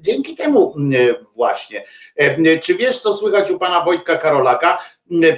Dzięki 0.00 0.36
temu 0.36 0.74
em, 0.76 0.92
właśnie. 1.36 1.84
Czy 2.62 2.74
wiesz, 2.74 2.98
co 2.98 3.14
słychać 3.14 3.50
u 3.50 3.58
pana 3.58 3.84
Wojtka 3.84 4.16
Karolaka? 4.16 4.78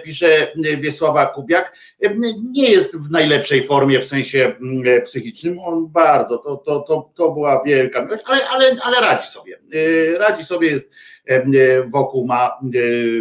Pisze 0.05 0.53
Wiesława 0.79 1.27
Kubiak. 1.27 1.77
Nie 2.53 2.71
jest 2.71 2.97
w 2.97 3.11
najlepszej 3.11 3.65
formie 3.65 4.01
w 4.01 4.07
sensie 4.07 4.53
psychicznym. 5.05 5.59
On 5.59 5.87
bardzo, 5.89 6.39
to, 6.39 6.57
to, 6.57 6.81
to, 6.81 7.11
to 7.15 7.31
była 7.31 7.63
wielka 7.65 8.05
miłość, 8.05 8.23
ale, 8.27 8.49
ale, 8.49 8.77
ale 8.83 9.01
radzi 9.01 9.29
sobie. 9.29 9.59
E, 10.15 10.19
Radzi 10.19 10.45
sobie, 10.45 10.71
jest 10.71 10.93
wokół 11.87 12.27
ma 12.27 12.59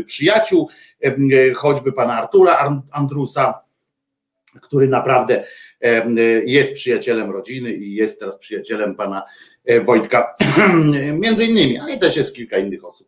przyjaciół, 0.06 0.70
choćby 1.56 1.94
pana 1.94 2.14
Artura 2.14 2.82
Andrusa, 2.92 3.54
który 4.62 4.88
naprawdę 4.88 5.44
jest 6.46 6.74
przyjacielem 6.74 7.32
rodziny 7.32 7.74
i 7.74 7.94
jest 7.94 8.20
teraz 8.20 8.38
przyjacielem 8.38 8.96
pana 8.96 9.24
Wojtka, 9.86 10.36
między 11.24 11.46
innymi, 11.46 11.78
ale 11.78 11.98
też 11.98 12.18
jest 12.18 12.36
kilka 12.36 12.58
innych 12.58 12.86
osób. 12.86 13.08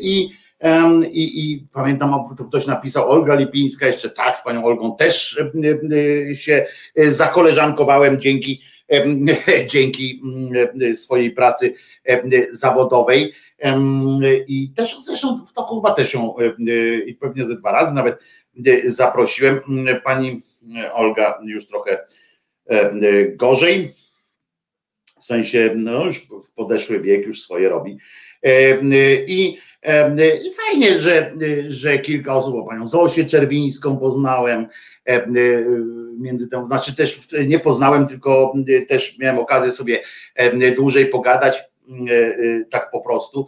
I 0.00 0.30
i, 1.12 1.52
I, 1.52 1.66
pamiętam, 1.72 2.14
ktoś 2.48 2.66
napisał 2.66 3.10
Olga 3.10 3.34
Lipińska, 3.34 3.86
jeszcze 3.86 4.10
tak, 4.10 4.36
z 4.36 4.44
panią 4.44 4.64
Olgą 4.64 4.96
też 4.96 5.40
się 6.34 6.66
zakoleżankowałem 7.06 8.20
dzięki, 8.20 8.62
dzięki 9.72 10.22
swojej 10.94 11.30
pracy 11.30 11.74
zawodowej. 12.50 13.32
I 14.48 14.72
też 14.76 14.96
zresztą 15.04 15.38
w 15.46 15.52
toku 15.52 15.80
chyba 15.80 15.94
też 15.94 16.14
ją 16.14 16.34
i 17.06 17.14
pewnie 17.14 17.46
ze 17.46 17.56
dwa 17.56 17.72
razy 17.72 17.94
nawet 17.94 18.18
zaprosiłem. 18.84 19.60
Pani 20.04 20.42
Olga 20.92 21.38
już 21.44 21.66
trochę 21.66 22.06
gorzej, 23.36 23.94
w 25.20 25.24
sensie 25.24 25.70
no 25.76 26.04
już 26.04 26.18
w 26.20 26.52
podeszły 26.54 27.00
wiek 27.00 27.26
już 27.26 27.42
swoje 27.42 27.68
robi. 27.68 27.98
I 29.26 29.56
i 30.44 30.50
fajnie, 30.52 30.98
że, 30.98 31.32
że 31.68 31.98
kilka 31.98 32.34
osób, 32.34 32.68
panią 32.68 32.86
Zosię 32.86 33.24
Czerwińską 33.24 33.96
poznałem, 33.96 34.66
między 36.18 36.48
tym, 36.48 36.64
znaczy 36.64 36.96
też 36.96 37.28
nie 37.46 37.58
poznałem, 37.58 38.06
tylko 38.06 38.54
też 38.88 39.18
miałem 39.18 39.38
okazję 39.38 39.72
sobie 39.72 40.02
dłużej 40.76 41.06
pogadać, 41.06 41.64
tak 42.70 42.90
po 42.90 43.00
prostu, 43.00 43.46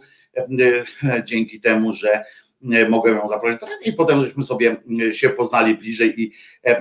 dzięki 1.25 1.61
temu, 1.61 1.93
że 1.93 2.23
mogę 2.89 3.11
ją 3.11 3.27
zaprosić 3.27 3.61
i 3.85 3.93
potem 3.93 4.21
żeśmy 4.21 4.43
sobie 4.43 4.75
się 5.11 5.29
poznali 5.29 5.75
bliżej 5.75 6.21
i 6.21 6.31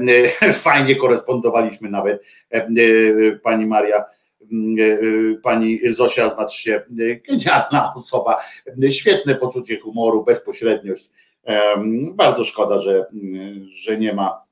fajnie 0.53 0.97
korespondowaliśmy 0.97 1.91
nawet 1.91 2.25
pani 3.43 3.67
Maria 3.67 4.05
pani 5.43 5.81
Zosia 5.93 6.29
znaczy 6.29 6.63
się 6.63 6.83
genialna 7.29 7.93
osoba, 7.97 8.39
świetne 8.91 9.35
poczucie 9.35 9.81
humoru, 9.81 10.25
bezpośredniość. 10.25 11.11
Bardzo 12.15 12.45
szkoda, 12.45 12.81
że, 12.81 13.07
że 13.75 13.99
nie 13.99 14.15
ma, 14.15 14.43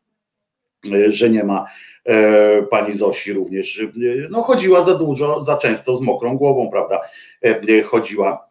że 1.09 1.31
nie 1.31 1.45
ma 1.45 1.65
e, 2.05 2.63
pani 2.63 2.95
Zosi 2.95 3.33
również. 3.33 3.87
No 4.31 4.43
chodziła 4.43 4.85
za 4.85 4.95
dużo, 4.95 5.43
za 5.43 5.57
często 5.57 5.97
z 5.97 6.01
mokrą 6.01 6.37
głową, 6.37 6.71
prawda? 6.71 7.01
Chodziła 7.85 8.51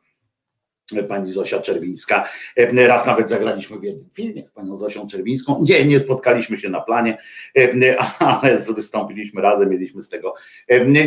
pani 1.07 1.31
Zosia 1.31 1.59
Czerwińska. 1.59 2.29
Raz 2.73 3.05
nawet 3.05 3.29
zagraliśmy 3.29 3.79
w 3.79 3.83
jednym 3.83 4.09
filmie 4.13 4.45
z 4.45 4.51
panią 4.51 4.75
Zosią 4.75 5.07
Czerwińską. 5.07 5.61
Nie, 5.69 5.85
nie 5.85 5.99
spotkaliśmy 5.99 6.57
się 6.57 6.69
na 6.69 6.81
planie, 6.81 7.17
ale 8.19 8.57
wystąpiliśmy 8.75 9.41
razem, 9.41 9.69
mieliśmy 9.69 10.03
z 10.03 10.09
tego 10.09 10.33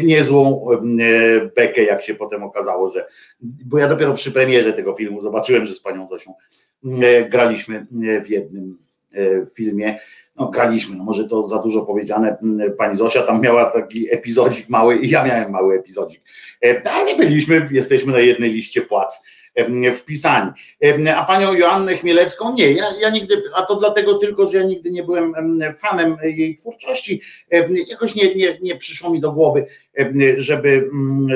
niezłą 0.02 0.66
bekę, 1.56 1.82
jak 1.84 2.02
się 2.02 2.14
potem 2.14 2.42
okazało, 2.42 2.88
że 2.88 3.06
bo 3.40 3.78
ja 3.78 3.88
dopiero 3.88 4.14
przy 4.14 4.32
premierze 4.32 4.72
tego 4.72 4.94
filmu 4.94 5.20
zobaczyłem, 5.20 5.66
że 5.66 5.74
z 5.74 5.80
panią 5.80 6.06
Zosią 6.06 6.34
graliśmy 7.30 7.86
w 8.24 8.30
jednym 8.30 8.78
filmie. 9.54 9.98
No, 10.36 10.48
graliśmy, 10.48 10.96
no 10.96 11.04
może 11.04 11.24
to 11.24 11.44
za 11.44 11.58
dużo 11.58 11.82
powiedziane. 11.82 12.36
Pani 12.78 12.96
Zosia 12.96 13.22
tam 13.22 13.40
miała 13.40 13.64
taki 13.64 14.14
epizodzik 14.14 14.68
mały 14.68 14.98
i 14.98 15.10
ja 15.10 15.24
miałem 15.24 15.50
mały 15.50 15.74
epizodzik. 15.74 16.22
Ale 16.92 17.16
byliśmy, 17.16 17.68
jesteśmy 17.70 18.12
na 18.12 18.18
jednej 18.18 18.52
liście 18.52 18.82
płac 18.82 19.26
wpisani. 19.94 20.50
A 21.16 21.24
panią 21.24 21.54
Joannę 21.54 21.96
Chmielewską 21.96 22.54
nie, 22.54 22.72
ja, 22.72 22.84
ja 23.00 23.10
nigdy, 23.10 23.42
a 23.54 23.62
to 23.62 23.76
dlatego 23.76 24.14
tylko, 24.14 24.46
że 24.46 24.58
ja 24.58 24.64
nigdy 24.64 24.90
nie 24.90 25.02
byłem 25.02 25.34
fanem 25.76 26.16
jej 26.22 26.54
twórczości. 26.54 27.20
Jakoś 27.88 28.14
nie, 28.14 28.34
nie, 28.34 28.58
nie 28.62 28.76
przyszło 28.76 29.10
mi 29.10 29.20
do 29.20 29.32
głowy, 29.32 29.66
żeby, 30.36 30.90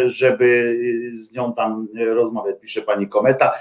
żeby 0.05 0.79
z 1.13 1.35
nią 1.35 1.55
tam 1.55 1.89
rozmawiać, 2.07 2.57
pisze 2.61 2.83
pani 2.83 3.09
Kometa, 3.09 3.53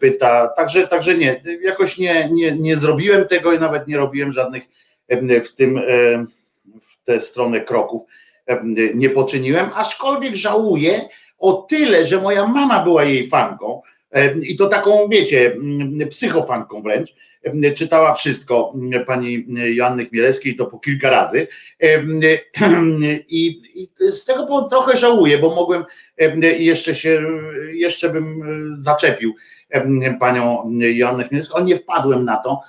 pyta, 0.00 0.48
także, 0.48 0.86
także 0.86 1.14
nie, 1.14 1.40
jakoś 1.62 1.98
nie, 1.98 2.28
nie, 2.32 2.52
nie 2.52 2.76
zrobiłem 2.76 3.28
tego 3.28 3.52
i 3.52 3.58
nawet 3.58 3.88
nie 3.88 3.96
robiłem 3.96 4.32
żadnych 4.32 4.62
w 5.44 5.54
tym, 5.54 5.80
w 6.82 7.04
tę 7.04 7.20
stronę 7.20 7.60
kroków 7.60 8.02
nie 8.94 9.10
poczyniłem, 9.10 9.70
aczkolwiek 9.74 10.36
żałuję, 10.36 11.00
o 11.38 11.52
tyle, 11.52 12.06
że 12.06 12.20
moja 12.20 12.46
mama 12.46 12.84
była 12.84 13.04
jej 13.04 13.28
fanką 13.28 13.82
i 14.42 14.56
to 14.56 14.66
taką, 14.66 15.08
wiecie, 15.08 15.56
psychofanką 16.10 16.82
wręcz, 16.82 17.14
czytała 17.74 18.14
wszystko 18.14 18.72
pani 19.06 19.46
Joanny 19.74 20.06
Chmielewskiej 20.06 20.56
to 20.56 20.66
po 20.66 20.78
kilka 20.78 21.10
razy. 21.10 21.46
I, 23.28 23.60
z 24.00 24.24
tego 24.24 24.46
powodu 24.46 24.68
trochę 24.68 24.96
żałuję, 24.96 25.38
bo 25.38 25.54
mogłem 25.54 25.84
jeszcze 26.58 26.94
się, 26.94 27.22
jeszcze 27.72 28.10
bym 28.10 28.44
zaczepił 28.76 29.34
panią 30.20 30.70
Joannę 30.80 31.24
Chmielewską, 31.24 31.64
nie 31.64 31.76
wpadłem 31.76 32.24
na 32.24 32.36
to, 32.36 32.60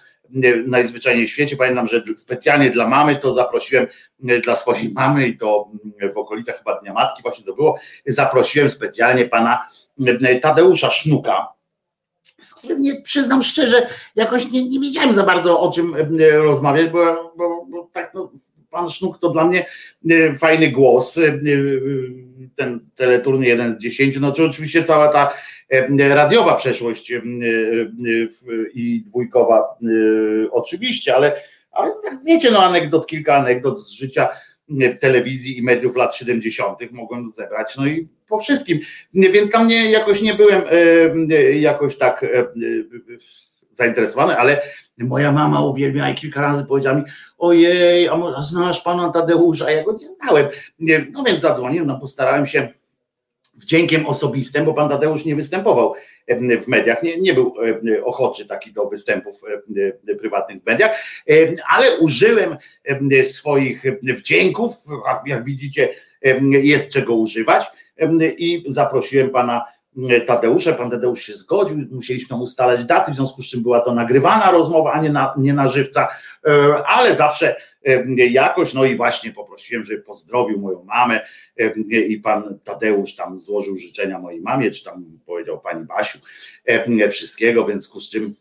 najzwyczajniej 0.68 1.28
w 1.28 1.30
świecie. 1.30 1.56
Pamiętam, 1.56 1.88
że 1.88 2.04
specjalnie 2.18 2.70
dla 2.70 2.88
mamy 2.88 3.16
to 3.16 3.34
zaprosiłem, 3.34 3.88
dla 4.20 4.56
swojej 4.56 4.90
mamy 4.90 5.28
i 5.28 5.38
to 5.38 5.72
w 6.14 6.18
okolicach 6.18 6.58
chyba 6.58 6.80
Dnia 6.80 6.94
Matki 6.94 7.22
właśnie 7.22 7.46
to 7.46 7.54
było, 7.56 7.80
zaprosiłem 8.06 8.70
specjalnie 8.70 9.26
pana 9.26 9.66
Tadeusza 10.42 10.90
Sznuka, 10.90 11.48
z 12.40 12.54
którym 12.54 12.82
nie 12.82 13.02
przyznam 13.02 13.44
szczerze, 13.44 13.88
jakoś 14.16 14.52
nie, 14.52 14.68
nie 14.68 14.80
wiedziałem 14.80 15.16
za 15.16 15.24
bardzo 15.24 15.60
o 15.60 15.72
czym 15.72 15.96
rozmawiać, 16.34 16.90
bo, 16.90 17.34
bo, 17.38 17.66
bo 17.70 17.90
tak 17.94 18.12
no, 18.14 18.32
pan 18.70 18.90
Sznuk 18.90 19.18
to 19.18 19.30
dla 19.30 19.46
mnie 19.46 19.66
fajny 20.38 20.72
głos, 20.72 21.20
ten 22.56 22.90
teleturn 22.96 23.42
jeden 23.42 23.72
z 23.72 23.78
dziesięciu, 23.78 24.20
no 24.20 24.32
czy 24.32 24.44
oczywiście 24.44 24.84
cała 24.84 25.08
ta 25.08 25.34
radiowa 26.10 26.56
przeszłość 26.56 27.14
i 28.74 29.04
dwójkowa 29.08 29.78
oczywiście, 30.52 31.16
ale, 31.16 31.42
ale 31.72 31.92
tak 32.04 32.24
wiecie, 32.24 32.52
no 32.52 32.64
anegdot, 32.64 33.08
kilka 33.08 33.36
anegdot 33.36 33.80
z 33.80 33.90
życia 33.90 34.30
telewizji 35.00 35.58
i 35.58 35.64
mediów 35.64 35.96
lat 35.96 36.16
70. 36.16 36.92
mogłem 36.92 37.30
zebrać, 37.30 37.76
no 37.78 37.88
i 37.88 38.08
po 38.28 38.38
wszystkim, 38.38 38.80
więc 39.14 39.52
tam 39.52 39.68
nie, 39.68 39.92
jakoś 39.92 40.22
nie 40.22 40.34
byłem 40.34 40.62
jakoś 41.60 41.98
tak 41.98 42.26
zainteresowany, 43.72 44.38
ale 44.38 44.62
moja 44.98 45.32
mama 45.32 45.66
uwielbiała 45.66 46.10
i 46.10 46.16
kilka 46.16 46.42
razy 46.42 46.66
powiedziała 46.66 46.98
mi, 46.98 47.04
ojej, 47.38 48.10
a 48.10 48.42
znasz 48.42 48.82
pana 48.82 49.10
Tadeusza, 49.10 49.72
ja 49.72 49.84
go 49.84 49.98
nie 50.02 50.08
znałem, 50.10 50.48
no 51.14 51.24
więc 51.24 51.42
zadzwoniłem, 51.42 51.88
no 51.88 52.00
postarałem 52.00 52.46
się 52.46 52.74
wdziękiem 53.56 54.06
osobistym, 54.06 54.66
bo 54.66 54.74
pan 54.74 54.90
Tadeusz 54.90 55.26
nie 55.26 55.36
występował 55.36 55.94
w 56.62 56.68
mediach, 56.68 57.04
nie, 57.04 57.18
nie 57.18 57.34
był 57.34 57.54
ochoczy 58.04 58.46
taki 58.46 58.74
do 58.74 58.86
występów 58.86 59.42
prywatnych 60.20 60.64
w 60.64 60.66
mediach, 60.66 61.00
ale 61.70 62.00
użyłem 62.00 62.58
swoich 63.24 63.84
wdzięków, 64.02 64.76
jak 65.26 65.44
widzicie 65.44 65.90
jest 66.50 66.90
czego 66.90 67.14
używać 67.14 67.66
i 68.38 68.64
zaprosiłem 68.68 69.30
pana 69.30 69.66
Tadeusza, 70.26 70.74
pan 70.74 70.90
Tadeusz 70.92 71.22
się 71.22 71.34
zgodził, 71.34 71.78
musieliśmy 71.92 72.38
ustalać 72.38 72.86
daty, 72.86 73.12
w 73.12 73.16
związku 73.16 73.42
z 73.42 73.50
czym 73.50 73.64
była 73.64 73.80
to 73.80 73.94
nagrywana 73.94 74.52
rozmowa, 74.52 74.94
a 74.94 75.02
nie 75.02 75.10
na, 75.10 75.34
nie 75.38 75.54
na 75.54 75.68
żywca, 75.68 76.08
ale 76.86 77.16
zawsze 77.16 77.56
jakoś, 78.18 78.74
no 78.74 78.86
i 78.86 78.96
właśnie 78.96 79.32
poprosiłem, 79.32 79.84
żeby 79.84 80.02
pozdrowił 80.02 80.60
moją 80.60 80.84
mamę 80.84 81.22
i 81.90 82.18
pan 82.18 82.60
Tadeusz 82.64 83.16
tam 83.16 83.40
złożył 83.40 83.76
życzenia 83.76 84.20
mojej 84.20 84.42
mamie, 84.42 84.72
czy 84.72 84.84
tam 84.84 85.20
powiedział 85.26 85.62
pani 85.62 85.86
Basiu 85.86 86.20
wszystkiego, 87.10 87.64
w 87.64 87.68
związku 87.68 88.00
z 88.00 88.10
czym 88.10 88.36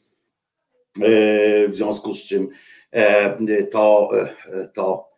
w 1.69 1.75
związku 1.75 2.15
z 2.15 2.23
czym 2.23 2.49
to, 3.71 4.11
to 4.75 5.14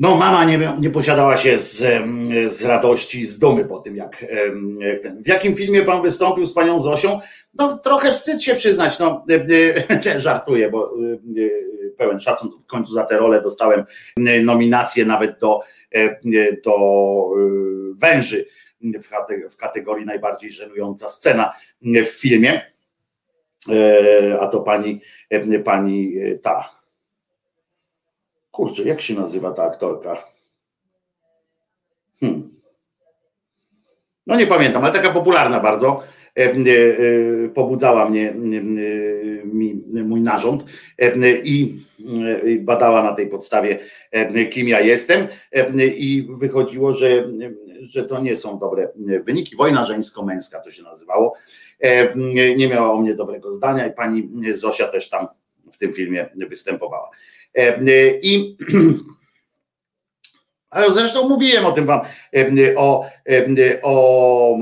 no, 0.00 0.16
mama 0.16 0.44
nie, 0.44 0.72
nie 0.80 0.90
posiadała 0.90 1.36
się 1.36 1.58
z, 1.58 2.02
z 2.52 2.64
radości, 2.64 3.26
z 3.26 3.38
dumy 3.38 3.64
po 3.64 3.78
tym, 3.78 3.96
jak, 3.96 4.26
jak 4.78 5.00
ten. 5.00 5.22
W 5.22 5.28
jakim 5.28 5.54
filmie 5.54 5.82
pan 5.82 6.02
wystąpił 6.02 6.46
z 6.46 6.52
panią 6.52 6.80
Zosią? 6.80 7.20
No, 7.54 7.78
trochę 7.78 8.12
wstyd 8.12 8.42
się 8.42 8.54
przyznać, 8.54 8.98
no, 8.98 9.26
żartuję, 10.16 10.70
bo 10.70 10.94
pełen 11.96 12.20
szacun, 12.20 12.50
w 12.62 12.66
końcu 12.66 12.92
za 12.92 13.04
tę 13.04 13.18
rolę 13.18 13.40
dostałem 13.40 13.84
nominację 14.42 15.04
nawet 15.04 15.38
do, 15.38 15.60
do 16.64 16.76
węży 17.94 18.46
w 19.50 19.56
kategorii 19.56 20.06
najbardziej 20.06 20.50
żenująca 20.50 21.08
scena 21.08 21.52
w 21.82 22.08
filmie. 22.08 22.74
A 24.40 24.46
to 24.46 24.60
pani, 24.60 25.00
pani 25.64 26.14
ta, 26.42 26.83
Kurczę, 28.54 28.82
jak 28.82 29.00
się 29.00 29.14
nazywa 29.14 29.50
ta 29.50 29.64
aktorka? 29.64 30.24
Hmm. 32.20 32.60
No 34.26 34.36
nie 34.36 34.46
pamiętam, 34.46 34.84
ale 34.84 34.92
taka 34.92 35.10
popularna 35.10 35.60
bardzo. 35.60 36.02
E, 36.38 36.42
e, 36.42 36.50
e, 36.50 37.48
Pobudzała 37.48 38.10
mnie 38.10 38.30
e, 38.30 38.34
mi, 39.46 39.82
mój 40.04 40.20
narząd 40.20 40.64
e, 40.98 41.12
i 41.38 41.78
e, 42.44 42.50
i 42.50 42.60
badała 42.60 43.02
na 43.02 43.12
tej 43.14 43.26
podstawie, 43.26 43.78
kim 44.50 44.68
ja 44.68 44.80
jestem, 44.80 45.26
i 45.78 46.28
wychodziło, 46.30 46.92
że, 46.92 47.28
że 47.82 48.04
to 48.04 48.20
nie 48.20 48.36
są 48.36 48.58
dobre 48.58 48.88
wyniki. 49.24 49.56
Wojna 49.56 49.84
żeńsko-męska 49.84 50.60
to 50.60 50.70
się 50.70 50.82
nazywało. 50.82 51.34
Nie 52.56 52.68
miała 52.68 52.92
o 52.92 53.00
mnie 53.00 53.14
dobrego 53.14 53.52
zdania 53.52 53.86
i 53.86 53.92
pani 53.92 54.30
Zosia 54.52 54.88
też 54.88 55.08
tam 55.08 55.26
w 55.72 55.78
tym 55.78 55.92
filmie 55.92 56.28
występowała. 56.48 57.10
E, 57.54 58.18
I 58.22 58.56
ale 60.74 60.90
zresztą 60.92 61.28
mówiłem 61.28 61.66
o 61.66 61.72
tym 61.72 61.86
wam, 61.86 62.00
e, 62.36 62.76
o, 62.76 63.06
e, 63.28 63.82
o 63.82 64.58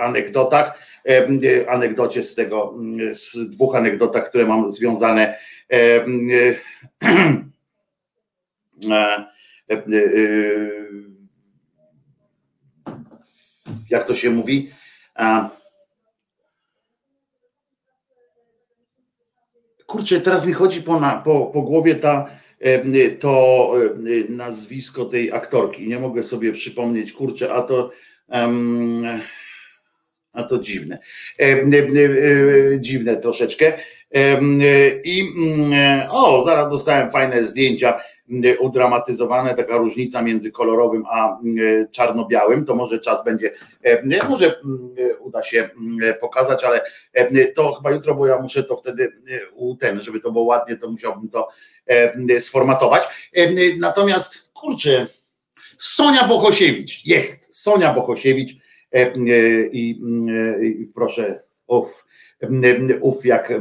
anegdotach, 0.00 0.78
e, 1.08 1.70
anegdocie 1.70 2.22
z 2.22 2.34
tego, 2.34 2.74
z 3.12 3.50
dwóch 3.50 3.76
anegdotach, 3.76 4.28
które 4.28 4.46
mam 4.46 4.70
związane 4.70 5.38
e, 5.72 5.76
e, 5.76 6.06
e, 8.90 9.26
e, 9.70 9.86
jak 13.90 14.04
to 14.04 14.14
się 14.14 14.30
mówi? 14.30 14.70
Kurczę, 19.96 20.20
teraz 20.20 20.46
mi 20.46 20.52
chodzi 20.52 20.82
po, 20.82 21.00
na, 21.00 21.16
po, 21.16 21.46
po 21.46 21.62
głowie 21.62 21.94
ta, 21.94 22.26
e, 22.60 23.10
to 23.10 23.72
e, 24.28 24.32
nazwisko 24.32 25.04
tej 25.04 25.32
aktorki. 25.32 25.88
Nie 25.88 25.98
mogę 25.98 26.22
sobie 26.22 26.52
przypomnieć, 26.52 27.12
kurczę, 27.12 27.52
a 27.52 27.62
to. 27.62 27.90
em, 28.28 29.06
a 30.36 30.42
to 30.42 30.58
dziwne. 30.58 30.98
E, 31.38 31.44
e, 31.44 31.54
e, 32.74 32.80
Dziwne 32.80 33.16
troszeczkę. 33.16 33.72
E, 34.14 34.40
I 35.04 35.22
o, 36.10 36.44
zaraz 36.44 36.70
dostałem 36.70 37.10
fajne 37.10 37.46
zdjęcia 37.46 38.00
udramatyzowane, 38.60 39.54
taka 39.54 39.76
różnica 39.76 40.22
między 40.22 40.52
kolorowym 40.52 41.04
a 41.10 41.30
e, 41.30 41.38
czarno-białym. 41.90 42.64
To 42.64 42.74
może 42.74 42.98
czas 42.98 43.24
będzie, 43.24 43.50
e, 43.82 44.26
może 44.28 44.46
m, 44.64 44.94
e, 44.98 45.16
uda 45.16 45.42
się 45.42 45.58
m, 45.76 45.98
pokazać, 46.20 46.64
ale 46.64 46.80
e, 47.12 47.46
to 47.46 47.72
chyba 47.72 47.90
jutro, 47.90 48.14
bo 48.14 48.26
ja 48.26 48.38
muszę 48.42 48.62
to 48.64 48.76
wtedy 48.76 49.04
e, 49.04 49.50
u 49.54 49.76
ten, 49.76 50.00
żeby 50.00 50.20
to 50.20 50.32
było 50.32 50.44
ładnie, 50.44 50.76
to 50.76 50.90
musiałbym 50.90 51.28
to 51.28 51.48
e, 51.86 52.40
sformatować. 52.40 53.30
E, 53.32 53.48
Natomiast 53.78 54.50
kurczę, 54.52 55.06
Sonia 55.78 56.28
Bohosiewicz 56.28 57.06
jest, 57.06 57.54
Sonia 57.62 57.94
Bohosiewicz 57.94 58.52
e, 58.94 58.96
e, 58.96 59.12
i 59.72 60.00
e, 60.28 60.64
i 60.64 60.86
proszę, 60.94 61.42
uf, 61.66 62.05
uf 63.00 63.24
jak 63.24 63.52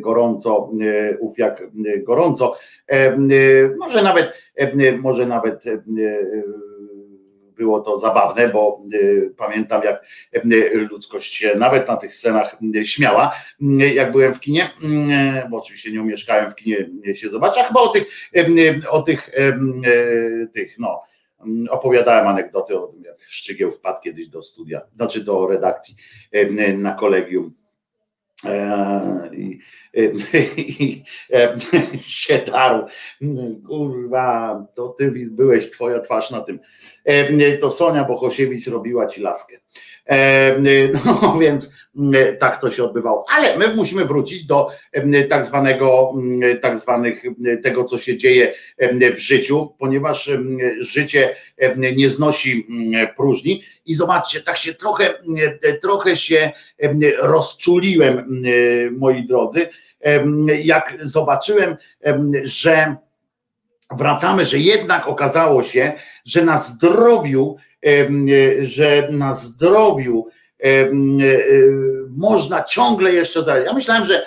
gorąco, 0.00 0.70
uf 1.20 1.38
jak 1.38 1.62
gorąco. 2.02 2.56
E, 2.86 3.16
Może 3.78 4.02
nawet, 4.02 4.32
e, 4.56 4.92
może 4.92 5.26
nawet 5.26 5.66
e, 5.66 5.82
było 7.56 7.80
to 7.80 7.96
zabawne, 7.96 8.48
bo 8.48 8.82
e, 8.94 8.98
pamiętam 9.36 9.82
jak 9.84 10.04
e, 10.32 10.74
ludzkość 10.74 11.34
się 11.34 11.54
nawet 11.58 11.88
na 11.88 11.96
tych 11.96 12.14
scenach 12.14 12.56
śmiała, 12.84 13.34
jak 13.94 14.12
byłem 14.12 14.34
w 14.34 14.40
kinie, 14.40 14.70
e, 15.10 15.48
bo 15.50 15.58
oczywiście 15.58 15.92
nie 15.92 16.00
umieszkałem 16.00 16.50
w 16.50 16.54
kinie 16.54 16.86
się 17.14 17.28
zobaczyć, 17.28 17.58
a 17.58 17.66
chyba 17.66 17.80
o 17.80 17.88
tych, 17.88 18.06
e, 18.36 18.90
o 18.90 19.02
tych, 19.02 19.30
e, 19.34 19.56
tych 20.46 20.78
no, 20.78 21.02
opowiadałem 21.70 22.26
anegdoty 22.26 22.78
o 22.80 22.86
tym, 22.86 23.02
jak 23.02 23.16
Szczygieł 23.26 23.72
wpadł 23.72 24.00
kiedyś 24.00 24.28
do 24.28 24.42
studia, 24.42 24.80
znaczy 24.96 25.24
do 25.24 25.46
redakcji 25.46 25.94
e, 26.32 26.72
na 26.72 26.92
kolegium 26.92 27.54
e, 28.46 29.30
i, 29.36 29.58
e, 29.96 30.00
i 30.56 31.04
e, 31.32 31.56
się 32.00 32.38
darł. 32.38 32.86
Kurwa, 33.66 34.66
to 34.74 34.88
ty 34.88 35.10
byłeś, 35.30 35.70
twoja 35.70 36.00
twarz 36.00 36.30
na 36.30 36.40
tym. 36.40 36.58
To 37.60 37.70
Sonia 37.70 38.04
Bohosiewicz 38.04 38.66
robiła 38.66 39.06
ci 39.06 39.20
laskę. 39.20 39.56
E, 40.06 40.56
No 41.22 41.38
więc 41.40 41.72
m, 41.96 42.12
tak 42.38 42.60
to 42.60 42.70
się 42.70 42.84
odbywało. 42.84 43.24
Ale 43.28 43.56
my 43.58 43.74
musimy 43.74 44.04
wrócić 44.04 44.44
do 44.44 44.70
em, 44.92 45.12
tak 45.28 45.44
zwanego, 45.44 46.12
m, 46.16 46.40
tak 46.62 46.78
zwanych 46.78 47.22
tego, 47.62 47.84
co 47.84 47.98
się 47.98 48.16
dzieje 48.16 48.54
w 49.14 49.18
życiu, 49.18 49.74
ponieważ 49.78 50.30
życie 50.78 51.36
nie 51.96 52.08
znosi 52.08 52.66
próżni 53.16 53.62
i 53.86 53.94
zobaczcie, 53.94 54.40
tak 54.40 54.56
się 54.56 54.74
trochę, 54.74 55.14
trochę 55.82 56.16
się 56.16 56.52
em, 56.78 57.00
rozczuliłem, 57.18 58.42
moi 58.92 59.26
drodzy, 59.26 59.68
jak 60.62 60.96
zobaczyłem, 61.00 61.76
em, 62.00 62.32
że 62.42 62.96
wracamy, 63.90 64.44
że 64.44 64.58
jednak 64.58 65.08
okazało 65.08 65.62
się, 65.62 65.92
że 66.24 66.44
na 66.44 66.56
zdrowiu, 66.56 67.56
że 68.61 69.07
na 69.11 69.33
zdrowiu 69.33 70.27
em, 70.59 71.19
e, 71.21 71.25
można 72.17 72.63
ciągle 72.63 73.13
jeszcze 73.13 73.43
zarabiać. 73.43 73.67
Ja 73.67 73.73
myślałem, 73.73 74.05
że, 74.05 74.25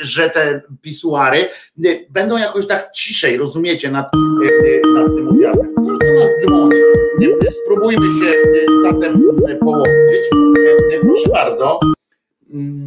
że 0.00 0.30
te 0.30 0.60
pisuary 0.82 1.48
będą 2.10 2.38
jakoś 2.38 2.66
tak 2.66 2.90
ciszej, 2.92 3.36
rozumiecie, 3.36 3.90
nad, 3.90 4.10
e, 4.14 4.88
nad 4.88 5.06
tym 5.06 5.28
objazdem. 5.28 5.74
Ktoś 5.74 5.98
do 5.98 6.20
nas 6.20 6.28
dzwoni. 6.42 6.76
Spróbujmy 7.64 8.06
się 8.06 8.32
zatem 8.82 9.22
połączyć. 9.60 10.28
Proszę 11.02 11.30
bardzo. 11.32 11.80
Mm, 12.52 12.84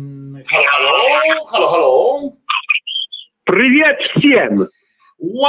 Halo, 0.50 0.66
halo, 0.68 1.46
halo, 1.46 1.68
halo. 1.68 2.32
Привет 3.46 3.98
всем! 4.16 4.68
Wow! 5.20 5.48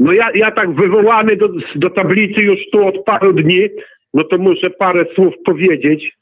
No 0.00 0.12
ja, 0.12 0.30
ja 0.34 0.50
tak 0.50 0.74
wywołany 0.74 1.36
do, 1.36 1.48
do 1.74 1.90
tablicy 1.90 2.42
już 2.42 2.58
tu 2.72 2.86
od 2.86 3.04
paru 3.04 3.32
dni, 3.32 3.68
no 4.14 4.24
to 4.24 4.38
muszę 4.38 4.70
parę 4.70 5.04
słów 5.14 5.34
powiedzieć. 5.44 6.12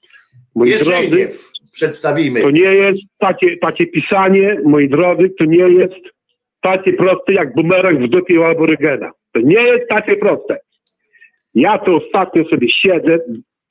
Moi 0.55 0.71
drodzy, 0.71 0.93
Jerzyniew, 0.93 1.51
przedstawimy. 1.73 2.41
to 2.41 2.51
nie 2.51 2.75
jest 2.75 3.01
takie, 3.19 3.57
takie 3.57 3.87
pisanie, 3.87 4.61
moi 4.65 4.89
drodzy, 4.89 5.31
to 5.39 5.45
nie 5.45 5.69
jest 5.69 5.95
takie 6.61 6.93
proste 6.93 7.33
jak 7.33 7.55
bumerang 7.55 8.01
w 8.01 8.09
dupie 8.09 8.41
u 8.41 8.45
aborygena. 8.45 9.11
To 9.33 9.41
nie 9.41 9.63
jest 9.63 9.89
takie 9.89 10.17
proste. 10.17 10.59
Ja 11.55 11.79
tu 11.79 11.97
ostatnio 11.97 12.45
sobie 12.45 12.69
siedzę, 12.71 13.19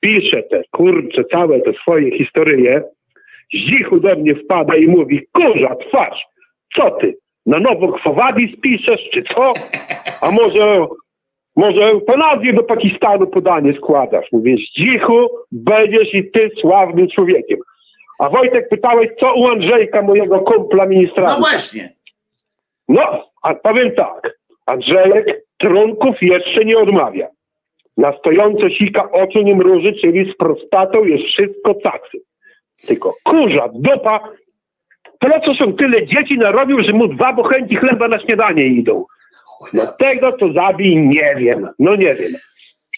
piszę 0.00 0.42
te 0.42 0.62
kurcze, 0.70 1.24
całe 1.24 1.60
te 1.60 1.72
swoje 1.72 2.18
historie. 2.18 2.82
Zdzichu 3.54 4.00
do 4.00 4.16
mnie 4.16 4.34
wpada 4.34 4.76
i 4.76 4.86
mówi, 4.86 5.26
kurza, 5.32 5.76
twarz, 5.76 6.26
co 6.76 6.90
ty, 6.90 7.14
na 7.48 7.60
nowo 7.60 7.92
Kwowadis 7.92 8.60
piszesz, 8.60 9.08
czy 9.12 9.22
co? 9.22 9.54
A 10.20 10.30
może, 10.30 10.86
może 11.56 11.92
nazwie 12.18 12.52
do 12.52 12.62
Pakistanu 12.62 13.26
podanie 13.26 13.72
składasz? 13.72 14.26
Mówię, 14.32 14.56
Zdzichu, 14.56 15.28
będziesz 15.52 16.14
i 16.14 16.30
ty 16.30 16.50
sławnym 16.60 17.08
człowiekiem. 17.08 17.58
A 18.18 18.28
Wojtek 18.28 18.68
pytałeś, 18.68 19.08
co 19.20 19.34
u 19.34 19.46
Andrzejka, 19.46 20.02
mojego 20.02 20.40
kumpla 20.40 20.86
ministra? 20.86 21.24
No 21.24 21.38
właśnie. 21.38 21.92
No, 22.88 23.30
a 23.42 23.54
powiem 23.54 23.94
tak. 23.94 24.38
Andrzejek 24.66 25.44
trunków 25.58 26.22
jeszcze 26.22 26.64
nie 26.64 26.78
odmawia. 26.78 27.28
Na 27.96 28.18
stojące 28.18 28.70
sika 28.70 29.10
oczu 29.10 29.42
nie 29.42 29.54
mruży, 29.54 29.92
czyli 29.92 30.32
z 30.32 30.36
prostatą 30.36 31.04
jest 31.04 31.24
wszystko 31.24 31.74
caksy. 31.74 32.18
Tylko 32.86 33.14
kurza, 33.24 33.68
dupa, 33.74 34.20
po 35.18 35.40
co 35.40 35.54
są 35.54 35.72
tyle 35.72 36.06
dzieci 36.06 36.38
narobił, 36.38 36.82
że 36.84 36.92
mu 36.92 37.08
dwa 37.08 37.32
bochenki 37.32 37.76
chleba 37.76 38.08
na 38.08 38.18
śniadanie 38.20 38.66
idą? 38.66 39.04
Dlatego 39.72 40.32
to 40.32 40.52
zabij, 40.52 40.96
nie 40.96 41.34
wiem. 41.38 41.68
No 41.78 41.96
nie 41.96 42.14
wiem. 42.14 42.32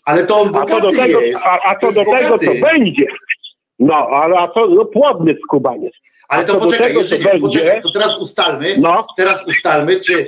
Ale 0.05 0.25
to 0.27 0.41
on 0.41 0.49
A 0.49 0.53
to 0.53 0.67
do 0.67 0.67
bogaty 0.81 0.97
tego, 0.97 1.21
jest. 1.21 1.43
a, 1.47 1.59
a 1.63 1.75
to 1.75 1.93
do 1.93 2.05
tego, 2.05 2.29
bogaty. 2.29 2.47
co 2.47 2.67
będzie. 2.67 3.07
No, 3.79 3.95
ale 3.95 4.39
a 4.39 4.49
to 4.49 4.67
no, 4.67 4.85
płodny 4.85 5.37
skubaniec. 5.45 5.93
Ale 6.29 6.45
to 6.45 6.53
co 6.53 6.59
do 6.61 6.65
poczekaj, 6.65 6.89
tego, 6.89 7.01
jeszcze 7.01 7.17
co 7.17 7.23
nie, 7.25 7.31
będzie- 7.31 7.47
poczekaj, 7.47 7.83
to 7.83 7.91
teraz 7.91 8.19
ustalmy, 8.19 8.75
No, 8.79 9.07
teraz 9.17 9.47
ustalmy, 9.49 10.01
czy, 10.01 10.27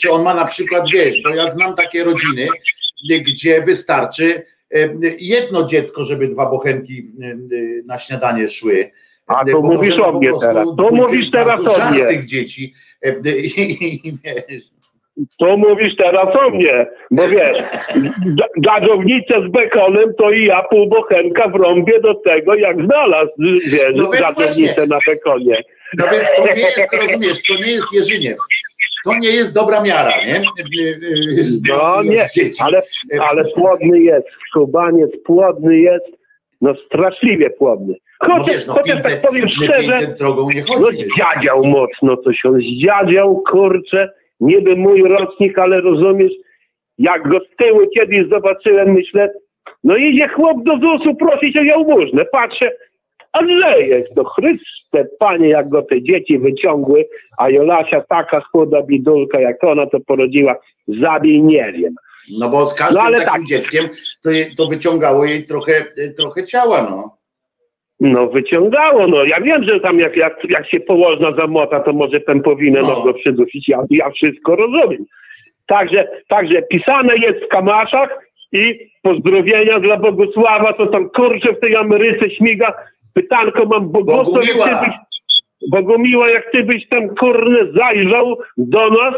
czy 0.00 0.10
on 0.10 0.22
ma 0.22 0.34
na 0.34 0.44
przykład, 0.44 0.88
wiesz, 0.92 1.22
bo 1.22 1.28
ja 1.28 1.50
znam 1.50 1.74
takie 1.74 2.04
rodziny, 2.04 2.48
gdzie 3.20 3.62
wystarczy 3.62 4.42
e, 4.74 4.88
jedno 5.18 5.64
dziecko, 5.64 6.04
żeby 6.04 6.28
dwa 6.28 6.46
bochenki 6.46 6.98
e, 7.22 7.34
na 7.86 7.98
śniadanie 7.98 8.48
szły. 8.48 8.90
A 9.26 9.44
to 9.44 9.62
mówisz 9.62 9.98
o 9.98 10.12
mnie 10.12 10.30
teraz. 10.40 10.68
To 10.78 10.90
mówisz 10.92 11.30
teraz 11.30 11.60
o 11.60 11.62
mnie. 11.90 11.98
żartych 11.98 12.24
dzieci. 12.24 12.74
E, 13.02 13.14
I, 13.36 14.12
wiesz, 14.24 14.62
to 15.38 15.56
mówisz 15.56 15.96
teraz 15.96 16.36
o 16.36 16.50
mnie, 16.50 16.86
bo 17.10 17.28
wiesz, 17.28 17.58
ga- 18.38 18.60
gadzownicę 18.62 19.48
z 19.48 19.50
bekonem 19.52 20.14
to 20.18 20.30
i 20.30 20.44
ja 20.44 20.62
pół 20.62 20.88
bochenka 20.88 21.48
wrąbię 21.48 22.00
do 22.00 22.14
tego, 22.14 22.54
jak 22.54 22.84
znalazł, 22.84 23.30
wiesz, 23.38 23.92
No 23.94 24.10
właśnie. 24.34 24.74
na 24.88 24.98
bekonie. 25.06 25.62
No 25.98 26.04
więc 26.12 26.28
to 26.36 26.42
nie 26.46 26.60
jest, 26.60 26.92
rozumiesz, 26.92 27.42
to 27.42 27.54
nie 27.54 27.70
jest 27.72 27.92
Jerzyniew. 27.92 28.38
to 29.04 29.14
nie 29.18 29.28
jest 29.30 29.54
dobra 29.54 29.80
miara, 29.82 30.24
nie? 30.24 30.42
No 31.68 32.02
nie, 32.02 32.26
ale, 32.64 32.82
ale 33.20 33.44
płodny 33.44 34.00
jest, 34.00 34.26
skubaniec 34.50 35.10
płodny 35.24 35.78
jest, 35.78 36.06
no 36.60 36.74
straszliwie 36.86 37.50
płodny. 37.50 37.94
No 38.28 38.34
Chociaż, 38.34 38.54
wiesz, 38.54 38.66
no 38.66 38.72
chociaż 38.72 38.94
500, 39.02 39.12
tak 39.12 39.30
powiem 39.30 39.48
szczerze, 39.48 39.92
500 39.92 40.18
drogą 40.18 40.50
nie 40.50 40.62
chodzi. 40.62 40.80
no 40.80 40.88
zdziadział 41.14 41.64
mocno 41.66 42.16
coś, 42.16 42.44
on 42.44 42.60
zdziadział, 42.60 43.42
kurczę, 43.50 44.10
niby 44.40 44.76
mój 44.76 45.02
rocznik, 45.02 45.58
ale 45.58 45.80
rozumiesz, 45.80 46.32
jak 46.98 47.28
go 47.28 47.38
z 47.38 47.56
tyłu 47.56 47.80
kiedyś 47.96 48.28
zobaczyłem, 48.28 48.92
myślę, 48.92 49.32
no 49.84 49.96
idzie 49.96 50.28
chłop 50.28 50.56
do 50.62 50.72
ZUS-u 50.78 51.14
prosić 51.14 51.56
o 51.56 51.62
jałmużnę, 51.62 52.24
patrzę, 52.24 52.70
a 53.32 53.42
leje, 53.42 54.04
to 54.16 54.24
Chryste, 54.24 55.08
panie, 55.18 55.48
jak 55.48 55.68
go 55.68 55.82
te 55.82 56.02
dzieci 56.02 56.38
wyciągły, 56.38 57.08
a 57.38 57.50
Jolasia 57.50 58.00
taka 58.00 58.40
chuda 58.40 58.82
bidulka, 58.82 59.40
jak 59.40 59.64
ona 59.64 59.86
to 59.86 60.00
porodziła, 60.00 60.56
zabij, 60.88 61.42
nie 61.42 61.72
wiem. 61.72 61.94
No 62.38 62.48
bo 62.48 62.66
z 62.66 62.74
każdym 62.74 62.96
No 62.96 63.02
ale 63.02 63.18
takim 63.18 63.32
tak. 63.32 63.44
dzieckiem 63.44 63.88
to, 64.22 64.30
je- 64.30 64.46
to 64.56 64.66
wyciągało 64.66 65.24
jej 65.24 65.44
trochę, 65.44 65.72
trochę 66.16 66.44
ciała, 66.44 66.82
no. 66.90 67.15
No 68.00 68.26
wyciągało, 68.28 69.06
no 69.06 69.24
ja 69.24 69.40
wiem, 69.40 69.64
że 69.68 69.80
tam 69.80 69.98
jak, 69.98 70.16
jak, 70.16 70.36
jak 70.50 70.68
się 70.70 70.80
położna 70.80 71.32
zamota, 71.32 71.80
to 71.80 71.92
może 71.92 72.20
pępowinę 72.20 72.80
No. 72.82 73.02
go 73.02 73.14
przydusić, 73.14 73.68
ja, 73.68 73.78
ja 73.90 74.10
wszystko 74.10 74.56
rozumiem. 74.56 75.04
Także, 75.66 76.08
także 76.28 76.62
pisane 76.62 77.16
jest 77.16 77.44
w 77.44 77.48
kamaszach 77.48 78.18
i 78.52 78.90
pozdrowienia 79.02 79.80
dla 79.80 79.96
Bogusława, 79.96 80.72
co 80.72 80.86
tam 80.86 81.10
kurczę 81.10 81.52
w 81.52 81.60
tej 81.60 81.76
Ameryce 81.76 82.30
śmiga. 82.30 82.72
Pytanko 83.14 83.66
mam 83.66 83.88
Bogusław, 83.92 84.46
jak 84.48 84.56
Bogumiła. 84.56 84.80
ty 84.80 84.86
byś, 84.86 84.94
Bogumiła, 85.70 86.30
jak 86.30 86.50
ty 86.52 86.62
byś 86.64 86.88
tam 86.88 87.08
kurne 87.08 87.58
zajrzał 87.74 88.38
do 88.56 88.90
nas, 88.90 89.14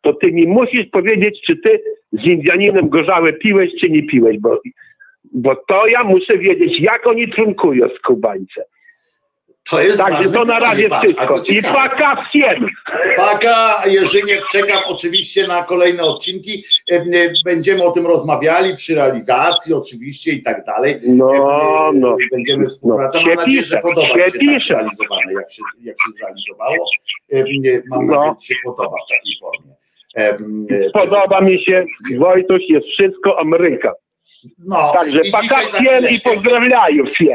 to 0.00 0.12
ty 0.12 0.32
mi 0.32 0.46
musisz 0.46 0.86
powiedzieć, 0.86 1.40
czy 1.46 1.56
ty 1.56 1.80
z 2.12 2.26
Indianinem 2.26 2.88
gorzałe 2.88 3.32
piłeś, 3.32 3.70
czy 3.80 3.90
nie 3.90 4.02
piłeś, 4.02 4.38
bo, 4.38 4.60
bo 5.34 5.56
to 5.56 5.86
ja 5.86 6.04
muszę 6.04 6.38
wiedzieć, 6.38 6.80
jak 6.80 7.06
oni 7.06 7.28
trunkują 7.28 7.88
z 7.98 8.06
Kubańce. 8.06 8.64
To 9.70 9.82
jest 9.82 9.98
Także 9.98 10.30
to 10.30 10.44
na 10.44 10.58
razie 10.58 10.90
wszystko. 10.90 11.42
I 11.48 11.62
paka 11.62 12.26
wiem. 12.34 12.66
Paka, 13.16 13.82
Jerzyniew, 13.86 14.44
czekam 14.52 14.78
oczywiście 14.86 15.46
na 15.46 15.62
kolejne 15.62 16.02
odcinki. 16.02 16.64
E, 16.92 16.94
e, 16.94 17.32
będziemy 17.44 17.84
o 17.84 17.90
tym 17.90 18.06
rozmawiali 18.06 18.74
przy 18.74 18.94
realizacji 18.94 19.74
oczywiście 19.74 20.32
i 20.32 20.42
tak 20.42 20.64
dalej. 20.64 21.00
No, 21.06 21.32
e, 21.88 21.92
no. 21.94 22.16
Będziemy 22.32 22.66
współpracować. 22.66 23.26
No, 23.26 23.34
Mam 23.34 23.44
nadzieję, 23.44 23.62
że 23.62 23.78
podoba 23.78 24.08
się, 24.08 24.14
się 24.14 24.22
tak 24.24 24.60
zrealizowane, 24.60 25.32
jak 25.34 25.52
się, 25.52 25.62
jak 25.82 25.96
się 25.96 26.12
zrealizowało. 26.18 26.86
Mam 27.88 28.06
no. 28.06 28.14
nadzieję, 28.14 28.34
że 28.40 28.46
się 28.46 28.54
podoba 28.64 28.96
w 29.06 29.10
takiej 29.10 29.36
formie. 29.40 29.74
Podoba 30.92 31.40
mi 31.40 31.64
się, 31.64 31.86
Wojtuś, 32.18 32.62
jest 32.68 32.86
wszystko 32.86 33.40
Ameryka. 33.40 33.92
No, 34.58 34.92
Także 34.92 35.20
pakację 35.32 36.00
i 36.10 36.20
pozdrawiam 36.20 37.06
wszystkich 37.06 37.28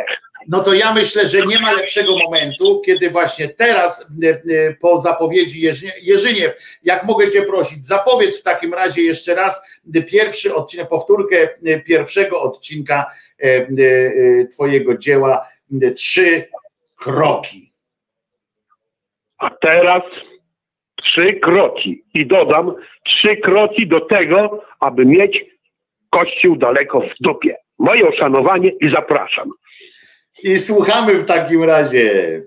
no 0.48 0.60
to 0.60 0.73
ja 0.73 0.94
myślę, 0.94 1.27
że 1.27 1.45
nie 1.45 1.60
ma 1.60 1.72
lepszego 1.72 2.18
momentu, 2.18 2.81
kiedy 2.86 3.10
właśnie 3.10 3.48
teraz 3.48 4.11
e, 4.23 4.30
e, 4.30 4.73
po 4.73 4.99
zapowiedzi 4.99 5.61
Jerzyniew, 6.02 6.80
jak 6.84 7.03
mogę 7.03 7.31
Cię 7.31 7.41
prosić, 7.41 7.86
zapowiedz 7.86 8.40
w 8.40 8.44
takim 8.44 8.73
razie 8.73 9.02
jeszcze 9.02 9.36
raz 9.36 9.80
pierwszy 10.07 10.56
odcinek, 10.56 10.88
powtórkę 10.88 11.49
e, 11.65 11.80
pierwszego 11.80 12.41
odcinka 12.41 13.11
Twojego 14.52 14.98
dzieła 14.98 15.48
Trzy 15.95 16.49
kroki. 16.95 17.73
A 19.38 19.49
teraz 19.49 20.03
trzy 21.03 21.34
kroki 21.34 22.03
i 22.14 22.27
dodam 22.27 22.76
trzy 23.06 23.38
kroki 23.38 23.88
do 23.88 24.02
tego, 24.02 24.64
aby 24.80 25.06
mieć 25.06 25.45
kościół 26.10 26.56
daleko 26.56 27.02
w 27.02 27.14
dupie. 27.19 27.56
Moje 27.80 28.10
uszanowanie 28.10 28.69
i 28.69 28.91
zapraszam. 28.91 29.49
I 30.44 30.60
słuchamy 30.60 31.15
w 31.15 31.26
takim 31.26 31.64
razie. 31.64 32.41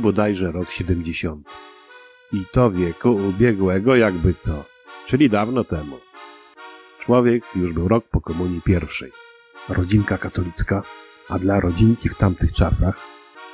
Bodajże 0.00 0.52
rok 0.52 0.70
70. 0.70 1.48
I 2.32 2.44
to 2.52 2.70
wieku 2.70 3.10
ubiegłego 3.14 3.96
jakby 3.96 4.34
co, 4.34 4.64
czyli 5.06 5.30
dawno 5.30 5.64
temu. 5.64 5.96
Człowiek 7.00 7.44
już 7.56 7.72
był 7.72 7.88
rok 7.88 8.04
po 8.10 8.20
komunii 8.20 8.62
pierwszej. 8.62 9.12
Rodzinka 9.68 10.18
katolicka, 10.18 10.82
a 11.28 11.38
dla 11.38 11.60
rodzinki 11.60 12.08
w 12.08 12.14
tamtych 12.14 12.52
czasach 12.52 12.96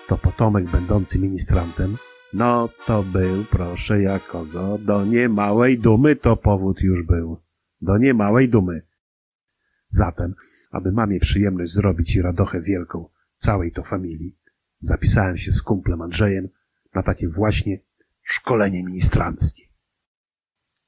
to 0.09 0.17
potomek 0.19 0.71
będący 0.71 1.19
ministrantem, 1.19 1.97
no 2.33 2.69
to 2.87 3.03
był, 3.03 3.45
proszę 3.51 4.03
jak 4.03 4.27
kogo, 4.27 4.79
do 4.79 5.05
niemałej 5.05 5.79
dumy 5.79 6.17
to 6.17 6.37
powód 6.37 6.81
już 6.81 7.07
był. 7.07 7.41
Do 7.81 7.99
niemałej 7.99 8.49
dumy. 8.49 8.83
Zatem, 9.91 10.35
aby 10.71 10.93
mamie 10.93 11.21
przyjemność 11.21 11.73
zrobić 11.73 12.17
i 12.17 12.23
radochę 12.23 12.61
wielką 12.61 13.09
całej 13.39 13.73
to 13.73 13.83
familii, 13.83 14.37
zapisałem 14.81 15.37
się 15.37 15.53
z 15.53 15.63
kumplem 15.63 16.03
Andrzejem 16.03 16.49
na 16.95 17.03
takie 17.03 17.29
właśnie 17.29 17.79
szkolenie 18.23 18.85
ministranckie. 18.85 19.63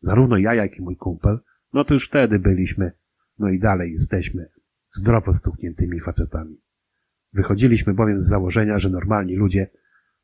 Zarówno 0.01 0.37
ja, 0.37 0.55
jak 0.55 0.77
i 0.77 0.83
mój 0.83 0.97
kumpel, 0.97 1.39
no 1.73 1.85
to 1.85 1.95
już 1.95 2.09
wtedy 2.09 2.39
byliśmy, 2.39 2.93
no 3.39 3.49
i 3.49 3.59
dalej 3.59 3.93
jesteśmy 3.93 4.49
zdrowo 4.91 5.35
stukniętymi 5.35 6.01
facetami. 6.01 6.61
Wychodziliśmy 7.33 7.95
bowiem 7.95 8.23
z 8.23 8.29
założenia, 8.29 8.79
że 8.79 8.91
normalni 8.91 9.37
ludzie 9.37 9.71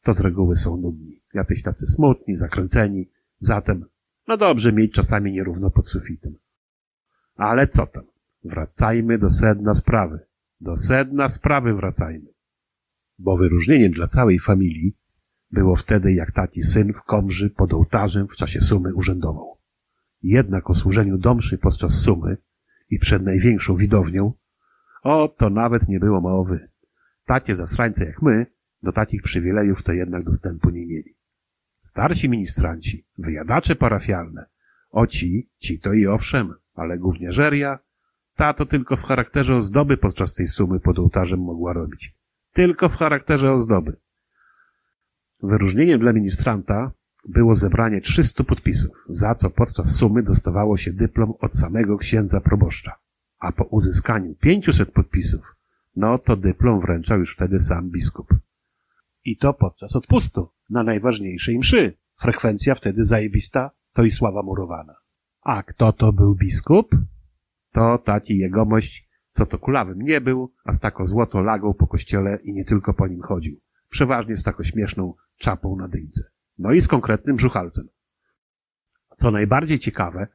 to 0.02 0.14
z 0.14 0.20
reguły 0.20 0.56
są 0.56 0.76
nudni, 0.76 1.22
jacyś 1.34 1.62
tacy 1.62 1.86
smutni, 1.86 2.36
zakręceni, 2.36 3.10
zatem 3.40 3.84
no 4.28 4.36
dobrze 4.36 4.72
mieć 4.72 4.92
czasami 4.92 5.32
nierówno 5.32 5.70
pod 5.70 5.88
sufitem. 5.88 6.34
Ale 7.36 7.68
co 7.68 7.86
tam? 7.86 8.04
Wracajmy 8.44 9.18
do 9.18 9.30
sedna 9.30 9.74
sprawy. 9.74 10.18
Do 10.60 10.76
sedna 10.76 11.28
sprawy 11.28 11.74
wracajmy. 11.74 12.33
Bo 13.24 13.36
wyróżnieniem 13.36 13.92
dla 13.92 14.06
całej 14.06 14.38
familii 14.38 14.96
było 15.50 15.76
wtedy, 15.76 16.12
jak 16.12 16.32
taki 16.32 16.62
syn 16.62 16.92
w 16.92 17.02
komży 17.02 17.50
pod 17.50 17.72
ołtarzem 17.72 18.28
w 18.28 18.36
czasie 18.36 18.60
sumy 18.60 18.94
urzędował. 18.94 19.58
Jednak 20.22 20.70
o 20.70 20.74
służeniu 20.74 21.18
domszy 21.18 21.58
podczas 21.58 21.92
sumy 22.02 22.36
i 22.90 22.98
przed 22.98 23.22
największą 23.22 23.76
widownią, 23.76 24.32
o, 25.02 25.28
to 25.28 25.50
nawet 25.50 25.88
nie 25.88 26.00
było 26.00 26.20
mowy. 26.20 26.68
Takie 27.26 27.56
zasrańce 27.56 28.04
jak 28.04 28.22
my 28.22 28.46
do 28.82 28.92
takich 28.92 29.22
przywilejów 29.22 29.82
to 29.82 29.92
jednak 29.92 30.24
dostępu 30.24 30.70
nie 30.70 30.86
mieli. 30.86 31.16
Starsi 31.82 32.28
ministranci, 32.28 33.06
wyjadacze 33.18 33.76
parafialne, 33.76 34.46
o 34.90 35.06
ci, 35.06 35.50
ci 35.58 35.80
to 35.80 35.92
i 35.92 36.06
owszem, 36.06 36.54
ale 36.74 36.98
gówniarzeria, 36.98 37.78
ta 38.36 38.54
to 38.54 38.66
tylko 38.66 38.96
w 38.96 39.02
charakterze 39.02 39.56
ozdoby 39.56 39.96
podczas 39.96 40.34
tej 40.34 40.46
sumy 40.46 40.80
pod 40.80 40.98
ołtarzem 40.98 41.40
mogła 41.40 41.72
robić. 41.72 42.14
Tylko 42.54 42.88
w 42.88 42.96
charakterze 42.96 43.52
ozdoby. 43.52 43.96
Wyróżnieniem 45.42 46.00
dla 46.00 46.12
ministranta 46.12 46.92
było 47.28 47.54
zebranie 47.54 48.00
300 48.00 48.44
podpisów, 48.44 48.96
za 49.08 49.34
co 49.34 49.50
podczas 49.50 49.96
sumy 49.96 50.22
dostawało 50.22 50.76
się 50.76 50.92
dyplom 50.92 51.32
od 51.40 51.58
samego 51.58 51.98
księdza 51.98 52.40
proboszcza. 52.40 52.92
A 53.38 53.52
po 53.52 53.64
uzyskaniu 53.64 54.34
500 54.34 54.92
podpisów, 54.92 55.56
no 55.96 56.18
to 56.18 56.36
dyplom 56.36 56.80
wręczał 56.80 57.18
już 57.18 57.34
wtedy 57.34 57.60
sam 57.60 57.90
biskup. 57.90 58.34
I 59.24 59.36
to 59.36 59.54
podczas 59.54 59.96
odpustu, 59.96 60.48
na 60.70 60.82
najważniejszej 60.82 61.58
mszy. 61.58 61.92
Frekwencja 62.20 62.74
wtedy 62.74 63.04
zajebista, 63.04 63.70
to 63.92 64.02
i 64.02 64.10
sława 64.10 64.42
murowana. 64.42 64.94
A 65.42 65.62
kto 65.62 65.92
to 65.92 66.12
był 66.12 66.34
biskup? 66.34 66.96
To 67.72 67.98
taki 67.98 68.38
jegomość, 68.38 69.08
co 69.34 69.46
to 69.46 69.58
kulawym 69.58 70.02
nie 70.02 70.20
był, 70.20 70.52
a 70.64 70.72
z 70.72 70.80
taką 70.80 71.06
złotą 71.06 71.42
lagą 71.42 71.74
po 71.74 71.86
kościele 71.86 72.38
i 72.42 72.52
nie 72.52 72.64
tylko 72.64 72.94
po 72.94 73.08
nim 73.08 73.22
chodził. 73.22 73.60
Przeważnie 73.90 74.36
z 74.36 74.42
taką 74.42 74.62
śmieszną 74.62 75.14
czapą 75.36 75.76
na 75.76 75.88
dyńce. 75.88 76.24
No 76.58 76.72
i 76.72 76.80
z 76.80 76.88
konkretnym 76.88 77.36
brzuchalcem. 77.36 77.88
Co 79.16 79.30
najbardziej 79.30 79.78
ciekawe, 79.78 80.26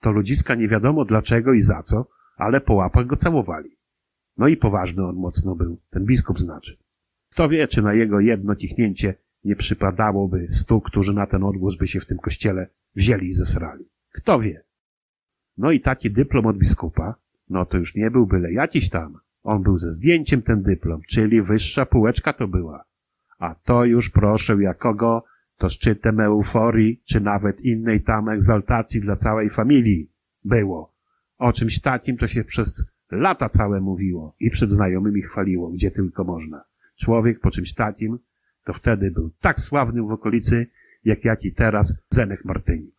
to 0.00 0.12
ludziska 0.12 0.54
nie 0.54 0.68
wiadomo 0.68 1.04
dlaczego 1.04 1.52
i 1.52 1.62
za 1.62 1.82
co, 1.82 2.06
ale 2.36 2.60
po 2.60 2.74
łapach 2.74 3.06
go 3.06 3.16
całowali. 3.16 3.70
No 4.38 4.48
i 4.48 4.56
poważny 4.56 5.06
on 5.06 5.16
mocno 5.16 5.54
był, 5.54 5.80
ten 5.90 6.04
biskup 6.04 6.38
znaczy. 6.38 6.76
Kto 7.30 7.48
wie, 7.48 7.68
czy 7.68 7.82
na 7.82 7.94
jego 7.94 8.20
jedno 8.20 8.56
cichnięcie 8.56 9.14
nie 9.44 9.56
przypadałoby 9.56 10.48
stu, 10.50 10.80
którzy 10.80 11.12
na 11.12 11.26
ten 11.26 11.44
odgłos 11.44 11.76
by 11.76 11.88
się 11.88 12.00
w 12.00 12.06
tym 12.06 12.18
kościele 12.18 12.66
wzięli 12.94 13.28
i 13.28 13.34
zesrali. 13.34 13.84
Kto 14.12 14.40
wie? 14.40 14.64
No 15.58 15.70
i 15.70 15.80
taki 15.80 16.10
dyplom 16.10 16.46
od 16.46 16.58
biskupa, 16.58 17.14
no 17.52 17.66
to 17.66 17.78
już 17.78 17.94
nie 17.94 18.10
był 18.10 18.26
byle 18.26 18.52
jakiś 18.52 18.90
tam. 18.90 19.18
On 19.42 19.62
był 19.62 19.78
ze 19.78 19.92
zdjęciem 19.92 20.42
ten 20.42 20.62
dyplom, 20.62 21.00
czyli 21.08 21.42
wyższa 21.42 21.86
półeczka 21.86 22.32
to 22.32 22.48
była. 22.48 22.84
A 23.38 23.54
to 23.54 23.84
już 23.84 24.10
proszę 24.10 24.56
jakogo, 24.62 25.24
to 25.58 25.68
szczytem 25.68 26.20
euforii, 26.20 27.00
czy 27.04 27.20
nawet 27.20 27.60
innej 27.60 28.00
tam 28.00 28.28
egzaltacji 28.28 29.00
dla 29.00 29.16
całej 29.16 29.50
familii 29.50 30.10
było. 30.44 30.92
O 31.38 31.52
czymś 31.52 31.80
takim 31.80 32.16
to 32.16 32.28
się 32.28 32.44
przez 32.44 32.92
lata 33.10 33.48
całe 33.48 33.80
mówiło 33.80 34.34
i 34.40 34.50
przed 34.50 34.70
znajomymi 34.70 35.22
chwaliło, 35.22 35.70
gdzie 35.70 35.90
tylko 35.90 36.24
można. 36.24 36.64
Człowiek 36.96 37.40
po 37.40 37.50
czymś 37.50 37.74
takim 37.74 38.18
to 38.64 38.72
wtedy 38.72 39.10
był 39.10 39.30
tak 39.40 39.60
sławny 39.60 40.02
w 40.02 40.10
okolicy, 40.10 40.66
jak 41.04 41.24
jaki 41.24 41.52
teraz 41.52 42.02
Zenek 42.10 42.44
Martynik. 42.44 42.94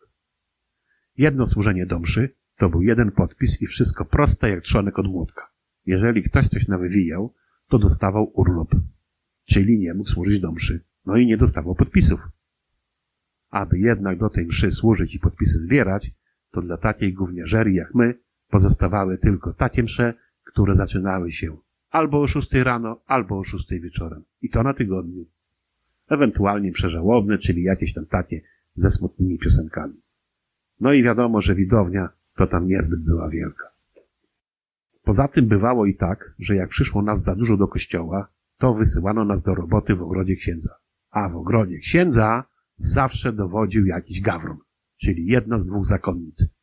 Jedno 1.17 1.47
służenie 1.47 1.85
do 1.85 1.99
mszy 1.99 2.29
to 2.57 2.69
był 2.69 2.81
jeden 2.81 3.11
podpis 3.11 3.61
i 3.61 3.67
wszystko 3.67 4.05
proste 4.05 4.49
jak 4.49 4.63
trzonek 4.63 4.99
od 4.99 5.07
młotka. 5.07 5.51
Jeżeli 5.85 6.23
ktoś 6.23 6.47
coś 6.47 6.67
nawywijał, 6.67 7.33
to 7.69 7.79
dostawał 7.79 8.31
urlop, 8.33 8.75
czyli 9.45 9.79
nie 9.79 9.93
mógł 9.93 10.09
służyć 10.09 10.39
do 10.39 10.51
mszy, 10.51 10.83
no 11.05 11.17
i 11.17 11.25
nie 11.25 11.37
dostawał 11.37 11.75
podpisów. 11.75 12.19
Aby 13.49 13.79
jednak 13.79 14.19
do 14.19 14.29
tej 14.29 14.45
mszy 14.45 14.71
służyć 14.71 15.15
i 15.15 15.19
podpisy 15.19 15.59
zbierać, 15.59 16.11
to 16.51 16.61
dla 16.61 16.77
takiej 16.77 17.13
gówniarzerii 17.13 17.75
jak 17.75 17.95
my 17.95 18.19
pozostawały 18.49 19.17
tylko 19.17 19.53
takie 19.53 19.83
msze, 19.83 20.13
które 20.43 20.75
zaczynały 20.75 21.31
się 21.31 21.57
albo 21.93 22.21
o 22.21 22.27
szóstej 22.27 22.63
rano, 22.63 23.01
albo 23.07 23.39
o 23.39 23.43
szóstej 23.43 23.81
wieczorem. 23.81 24.23
I 24.41 24.49
to 24.49 24.63
na 24.63 24.73
tygodniu. 24.73 25.25
Ewentualnie 26.09 26.71
przeżałobne, 26.71 27.37
czyli 27.37 27.63
jakieś 27.63 27.93
tam 27.93 28.05
takie 28.05 28.41
ze 28.75 28.89
smutnymi 28.89 29.37
piosenkami. 29.37 30.01
No 30.79 30.93
i 30.93 31.03
wiadomo, 31.03 31.41
że 31.41 31.55
widownia 31.55 32.09
to 32.35 32.47
tam 32.47 32.67
niezbyt 32.67 33.05
była 33.05 33.29
wielka. 33.29 33.73
Poza 35.03 35.27
tym 35.27 35.47
bywało 35.47 35.85
i 35.85 35.95
tak, 35.95 36.33
że 36.39 36.55
jak 36.55 36.69
przyszło 36.69 37.01
nas 37.01 37.23
za 37.23 37.35
dużo 37.35 37.57
do 37.57 37.67
kościoła, 37.67 38.27
to 38.57 38.73
wysyłano 38.73 39.25
nas 39.25 39.41
do 39.43 39.55
roboty 39.55 39.95
w 39.95 40.01
ogrodzie 40.01 40.35
księdza. 40.35 40.75
A 41.11 41.29
w 41.29 41.35
ogrodzie 41.35 41.77
księdza 41.77 42.43
zawsze 42.75 43.33
dowodził 43.33 43.85
jakiś 43.85 44.21
gawron, 44.21 44.57
czyli 45.01 45.25
jedna 45.25 45.59
z 45.59 45.65
dwóch 45.65 45.85
zakonnic. 45.85 46.53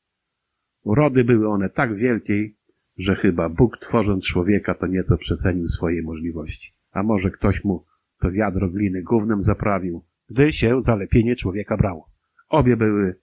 Urody 0.84 1.24
były 1.24 1.48
one 1.48 1.70
tak 1.70 1.94
wielkiej, 1.94 2.56
że 2.98 3.16
chyba 3.16 3.48
Bóg 3.48 3.78
tworząc 3.78 4.24
człowieka 4.24 4.74
to 4.74 4.86
nieco 4.86 5.16
przecenił 5.16 5.68
swoje 5.68 6.02
możliwości. 6.02 6.72
A 6.92 7.02
może 7.02 7.30
ktoś 7.30 7.64
mu 7.64 7.84
to 8.20 8.30
wiadro 8.30 8.70
gliny 8.70 9.02
gównem 9.02 9.42
zaprawił, 9.42 10.04
gdy 10.28 10.52
się 10.52 10.82
zalepienie 10.82 11.36
człowieka 11.36 11.76
brało. 11.76 12.10
Obie 12.48 12.76
były 12.76 13.20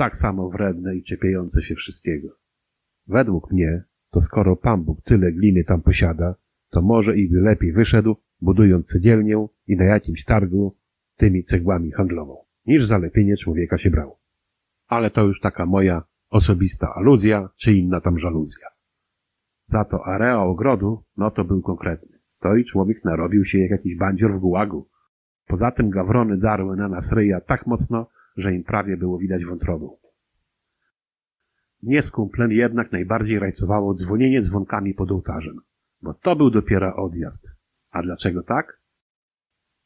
tak 0.00 0.16
samo 0.16 0.50
wredne 0.50 0.96
i 0.96 1.02
czepiające 1.02 1.62
się 1.62 1.74
wszystkiego. 1.74 2.28
Według 3.06 3.52
mnie, 3.52 3.84
to 4.10 4.20
skoro 4.20 4.56
Pan 4.56 4.84
Bóg 4.84 5.02
tyle 5.04 5.32
gliny 5.32 5.64
tam 5.64 5.82
posiada, 5.82 6.34
to 6.70 6.82
może 6.82 7.16
i 7.16 7.28
by 7.28 7.40
lepiej 7.40 7.72
wyszedł, 7.72 8.16
budując 8.40 8.86
cegielnię 8.86 9.46
i 9.66 9.76
na 9.76 9.84
jakimś 9.84 10.24
targu 10.24 10.76
tymi 11.16 11.44
cegłami 11.44 11.90
handlował, 11.92 12.46
niż 12.66 12.84
zalepienie 12.84 13.36
człowieka 13.36 13.78
się 13.78 13.90
brało. 13.90 14.20
Ale 14.88 15.10
to 15.10 15.24
już 15.24 15.40
taka 15.40 15.66
moja 15.66 16.02
osobista 16.30 16.94
aluzja, 16.94 17.48
czy 17.56 17.72
inna 17.72 18.00
tam 18.00 18.18
żaluzja. 18.18 18.68
Za 19.66 19.84
to 19.84 20.06
areał 20.06 20.50
ogrodu, 20.50 21.04
no 21.16 21.30
to 21.30 21.44
był 21.44 21.62
konkretny. 21.62 22.18
To 22.38 22.56
i 22.56 22.64
człowiek 22.64 23.04
narobił 23.04 23.44
się 23.44 23.58
jak 23.58 23.70
jakiś 23.70 23.96
bandzior 23.96 24.36
w 24.36 24.40
gułagu. 24.40 24.88
Poza 25.46 25.70
tym 25.70 25.90
gawrony 25.90 26.36
darły 26.36 26.76
na 26.76 26.88
nas 26.88 27.12
ryja 27.12 27.40
tak 27.40 27.66
mocno, 27.66 28.06
że 28.36 28.54
im 28.54 28.64
prawie 28.64 28.96
było 28.96 29.18
widać 29.18 29.44
wątrobę. 29.44 29.88
Mnie 31.82 32.02
z 32.02 32.12
jednak 32.48 32.92
najbardziej 32.92 33.38
rajcowało 33.38 33.94
dzwonienie 33.94 34.42
dzwonkami 34.42 34.94
pod 34.94 35.10
ołtarzem, 35.10 35.56
bo 36.02 36.14
to 36.14 36.36
był 36.36 36.50
dopiero 36.50 36.96
odjazd. 36.96 37.46
A 37.90 38.02
dlaczego 38.02 38.42
tak? 38.42 38.80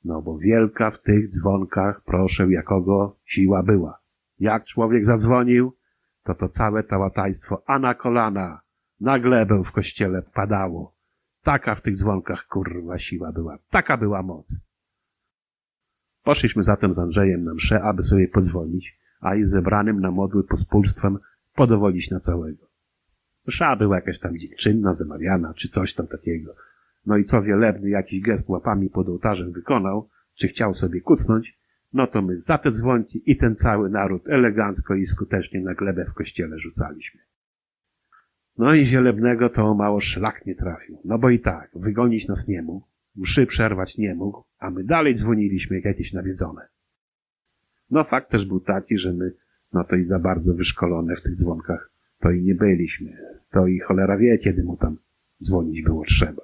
No 0.04 0.22
bo 0.22 0.38
wielka 0.38 0.90
w 0.90 1.02
tych 1.02 1.30
dzwonkach, 1.30 2.00
proszę 2.04 2.46
jakogo, 2.50 3.16
siła 3.24 3.62
była. 3.62 3.98
Jak 4.38 4.64
człowiek 4.64 5.04
zadzwonił, 5.04 5.76
to 6.24 6.34
to 6.34 6.48
całe 6.48 6.82
tałatajstwo, 6.82 7.62
a 7.66 7.78
na 7.78 7.94
kolana, 7.94 8.60
na 9.00 9.18
glebę 9.18 9.62
w 9.64 9.72
kościele 9.72 10.22
padało. 10.22 10.94
Taka 11.42 11.74
w 11.74 11.82
tych 11.82 11.96
dzwonkach 11.96 12.46
kurwa 12.46 12.98
siła 12.98 13.32
była, 13.32 13.58
taka 13.70 13.96
była 13.96 14.22
moc. 14.22 14.46
Poszliśmy 16.24 16.62
zatem 16.62 16.94
z 16.94 16.98
Andrzejem 16.98 17.44
na 17.44 17.54
mszę, 17.54 17.82
aby 17.82 18.02
sobie 18.02 18.28
podzwonić, 18.28 18.98
a 19.20 19.34
i 19.34 19.44
zebranym 19.44 20.00
na 20.00 20.10
modły 20.10 20.44
pospólstwem 20.44 21.18
podowolić 21.54 22.10
na 22.10 22.20
całego. 22.20 22.66
Msza 23.46 23.76
była 23.76 23.96
jakaś 23.96 24.18
tam 24.18 24.38
dziewczynna, 24.38 24.94
zamawiana, 24.94 25.54
czy 25.54 25.68
coś 25.68 25.94
tam 25.94 26.06
takiego. 26.06 26.54
No 27.06 27.16
i 27.16 27.24
co 27.24 27.42
wielebny 27.42 27.88
jakiś 27.88 28.20
gest 28.20 28.48
łapami 28.48 28.90
pod 28.90 29.08
ołtarzem 29.08 29.52
wykonał, 29.52 30.08
czy 30.34 30.48
chciał 30.48 30.74
sobie 30.74 31.00
kucnąć, 31.00 31.58
no 31.92 32.06
to 32.06 32.22
my 32.22 32.38
za 32.38 32.58
te 32.58 32.70
dzwonki 32.70 33.22
i 33.26 33.36
ten 33.36 33.54
cały 33.54 33.90
naród 33.90 34.28
elegancko 34.28 34.94
i 34.94 35.06
skutecznie 35.06 35.60
na 35.60 35.74
glebę 35.74 36.04
w 36.04 36.14
kościele 36.14 36.58
rzucaliśmy. 36.58 37.20
No 38.58 38.74
i 38.74 38.84
wielebnego 38.84 39.48
to 39.48 39.74
mało 39.74 40.00
szlak 40.00 40.46
nie 40.46 40.54
trafił, 40.54 40.98
no 41.04 41.18
bo 41.18 41.30
i 41.30 41.40
tak, 41.40 41.70
wygonić 41.74 42.28
nas 42.28 42.48
nie 42.48 42.62
mógł, 42.62 42.86
mszy 43.16 43.46
przerwać 43.46 43.98
nie 43.98 44.14
mógł, 44.14 44.42
a 44.58 44.70
my 44.70 44.84
dalej 44.84 45.14
dzwoniliśmy 45.14 45.76
jak 45.76 45.84
jakieś 45.84 46.12
nawiedzone. 46.12 46.62
No 47.90 48.04
fakt 48.04 48.30
też 48.30 48.46
był 48.46 48.60
taki, 48.60 48.98
że 48.98 49.12
my, 49.12 49.32
no 49.72 49.84
to 49.84 49.96
i 49.96 50.04
za 50.04 50.18
bardzo 50.18 50.54
wyszkolone 50.54 51.16
w 51.16 51.22
tych 51.22 51.36
dzwonkach, 51.36 51.90
to 52.20 52.30
i 52.30 52.42
nie 52.42 52.54
byliśmy. 52.54 53.16
To 53.50 53.66
i 53.66 53.80
cholera 53.80 54.16
wie, 54.16 54.38
kiedy 54.38 54.64
mu 54.64 54.76
tam 54.76 54.96
dzwonić 55.42 55.82
było 55.82 56.04
trzeba. 56.04 56.42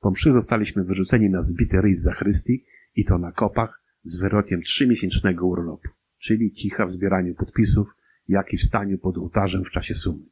Po 0.00 0.10
mszy 0.10 0.32
zostaliśmy 0.32 0.84
wyrzuceni 0.84 1.30
na 1.30 1.42
zbity 1.42 1.80
ryj 1.80 1.96
z 1.96 2.02
zachrystii 2.02 2.64
i 2.96 3.04
to 3.04 3.18
na 3.18 3.32
kopach 3.32 3.82
z 4.04 4.16
wyrokiem 4.16 4.62
trzymiesięcznego 4.62 5.46
urlopu, 5.46 5.88
czyli 6.18 6.52
cicha 6.52 6.86
w 6.86 6.92
zbieraniu 6.92 7.34
podpisów, 7.34 7.88
jak 8.28 8.52
i 8.52 8.56
w 8.56 8.62
staniu 8.62 8.98
pod 8.98 9.18
ołtarzem 9.18 9.64
w 9.64 9.70
czasie 9.70 9.94
sumy. 9.94 10.24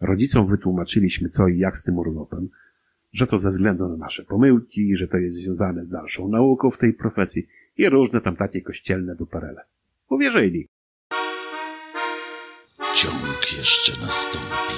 Rodzicom 0.00 0.46
wytłumaczyliśmy 0.46 1.28
co 1.28 1.48
i 1.48 1.58
jak 1.58 1.76
z 1.76 1.82
tym 1.82 1.98
urlopem, 1.98 2.48
że 3.16 3.26
to 3.26 3.38
ze 3.38 3.50
względu 3.50 3.88
na 3.88 3.96
nasze 3.96 4.24
pomyłki, 4.24 4.96
że 4.96 5.08
to 5.08 5.16
jest 5.16 5.36
związane 5.36 5.84
z 5.84 5.88
dalszą 5.88 6.28
nauką 6.28 6.70
w 6.70 6.78
tej 6.78 6.92
profesji 6.92 7.46
i 7.76 7.88
różne 7.88 8.20
tam 8.20 8.36
takie 8.36 8.60
kościelne 8.62 9.14
duperele. 9.14 9.64
Uwierzyli. 10.08 10.68
Ciąg 12.94 13.58
jeszcze 13.58 14.00
nastąpi. 14.00 14.76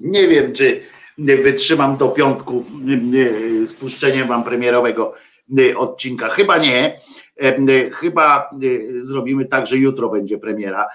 Nie 0.00 0.28
wiem, 0.28 0.52
czy 0.52 0.80
wytrzymam 1.18 1.96
do 1.96 2.08
piątku 2.08 2.64
e, 3.62 3.66
z 3.66 3.74
puszczeniem 3.74 4.28
wam 4.28 4.44
premierowego 4.44 5.14
e, 5.58 5.76
odcinka. 5.76 6.28
Chyba 6.28 6.58
nie. 6.58 7.00
E, 7.40 7.90
chyba 7.90 8.50
zrobimy 9.00 9.44
tak, 9.44 9.66
że 9.66 9.76
jutro 9.76 10.08
będzie 10.08 10.38
premiera. 10.38 10.88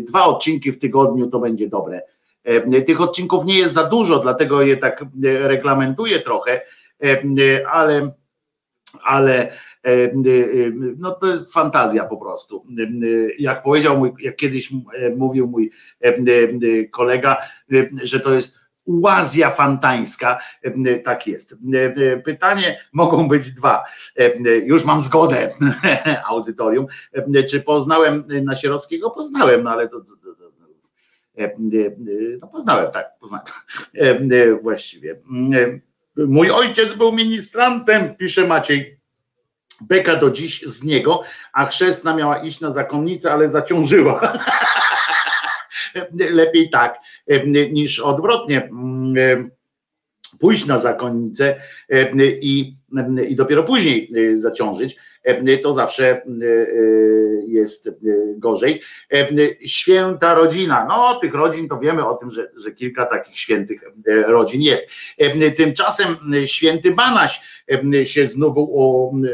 Dwa 0.00 0.24
odcinki 0.24 0.72
w 0.72 0.78
tygodniu 0.78 1.26
to 1.26 1.38
będzie 1.38 1.68
dobre. 1.68 2.02
Tych 2.86 3.00
odcinków 3.00 3.44
nie 3.44 3.58
jest 3.58 3.74
za 3.74 3.84
dużo, 3.84 4.18
dlatego 4.18 4.62
je 4.62 4.76
tak 4.76 5.04
reglamentuję 5.22 6.20
trochę, 6.20 6.60
ale, 7.72 8.12
ale 9.02 9.52
no 10.98 11.10
to 11.10 11.26
jest 11.26 11.52
fantazja 11.52 12.04
po 12.04 12.16
prostu. 12.16 12.64
Jak 13.38 13.62
powiedział 13.62 13.98
mój, 13.98 14.12
jak 14.20 14.36
kiedyś 14.36 14.70
mówił 15.16 15.46
mój 15.46 15.70
kolega, 16.90 17.36
że 18.02 18.20
to 18.20 18.34
jest 18.34 18.59
Łazja 18.90 19.50
fantańska, 19.50 20.38
tak 21.04 21.26
jest. 21.26 21.56
Pytanie 22.24 22.80
mogą 22.92 23.28
być 23.28 23.52
dwa. 23.52 23.84
Już 24.64 24.84
mam 24.84 25.02
zgodę 25.02 25.50
audytorium. 26.30 26.86
Czy 27.50 27.60
poznałem 27.60 28.24
Nasierowskiego? 28.42 29.10
Poznałem, 29.10 29.62
no 29.62 29.70
ale 29.70 29.88
to 29.88 30.00
no 32.40 32.48
poznałem, 32.48 32.90
tak, 32.90 33.18
poznałem. 33.20 33.46
Właściwie. 34.62 35.20
Mój 36.16 36.50
ojciec 36.50 36.94
był 36.94 37.12
ministrantem, 37.12 38.14
pisze 38.16 38.46
Maciej. 38.46 39.00
Beka 39.80 40.16
do 40.16 40.30
dziś 40.30 40.62
z 40.62 40.84
niego, 40.84 41.22
a 41.52 41.66
chrzestna 41.66 42.16
miała 42.16 42.38
iść 42.38 42.60
na 42.60 42.70
zakonnicę, 42.70 43.32
ale 43.32 43.48
zaciążyła. 43.48 44.32
Lepiej 46.12 46.70
tak, 46.70 46.98
niż 47.70 48.00
odwrotnie 48.00 48.70
pójść 50.38 50.66
na 50.66 50.78
zakonnicę 50.78 51.60
i, 52.42 52.74
i 53.28 53.36
dopiero 53.36 53.62
później 53.62 54.08
zaciążyć, 54.34 54.96
to 55.62 55.72
zawsze 55.72 56.22
jest 57.46 57.90
gorzej. 58.36 58.80
Święta 59.64 60.34
rodzina, 60.34 60.86
no 60.88 61.14
tych 61.14 61.34
rodzin 61.34 61.68
to 61.68 61.78
wiemy 61.78 62.06
o 62.06 62.14
tym, 62.14 62.30
że, 62.30 62.50
że 62.56 62.72
kilka 62.72 63.06
takich 63.06 63.38
świętych 63.38 63.80
rodzin 64.26 64.62
jest. 64.62 64.90
Tymczasem 65.56 66.16
święty 66.46 66.90
Banaś 66.90 67.64
się 68.04 68.26
znowu 68.26 68.72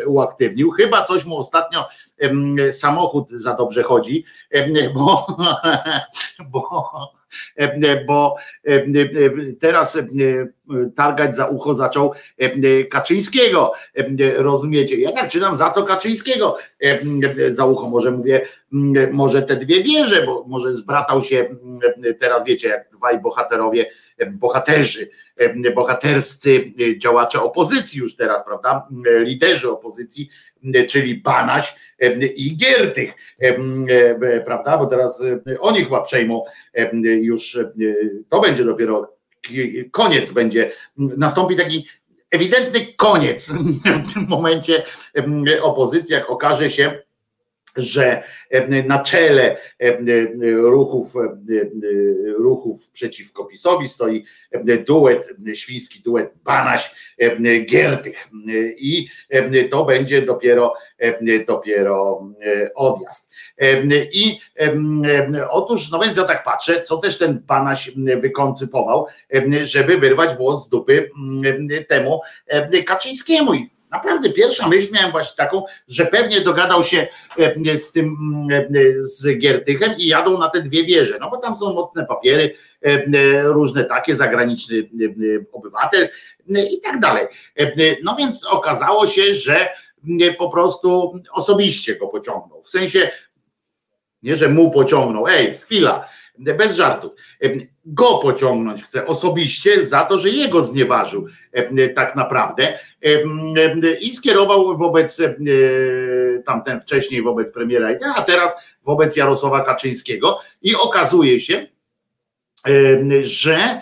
uaktywnił, 0.06 0.70
chyba 0.70 1.02
coś 1.02 1.24
mu 1.24 1.38
ostatnio 1.38 1.84
samochód 2.70 3.30
za 3.30 3.54
dobrze 3.54 3.82
chodzi, 3.82 4.24
bo, 4.94 5.26
bo 6.52 6.90
bo 8.06 8.36
teraz 9.60 9.98
targać 10.96 11.36
za 11.36 11.46
ucho 11.46 11.74
zaczął 11.74 12.12
Kaczyńskiego. 12.90 13.72
Rozumiecie? 14.36 15.00
Ja 15.00 15.12
tak 15.12 15.28
czytam, 15.28 15.54
za 15.54 15.70
co 15.70 15.82
Kaczyńskiego 15.82 16.56
za 17.48 17.64
ucho? 17.64 17.88
Może 17.88 18.10
mówię, 18.10 18.46
może 19.12 19.42
te 19.42 19.56
dwie 19.56 19.82
wieże, 19.82 20.22
bo 20.26 20.44
może 20.48 20.74
zbratał 20.74 21.22
się 21.22 21.48
teraz, 22.20 22.44
wiecie, 22.44 22.68
jak 22.68 22.88
dwaj 22.90 23.20
bohaterowie, 23.20 23.90
bohaterzy, 24.30 25.10
bohaterscy 25.74 26.72
działacze 26.98 27.42
opozycji 27.42 28.00
już 28.00 28.16
teraz, 28.16 28.44
prawda? 28.44 28.88
Liderzy 29.18 29.70
opozycji, 29.70 30.28
czyli 30.88 31.14
Banaś 31.14 31.76
i 32.36 32.56
Giertych, 32.56 33.14
prawda? 34.44 34.78
Bo 34.78 34.86
teraz 34.86 35.24
oni 35.60 35.84
chyba 35.84 36.00
przejmą 36.02 36.44
już, 37.02 37.58
to 38.28 38.40
będzie 38.40 38.64
dopiero 38.64 39.16
koniec 39.90 40.32
będzie, 40.32 40.70
nastąpi 40.96 41.56
taki 41.56 41.86
ewidentny 42.30 42.80
koniec 42.96 43.52
w 44.04 44.14
tym 44.14 44.26
momencie 44.28 44.82
opozycja, 45.62 46.18
jak 46.18 46.30
okaże 46.30 46.70
się, 46.70 47.02
że 47.76 48.22
na 48.86 48.98
czele 48.98 49.56
ruchów, 50.42 51.14
ruchów 52.38 52.88
przeciwko 52.90 53.44
PiSowi 53.44 53.88
stoi 53.88 54.24
duet, 54.86 55.28
świński 55.54 56.02
duet 56.02 56.32
Banaś 56.44 57.14
Giertych 57.66 58.28
i 58.78 59.08
to 59.70 59.84
będzie 59.84 60.22
dopiero, 60.22 60.74
dopiero 61.46 62.26
odjazd. 62.74 63.34
I 64.12 64.40
otóż, 65.50 65.90
no 65.90 65.98
więc 65.98 66.16
ja 66.16 66.24
tak 66.24 66.44
patrzę, 66.44 66.82
co 66.82 66.96
też 66.96 67.18
ten 67.18 67.42
Banaś 67.46 67.90
wykoncypował, 68.16 69.06
żeby 69.62 69.98
wyrwać 69.98 70.36
włos 70.36 70.66
z 70.66 70.68
dupy 70.68 71.10
temu 71.88 72.20
Kaczyńskiemu 72.86 73.52
Naprawdę 73.90 74.30
pierwsza 74.30 74.68
myśl 74.68 74.92
miałem 74.92 75.10
właśnie 75.10 75.36
taką, 75.36 75.62
że 75.88 76.06
pewnie 76.06 76.40
dogadał 76.40 76.82
się 76.82 77.06
e, 77.38 77.78
z 77.78 77.92
tym 77.92 78.16
e, 78.52 78.66
z 78.96 79.38
Giertychem 79.38 79.94
i 79.98 80.06
jadą 80.06 80.38
na 80.38 80.50
te 80.50 80.62
dwie 80.62 80.84
wieże, 80.84 81.18
no 81.20 81.30
bo 81.30 81.36
tam 81.36 81.56
są 81.56 81.74
mocne 81.74 82.06
papiery, 82.06 82.54
e, 82.82 83.42
różne 83.42 83.84
takie, 83.84 84.16
zagraniczny 84.16 84.88
obywatel 85.52 86.08
i 86.48 86.80
tak 86.80 87.00
dalej. 87.00 87.26
No 88.02 88.16
więc 88.16 88.46
okazało 88.46 89.06
się, 89.06 89.34
że 89.34 89.68
po 90.38 90.50
prostu 90.50 91.20
osobiście 91.32 91.96
go 91.96 92.08
pociągnął. 92.08 92.62
W 92.62 92.70
sensie, 92.70 93.10
nie, 94.22 94.36
że 94.36 94.48
mu 94.48 94.70
pociągnął, 94.70 95.28
ej, 95.28 95.58
chwila, 95.58 96.08
bez 96.38 96.76
żartów, 96.76 97.12
go 97.84 98.18
pociągnąć 98.18 98.84
chce 98.84 99.06
osobiście 99.06 99.86
za 99.86 100.04
to, 100.04 100.18
że 100.18 100.28
jego 100.28 100.60
znieważył 100.60 101.26
tak 101.94 102.16
naprawdę 102.16 102.78
i 104.00 104.10
skierował 104.10 104.76
wobec 104.76 105.22
tamten 106.44 106.80
wcześniej 106.80 107.22
wobec 107.22 107.52
premiera, 107.52 107.88
a 108.16 108.22
teraz 108.22 108.76
wobec 108.84 109.16
Jarosława 109.16 109.60
Kaczyńskiego 109.60 110.38
i 110.62 110.74
okazuje 110.76 111.40
się, 111.40 111.66
że 113.20 113.80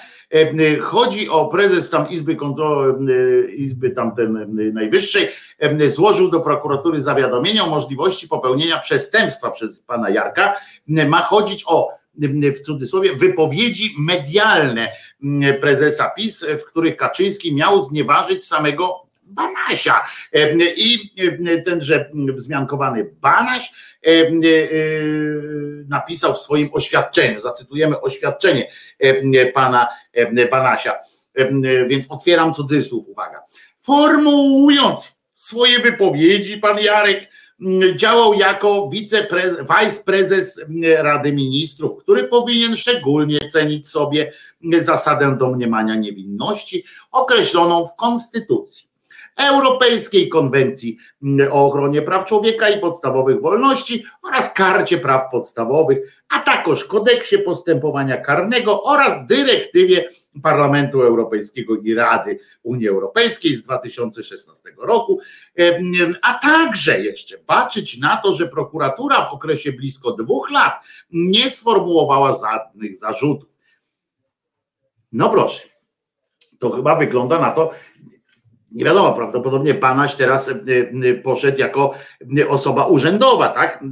Chodzi 0.81 1.29
o 1.29 1.47
prezes 1.47 1.91
tam 1.91 2.09
Izby 2.09 2.37
Kontroli, 2.37 3.63
Izby 3.63 3.91
tamten 3.91 4.57
Najwyższej, 4.75 5.29
złożył 5.87 6.31
do 6.31 6.41
prokuratury 6.41 7.03
zawiadomienie 7.03 7.65
o 7.65 7.71
możliwości 7.71 8.29
popełnienia 8.29 8.79
przestępstwa 8.79 9.51
przez 9.51 9.83
pana 9.83 10.11
Jarka. 10.11 10.55
Ma 10.87 11.23
chodzić 11.23 11.65
o 11.67 11.91
w 12.53 12.61
cudzysłowie, 12.61 13.15
wypowiedzi 13.15 13.95
medialne 13.99 14.93
mm, 15.25 15.61
prezesa 15.61 16.11
PiS, 16.11 16.47
w 16.59 16.65
których 16.65 16.97
Kaczyński 16.97 17.55
miał 17.55 17.81
znieważyć 17.81 18.45
samego 18.45 19.05
Banasia. 19.27 20.03
I 20.77 21.11
tenże 21.65 22.11
wzmiankowany 22.35 23.11
Banaś 23.21 23.73
napisał 25.89 26.35
w 26.35 26.39
swoim 26.39 26.71
oświadczeniu, 26.73 27.41
zacytujemy 27.41 28.01
oświadczenie 28.01 28.69
pana 29.55 29.89
Banasia, 30.51 30.95
więc 31.89 32.07
otwieram 32.11 32.55
cudzysłów, 32.55 33.09
uwaga. 33.09 33.43
Formułując 33.79 35.21
swoje 35.33 35.79
wypowiedzi, 35.79 36.59
pan 36.59 36.79
Jarek 36.79 37.29
działał 37.95 38.35
jako 38.35 38.91
wiceprezes 38.91 40.65
Rady 40.99 41.33
Ministrów, 41.33 41.97
który 41.97 42.25
powinien 42.25 42.77
szczególnie 42.77 43.39
cenić 43.53 43.89
sobie 43.89 44.33
zasadę 44.81 45.37
domniemania 45.37 45.95
niewinności 45.95 46.85
określoną 47.13 47.87
w 47.87 47.97
Konstytucji. 47.97 48.89
Europejskiej 49.37 50.29
Konwencji 50.29 50.97
o 51.51 51.67
ochronie 51.67 52.03
praw 52.03 52.25
człowieka 52.25 52.69
i 52.69 52.81
podstawowych 52.81 53.41
wolności 53.41 54.05
oraz 54.23 54.53
Karcie 54.53 54.99
Praw 54.99 55.31
Podstawowych, 55.31 56.23
a 56.29 56.39
także 56.39 56.85
Kodeksie 56.85 57.39
Postępowania 57.39 58.17
Karnego 58.17 58.83
oraz 58.83 59.27
Dyrektywie 59.27 60.09
Parlamentu 60.43 61.03
Europejskiego 61.03 61.77
i 61.77 61.95
Rady 61.95 62.39
Unii 62.63 62.89
Europejskiej 62.89 63.55
z 63.55 63.63
2016 63.63 64.71
roku, 64.79 65.21
a 66.23 66.35
także 66.35 67.01
jeszcze 67.01 67.39
baczyć 67.47 67.99
na 67.99 68.17
to, 68.17 68.33
że 68.33 68.49
prokuratura 68.49 69.31
w 69.31 69.35
okresie 69.35 69.73
blisko 69.73 70.13
dwóch 70.13 70.51
lat 70.51 70.73
nie 71.11 71.51
sformułowała 71.51 72.41
żadnych 72.41 72.97
zarzutów. 72.97 73.59
No 75.13 75.31
proszę, 75.31 75.63
to 76.59 76.71
chyba 76.71 76.97
wygląda 76.97 77.41
na 77.41 77.51
to, 77.51 77.71
nie 78.73 78.85
wiadomo, 78.85 79.13
prawdopodobnie 79.13 79.75
Panaś 79.75 80.15
teraz 80.15 80.51
poszedł 81.25 81.61
jako 81.61 81.95
osoba 82.49 82.87
urzędowa, 82.87 83.49
tak? 83.49 83.85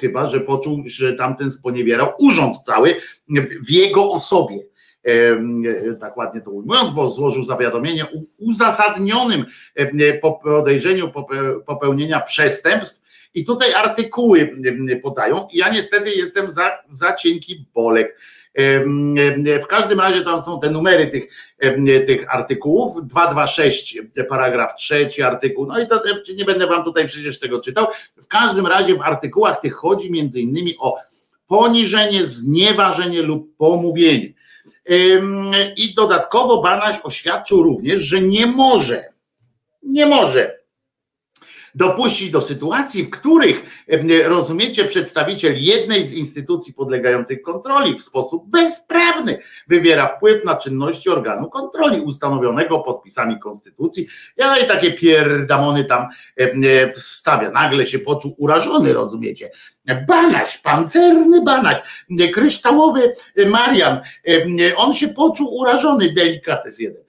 Chyba, 0.00 0.26
że 0.26 0.40
poczuł, 0.40 0.82
że 0.86 1.12
tamten 1.12 1.50
sponiewierał 1.50 2.12
urząd 2.20 2.56
cały 2.58 2.96
w 3.66 3.70
jego 3.70 4.12
osobie. 4.12 4.58
Tak 6.00 6.16
ładnie 6.16 6.40
to 6.40 6.50
ujmując, 6.50 6.90
bo 6.90 7.10
złożył 7.10 7.44
zawiadomienie 7.44 8.06
uzasadnionym 8.38 9.44
po 10.22 10.32
podejrzeniu 10.32 11.12
popełnienia 11.66 12.20
przestępstw 12.20 13.08
i 13.34 13.44
tutaj 13.44 13.74
artykuły 13.74 14.56
podają. 15.02 15.48
Ja 15.52 15.68
niestety 15.68 16.10
jestem 16.10 16.50
za, 16.50 16.78
za 16.90 17.12
cienki 17.12 17.66
bolek 17.74 18.18
w 19.62 19.66
każdym 19.68 20.00
razie 20.00 20.24
tam 20.24 20.40
są 20.40 20.60
te 20.60 20.70
numery 20.70 21.06
tych, 21.06 21.24
tych 22.06 22.34
artykułów, 22.34 23.06
226, 23.06 23.98
paragraf 24.28 24.74
trzeci 24.74 25.22
artykuł, 25.22 25.66
no 25.66 25.80
i 25.80 25.86
to 25.86 26.02
nie 26.36 26.44
będę 26.44 26.66
wam 26.66 26.84
tutaj 26.84 27.06
przecież 27.06 27.38
tego 27.38 27.60
czytał. 27.60 27.86
W 28.16 28.26
każdym 28.26 28.66
razie 28.66 28.94
w 28.94 29.02
artykułach 29.02 29.60
tych 29.60 29.74
chodzi 29.74 30.10
między 30.10 30.40
innymi 30.40 30.76
o 30.78 30.96
poniżenie, 31.46 32.26
znieważenie 32.26 33.22
lub 33.22 33.56
pomówienie. 33.56 34.37
I 35.76 35.94
dodatkowo 35.94 36.62
Banaś 36.62 37.00
oświadczył 37.02 37.62
również, 37.62 38.00
że 38.00 38.20
nie 38.20 38.46
może, 38.46 39.04
nie 39.82 40.06
może 40.06 40.57
dopuścić 41.78 42.30
do 42.30 42.40
sytuacji, 42.40 43.02
w 43.02 43.10
których, 43.10 43.84
rozumiecie, 44.24 44.84
przedstawiciel 44.84 45.54
jednej 45.56 46.06
z 46.06 46.12
instytucji 46.12 46.74
podlegających 46.74 47.42
kontroli 47.42 47.98
w 47.98 48.02
sposób 48.02 48.44
bezprawny 48.46 49.38
wywiera 49.68 50.06
wpływ 50.06 50.44
na 50.44 50.56
czynności 50.56 51.10
organu 51.10 51.50
kontroli 51.50 52.00
ustanowionego 52.00 52.78
podpisami 52.78 53.40
konstytucji. 53.40 54.06
Ja 54.36 54.58
i 54.58 54.68
takie 54.68 54.92
pierdamony 54.92 55.84
tam 55.84 56.06
wstawia. 56.96 57.50
Nagle 57.50 57.86
się 57.86 57.98
poczuł 57.98 58.34
urażony, 58.38 58.92
rozumiecie? 58.92 59.50
Banaś, 60.08 60.58
pancerny 60.58 61.42
Banaś, 61.42 61.82
kryształowy 62.32 63.12
Marian, 63.46 64.00
on 64.76 64.94
się 64.94 65.08
poczuł 65.08 65.54
urażony, 65.54 66.12
delikates 66.12 66.78
jeden. 66.78 67.02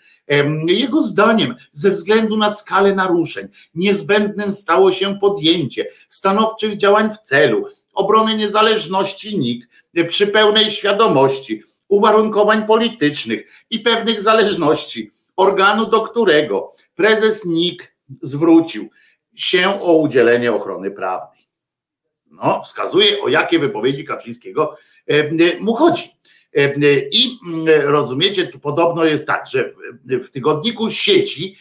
Jego 0.68 1.02
zdaniem, 1.02 1.56
ze 1.72 1.92
względu 1.92 2.38
na 2.38 2.50
skalę 2.50 2.96
naruszeń, 2.96 3.48
niezbędnym 3.76 4.54
stało 4.54 4.92
się 4.92 5.20
podjęcie 5.20 5.86
stanowczych 6.10 6.78
działań 6.78 7.10
w 7.10 7.18
celu 7.18 7.66
obrony 7.94 8.36
niezależności 8.36 9.40
NIK 9.40 9.68
przy 10.08 10.28
pełnej 10.28 10.72
świadomości 10.72 11.64
uwarunkowań 11.88 12.68
politycznych 12.68 13.48
i 13.70 13.80
pewnych 13.80 14.22
zależności 14.22 15.12
organu, 15.36 15.86
do 15.86 16.02
którego 16.02 16.72
prezes 16.96 17.46
NIK 17.46 17.96
zwrócił 18.22 18.90
się 19.36 19.82
o 19.82 19.94
udzielenie 19.94 20.54
ochrony 20.54 20.92
prawnej. 20.92 21.48
No, 22.32 22.62
wskazuje, 22.62 23.22
o 23.22 23.28
jakie 23.28 23.60
wypowiedzi 23.60 24.06
Kaczyńskiego 24.06 24.78
mu 25.60 25.74
chodzi. 25.74 26.19
I 27.12 27.40
rozumiecie, 27.84 28.48
to 28.48 28.60
podobno 28.60 29.06
jest 29.06 29.28
tak, 29.28 29.48
że 29.48 29.74
w 30.06 30.30
tygodniku 30.30 30.90
sieci 30.90 31.58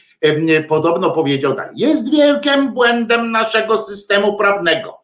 podobno 0.69 1.11
powiedział 1.11 1.55
tak, 1.55 1.71
jest 1.75 2.13
wielkim 2.13 2.75
błędem 2.75 3.31
naszego 3.31 3.79
systemu 3.79 4.37
prawnego, 4.37 4.99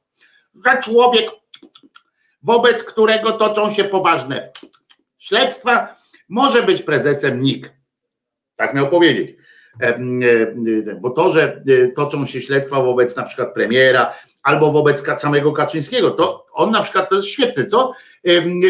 że 0.67 0.83
człowiek, 0.83 1.31
wobec 2.43 2.85
którego 2.85 3.33
toczą 3.33 3.73
się 3.73 3.85
poważne 3.85 4.53
śledztwa, 5.19 5.97
może 6.29 6.63
być 6.63 6.83
prezesem 6.83 7.43
NIK. 7.43 7.73
Tak 8.57 8.75
miał 8.75 8.89
powiedzieć. 8.89 9.37
Bo 11.01 11.11
to, 11.11 11.31
że 11.31 11.63
toczą 11.97 12.27
się 12.27 12.43
śledztwa 12.43 12.83
wobec 12.83 13.17
na 13.17 13.23
przykład 13.23 13.55
premiera 13.55 14.15
albo 14.43 14.73
wobec 14.73 15.21
samego 15.21 15.53
Kaczyńskiego, 15.53 16.11
to 16.11 16.47
on 16.53 16.71
na 16.71 16.83
przykład 16.83 17.09
to 17.09 17.15
jest 17.17 17.29
świetne, 17.29 17.67
co? 17.67 17.93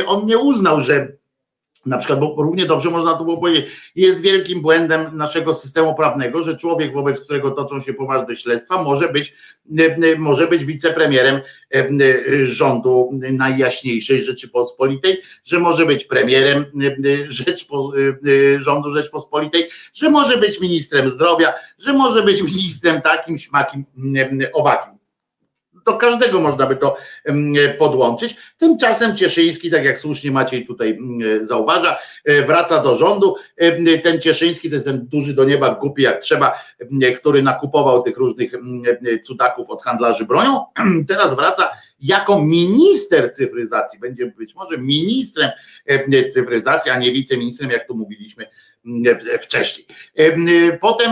On 0.07 0.26
nie 0.26 0.39
uznał, 0.39 0.81
że 0.81 1.16
na 1.86 1.99
przykład, 1.99 2.20
bo 2.20 2.34
równie 2.39 2.66
dobrze 2.66 2.91
można 2.91 3.15
to 3.15 3.24
było 3.24 3.36
powiedzieć, 3.39 3.92
jest 3.94 4.20
wielkim 4.20 4.62
błędem 4.62 5.16
naszego 5.16 5.55
systemu 5.55 5.94
prawnego, 5.94 6.42
że 6.42 6.57
człowiek, 6.57 6.92
wobec 6.92 7.24
którego 7.24 7.50
toczą 7.50 7.81
się 7.81 7.94
poważne 7.94 8.36
śledztwa, 8.36 8.83
może 8.83 9.08
być, 9.08 9.34
może 10.18 10.47
być 10.47 10.65
wicepremierem 10.65 11.41
rządu 12.42 13.10
najjaśniejszej 13.12 14.23
Rzeczypospolitej, 14.23 15.20
że 15.44 15.58
może 15.58 15.86
być 15.86 16.05
premierem 16.05 16.65
Rzeczpo, 17.26 17.92
rządu 18.57 18.91
Rzeczpospolitej, 18.91 19.68
że 19.94 20.10
może 20.10 20.36
być 20.36 20.60
ministrem 20.60 21.08
zdrowia, 21.08 21.52
że 21.78 21.92
może 21.92 22.23
być 22.23 22.42
ministrem 22.42 23.00
takim, 23.00 23.39
śmakim, 23.39 23.84
owakim 24.52 24.93
do 25.86 25.94
każdego 25.94 26.40
można 26.40 26.66
by 26.66 26.76
to 26.76 26.96
podłączyć. 27.78 28.36
Tymczasem 28.58 29.16
Cieszyński, 29.16 29.70
tak 29.70 29.84
jak 29.84 29.98
słusznie 29.98 30.30
Maciej 30.30 30.66
tutaj 30.66 30.98
zauważa, 31.40 31.98
e, 32.24 32.42
wraca 32.42 32.82
do 32.82 32.96
rządu. 32.96 33.34
Ten 34.02 34.20
Cieszyński 34.20 34.68
to 34.68 34.74
jest 34.74 34.86
ten 34.86 35.06
duży 35.06 35.34
do 35.34 35.44
nieba 35.44 35.74
głupi 35.74 36.02
jak 36.02 36.18
trzeba, 36.18 36.58
który 37.16 37.42
nakupował 37.42 38.02
tych 38.02 38.16
różnych 38.16 38.52
cudaków 39.24 39.70
od 39.70 39.82
handlarzy 39.82 40.24
bronią. 40.24 40.64
Teraz 41.08 41.36
wraca 41.36 41.70
jako 42.00 42.40
minister 42.40 43.32
cyfryzacji. 43.32 43.98
Będzie 43.98 44.26
być 44.26 44.54
może 44.54 44.78
ministrem 44.78 45.50
cyfryzacji, 46.32 46.90
a 46.90 46.98
nie 46.98 47.12
wiceministrem, 47.12 47.70
jak 47.70 47.86
tu 47.86 47.96
mówiliśmy 47.96 48.46
wcześniej. 49.40 49.86
Potem 50.80 51.10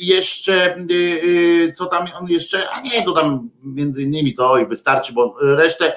jeszcze, 0.00 0.76
co 1.74 1.86
tam 1.86 2.06
on 2.20 2.28
jeszcze, 2.28 2.70
a 2.70 2.80
nie, 2.80 3.02
to 3.02 3.12
tam 3.12 3.50
między 3.62 4.02
innymi 4.02 4.34
to 4.34 4.58
i 4.58 4.66
wystarczy, 4.66 5.12
bo 5.12 5.36
resztę 5.40 5.92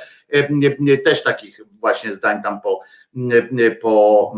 też 1.03 1.23
takich 1.23 1.61
właśnie 1.79 2.13
zdań 2.13 2.43
tam 2.43 2.61
po, 2.61 2.79
po 3.81 4.33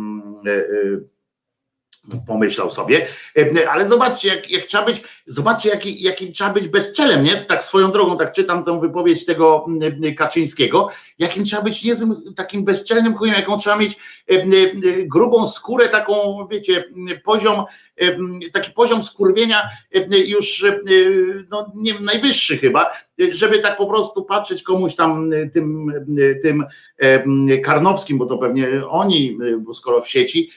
pomyślał 2.27 2.69
sobie, 2.69 3.07
e, 3.37 3.69
ale 3.69 3.87
zobaczcie, 3.87 4.27
jak, 4.27 4.51
jak 4.51 4.65
trzeba 4.65 4.85
być, 4.85 5.03
zobaczcie, 5.25 5.69
jaki, 5.69 6.03
jakim 6.03 6.33
trzeba 6.33 6.49
być 6.49 6.67
bezczelem, 6.67 7.23
nie? 7.23 7.35
Tak 7.35 7.63
swoją 7.63 7.91
drogą, 7.91 8.17
tak 8.17 8.31
czytam 8.31 8.63
tę 8.63 8.79
wypowiedź 8.79 9.25
tego 9.25 9.65
Kaczyńskiego, 10.17 10.89
jakim 11.19 11.45
trzeba 11.45 11.61
być 11.61 11.83
niezłym, 11.83 12.33
takim 12.35 12.63
bezczelnym 12.63 13.15
chujem, 13.15 13.35
jaką 13.35 13.59
trzeba 13.59 13.77
mieć 13.77 13.97
grubą 15.05 15.47
skórę, 15.47 15.89
taką, 15.89 16.47
wiecie, 16.51 16.83
poziom, 17.23 17.63
taki 18.53 18.71
poziom 18.71 19.03
skurwienia 19.03 19.69
już 20.25 20.65
no, 21.49 21.71
nie 21.75 21.99
najwyższy 21.99 22.57
chyba, 22.57 22.91
żeby 23.31 23.59
tak 23.59 23.77
po 23.77 23.87
prostu 23.87 24.25
patrzeć 24.25 24.63
komuś 24.63 24.95
tam 24.95 25.29
tym, 25.53 25.93
tym 26.41 26.65
Karnowskim, 27.63 28.17
bo 28.17 28.25
to 28.25 28.37
pewnie 28.37 28.67
oni, 28.89 29.37
skoro 29.73 30.01
w 30.01 30.09
sieci, 30.09 30.49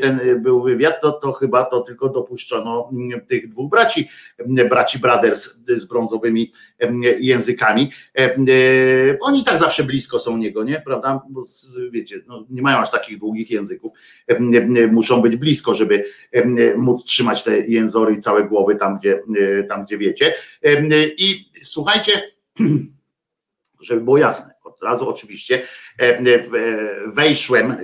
ten 0.00 0.42
był 0.42 0.62
wywiad, 0.62 1.00
to, 1.00 1.12
to 1.12 1.32
chyba 1.32 1.64
to 1.64 1.80
tylko 1.80 2.08
dopuszczono 2.08 2.90
mm, 2.92 3.26
tych 3.26 3.48
dwóch 3.48 3.70
braci, 3.70 4.08
mm, 4.38 4.68
braci 4.68 4.98
Brothers 4.98 5.54
z 5.66 5.84
brązowymi 5.84 6.52
mm, 6.78 7.02
językami. 7.20 7.90
E, 8.18 8.34
oni 9.20 9.44
tak 9.44 9.58
zawsze 9.58 9.84
blisko 9.84 10.18
są 10.18 10.36
niego, 10.36 10.64
nie? 10.64 10.80
Prawda? 10.80 11.22
Bo 11.30 11.42
wiecie, 11.90 12.20
no, 12.26 12.46
nie 12.50 12.62
mają 12.62 12.78
aż 12.78 12.90
takich 12.90 13.18
długich 13.18 13.50
języków. 13.50 13.92
Muszą 14.90 15.22
być 15.22 15.36
blisko, 15.36 15.74
żeby 15.74 16.04
móc 16.76 17.04
trzymać 17.04 17.42
te 17.42 17.60
jęzory 17.60 18.14
i 18.14 18.18
całe 18.18 18.44
głowy 18.44 18.76
tam, 18.76 18.98
gdzie, 18.98 19.22
tam, 19.68 19.84
gdzie 19.84 19.98
wiecie. 19.98 20.34
I 21.18 21.50
słuchajcie, 21.62 22.22
żeby 23.80 24.00
było 24.00 24.18
jasne, 24.18 24.54
od 24.80 24.88
razu 24.88 25.08
oczywiście 25.08 25.62
wejszłem, 27.06 27.76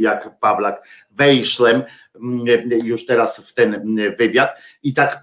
jak 0.00 0.38
Pawlak 0.40 0.88
wejszłem 1.10 1.82
już 2.84 3.06
teraz 3.06 3.48
w 3.48 3.54
ten 3.54 3.98
wywiad. 4.18 4.60
I 4.82 4.94
tak 4.94 5.22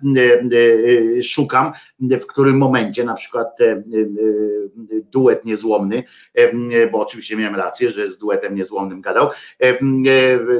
szukam, 1.24 1.72
w 2.00 2.26
którym 2.26 2.58
momencie 2.58 3.04
na 3.04 3.14
przykład 3.14 3.58
duet 5.12 5.46
niezłomny, 5.46 6.04
bo 6.92 7.00
oczywiście 7.00 7.36
miałem 7.36 7.56
rację, 7.56 7.92
że 7.92 8.10
z 8.10 8.18
duetem 8.18 8.56
niezłomnym 8.56 9.02
gadał, 9.02 9.30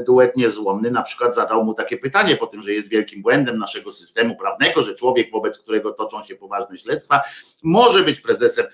duet 0.06 0.36
niezłomny 0.36 0.90
na 0.90 1.02
przykład 1.02 1.34
zadał 1.34 1.64
mu 1.64 1.74
takie 1.74 1.96
pytanie 1.96 2.36
po 2.36 2.46
tym, 2.46 2.62
że 2.62 2.72
jest 2.72 2.88
wielkim 2.88 3.22
błędem 3.22 3.58
naszego 3.58 3.90
systemu 3.90 4.36
prawnego, 4.36 4.82
że 4.82 4.94
człowiek 4.94 5.30
wobec 5.30 5.58
którego 5.58 5.92
toczą 5.92 6.22
się 6.22 6.34
poważne 6.34 6.78
śledztwa 6.78 7.20
może 7.62 8.02
być 8.02 8.20
prezesem 8.20 8.66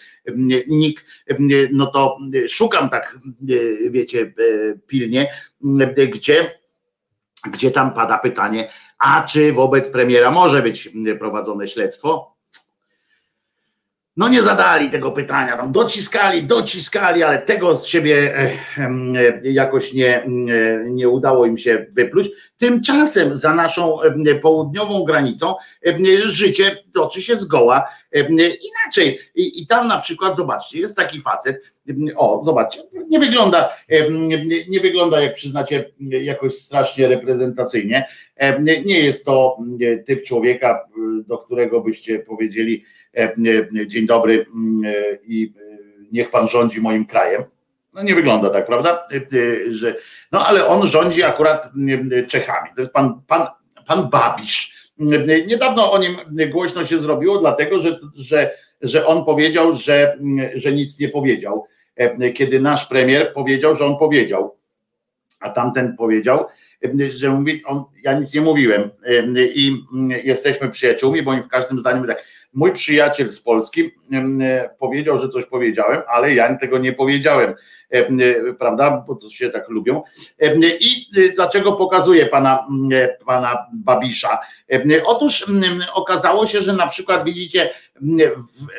NIK, 0.68 1.04
no 1.72 1.86
to 1.86 2.18
szukam 2.48 2.90
tak, 2.90 3.18
wiecie, 3.90 4.34
pilnie, 4.86 5.32
gdzie 6.12 6.61
gdzie 7.50 7.70
tam 7.70 7.94
pada 7.94 8.18
pytanie, 8.18 8.68
a 8.98 9.22
czy 9.22 9.52
wobec 9.52 9.88
premiera 9.88 10.30
może 10.30 10.62
być 10.62 10.88
prowadzone 11.18 11.68
śledztwo? 11.68 12.32
No 14.16 14.28
nie 14.28 14.42
zadali 14.42 14.90
tego 14.90 15.10
pytania, 15.10 15.56
tam 15.56 15.72
dociskali, 15.72 16.42
dociskali, 16.42 17.22
ale 17.22 17.42
tego 17.42 17.74
z 17.74 17.86
siebie 17.86 18.34
jakoś 19.42 19.92
nie, 19.92 20.26
nie 20.84 21.08
udało 21.08 21.46
im 21.46 21.58
się 21.58 21.86
wypluć. 21.92 22.28
Tymczasem 22.56 23.36
za 23.36 23.54
naszą 23.54 23.98
południową 24.42 25.04
granicą 25.04 25.54
życie 26.24 26.76
toczy 26.94 27.22
się 27.22 27.36
zgoła 27.36 27.88
inaczej. 28.14 29.18
I, 29.34 29.62
i 29.62 29.66
tam 29.66 29.88
na 29.88 30.00
przykład, 30.00 30.36
zobaczcie, 30.36 30.78
jest 30.78 30.96
taki 30.96 31.20
facet, 31.20 31.62
o, 32.16 32.44
zobaczcie, 32.44 32.80
nie 33.08 33.18
wygląda, 33.18 33.76
nie 34.68 34.80
wygląda, 34.80 35.20
jak 35.20 35.34
przyznacie, 35.34 35.92
jakoś 36.00 36.52
strasznie 36.52 37.08
reprezentacyjnie. 37.08 38.04
Nie 38.84 39.00
jest 39.00 39.24
to 39.24 39.58
typ 40.06 40.24
człowieka, 40.24 40.88
do 41.26 41.38
którego 41.38 41.80
byście 41.80 42.18
powiedzieli 42.18 42.84
dzień 43.86 44.06
dobry 44.06 44.46
i 45.24 45.52
niech 46.12 46.30
pan 46.30 46.48
rządzi 46.48 46.80
moim 46.80 47.06
krajem. 47.06 47.42
No 47.94 48.02
nie 48.02 48.14
wygląda 48.14 48.50
tak, 48.50 48.66
prawda? 48.66 49.08
Że, 49.68 49.96
no 50.32 50.46
ale 50.46 50.66
on 50.66 50.86
rządzi 50.86 51.22
akurat 51.22 51.70
Czechami. 52.28 52.70
To 52.76 52.80
jest 52.82 52.92
pan, 52.92 53.22
pan, 53.26 53.46
pan 53.86 54.10
Babisz. 54.10 54.81
Niedawno 55.46 55.92
o 55.92 55.98
nim 55.98 56.16
głośno 56.50 56.84
się 56.84 56.98
zrobiło, 56.98 57.38
dlatego 57.38 57.80
że, 57.80 57.98
że, 58.16 58.54
że 58.80 59.06
on 59.06 59.24
powiedział, 59.24 59.72
że, 59.72 60.18
że 60.54 60.72
nic 60.72 61.00
nie 61.00 61.08
powiedział. 61.08 61.66
Kiedy 62.34 62.60
nasz 62.60 62.86
premier 62.86 63.32
powiedział, 63.32 63.76
że 63.76 63.86
on 63.86 63.98
powiedział, 63.98 64.56
a 65.40 65.50
tamten 65.50 65.96
powiedział, 65.96 66.46
że 67.10 67.30
mówi, 67.30 67.62
on, 67.64 67.84
ja 68.02 68.18
nic 68.18 68.34
nie 68.34 68.40
mówiłem. 68.40 68.90
I 69.54 69.76
jesteśmy 70.24 70.68
przyjaciółmi, 70.68 71.22
bo 71.22 71.30
oni 71.30 71.42
w 71.42 71.48
każdym 71.48 71.78
zdaniu 71.78 72.06
tak, 72.06 72.24
mój 72.52 72.72
przyjaciel 72.72 73.30
z 73.30 73.40
Polski 73.40 73.90
powiedział, 74.78 75.18
że 75.18 75.28
coś 75.28 75.46
powiedziałem, 75.46 76.02
ale 76.08 76.34
ja 76.34 76.58
tego 76.58 76.78
nie 76.78 76.92
powiedziałem, 76.92 77.54
prawda, 78.58 79.04
bo 79.06 79.18
się 79.30 79.48
tak 79.48 79.68
lubią. 79.68 80.02
I 80.80 81.06
dlaczego 81.36 81.72
pokazuję 81.72 82.26
pana, 82.26 82.66
pana 83.26 83.66
Babisza? 83.72 84.38
Otóż 85.04 85.46
okazało 85.92 86.46
się, 86.46 86.60
że 86.60 86.72
na 86.72 86.86
przykład 86.86 87.24
widzicie 87.24 87.70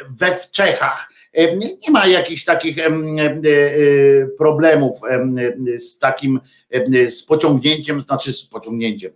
we 0.09 0.35
w 0.35 0.51
Czechach 0.51 1.09
nie 1.87 1.91
ma 1.91 2.07
jakichś 2.07 2.43
takich 2.43 2.79
e, 2.79 2.85
e, 2.85 2.91
problemów 4.37 5.01
z 5.77 5.99
takim, 5.99 6.39
z 7.07 7.23
pociągnięciem, 7.23 8.01
znaczy 8.01 8.33
z 8.33 8.45
pociągnięciem 8.45 9.11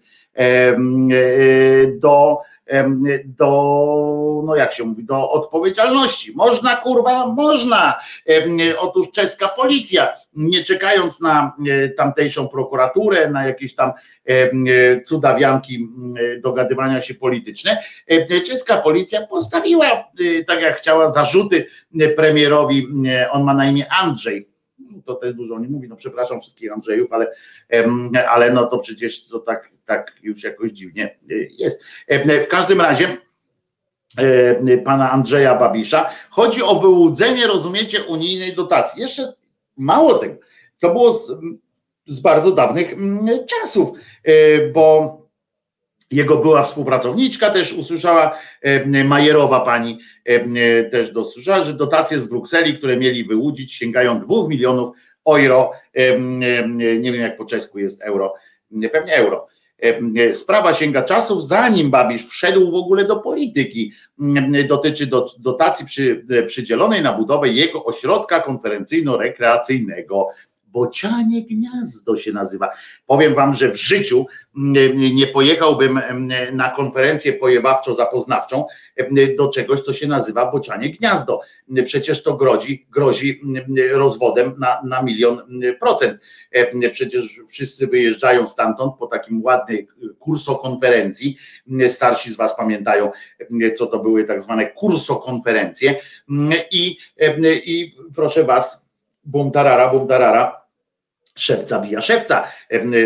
do 2.01 2.37
do, 3.25 4.41
no 4.45 4.55
jak 4.55 4.73
się 4.73 4.83
mówi, 4.83 5.03
do 5.03 5.31
odpowiedzialności. 5.31 6.31
Można, 6.35 6.75
kurwa, 6.75 7.25
można. 7.25 7.97
Otóż 8.79 9.11
czeska 9.11 9.47
policja, 9.47 10.13
nie 10.33 10.63
czekając 10.63 11.21
na 11.21 11.55
tamtejszą 11.97 12.47
prokuraturę, 12.47 13.29
na 13.29 13.47
jakieś 13.47 13.75
tam 13.75 13.91
cudawianki 15.05 15.87
dogadywania 16.43 17.01
się 17.01 17.13
polityczne, 17.13 17.77
czeska 18.47 18.77
policja 18.77 19.27
postawiła, 19.27 20.11
tak 20.47 20.61
jak 20.61 20.77
chciała, 20.77 21.11
zarzuty 21.11 21.65
premierowi, 22.15 22.87
on 23.31 23.43
ma 23.43 23.53
na 23.53 23.69
imię 23.69 23.85
Andrzej, 24.01 24.56
to 25.07 25.15
też 25.15 25.33
dużo 25.33 25.59
nie 25.59 25.67
mówi, 25.67 25.87
no 25.89 25.95
przepraszam 25.95 26.41
wszystkich 26.41 26.73
Andrzejów, 26.73 27.13
ale, 27.13 27.31
ale 28.29 28.53
no 28.53 28.65
to 28.65 28.77
przecież 28.77 29.27
to 29.27 29.39
tak, 29.39 29.69
tak 29.85 30.15
już 30.21 30.43
jakoś 30.43 30.71
dziwnie 30.71 31.17
y, 31.31 31.49
jest. 31.51 31.83
W 32.43 32.47
każdym 32.47 32.81
razie 32.81 33.17
pana 34.85 35.11
Andrzeja 35.11 35.55
Babisza 35.55 36.09
chodzi 36.29 36.63
o 36.63 36.75
wyłudzenie, 36.75 37.47
rozumiecie, 37.47 38.03
unijnej 38.03 38.55
dotacji. 38.55 39.01
Jeszcze 39.01 39.33
mało 39.77 40.13
tego, 40.13 40.35
to 40.79 40.89
było 40.89 41.11
z, 41.11 41.31
z 42.07 42.19
bardzo 42.19 42.51
dawnych 42.51 42.95
czasów, 43.47 43.89
y, 44.27 44.71
bo 44.73 45.26
jego 46.11 46.37
była 46.37 46.63
współpracowniczka 46.63 47.49
też 47.49 47.73
usłyszała, 47.73 48.37
Majerowa 49.05 49.59
pani 49.59 49.99
też 50.91 51.11
dosłyszała, 51.11 51.63
że 51.63 51.73
dotacje 51.73 52.19
z 52.19 52.25
Brukseli, 52.25 52.73
które 52.73 52.97
mieli 52.97 53.23
wyłudzić, 53.23 53.73
sięgają 53.73 54.19
2 54.19 54.47
milionów 54.47 54.95
euro. 55.27 55.71
Nie 56.99 57.11
wiem 57.11 57.21
jak 57.21 57.37
po 57.37 57.45
czesku 57.45 57.79
jest 57.79 58.03
euro, 58.03 58.33
pewnie 58.91 59.13
euro. 59.13 59.47
Sprawa 60.33 60.73
sięga 60.73 61.01
czasów, 61.01 61.47
zanim 61.47 61.91
Babisz 61.91 62.25
wszedł 62.25 62.71
w 62.71 62.75
ogóle 62.75 63.05
do 63.05 63.15
polityki. 63.15 63.93
Dotyczy 64.69 65.09
dotacji 65.39 65.85
przy, 65.85 66.25
przydzielonej 66.47 67.01
na 67.01 67.13
budowę 67.13 67.47
jego 67.49 67.85
ośrodka 67.85 68.39
konferencyjno-rekreacyjnego 68.39 70.25
Bocianie 70.71 71.45
Gniazdo 71.45 72.15
się 72.15 72.31
nazywa. 72.31 72.69
Powiem 73.05 73.33
wam, 73.33 73.53
że 73.53 73.71
w 73.71 73.75
życiu 73.75 74.25
mm, 74.57 74.97
nie 75.15 75.27
pojechałbym 75.27 75.97
mm, 75.97 76.55
na 76.55 76.69
konferencję 76.69 77.33
pojebawczo-zapoznawczą 77.33 78.63
mm, 78.95 79.35
do 79.35 79.47
czegoś, 79.47 79.79
co 79.79 79.93
się 79.93 80.07
nazywa 80.07 80.51
Bocianie 80.51 80.89
Gniazdo. 80.89 81.41
Przecież 81.85 82.23
to 82.23 82.33
grozi, 82.33 82.87
grozi 82.89 83.41
rozwodem 83.91 84.53
na, 84.57 84.81
na 84.85 85.01
milion 85.01 85.41
procent. 85.79 86.21
Przecież 86.91 87.41
wszyscy 87.49 87.87
wyjeżdżają 87.87 88.47
stamtąd 88.47 88.93
po 88.99 89.07
takim 89.07 89.43
ładnej 89.43 89.87
kursokonferencji. 90.19 91.37
Starsi 91.87 92.31
z 92.31 92.35
was 92.35 92.57
pamiętają, 92.57 93.11
co 93.77 93.85
to 93.85 93.99
były 93.99 94.23
tak 94.23 94.41
zwane 94.41 94.67
kursokonferencje. 94.67 95.95
I, 96.71 96.97
i 97.65 97.95
proszę 98.15 98.43
was, 98.43 98.86
bum 99.27 99.51
tarara, 99.51 100.61
szewca 101.35 101.79
bija 101.79 102.01
szewca 102.01 102.43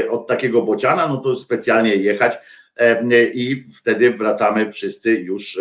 od 0.10 0.28
takiego 0.28 0.62
bociana, 0.62 1.08
no 1.08 1.18
to 1.18 1.36
specjalnie 1.36 1.96
jechać 1.96 2.38
i 3.34 3.64
wtedy 3.80 4.12
wracamy 4.12 4.72
wszyscy 4.72 5.12
już 5.12 5.60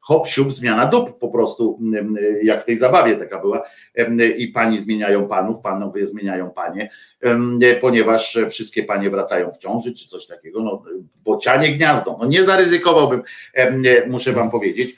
hop, 0.00 0.26
siup, 0.26 0.52
zmiana 0.52 0.86
dup 0.86 1.18
po 1.18 1.28
prostu, 1.28 1.80
jak 2.42 2.62
w 2.62 2.64
tej 2.64 2.78
zabawie 2.78 3.16
taka 3.16 3.40
była. 3.40 3.62
I 4.36 4.48
pani 4.48 4.78
zmieniają 4.78 5.28
panów, 5.28 5.60
panowie 5.60 6.06
zmieniają 6.06 6.50
panie, 6.50 6.90
ponieważ 7.80 8.38
wszystkie 8.50 8.82
panie 8.82 9.10
wracają 9.10 9.50
w 9.50 9.58
ciąży, 9.58 9.92
czy 9.92 10.08
coś 10.08 10.26
takiego, 10.26 10.62
no 10.62 10.82
bocianie 11.24 11.68
gniazdo, 11.68 12.16
no 12.20 12.26
nie 12.26 12.44
zaryzykowałbym, 12.44 13.22
muszę 14.06 14.32
wam 14.32 14.50
powiedzieć, 14.50 14.96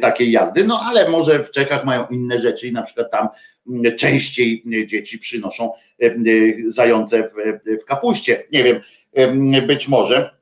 takiej 0.00 0.30
jazdy, 0.30 0.64
no 0.64 0.80
ale 0.84 1.08
może 1.08 1.44
w 1.44 1.50
Czechach 1.50 1.84
mają 1.84 2.06
inne 2.06 2.40
rzeczy 2.40 2.68
i 2.68 2.72
na 2.72 2.82
przykład 2.82 3.10
tam 3.10 3.28
częściej 3.96 4.62
dzieci 4.86 5.18
przynoszą 5.18 5.72
zające 6.66 7.22
w, 7.22 7.32
w 7.82 7.84
kapuście, 7.84 8.44
nie 8.52 8.64
wiem, 8.64 8.80
być 9.66 9.88
może, 9.88 10.38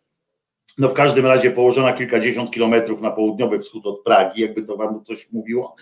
no 0.79 0.89
w 0.89 0.95
każdym 0.95 1.27
razie 1.27 1.51
położona 1.51 1.93
kilkadziesiąt 1.93 2.51
kilometrów 2.51 3.01
na 3.01 3.11
południowy 3.11 3.59
wschód 3.59 3.87
od 3.87 4.03
Pragi, 4.03 4.43
jakby 4.43 4.63
to 4.63 4.77
wam 4.77 5.05
coś 5.05 5.33
mówiło. 5.33 5.77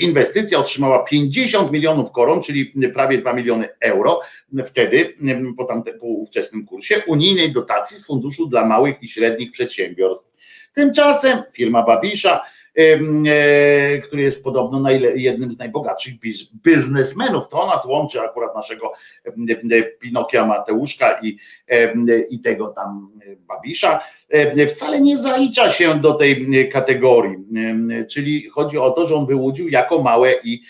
Inwestycja 0.00 0.58
otrzymała 0.58 1.04
50 1.04 1.72
milionów 1.72 2.12
koron, 2.12 2.42
czyli 2.42 2.72
prawie 2.94 3.18
2 3.18 3.32
miliony 3.32 3.68
euro, 3.80 4.20
wtedy 4.64 5.14
po, 5.56 5.64
tamte, 5.64 5.94
po 5.94 6.06
ówczesnym 6.06 6.66
kursie 6.66 7.02
unijnej 7.06 7.52
dotacji 7.52 7.96
z 7.96 8.06
funduszu 8.06 8.46
dla 8.46 8.66
małych 8.66 9.02
i 9.02 9.08
średnich 9.08 9.50
przedsiębiorstw. 9.50 10.34
Tymczasem 10.72 11.42
firma 11.52 11.82
Babisza 11.82 12.40
E, 12.40 12.61
który 14.04 14.22
jest 14.22 14.44
podobno 14.44 14.90
jednym 15.14 15.52
z 15.52 15.58
najbogatszych 15.58 16.14
biznesmenów. 16.64 17.48
To 17.48 17.66
nas 17.66 17.84
łączy 17.84 18.20
akurat 18.20 18.54
naszego 18.54 18.92
Pinokia 20.00 20.46
Mateuszka 20.46 21.20
i, 21.22 21.36
i 22.30 22.40
tego 22.40 22.68
tam 22.68 23.10
Babisza. 23.48 24.00
Wcale 24.68 25.00
nie 25.00 25.18
zalicza 25.18 25.70
się 25.70 26.00
do 26.00 26.12
tej 26.14 26.68
kategorii, 26.72 27.36
czyli 28.10 28.50
chodzi 28.50 28.78
o 28.78 28.90
to, 28.90 29.06
że 29.08 29.14
on 29.14 29.26
wyłudził 29.26 29.68
jako 29.68 30.02
małe 30.02 30.34
i 30.44 30.62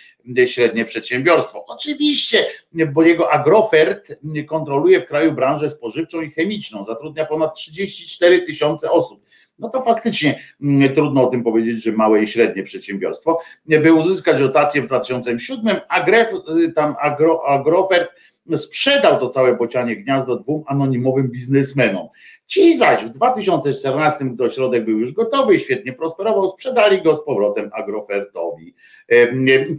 średnie 0.47 0.85
przedsiębiorstwo. 0.85 1.65
Oczywiście, 1.67 2.47
bo 2.93 3.03
jego 3.03 3.33
Agrofert 3.33 4.13
kontroluje 4.47 5.01
w 5.01 5.07
kraju 5.07 5.33
branżę 5.33 5.71
spożywczą 5.71 6.21
i 6.21 6.31
chemiczną, 6.31 6.85
zatrudnia 6.85 7.25
ponad 7.25 7.55
34 7.55 8.43
tysiące 8.43 8.91
osób 8.91 9.23
no 9.63 9.69
to 9.69 9.83
faktycznie 9.83 10.41
mm, 10.63 10.95
trudno 10.95 11.23
o 11.23 11.27
tym 11.27 11.43
powiedzieć, 11.43 11.85
że 11.85 11.93
małe 11.93 12.23
i 12.23 12.27
średnie 12.27 12.63
przedsiębiorstwo. 12.63 13.41
By 13.67 13.93
uzyskać 13.93 14.39
dotację 14.39 14.83
w 14.83 14.87
2007, 14.87 15.77
Agref, 15.89 16.33
y, 16.65 16.73
tam 16.73 16.95
Agro, 17.01 17.43
Agrofert 17.47 18.11
sprzedał 18.57 19.21
to 19.21 19.29
całe 19.29 19.57
bocianie 19.57 19.97
gniazdo 19.97 20.37
dwóm 20.37 20.65
anonimowym 20.67 21.29
biznesmenom. 21.29 22.09
Ci 22.47 22.79
zaś 22.79 23.05
w 23.05 23.09
2014, 23.09 24.25
gdy 24.25 24.45
ośrodek 24.45 24.85
był 24.85 24.99
już 24.99 25.13
gotowy, 25.13 25.59
świetnie 25.59 25.93
prosperował, 25.93 26.49
sprzedali 26.49 27.03
go 27.03 27.15
z 27.15 27.25
powrotem 27.25 27.71
Agrofertowi. 27.73 28.75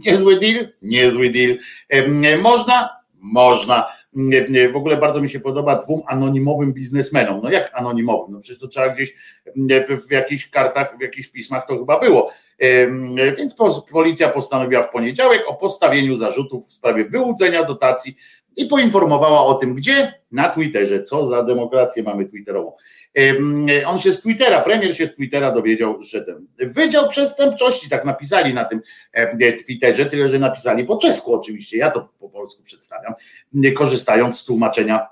Niezły 0.06 0.40
deal? 0.40 0.68
Niezły 0.82 1.30
deal. 1.30 1.56
Można? 2.42 2.88
Można 3.20 3.86
w 4.72 4.76
ogóle 4.76 4.96
bardzo 4.96 5.20
mi 5.20 5.30
się 5.30 5.40
podoba 5.40 5.76
dwóm 5.76 6.02
anonimowym 6.06 6.72
biznesmenom. 6.72 7.40
No 7.42 7.50
jak 7.50 7.70
anonimowym? 7.74 8.34
No 8.34 8.40
przecież 8.40 8.60
to 8.60 8.68
trzeba 8.68 8.88
gdzieś 8.88 9.14
w 10.08 10.10
jakichś 10.10 10.50
kartach, 10.50 10.98
w 10.98 11.02
jakichś 11.02 11.28
pismach 11.28 11.66
to 11.66 11.78
chyba 11.78 12.00
było. 12.00 12.30
Więc 13.38 13.56
policja 13.92 14.28
postanowiła 14.28 14.82
w 14.82 14.90
poniedziałek 14.90 15.42
o 15.46 15.54
postawieniu 15.54 16.16
zarzutów 16.16 16.66
w 16.66 16.72
sprawie 16.72 17.04
wyłudzenia 17.04 17.64
dotacji 17.64 18.16
i 18.56 18.66
poinformowała 18.66 19.46
o 19.46 19.54
tym, 19.54 19.74
gdzie? 19.74 20.14
Na 20.32 20.48
Twitterze. 20.48 21.02
Co 21.02 21.26
za 21.26 21.42
demokrację 21.42 22.02
mamy 22.02 22.26
Twitterową. 22.26 22.72
On 23.86 23.98
się 23.98 24.12
z 24.12 24.20
Twittera, 24.20 24.60
premier 24.60 24.96
się 24.96 25.06
z 25.06 25.14
Twittera 25.14 25.50
dowiedział, 25.50 26.02
że 26.02 26.22
ten 26.22 26.46
Wydział 26.58 27.08
Przestępczości, 27.08 27.88
tak 27.88 28.04
napisali 28.04 28.54
na 28.54 28.64
tym 28.64 28.80
Twitterze, 29.66 30.06
tyle 30.06 30.28
że 30.28 30.38
napisali 30.38 30.84
po 30.84 30.96
czesku 30.96 31.34
oczywiście, 31.34 31.76
ja 31.76 31.90
to 31.90 32.08
po 32.18 32.28
polsku 32.28 32.62
przedstawiam, 32.62 33.14
korzystając 33.74 34.40
z 34.40 34.44
tłumaczenia 34.44 35.06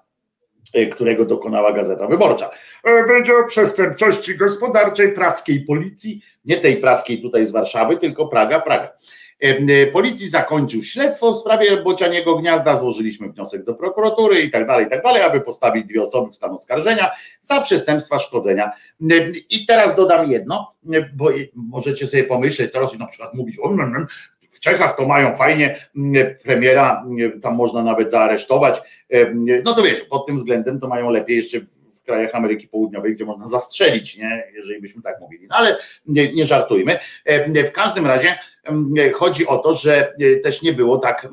e, 0.75 0.87
którego 0.87 1.25
dokonała 1.25 1.73
Gazeta 1.73 2.07
Wyborcza. 2.07 2.51
E, 2.85 3.05
Wydział 3.07 3.47
Przestępczości 3.47 4.37
Gospodarczej 4.37 5.13
Praskiej 5.13 5.65
Policji, 5.65 6.23
nie 6.45 6.57
tej 6.57 6.77
praskiej 6.77 7.23
tutaj 7.23 7.47
z 7.47 7.53
Warszawy, 7.53 7.97
tylko 7.97 8.29
Praga, 8.29 8.61
Praga 8.61 8.93
policji 9.93 10.29
zakończył 10.29 10.83
śledztwo 10.83 11.33
w 11.33 11.37
sprawie 11.37 11.77
bocianiego 11.77 12.37
gniazda, 12.37 12.77
złożyliśmy 12.77 13.29
wniosek 13.29 13.65
do 13.65 13.75
prokuratury 13.75 14.41
i 14.41 14.51
tak 14.51 14.67
dalej, 14.67 14.87
i 14.87 14.91
tak 14.91 15.03
dalej, 15.03 15.23
aby 15.23 15.41
postawić 15.41 15.85
dwie 15.85 16.03
osoby 16.03 16.31
w 16.31 16.35
stan 16.35 16.51
oskarżenia 16.51 17.11
za 17.41 17.61
przestępstwa 17.61 18.19
szkodzenia. 18.19 18.71
I 19.51 19.67
teraz 19.67 19.97
dodam 19.97 20.31
jedno, 20.31 20.75
bo 21.15 21.31
możecie 21.55 22.07
sobie 22.07 22.25
pomyśleć, 22.25 22.73
teraz 22.73 22.99
na 22.99 23.07
przykład 23.07 23.35
mówić, 23.35 23.59
o, 23.63 23.69
w 24.51 24.61
Czechach 24.61 24.97
to 24.97 25.07
mają 25.07 25.37
fajnie, 25.37 25.89
premiera 26.45 27.05
tam 27.43 27.55
można 27.55 27.83
nawet 27.83 28.11
zaaresztować. 28.11 28.81
No 29.65 29.75
to 29.75 29.83
wiesz, 29.83 30.01
pod 30.01 30.27
tym 30.27 30.37
względem 30.37 30.81
to 30.81 30.89
mają 30.89 31.11
lepiej 31.11 31.37
jeszcze 31.37 31.61
w 32.03 32.05
krajach 32.05 32.35
Ameryki 32.35 32.69
Południowej, 32.69 33.15
gdzie 33.15 33.25
można 33.25 33.47
zastrzelić, 33.49 34.19
nie? 34.19 34.45
jeżeli 34.55 34.81
byśmy 34.81 35.03
tak 35.03 35.21
mówili. 35.21 35.47
No 35.51 35.57
ale 35.57 35.77
nie, 36.07 36.33
nie 36.33 36.45
żartujmy. 36.45 36.99
W 37.67 37.73
każdym 37.73 38.07
razie 38.07 38.39
chodzi 39.15 39.47
o 39.47 39.59
to, 39.59 39.75
że 39.75 40.15
e, 40.21 40.37
też 40.37 40.63
nie 40.63 40.73
było 40.73 40.99
tak 40.99 41.29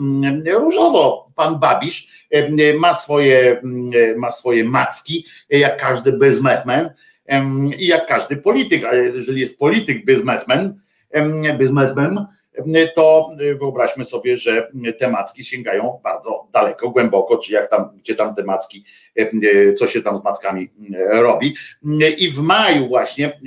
różowo. 0.46 1.32
Pan 1.36 1.60
Babisz 1.60 2.28
ma 2.80 2.94
swoje, 2.94 3.62
ma 4.18 4.32
swoje 4.32 4.64
macki, 4.64 5.26
jak 5.50 5.82
każdy 5.82 6.12
biznesmen 6.12 6.90
i 7.78 7.88
jak 7.88 8.08
każdy 8.08 8.38
polityk, 8.38 8.86
a 8.86 8.96
jeżeli 8.96 9.42
jest 9.42 9.60
polityk 9.60 10.06
biznesmen, 10.06 10.82
biznesmen, 11.58 12.26
to 12.96 13.30
wyobraźmy 13.60 14.06
sobie, 14.06 14.38
że 14.38 14.72
te 15.00 15.12
macki 15.12 15.44
sięgają 15.44 16.00
bardzo 16.04 16.48
daleko, 16.54 16.90
głęboko, 16.90 17.38
czy 17.38 17.54
jak 17.54 17.70
tam, 17.70 17.90
gdzie 17.98 18.16
tam 18.16 18.36
te 18.36 18.44
macki, 18.44 18.86
co 19.78 19.88
się 19.88 20.02
tam 20.02 20.18
z 20.18 20.24
mackami 20.24 20.70
robi. 21.12 21.56
I 22.18 22.32
w 22.32 22.40
maju 22.40 22.88
właśnie, 22.88 23.40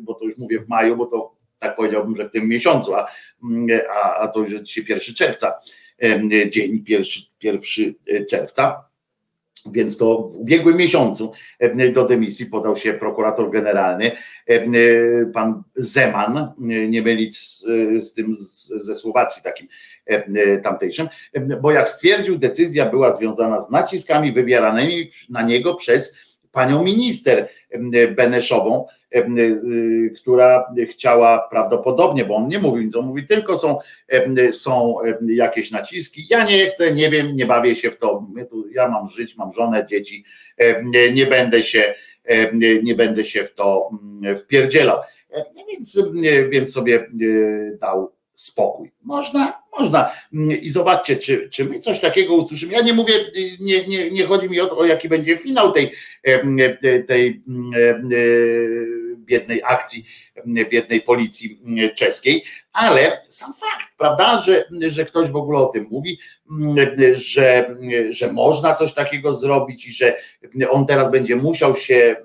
bo 0.00 0.14
to 0.14 0.24
już 0.24 0.38
mówię 0.38 0.60
w 0.60 0.68
maju, 0.68 0.96
bo 0.96 1.06
to 1.06 1.35
tak 1.58 1.76
powiedziałbym, 1.76 2.16
że 2.16 2.24
w 2.24 2.30
tym 2.30 2.48
miesiącu, 2.48 2.94
a, 2.94 3.06
a, 3.94 4.16
a 4.16 4.28
to 4.28 4.40
już 4.40 4.50
dzisiaj 4.50 4.84
1 4.88 5.14
czerwca, 5.14 5.52
dzień 6.48 6.84
1 7.42 8.26
czerwca, 8.30 8.86
więc 9.72 9.96
to 9.96 10.28
w 10.28 10.36
ubiegłym 10.36 10.76
miesiącu 10.76 11.32
do 11.92 12.04
dymisji 12.04 12.46
podał 12.46 12.76
się 12.76 12.94
prokurator 12.94 13.50
generalny, 13.50 14.12
pan 15.34 15.62
Zeman, 15.76 16.52
nie 16.88 17.02
mylić 17.02 17.38
z, 17.38 17.64
z 18.04 18.12
tym 18.12 18.34
z, 18.34 18.66
ze 18.68 18.94
Słowacji 18.94 19.42
takim 19.42 19.68
tamtejszym, 20.62 21.08
bo 21.60 21.72
jak 21.72 21.88
stwierdził, 21.88 22.38
decyzja 22.38 22.90
była 22.90 23.16
związana 23.16 23.60
z 23.60 23.70
naciskami 23.70 24.32
wywieranymi 24.32 25.10
na 25.28 25.42
niego 25.42 25.74
przez 25.74 26.16
panią 26.56 26.82
minister 26.82 27.48
Beneszową, 28.16 28.86
która 30.16 30.74
chciała 30.90 31.48
prawdopodobnie, 31.50 32.24
bo 32.24 32.36
on 32.36 32.48
nie 32.48 32.58
mówi 32.58 32.84
nic, 32.84 32.96
on 32.96 33.06
mówi 33.06 33.26
tylko 33.26 33.56
są, 33.56 33.78
są 34.52 34.94
jakieś 35.28 35.70
naciski, 35.70 36.26
ja 36.30 36.44
nie 36.44 36.66
chcę, 36.70 36.92
nie 36.92 37.10
wiem, 37.10 37.36
nie 37.36 37.46
bawię 37.46 37.74
się 37.74 37.90
w 37.90 37.98
to, 37.98 38.26
ja 38.74 38.88
mam 38.88 39.08
żyć, 39.08 39.36
mam 39.36 39.52
żonę, 39.52 39.86
dzieci, 39.86 40.24
nie 41.14 41.26
będę 41.26 41.62
się, 41.62 41.94
nie 42.82 42.94
będę 42.94 43.24
się 43.24 43.44
w 43.44 43.54
to 43.54 43.90
wpierdzielał. 44.36 44.98
Więc, 45.68 46.00
więc 46.50 46.72
sobie 46.72 47.10
dał 47.80 48.12
spokój. 48.34 48.92
Można, 49.04 49.62
można. 49.78 50.12
I 50.62 50.70
zobaczcie, 50.70 51.16
czy, 51.16 51.48
czy 51.50 51.64
my 51.64 51.78
coś 51.78 52.00
takiego 52.00 52.34
usłyszymy. 52.34 52.72
Ja 52.72 52.80
nie 52.80 52.92
mówię, 52.92 53.14
nie, 53.60 53.86
nie, 53.86 54.10
nie 54.10 54.26
chodzi 54.26 54.50
mi 54.50 54.60
o 54.60 54.66
to, 54.66 54.78
o 54.78 54.84
jaki 54.84 55.08
będzie 55.08 55.38
finał 55.38 55.72
tej, 55.72 55.92
tej 57.06 57.42
biednej 59.16 59.62
akcji, 59.64 60.04
biednej 60.70 61.00
policji 61.00 61.60
czeskiej, 61.94 62.44
ale 62.72 63.20
sam 63.28 63.52
fakt, 63.52 63.86
prawda, 63.98 64.42
że, 64.42 64.64
że 64.88 65.04
ktoś 65.04 65.30
w 65.30 65.36
ogóle 65.36 65.58
o 65.58 65.66
tym 65.66 65.86
mówi, 65.90 66.18
że, 67.14 67.76
że 68.10 68.32
można 68.32 68.74
coś 68.74 68.94
takiego 68.94 69.34
zrobić 69.34 69.86
i 69.86 69.92
że 69.92 70.16
on 70.70 70.86
teraz 70.86 71.10
będzie 71.10 71.36
musiał 71.36 71.74
się, 71.74 72.16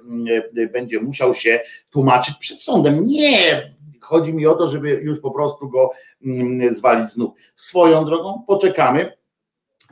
będzie 0.74 1.00
musiał 1.00 1.34
się 1.34 1.60
tłumaczyć 1.90 2.36
przed 2.40 2.62
sądem. 2.62 3.06
Nie, 3.06 3.74
Chodzi 4.12 4.34
mi 4.34 4.48
o 4.48 4.56
to, 4.56 4.70
żeby 4.70 4.90
już 4.90 5.20
po 5.20 5.32
prostu 5.32 5.70
go 5.70 5.92
mm, 6.26 6.74
zwalić 6.74 7.10
znów. 7.10 7.32
Swoją 7.56 8.06
drogą 8.06 8.44
poczekamy, 8.48 9.14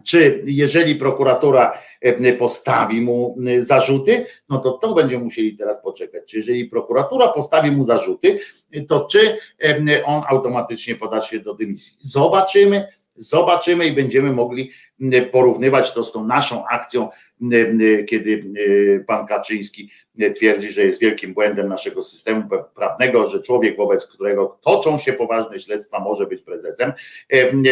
czy 0.03 0.43
jeżeli 0.45 0.95
prokuratura 0.95 1.77
e, 2.01 2.33
postawi 2.33 3.01
mu 3.01 3.37
e, 3.47 3.61
zarzuty, 3.61 4.25
no 4.49 4.57
to 4.59 4.71
to 4.71 4.93
będziemy 4.93 5.23
musieli 5.23 5.57
teraz 5.57 5.83
poczekać. 5.83 6.23
Czy 6.25 6.37
jeżeli 6.37 6.65
prokuratura 6.65 7.27
postawi 7.27 7.71
mu 7.71 7.83
zarzuty, 7.83 8.39
to 8.87 9.07
czy 9.11 9.37
e, 9.63 10.03
on 10.05 10.23
automatycznie 10.27 10.95
poda 10.95 11.21
się 11.21 11.39
do 11.39 11.53
dymisji. 11.53 11.97
Zobaczymy, 12.01 12.87
zobaczymy 13.15 13.87
i 13.87 13.91
będziemy 13.91 14.33
mogli 14.33 14.71
porównywać 15.31 15.93
to 15.93 16.03
z 16.03 16.11
tą 16.11 16.27
naszą 16.27 16.67
akcją, 16.67 17.09
kiedy 18.07 18.53
pan 19.07 19.27
Kaczyński 19.27 19.91
twierdzi, 20.35 20.71
że 20.71 20.83
jest 20.83 21.01
wielkim 21.01 21.33
błędem 21.33 21.67
naszego 21.67 22.01
systemu 22.01 22.43
prawnego, 22.75 23.27
że 23.27 23.41
człowiek, 23.41 23.77
wobec 23.77 24.07
którego 24.07 24.59
toczą 24.61 24.97
się 24.97 25.13
poważne 25.13 25.59
śledztwa, 25.59 25.99
może 25.99 26.27
być 26.27 26.41
prezesem 26.41 26.91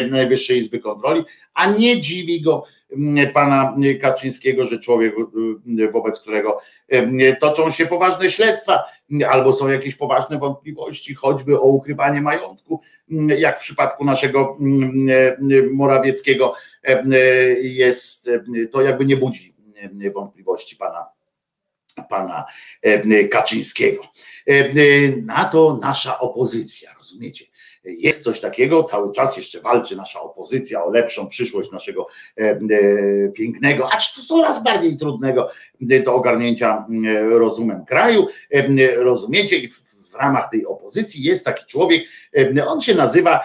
Najwyższej 0.09 0.57
Izby 0.57 0.79
Kontroli, 0.79 1.23
a 1.53 1.71
nie 1.71 2.01
dziwi 2.01 2.41
go 2.41 2.63
pana 3.33 3.77
Kaczyńskiego, 4.01 4.63
że 4.63 4.79
człowiek, 4.79 5.15
wobec 5.91 6.21
którego 6.21 6.59
toczą 7.39 7.71
się 7.71 7.85
poważne 7.85 8.31
śledztwa, 8.31 8.83
albo 9.29 9.53
są 9.53 9.67
jakieś 9.67 9.95
poważne 9.95 10.37
wątpliwości, 10.37 11.15
choćby 11.15 11.59
o 11.59 11.63
ukrywanie 11.63 12.21
majątku, 12.21 12.81
jak 13.37 13.57
w 13.57 13.61
przypadku 13.61 14.05
naszego 14.05 14.57
Morawieckiego 15.71 16.53
jest, 17.61 18.29
to 18.71 18.81
jakby 18.81 19.05
nie 19.05 19.17
budzi 19.17 19.56
wątpliwości 20.13 20.75
pana 20.75 21.05
pana 22.09 22.45
Kaczyńskiego. 23.31 24.03
Na 25.25 25.45
to 25.45 25.79
nasza 25.81 26.19
opozycja, 26.19 26.91
rozumiecie? 26.97 27.45
Jest 27.83 28.23
coś 28.23 28.39
takiego, 28.39 28.83
cały 28.83 29.11
czas 29.11 29.37
jeszcze 29.37 29.61
walczy 29.61 29.95
nasza 29.95 30.21
opozycja 30.21 30.83
o 30.83 30.89
lepszą 30.89 31.27
przyszłość 31.27 31.71
naszego 31.71 32.07
pięknego, 33.33 33.93
acz 33.93 34.15
to 34.15 34.21
coraz 34.21 34.63
bardziej 34.63 34.97
trudnego 34.97 35.49
do 36.05 36.15
ogarnięcia 36.15 36.85
rozumem 37.29 37.85
kraju. 37.85 38.27
Rozumiecie? 38.95 39.57
I 39.57 39.69
w 40.11 40.13
ramach 40.13 40.49
tej 40.51 40.65
opozycji 40.65 41.23
jest 41.23 41.45
taki 41.45 41.65
człowiek, 41.65 42.03
on 42.67 42.81
się 42.81 42.95
nazywa 42.95 43.43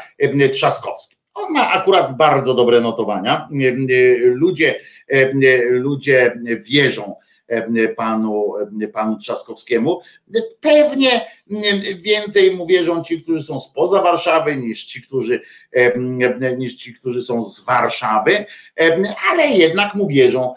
Trzaskowski. 0.52 1.16
On 1.34 1.52
ma 1.52 1.70
akurat 1.70 2.16
bardzo 2.16 2.54
dobre 2.54 2.80
notowania. 2.80 3.48
Ludzie, 4.24 4.80
ludzie 5.70 6.40
wierzą 6.70 7.14
panu, 7.97 8.55
panu 8.92 9.18
Trzaskowskiemu. 9.18 10.00
Pewnie 10.60 11.26
więcej 11.97 12.56
mu 12.56 12.66
wierzą 12.66 13.05
ci, 13.05 13.22
którzy 13.22 13.44
są 13.44 13.60
spoza 13.60 14.02
Warszawy, 14.02 14.56
niż 14.56 14.84
ci, 14.84 15.02
którzy, 15.02 15.40
niż 16.56 16.74
ci, 16.74 16.94
którzy 16.94 17.22
są 17.22 17.42
z 17.42 17.64
Warszawy, 17.64 18.44
ale 19.31 19.47
jednak 19.47 19.94
mu 19.94 20.08
wierzą. 20.08 20.55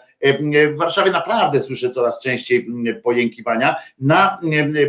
W 0.74 0.78
Warszawie 0.78 1.10
naprawdę 1.10 1.60
słyszę 1.60 1.90
coraz 1.90 2.20
częściej 2.20 2.66
pojękiwania. 3.02 3.76
Na, 3.98 4.40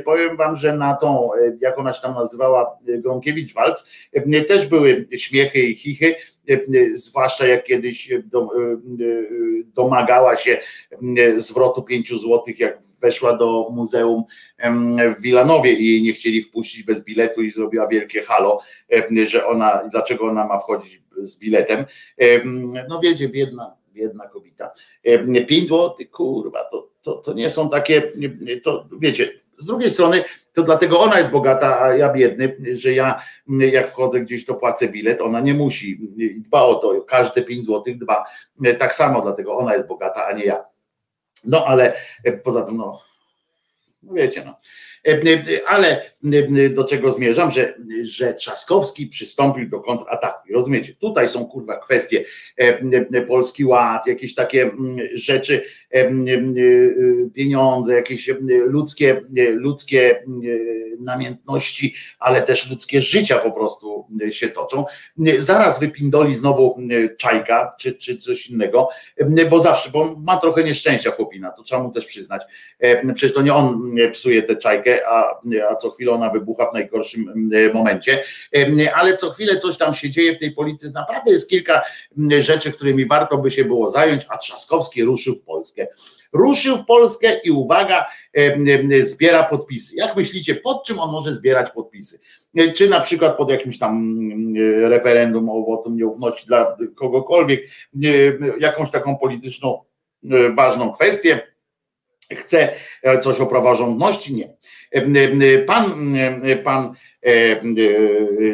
powiem 0.06 0.38
wam, 0.38 0.56
że 0.56 0.74
na 0.74 0.96
tą, 0.96 1.30
jak 1.62 1.80
ona 1.80 1.94
się 1.94 2.02
tam 2.02 2.14
nazywała, 2.14 2.78
Gronkiewicz-Walc, 2.88 3.88
też 4.48 4.68
były 4.68 5.08
śmiechy 5.16 5.60
i 5.60 5.76
chichy 5.76 6.16
zwłaszcza 6.94 7.48
jak 7.48 7.64
kiedyś 7.64 8.14
domagała 9.76 10.36
się 10.36 10.58
zwrotu 11.36 11.84
pięciu 11.84 12.18
złotych, 12.18 12.60
jak 12.60 12.80
weszła 13.02 13.38
do 13.38 13.70
muzeum 13.72 14.24
w 15.18 15.22
Wilanowie 15.22 15.74
i 15.74 15.86
jej 15.86 16.02
nie 16.02 16.14
chcieli 16.14 16.42
wpuścić 16.42 16.84
bez 16.84 17.04
biletu 17.04 17.42
i 17.42 17.52
zrobiła 17.52 17.88
wielkie 17.88 18.22
halo, 18.22 18.62
że 19.28 19.48
ona, 19.48 19.90
dlaczego 19.92 20.26
ona 20.26 20.48
ma 20.48 20.60
wchodzić 20.60 21.02
z 21.22 21.40
biletem. 21.40 21.86
No 22.90 23.00
wiecie, 23.00 23.30
biedna, 23.30 23.76
biedna 23.94 24.28
kobieta. 24.28 24.72
Pięć 25.48 25.68
złotych, 25.68 26.12
kurwa, 26.12 26.64
to, 26.72 26.90
to, 27.02 27.16
to 27.16 27.34
nie 27.34 27.50
są 27.50 27.70
takie, 27.70 28.12
to 28.64 28.90
wiecie, 29.00 29.47
z 29.58 29.66
drugiej 29.66 29.90
strony, 29.90 30.24
to 30.54 30.64
dlatego 30.64 31.00
ona 31.00 31.18
jest 31.18 31.32
bogata, 31.32 31.82
a 31.82 31.96
ja 31.96 32.14
biedny, 32.14 32.58
że 32.74 32.94
ja 32.94 33.22
jak 33.48 33.90
wchodzę 33.90 34.22
gdzieś, 34.22 34.46
to 34.46 34.56
płacę 34.56 34.88
bilet, 34.88 35.22
ona 35.22 35.40
nie 35.40 35.54
musi. 35.54 36.00
Dba 36.38 36.62
o 36.62 36.76
to, 36.76 37.02
każde 37.02 37.42
5 37.42 37.66
złotych 37.66 37.98
dba. 37.98 38.26
Tak 38.80 38.94
samo, 38.94 39.22
dlatego 39.22 39.58
ona 39.58 39.74
jest 39.74 39.88
bogata, 39.88 40.26
a 40.26 40.34
nie 40.34 40.46
ja. 40.46 40.64
No 41.46 41.66
ale 41.66 41.94
poza 42.44 42.62
tym, 42.62 42.78
no, 42.78 43.02
no 44.04 44.14
wiecie, 44.14 44.44
no. 44.46 44.60
Ale 45.68 46.12
do 46.70 46.84
czego 46.84 47.12
zmierzam, 47.12 47.52
że, 47.52 47.74
że 48.02 48.34
Trzaskowski 48.34 49.08
przystąpił 49.08 49.70
do 49.70 49.80
kontrataku. 49.80 50.54
Rozumiecie, 50.54 50.94
tutaj 50.94 51.28
są 51.28 51.46
kurwa 51.46 51.80
kwestie 51.80 52.26
Polski 53.28 53.66
Ład, 53.66 54.08
jakieś 54.08 54.36
takie 54.36 54.72
rzeczy, 55.14 55.62
pieniądze, 57.34 57.94
jakieś 57.94 58.30
ludzkie, 58.66 59.22
ludzkie 59.52 60.24
namiętności, 61.00 61.96
ale 62.20 62.42
też 62.42 62.70
ludzkie 62.70 63.02
życia 63.02 63.38
po 63.38 63.52
prostu 63.52 64.08
się 64.30 64.50
toczą. 64.50 64.86
Zaraz 65.38 65.80
wypindoli 65.80 66.36
znowu 66.36 66.78
czajka, 67.18 67.76
czy, 67.80 67.94
czy 67.94 68.18
coś 68.18 68.50
innego, 68.50 68.90
bo 69.50 69.60
zawsze, 69.60 69.90
bo 69.92 70.16
ma 70.16 70.38
trochę 70.38 70.64
nieszczęścia 70.64 71.12
chłopina, 71.12 71.52
to 71.52 71.64
trzeba 71.64 71.84
mu 71.84 71.92
też 71.92 72.06
przyznać. 72.06 72.42
Przecież 73.14 73.34
to 73.34 73.42
nie 73.42 73.54
on 73.54 73.96
psuje 74.14 74.44
tę 74.44 74.56
czajkę, 74.56 75.08
a, 75.08 75.42
a 75.70 75.76
co 75.76 75.90
chwilę 75.90 76.07
ona 76.12 76.30
wybucha 76.30 76.66
w 76.66 76.74
najgorszym 76.74 77.52
momencie, 77.74 78.24
ale 78.96 79.18
co 79.18 79.30
chwilę 79.30 79.58
coś 79.58 79.78
tam 79.78 79.94
się 79.94 80.10
dzieje 80.10 80.34
w 80.36 80.38
tej 80.38 80.52
polityce. 80.52 80.92
Naprawdę 80.94 81.32
jest 81.32 81.50
kilka 81.50 81.82
rzeczy, 82.38 82.72
którymi 82.72 83.06
warto 83.06 83.38
by 83.38 83.52
się 83.52 83.66
było 83.66 83.90
zająć, 83.90 84.26
a 84.30 84.38
Trzaskowski 84.38 85.04
ruszył 85.04 85.36
w 85.36 85.44
Polskę. 85.44 85.88
Ruszył 86.34 86.78
w 86.78 86.86
Polskę 86.86 87.40
i 87.44 87.52
uwaga, 87.52 88.06
zbiera 89.02 89.44
podpisy. 89.44 89.96
Jak 89.96 90.16
myślicie, 90.16 90.56
pod 90.56 90.86
czym 90.86 91.00
on 91.00 91.12
może 91.12 91.34
zbierać 91.36 91.72
podpisy? 91.72 92.20
Czy 92.76 92.90
na 92.90 93.02
przykład 93.02 93.38
pod 93.38 93.50
jakimś 93.50 93.80
tam 93.80 94.18
referendum 94.82 95.50
o 95.50 95.66
wotum 95.66 95.98
nieufności 95.98 96.48
dla 96.48 96.78
kogokolwiek, 96.96 97.70
jakąś 98.60 98.92
taką 98.92 99.18
polityczną 99.18 99.84
ważną 100.56 100.92
kwestię, 100.92 101.40
chce 102.34 102.74
coś 103.22 103.40
o 103.40 103.46
praworządności? 103.46 104.36
Nie. 104.36 104.58
Pan, 105.68 106.16
pan 106.64 106.94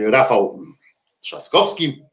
Rafał 0.06 0.60
Trzaskowski 1.20 2.04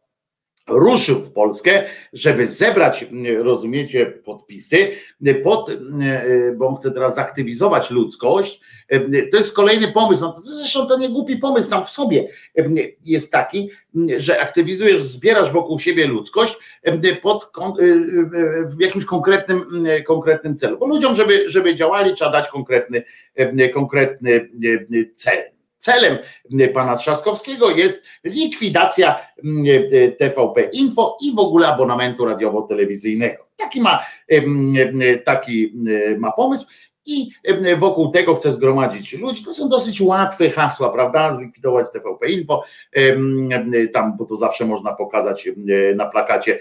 ruszył 0.70 1.16
w 1.16 1.32
Polskę, 1.32 1.84
żeby 2.12 2.46
zebrać, 2.46 3.06
rozumiecie, 3.38 4.06
podpisy, 4.06 4.90
pod, 5.42 5.70
bo 6.56 6.68
on 6.68 6.76
chce 6.76 6.90
teraz 6.90 7.14
zaktywizować 7.14 7.90
ludzkość. 7.90 8.60
To 9.30 9.36
jest 9.36 9.54
kolejny 9.54 9.88
pomysł, 9.88 10.22
no 10.22 10.32
to 10.32 10.40
zresztą 10.40 10.86
to 10.86 10.98
nie 10.98 11.08
głupi 11.08 11.36
pomysł 11.36 11.68
sam 11.68 11.84
w 11.84 11.90
sobie 11.90 12.28
jest 13.04 13.32
taki, 13.32 13.70
że 14.16 14.40
aktywizujesz, 14.40 15.02
zbierasz 15.02 15.52
wokół 15.52 15.78
siebie 15.78 16.06
ludzkość 16.06 16.58
pod, 17.22 17.52
w 18.64 18.80
jakimś 18.80 19.04
konkretnym, 19.04 19.86
konkretnym 20.06 20.56
celu. 20.56 20.78
Bo 20.78 20.86
ludziom, 20.86 21.14
żeby, 21.14 21.48
żeby 21.48 21.74
działali, 21.74 22.14
trzeba 22.14 22.30
dać 22.30 22.48
konkretny, 22.48 23.02
konkretny 23.74 24.50
cel. 25.14 25.59
Celem 25.80 26.18
pana 26.74 26.96
Trzaskowskiego 26.96 27.70
jest 27.70 28.02
likwidacja 28.24 29.20
mm, 29.44 29.64
e, 29.92 30.08
TVP 30.08 30.62
Info 30.62 31.18
i 31.20 31.32
w 31.34 31.38
ogóle 31.38 31.68
abonamentu 31.68 32.24
radiowo-telewizyjnego. 32.24 33.46
Taki 33.56 33.80
ma, 33.80 34.04
taki 35.24 35.72
ma 36.18 36.32
pomysł 36.32 36.66
i 37.06 37.30
wokół 37.76 38.10
tego 38.10 38.34
chce 38.34 38.52
zgromadzić 38.52 39.12
ludzi. 39.12 39.44
To 39.44 39.54
są 39.54 39.68
dosyć 39.68 40.00
łatwe 40.00 40.50
hasła, 40.50 40.90
prawda? 40.92 41.36
Zlikwidować 41.36 41.86
TVP 41.92 42.30
Info, 42.30 42.64
tam, 43.92 44.16
bo 44.16 44.24
to 44.24 44.36
zawsze 44.36 44.66
można 44.66 44.92
pokazać 44.92 45.48
na 45.94 46.06
plakacie 46.06 46.58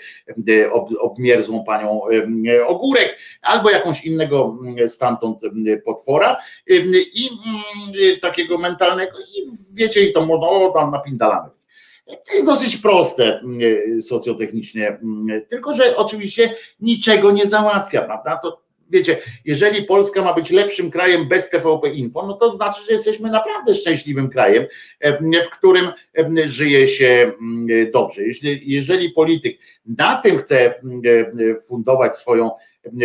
obmierzłą 1.00 1.64
panią 1.64 2.02
Ogórek 2.68 3.18
albo 3.42 3.70
jakąś 3.70 4.06
innego 4.06 4.58
stamtąd 4.88 5.42
potwora 5.86 6.38
i 6.68 7.30
takiego 8.22 8.58
mentalnego 8.58 9.18
i 9.20 9.48
wiecie, 9.76 10.02
i 10.02 10.14
to 10.14 10.26
no, 10.26 10.72
tam 10.74 10.92
napindalamy. 10.92 11.50
To 12.06 12.34
jest 12.34 12.46
dosyć 12.46 12.78
proste 12.78 13.42
socjotechnicznie, 14.02 15.00
tylko 15.50 15.74
że 15.74 15.98
oczywiście 15.98 16.56
niczego 16.80 17.32
nie 17.32 17.46
załatwia, 17.46 18.02
prawda? 18.02 18.38
To 18.38 18.69
wiecie, 18.90 19.18
jeżeli 19.46 19.84
Polska 19.84 20.22
ma 20.22 20.34
być 20.34 20.50
lepszym 20.52 20.92
krajem 20.92 21.28
bez 21.28 21.50
TVP 21.50 21.90
Info, 21.90 22.28
no 22.28 22.34
to 22.34 22.52
znaczy, 22.52 22.82
że 22.88 22.94
jesteśmy 22.94 23.30
naprawdę 23.30 23.76
szczęśliwym 23.76 24.30
krajem, 24.30 24.66
w 25.46 25.50
którym 25.58 25.92
żyje 26.46 26.88
się 26.88 27.32
dobrze. 27.94 28.24
Jeśli, 28.24 28.62
jeżeli 28.66 29.10
polityk 29.10 29.60
na 29.86 30.16
tym 30.16 30.38
chce 30.38 30.74
fundować 31.68 32.18
swoją, 32.18 32.52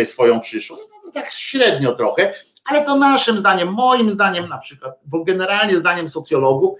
swoją 0.03 0.39
przyszłość, 0.39 0.83
no 0.89 0.95
to 1.03 1.11
tak 1.11 1.31
średnio 1.31 1.95
trochę, 1.95 2.33
ale 2.65 2.85
to 2.85 2.97
naszym 2.97 3.39
zdaniem, 3.39 3.73
moim 3.73 4.11
zdaniem 4.11 4.49
na 4.49 4.57
przykład, 4.57 4.99
bo 5.05 5.23
generalnie 5.23 5.77
zdaniem 5.77 6.09
socjologów 6.09 6.79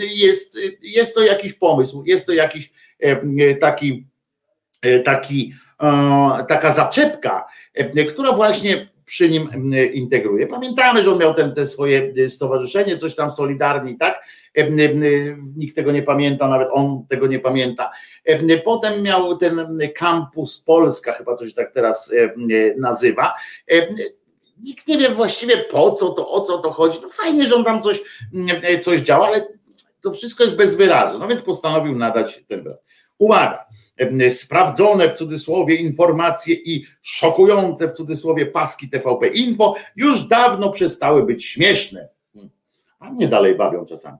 jest, 0.00 0.58
jest 0.82 1.14
to 1.14 1.22
jakiś 1.22 1.52
pomysł, 1.52 2.02
jest 2.06 2.26
to 2.26 2.32
jakiś 2.32 2.72
taki 3.60 4.06
taki 5.04 5.54
taka 6.48 6.70
zaczepka, 6.70 7.46
e, 7.74 8.04
która 8.04 8.32
właśnie 8.32 8.88
przy 9.04 9.28
nim 9.28 9.74
integruje. 9.92 10.46
Pamiętamy, 10.46 11.02
że 11.02 11.12
on 11.12 11.18
miał 11.18 11.34
ten, 11.34 11.54
te 11.54 11.66
swoje 11.66 12.12
e, 12.24 12.28
stowarzyszenie, 12.28 12.96
coś 12.96 13.14
tam 13.14 13.30
Solidarni, 13.30 13.98
tak? 13.98 14.24
E, 14.56 14.68
nikt 15.56 15.76
tego 15.76 15.92
nie 15.92 16.02
pamięta, 16.02 16.48
nawet 16.48 16.68
on 16.72 17.06
tego 17.08 17.26
nie 17.26 17.38
pamięta. 17.38 17.90
Potem 18.64 19.02
miał 19.02 19.36
ten 19.36 19.78
kampus 19.96 20.62
Polska, 20.62 21.12
chyba 21.12 21.36
to 21.36 21.46
się 21.46 21.54
tak 21.54 21.72
teraz 21.72 22.14
nazywa. 22.76 23.34
Nikt 24.62 24.88
nie 24.88 24.98
wie 24.98 25.08
właściwie 25.08 25.56
po 25.56 25.92
co 25.92 26.08
to, 26.08 26.30
o 26.30 26.40
co 26.40 26.58
to 26.58 26.70
chodzi. 26.70 26.98
No 27.02 27.08
fajnie, 27.08 27.46
że 27.46 27.54
on 27.54 27.64
tam 27.64 27.82
coś, 27.82 28.02
coś 28.82 29.00
działa, 29.00 29.26
ale 29.26 29.48
to 30.00 30.10
wszystko 30.10 30.44
jest 30.44 30.56
bez 30.56 30.74
wyrazu. 30.74 31.18
No 31.18 31.28
więc 31.28 31.42
postanowił 31.42 31.94
nadać 31.94 32.44
ten 32.48 32.62
wyraz. 32.62 32.78
Uwaga, 33.18 33.66
sprawdzone 34.30 35.08
w 35.08 35.12
cudzysłowie 35.12 35.74
informacje 35.74 36.54
i 36.54 36.84
szokujące 37.02 37.88
w 37.88 37.92
cudzysłowie 37.92 38.46
paski 38.46 38.88
TVP 38.88 39.28
Info 39.28 39.74
już 39.96 40.28
dawno 40.28 40.70
przestały 40.70 41.26
być 41.26 41.46
śmieszne. 41.46 42.08
A 43.00 43.10
mnie 43.10 43.28
dalej 43.28 43.54
bawią 43.54 43.84
czasami. 43.84 44.18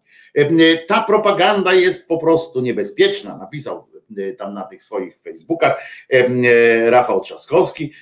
Ta 0.89 1.03
propaganda 1.03 1.75
jest 1.75 2.09
po 2.09 2.19
prostu 2.19 2.61
niebezpieczna, 2.61 3.37
napisał 3.37 3.89
tam 4.39 4.55
na 4.55 4.63
tych 4.65 4.83
swoich 4.83 5.19
Facebookach 5.19 5.83
Rafał 6.87 7.21
Trzaskowski 7.21 7.93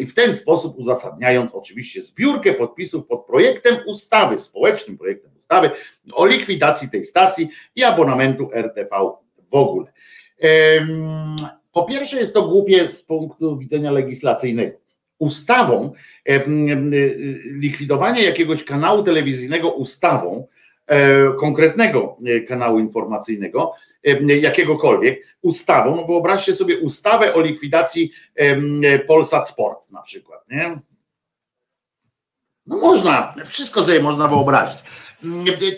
i 0.00 0.06
w 0.06 0.14
ten 0.14 0.34
sposób 0.34 0.78
uzasadniając 0.78 1.54
oczywiście 1.54 2.02
zbiórkę 2.02 2.54
podpisów 2.54 3.06
pod 3.06 3.26
projektem 3.26 3.76
ustawy, 3.86 4.38
społecznym 4.38 4.98
projektem 4.98 5.30
ustawy 5.38 5.70
o 6.12 6.26
likwidacji 6.26 6.90
tej 6.90 7.04
stacji 7.04 7.48
i 7.76 7.84
abonamentu 7.84 8.50
RTV 8.52 8.88
w 9.50 9.54
ogóle. 9.54 9.92
Po 11.72 11.84
pierwsze, 11.84 12.16
jest 12.16 12.34
to 12.34 12.48
głupie 12.48 12.88
z 12.88 13.02
punktu 13.02 13.56
widzenia 13.56 13.90
legislacyjnego. 13.90 14.78
Ustawą, 15.18 15.92
likwidowanie 17.44 18.22
jakiegoś 18.22 18.64
kanału 18.64 19.02
telewizyjnego 19.02 19.70
ustawą, 19.70 20.46
e, 20.86 21.32
konkretnego 21.38 22.16
e, 22.26 22.40
kanału 22.40 22.78
informacyjnego, 22.78 23.72
jakiegokolwiek, 24.42 25.36
ustawą, 25.42 25.96
no 25.96 26.04
wyobraźcie 26.04 26.54
sobie 26.54 26.78
ustawę 26.78 27.34
o 27.34 27.40
likwidacji 27.40 28.12
Polsat 29.06 29.48
Sport 29.48 29.90
na 29.90 30.02
przykład, 30.02 30.48
nie? 30.50 30.78
No 32.66 32.76
można, 32.76 33.34
wszystko 33.46 33.82
sobie 33.82 34.02
można 34.02 34.28
wyobrazić 34.28 34.78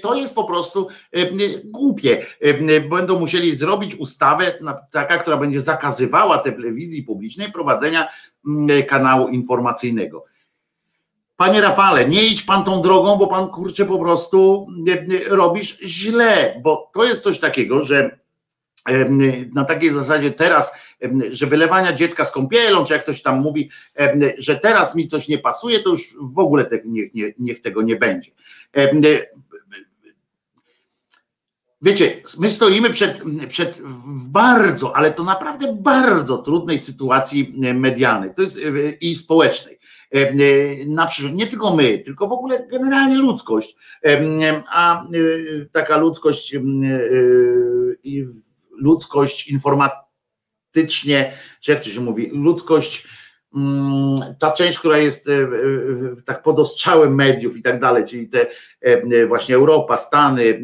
to 0.02 0.14
jest 0.14 0.34
po 0.34 0.44
prostu 0.44 0.88
e, 1.12 1.26
głupie. 1.64 2.26
E, 2.40 2.80
będą 2.80 3.20
musieli 3.20 3.54
zrobić 3.54 3.94
ustawę, 3.94 4.58
taka, 4.90 5.18
która 5.18 5.36
będzie 5.36 5.60
zakazywała 5.60 6.38
telewizji 6.38 7.02
publicznej 7.02 7.52
prowadzenia 7.52 8.08
kanału 8.88 9.28
informacyjnego. 9.28 10.24
Panie 11.36 11.60
Rafale, 11.60 12.08
nie 12.08 12.26
idź 12.26 12.42
pan 12.42 12.64
tą 12.64 12.82
drogą, 12.82 13.16
bo 13.16 13.26
pan 13.26 13.48
kurczę 13.48 13.86
po 13.86 13.98
prostu 13.98 14.66
robisz 15.28 15.78
źle, 15.78 16.60
bo 16.62 16.90
to 16.94 17.04
jest 17.04 17.22
coś 17.22 17.38
takiego, 17.38 17.82
że 17.82 18.19
na 19.54 19.64
takiej 19.64 19.90
zasadzie 19.90 20.30
teraz, 20.30 20.72
że 21.30 21.46
wylewania 21.46 21.92
dziecka 21.92 22.24
z 22.24 22.32
kąpielą, 22.32 22.84
czy 22.84 22.92
jak 22.92 23.02
ktoś 23.02 23.22
tam 23.22 23.40
mówi, 23.40 23.70
że 24.38 24.56
teraz 24.56 24.94
mi 24.94 25.06
coś 25.06 25.28
nie 25.28 25.38
pasuje, 25.38 25.80
to 25.80 25.90
już 25.90 26.16
w 26.20 26.38
ogóle 26.38 26.64
te, 26.64 26.80
niech, 26.84 27.14
nie, 27.14 27.32
niech 27.38 27.62
tego 27.62 27.82
nie 27.82 27.96
będzie. 27.96 28.30
Wiecie, 31.82 32.22
my 32.38 32.50
stoimy 32.50 32.90
przed, 32.90 33.22
przed 33.48 33.82
bardzo, 34.06 34.96
ale 34.96 35.10
to 35.10 35.24
naprawdę 35.24 35.76
bardzo 35.80 36.38
trudnej 36.38 36.78
sytuacji 36.78 37.54
medialnej 37.74 38.30
to 38.34 38.42
jest, 38.42 38.60
i 39.00 39.14
społecznej. 39.14 39.78
Na 40.86 41.06
przyszłość, 41.06 41.34
nie 41.34 41.46
tylko 41.46 41.76
my, 41.76 41.98
tylko 41.98 42.28
w 42.28 42.32
ogóle 42.32 42.66
generalnie 42.70 43.18
ludzkość, 43.18 43.76
a 44.68 45.06
taka 45.72 45.96
ludzkość 45.96 46.56
i 48.04 48.26
ludzkość 48.80 49.48
informatycznie, 49.48 51.32
czy 51.60 51.72
jak 51.72 51.80
to 51.80 51.90
się 51.90 52.00
mówi, 52.00 52.30
ludzkość, 52.32 53.08
mm, 53.56 54.16
ta 54.38 54.52
część, 54.52 54.78
która 54.78 54.98
jest 54.98 55.28
e, 55.28 55.48
tak 56.24 56.42
pod 56.42 56.58
ostrzałem 56.58 57.14
mediów 57.14 57.56
i 57.56 57.62
tak 57.62 57.80
dalej, 57.80 58.04
czyli 58.04 58.28
te 58.28 58.46
e, 58.80 59.26
właśnie 59.26 59.54
Europa, 59.54 59.96
Stany, 59.96 60.42
e, 60.42 60.54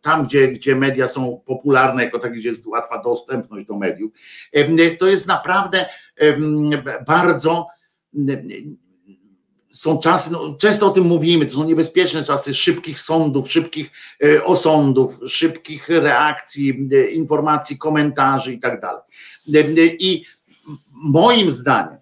tam, 0.00 0.24
gdzie, 0.24 0.48
gdzie 0.48 0.76
media 0.76 1.06
są 1.06 1.40
popularne, 1.46 2.04
jako 2.04 2.18
tak, 2.18 2.32
gdzie 2.32 2.48
jest 2.48 2.66
łatwa 2.66 3.02
dostępność 3.02 3.66
do 3.66 3.76
mediów, 3.76 4.12
to 4.98 5.06
jest 5.06 5.26
naprawdę 5.26 5.86
bardzo 7.06 7.66
są 9.78 9.98
czasy, 9.98 10.32
no, 10.32 10.54
często 10.58 10.86
o 10.86 10.90
tym 10.90 11.04
mówimy, 11.04 11.46
to 11.46 11.52
są 11.52 11.64
niebezpieczne 11.64 12.24
czasy 12.24 12.54
szybkich 12.54 13.00
sądów, 13.00 13.52
szybkich 13.52 13.90
e, 14.24 14.44
osądów, 14.44 15.18
szybkich 15.26 15.88
reakcji, 15.88 16.88
e, 16.92 17.10
informacji, 17.10 17.78
komentarzy 17.78 18.52
i 18.52 18.58
tak 18.58 18.80
dalej. 18.80 19.02
E, 19.54 19.86
I 19.98 20.24
moim 20.92 21.50
zdaniem 21.50 21.98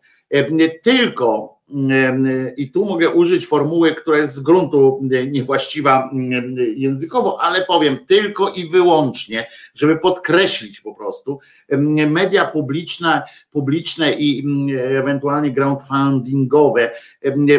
tylko 0.83 1.56
i 2.57 2.71
tu 2.71 2.85
mogę 2.85 3.11
użyć 3.11 3.47
formuły, 3.47 3.95
która 3.95 4.19
jest 4.19 4.35
z 4.35 4.41
gruntu 4.41 5.01
niewłaściwa 5.31 6.11
językowo, 6.77 7.41
ale 7.41 7.65
powiem 7.65 7.99
tylko 8.07 8.51
i 8.51 8.69
wyłącznie, 8.69 9.47
żeby 9.75 9.97
podkreślić 9.97 10.81
po 10.81 10.95
prostu, 10.95 11.39
media 12.09 12.45
publiczne, 12.45 13.23
publiczne 13.51 14.13
i 14.13 14.45
ewentualnie 14.79 15.55
crowdfundingowe 15.55 16.91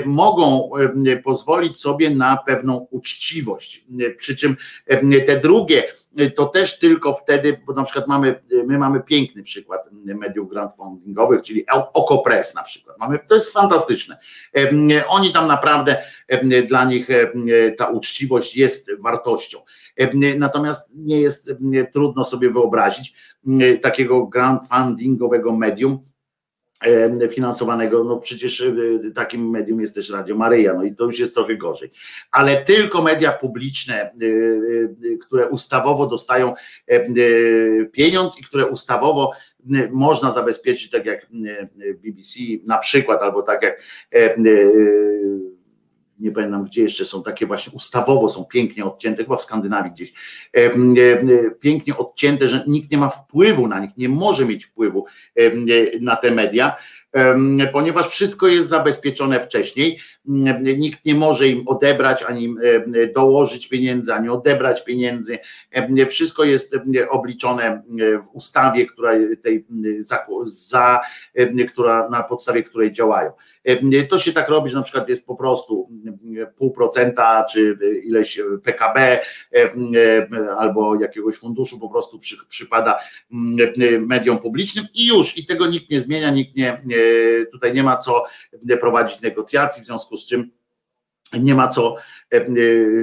mogą 0.06 0.70
pozwolić 1.24 1.78
sobie 1.78 2.10
na 2.10 2.38
pewną 2.46 2.88
uczciwość. 2.92 3.86
Przy 4.18 4.36
czym 4.36 4.56
te 5.26 5.40
drugie 5.40 5.84
to 6.36 6.46
też 6.46 6.80
tylko 6.80 7.14
wtedy, 7.14 7.62
bo 7.66 7.74
na 7.74 7.84
przykład 7.84 8.08
mamy, 8.08 8.42
my 8.66 8.78
mamy 8.78 9.02
piękny 9.02 9.44
przykład 9.44 9.90
mediów 9.94 10.50
crowdfundingowych, 10.50 11.42
czyli 11.42 11.66
Okopres 11.94 12.56
na 12.56 12.64
przykład. 12.64 13.00
Mamy, 13.00 13.20
to 13.30 13.36
jest 13.36 13.54
fantastyczne. 13.54 14.18
Oni 15.08 15.34
tam 15.34 15.48
naprawdę 15.48 16.04
dla 16.68 16.86
nich 16.86 17.08
ta 17.78 17.86
uczciwość 17.86 18.58
jest 18.58 18.92
wartością. 19.02 19.60
Natomiast 20.38 20.90
nie 20.96 21.22
jest 21.22 21.52
trudno 21.94 22.26
sobie 22.26 22.50
wyobrazić 22.50 23.14
takiego 23.82 24.28
crowdfundingowego 24.28 25.56
medium, 25.56 26.00
finansowanego, 27.32 28.04
no 28.04 28.18
przecież 28.18 28.62
e, 28.62 29.12
takim 29.12 29.50
medium 29.50 29.82
jest 29.82 29.96
też 29.96 30.10
Radio 30.10 30.36
Maryja, 30.36 30.74
no 30.74 30.84
i 30.84 30.96
to 30.96 31.04
już 31.04 31.20
jest 31.20 31.34
trochę 31.34 31.58
gorzej. 31.58 31.92
Ale 32.32 32.64
tylko 32.64 33.02
media 33.02 33.32
publiczne, 33.32 33.96
e, 33.96 34.08
e, 35.14 35.18
które 35.18 35.50
ustawowo 35.50 36.08
dostają 36.08 36.54
pieniądz 37.92 38.40
i 38.40 38.44
które 38.44 38.68
ustawowo 38.68 39.32
można 39.92 40.32
zabezpieczyć, 40.32 40.90
tak 40.90 41.06
jak 41.06 41.28
BBC 42.04 42.40
na 42.66 42.78
przykład, 42.78 43.22
albo 43.22 43.42
tak 43.42 43.64
jak 43.64 43.82
nie 46.20 46.32
pamiętam 46.32 46.66
gdzie 46.66 46.82
jeszcze 46.82 47.06
są 47.06 47.24
takie 47.24 47.46
właśnie 47.46 47.74
ustawowo 47.74 48.30
są 48.30 48.46
pięknie 48.46 48.86
odcięte, 48.86 49.24
chyba 49.24 49.38
w 49.38 49.42
Skandynawii 49.42 49.92
gdzieś, 49.92 50.14
pięknie 51.60 51.98
odcięte, 51.98 52.50
że 52.50 52.64
nikt 52.68 52.92
nie 52.92 52.98
ma 52.98 53.10
wpływu 53.10 53.68
na 53.68 53.80
nich, 53.80 53.98
nie 53.98 54.10
może 54.10 54.46
mieć 54.46 54.66
wpływu 54.66 55.06
na 56.02 56.16
te 56.16 56.32
media 56.32 56.76
ponieważ 57.72 58.08
wszystko 58.08 58.48
jest 58.48 58.70
zabezpieczone 58.70 59.40
wcześniej. 59.40 60.00
Nikt 60.78 61.06
nie 61.06 61.16
może 61.16 61.48
im 61.48 61.68
odebrać 61.68 62.24
ani 62.24 62.56
dołożyć 63.16 63.70
pieniędzy, 63.70 64.14
ani 64.14 64.30
odebrać 64.30 64.84
pieniędzy. 64.84 65.38
Wszystko 66.10 66.44
jest 66.44 66.80
obliczone 67.10 67.84
w 68.24 68.36
ustawie, 68.36 68.86
która 68.86 69.12
tej 69.42 69.66
za, 70.44 71.02
która 71.70 72.10
na 72.10 72.24
podstawie 72.24 72.64
której 72.64 72.92
działają. 72.92 73.32
To 74.10 74.20
się 74.20 74.34
tak 74.34 74.50
robi, 74.50 74.70
że 74.70 74.78
na 74.78 74.84
przykład 74.84 75.10
jest 75.10 75.28
po 75.28 75.36
prostu 75.36 75.90
pół 76.56 76.72
procenta, 76.72 77.46
czy 77.52 77.78
ileś 78.04 78.40
PKB 78.64 79.20
albo 80.58 81.02
jakiegoś 81.02 81.36
funduszu 81.36 81.80
po 81.80 81.90
prostu 81.90 82.20
przy, 82.20 82.36
przypada 82.50 83.00
mediom 84.00 84.40
publicznym 84.40 84.86
i 84.94 85.08
już, 85.08 85.38
i 85.38 85.46
tego 85.46 85.68
nikt 85.68 85.92
nie 85.92 86.02
zmienia, 86.02 86.30
nikt 86.30 86.56
nie, 86.56 86.82
tutaj 87.52 87.74
nie 87.74 87.84
ma 87.84 87.98
co 87.98 88.24
prowadzić 88.80 89.22
negocjacji, 89.22 89.84
w 89.84 89.86
związku 89.86 90.18
z 90.18 90.28
czym 90.28 90.52
nie 91.40 91.56
ma 91.56 91.68
co 91.68 91.96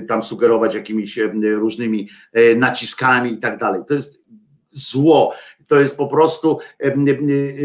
tam 0.08 0.22
sugerować 0.22 0.74
jakimiś 0.74 1.18
różnymi 1.42 2.08
naciskami 2.56 3.32
i 3.32 3.38
tak 3.38 3.58
dalej. 3.58 3.82
To 3.88 3.94
jest 3.94 4.24
zło. 4.70 5.34
To 5.66 5.80
jest 5.80 5.96
po 5.96 6.06
prostu 6.06 6.58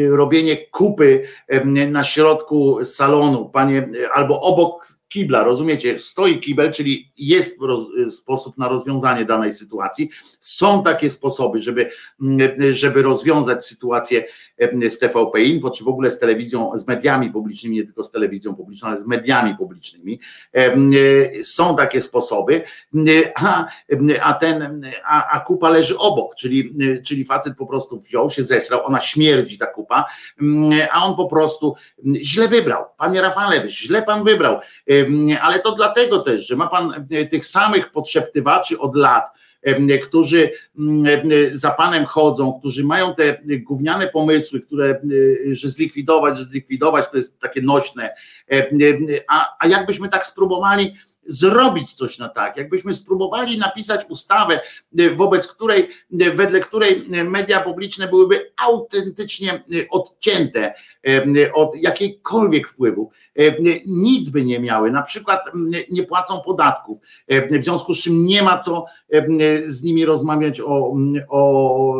robienie 0.09 0.57
kupy 0.57 1.23
na 1.87 2.03
środku 2.03 2.79
salonu, 2.83 3.49
panie, 3.49 3.89
albo 4.13 4.41
obok 4.41 4.87
kibla, 5.09 5.43
rozumiecie? 5.43 5.99
Stoi 5.99 6.39
kibel, 6.39 6.71
czyli 6.71 7.11
jest 7.17 7.61
roz, 7.61 7.88
sposób 8.09 8.57
na 8.57 8.67
rozwiązanie 8.67 9.25
danej 9.25 9.53
sytuacji. 9.53 10.09
Są 10.39 10.83
takie 10.83 11.09
sposoby, 11.09 11.59
żeby, 11.59 11.91
żeby 12.71 13.01
rozwiązać 13.01 13.65
sytuację 13.65 14.25
z 14.89 14.99
TVP 14.99 15.41
Info, 15.41 15.71
czy 15.71 15.83
w 15.83 15.88
ogóle 15.88 16.11
z 16.11 16.19
telewizją, 16.19 16.71
z 16.77 16.88
mediami 16.88 17.31
publicznymi, 17.31 17.75
nie 17.75 17.83
tylko 17.83 18.03
z 18.03 18.11
telewizją 18.11 18.55
publiczną, 18.55 18.88
ale 18.88 18.97
z 18.97 19.05
mediami 19.05 19.55
publicznymi. 19.57 20.19
Są 21.43 21.75
takie 21.75 22.01
sposoby, 22.01 22.61
a, 23.35 23.65
a 24.21 24.33
ten, 24.33 24.85
a, 25.05 25.27
a 25.29 25.39
kupa 25.39 25.69
leży 25.69 25.97
obok, 25.97 26.35
czyli, 26.35 26.75
czyli 27.05 27.25
facet 27.25 27.57
po 27.57 27.65
prostu 27.65 27.97
wziął 27.97 28.29
się, 28.29 28.43
zesrał, 28.43 28.85
ona 28.85 28.99
śmierdzi 28.99 29.57
ta 29.57 29.65
kupa, 29.65 30.05
a 30.91 31.05
on 31.05 31.15
po 31.15 31.25
prostu 31.27 31.75
źle 32.15 32.47
wybrał. 32.47 32.85
Panie 32.97 33.21
Rafale, 33.21 33.69
źle 33.69 34.01
pan 34.01 34.23
wybrał 34.23 34.59
ale 35.41 35.59
to 35.59 35.71
dlatego 35.71 36.19
też, 36.19 36.47
że 36.47 36.55
ma 36.55 36.67
pan 36.67 37.07
tych 37.31 37.45
samych 37.45 37.91
podszeptywaczy 37.91 38.79
od 38.79 38.95
lat, 38.95 39.25
którzy 40.03 40.51
za 41.53 41.71
panem 41.71 42.05
chodzą, 42.05 42.53
którzy 42.59 42.83
mają 42.83 43.15
te 43.15 43.37
gówniane 43.47 44.07
pomysły, 44.07 44.59
które, 44.59 45.01
że 45.51 45.69
zlikwidować, 45.69 46.37
że 46.37 46.45
zlikwidować, 46.45 47.05
to 47.11 47.17
jest 47.17 47.39
takie 47.39 47.61
nośne. 47.61 48.09
A, 49.27 49.55
a 49.59 49.67
jakbyśmy 49.67 50.09
tak 50.09 50.25
spróbowali 50.25 50.95
zrobić 51.25 51.93
coś 51.93 52.19
na 52.19 52.30
tak. 52.30 52.57
Jakbyśmy 52.57 52.93
spróbowali 52.93 53.57
napisać 53.57 54.06
ustawę, 54.09 54.59
e, 54.99 55.09
wobec 55.09 55.48
której, 55.48 55.89
e, 56.22 56.31
wedle 56.31 56.59
której 56.59 57.06
media 57.09 57.59
publiczne 57.59 58.07
byłyby 58.07 58.51
autentycznie 58.57 59.53
e, 59.53 59.59
odcięte 59.89 60.73
od 61.53 61.75
jakiejkolwiek 61.75 62.69
wpływów, 62.69 63.14
nic 63.85 64.30
by 64.30 64.43
nie 64.43 64.59
miały, 64.59 64.91
na 64.91 65.01
przykład 65.01 65.39
nie 65.89 66.03
płacą 66.03 66.41
podatków, 66.41 66.99
w 67.59 67.64
związku 67.64 67.93
z 67.93 68.03
czym 68.03 68.25
nie 68.25 68.43
ma 68.43 68.57
co 68.57 68.85
z 69.65 69.83
nimi 69.83 70.06
rozmawiać 70.06 70.61
o, 70.61 70.93
o 71.30 71.93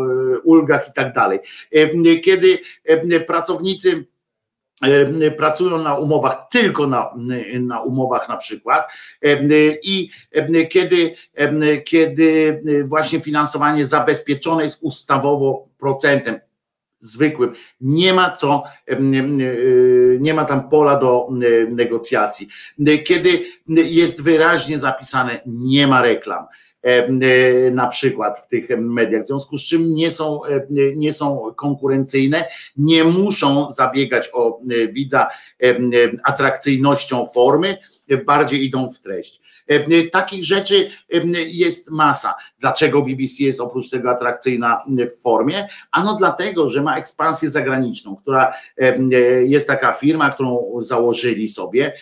ulgach 0.44 0.90
i 0.90 0.94
tak 0.94 1.14
dalej. 1.14 1.40
Kiedy 2.24 2.60
pracownicy 3.28 4.06
pracują 5.38 5.78
na 5.78 5.96
umowach, 5.96 6.38
tylko 6.52 6.88
na, 6.88 7.14
na 7.60 7.82
umowach 7.82 8.30
na 8.30 8.38
przykład 8.38 8.92
i 9.84 10.10
kiedy, 10.70 11.16
kiedy 11.86 12.62
właśnie 12.86 13.20
finansowanie 13.20 13.86
zabezpieczone 13.86 14.64
jest 14.64 14.80
ustawowo 14.82 15.68
procentem 15.78 16.40
zwykłym, 17.00 17.54
nie 17.82 18.14
ma 18.14 18.32
co, 18.32 18.64
nie 20.20 20.34
ma 20.34 20.46
tam 20.46 20.70
pola 20.70 20.96
do 20.96 21.28
negocjacji. 21.70 22.48
Kiedy 23.06 23.46
jest 23.68 24.24
wyraźnie 24.24 24.80
zapisane, 24.80 25.42
nie 25.46 25.88
ma 25.88 26.02
reklam 26.02 26.46
E, 26.46 26.69
na 27.72 27.88
przykład 27.88 28.40
w 28.40 28.48
tych 28.48 28.70
mediach, 28.78 29.24
w 29.24 29.28
związku 29.28 29.58
z 29.58 29.62
czym 29.62 29.94
nie 29.94 30.12
są, 30.12 30.46
e, 30.46 30.68
nie 30.96 31.14
są 31.14 31.54
konkurencyjne, 31.56 32.46
nie 32.78 33.04
muszą 33.04 33.72
zabiegać 33.72 34.30
o 34.34 34.60
e, 34.60 34.88
widza 34.88 35.28
atrakcyjnością 36.24 37.26
formy, 37.26 37.78
bardziej 38.26 38.66
idą 38.66 38.90
w 38.90 39.00
treść. 39.00 39.42
Takich 40.12 40.44
rzeczy 40.46 40.90
jest 41.48 41.92
masa. 41.92 42.36
Dlaczego 42.60 43.02
BBC 43.02 43.44
jest 43.44 43.62
oprócz 43.62 43.90
tego 43.90 44.10
atrakcyjna 44.10 44.84
w 45.18 45.22
formie? 45.22 45.68
Ano 45.92 46.16
dlatego, 46.20 46.68
że 46.68 46.82
ma 46.82 46.98
ekspansję 46.98 47.50
zagraniczną, 47.50 48.16
która 48.16 48.54
jest 49.46 49.68
taka 49.68 49.94
firma, 49.94 50.30
którą 50.30 50.74
założyli 50.80 51.50
sobie, 51.50 51.94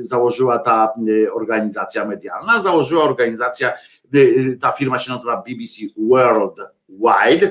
założyła 0.00 0.58
ta 0.58 0.94
organizacja 1.34 2.04
medialna, 2.04 2.62
założyła 2.62 3.04
organizacja, 3.04 3.72
ta 4.60 4.72
firma 4.72 4.98
się 4.98 5.12
nazywa 5.12 5.42
BBC 5.48 5.82
World 5.96 6.60
Wide 7.00 7.50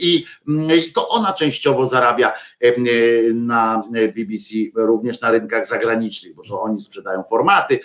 i 0.00 0.24
to 0.94 1.08
ona 1.08 1.32
częściowo 1.32 1.86
zarabia 1.86 2.32
na 3.34 3.82
BBC 4.14 4.54
również 4.74 5.20
na 5.20 5.30
rynkach 5.30 5.66
zagranicznych, 5.66 6.32
bo 6.36 6.62
oni 6.62 6.80
sprzedają 6.80 7.22
formaty, 7.22 7.80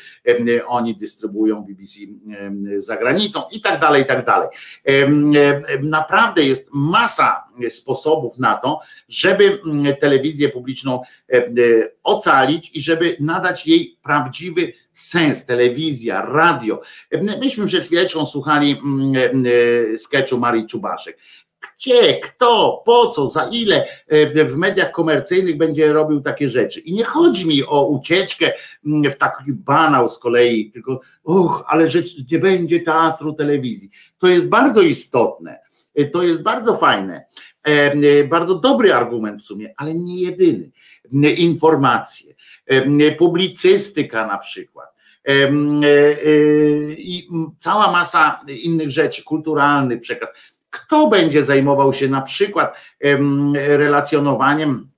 oni 0.68 0.96
dystrybuują 0.96 1.62
BBC 1.62 2.00
za 2.78 2.98
granicą 2.98 3.42
i 3.52 3.62
tak 3.62 3.82
dalej, 3.82 4.02
i 4.02 4.06
tak 4.06 4.26
dalej. 4.26 4.50
Naprawdę 5.82 6.44
jest 6.44 6.70
masa 6.74 7.44
sposobów 7.70 8.38
na 8.38 8.56
to, 8.58 8.80
żeby 9.10 9.60
telewizję 10.00 10.50
publiczną 10.50 11.02
ocalić 12.04 12.72
i 12.74 12.82
żeby 12.82 13.18
nadać 13.20 13.68
jej 13.68 13.98
prawdziwy 14.04 14.74
sens, 14.92 15.46
telewizja, 15.46 16.22
radio. 16.22 16.82
Myśmy 17.42 17.66
przed 17.66 17.84
chwileczką 17.84 18.26
słuchali 18.26 18.82
sketchu 19.98 20.38
Marii 20.38 20.68
Czubaszek. 20.68 21.18
Gdzie, 21.76 22.20
kto, 22.20 22.82
po 22.86 23.08
co, 23.08 23.28
za 23.28 23.50
ile 23.52 23.88
w 24.36 24.56
mediach 24.56 24.92
komercyjnych 24.92 25.58
będzie 25.58 25.94
robił 25.94 26.22
takie 26.22 26.50
rzeczy. 26.50 26.80
I 26.80 26.94
nie 26.94 27.04
chodzi 27.04 27.48
mi 27.48 27.66
o 27.66 27.88
ucieczkę 27.88 28.52
w 28.84 29.16
taki 29.16 29.54
banał 29.54 30.10
z 30.10 30.20
kolei, 30.20 30.72
tylko 30.72 31.02
uch, 31.24 31.64
ale 31.68 31.88
że 31.88 32.00
nie 32.32 32.40
będzie 32.40 32.80
teatru, 32.80 33.34
telewizji. 33.34 33.90
To 34.18 34.28
jest 34.28 34.50
bardzo 34.50 34.82
istotne. 34.82 35.60
To 36.12 36.24
jest 36.24 36.44
bardzo 36.44 36.78
fajne, 36.78 37.26
bardzo 38.30 38.56
dobry 38.56 38.94
argument 38.94 39.42
w 39.42 39.46
sumie, 39.46 39.74
ale 39.78 39.96
nie 39.96 40.22
jedyny. 40.22 40.72
Informacje, 41.38 42.34
publicystyka 43.18 44.28
na 44.28 44.38
przykład 44.38 44.94
e, 45.28 45.32
e, 45.32 45.52
i 46.92 47.30
cała 47.58 47.92
masa 47.92 48.46
innych 48.48 48.90
rzeczy, 48.90 49.24
kulturalny 49.24 49.98
przekaz. 49.98 50.34
Kto 50.70 51.08
będzie 51.08 51.44
zajmował 51.44 51.94
się 51.94 52.08
na 52.08 52.22
przykład 52.22 52.76
relacjonowaniem 53.54 54.90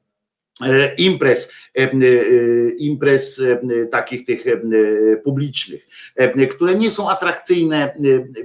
e, 0.65 0.95
imprez, 0.95 1.53
e, 1.77 1.81
e, 1.81 1.95
imprez 2.77 3.39
e, 3.39 3.85
takich 3.85 4.25
tych 4.25 4.47
e, 4.47 4.61
publicznych, 5.23 5.87
e, 6.15 6.47
które 6.47 6.75
nie 6.75 6.91
są 6.91 7.09
atrakcyjne 7.09 7.77
e, 7.85 7.93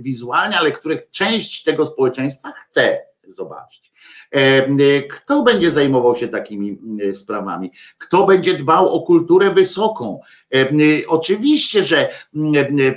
wizualnie, 0.00 0.58
ale 0.58 0.72
które 0.72 0.96
część 1.10 1.62
tego 1.62 1.86
społeczeństwa 1.86 2.52
chce 2.52 2.98
zobaczyć. 3.28 3.92
E, 4.36 5.02
Kto 5.02 5.42
będzie 5.42 5.70
zajmował 5.70 6.14
się 6.14 6.28
takimi 6.28 6.78
e, 7.08 7.12
sprawami? 7.12 7.72
Kto 7.98 8.26
będzie 8.26 8.54
dbał 8.54 8.88
o 8.94 9.02
kulturę 9.02 9.50
wysoką? 9.50 10.20
E, 10.54 10.68
Oczywiście, 11.08 11.84
że 11.84 12.08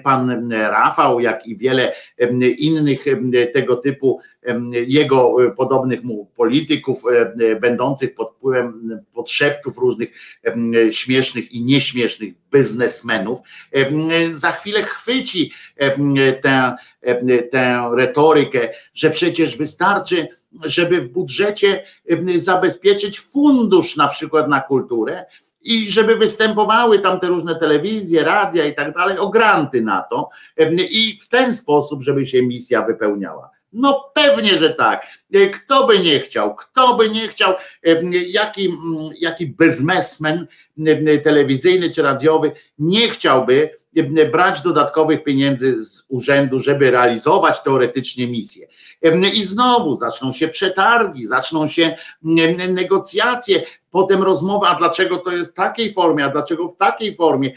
pan 0.04 0.52
Rafał, 0.52 1.20
jak 1.20 1.48
i 1.48 1.58
wiele 1.58 1.94
innych 2.58 3.06
tego 3.54 3.76
typu 3.76 4.20
jego 4.88 5.36
podobnych 5.58 6.04
mu 6.04 6.26
polityków, 6.26 7.04
będących 7.62 8.16
pod 8.16 8.32
wpływem 8.32 9.00
podszeptów 9.14 9.78
różnych 9.78 10.10
śmiesznych 10.92 11.52
i 11.52 11.64
nieśmiesznych 11.64 12.34
biznesmenów, 12.52 13.40
za 14.32 14.52
chwilę 14.52 14.84
chwyci 14.84 15.52
tę, 16.42 16.76
tę 17.52 17.90
retorykę, 17.96 18.70
że 18.94 19.10
przecież 19.10 19.58
wystarczy, 19.58 20.28
żeby 20.64 21.02
w 21.02 21.10
budżecie 21.10 21.84
zabezpieczyć 22.36 23.20
fundusz 23.20 23.96
na 23.96 24.08
przykład 24.08 24.50
na 24.50 24.62
kulturę, 24.62 25.26
i 25.62 25.92
żeby 25.92 26.16
występowały 26.16 27.00
tam 27.00 27.20
te 27.20 27.28
różne 27.28 27.56
telewizje, 27.56 28.24
radia 28.24 28.66
i 28.66 28.76
tak 28.76 28.94
dalej, 28.94 29.18
o 29.18 29.30
granty 29.30 29.82
na 29.82 30.02
to 30.02 30.30
i 30.90 31.18
w 31.22 31.28
ten 31.28 31.54
sposób, 31.54 32.04
żeby 32.04 32.26
się 32.26 32.42
misja 32.44 32.82
wypełniała. 32.82 33.50
No 33.74 34.12
pewnie, 34.14 34.58
że 34.58 34.70
tak. 34.70 35.08
E, 35.34 35.50
Kto 35.50 35.88
by 35.88 36.00
nie 36.00 36.20
chciał, 36.20 36.56
kto 36.56 36.96
by 36.96 37.10
nie 37.10 37.28
chciał, 37.28 37.54
em, 37.84 38.12
jaki, 38.14 38.78
jaki 39.20 39.48
biznesmen 39.48 40.48
em, 40.88 41.22
telewizyjny 41.24 41.90
czy 41.90 42.02
radiowy 42.02 42.52
nie 42.80 43.10
chciałby 43.10 43.70
em, 43.96 44.16
brać 44.32 44.62
dodatkowych 44.62 45.24
pieniędzy 45.24 45.84
z 45.84 46.06
urzędu, 46.08 46.60
żeby 46.60 46.92
realizować 46.92 47.62
teoretycznie 47.62 48.28
misję. 48.28 48.68
I 49.34 49.44
znowu 49.44 49.96
zaczną 49.96 50.32
się 50.32 50.48
przetargi, 50.48 51.28
zaczną 51.28 51.68
się 51.68 51.96
negocjacje, 52.70 53.64
potem 53.92 54.24
rozmowa, 54.24 54.68
a 54.68 54.76
dlaczego 54.76 55.18
to 55.18 55.32
jest 55.32 55.52
w 55.52 55.54
takiej 55.54 55.94
formie, 55.94 56.26
a 56.26 56.30
dlaczego 56.30 56.68
w 56.68 56.78
takiej 56.78 57.16
formie, 57.16 57.52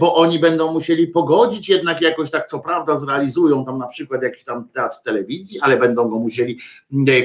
bo 0.00 0.14
oni 0.14 0.38
będą 0.38 0.72
musieli 0.72 1.06
pogodzić 1.06 1.68
jednak 1.68 2.00
jakoś 2.00 2.30
tak, 2.30 2.46
co 2.46 2.58
prawda 2.58 2.96
zrealizują 2.96 3.64
tam 3.64 3.78
na 3.78 3.86
przykład 3.86 4.22
jakiś 4.22 4.44
tam 4.44 4.68
teatr 4.68 4.96
telewizji, 5.04 5.60
ale 5.60 5.76
będą 5.76 6.08
go 6.08 6.18
musieli 6.18 6.58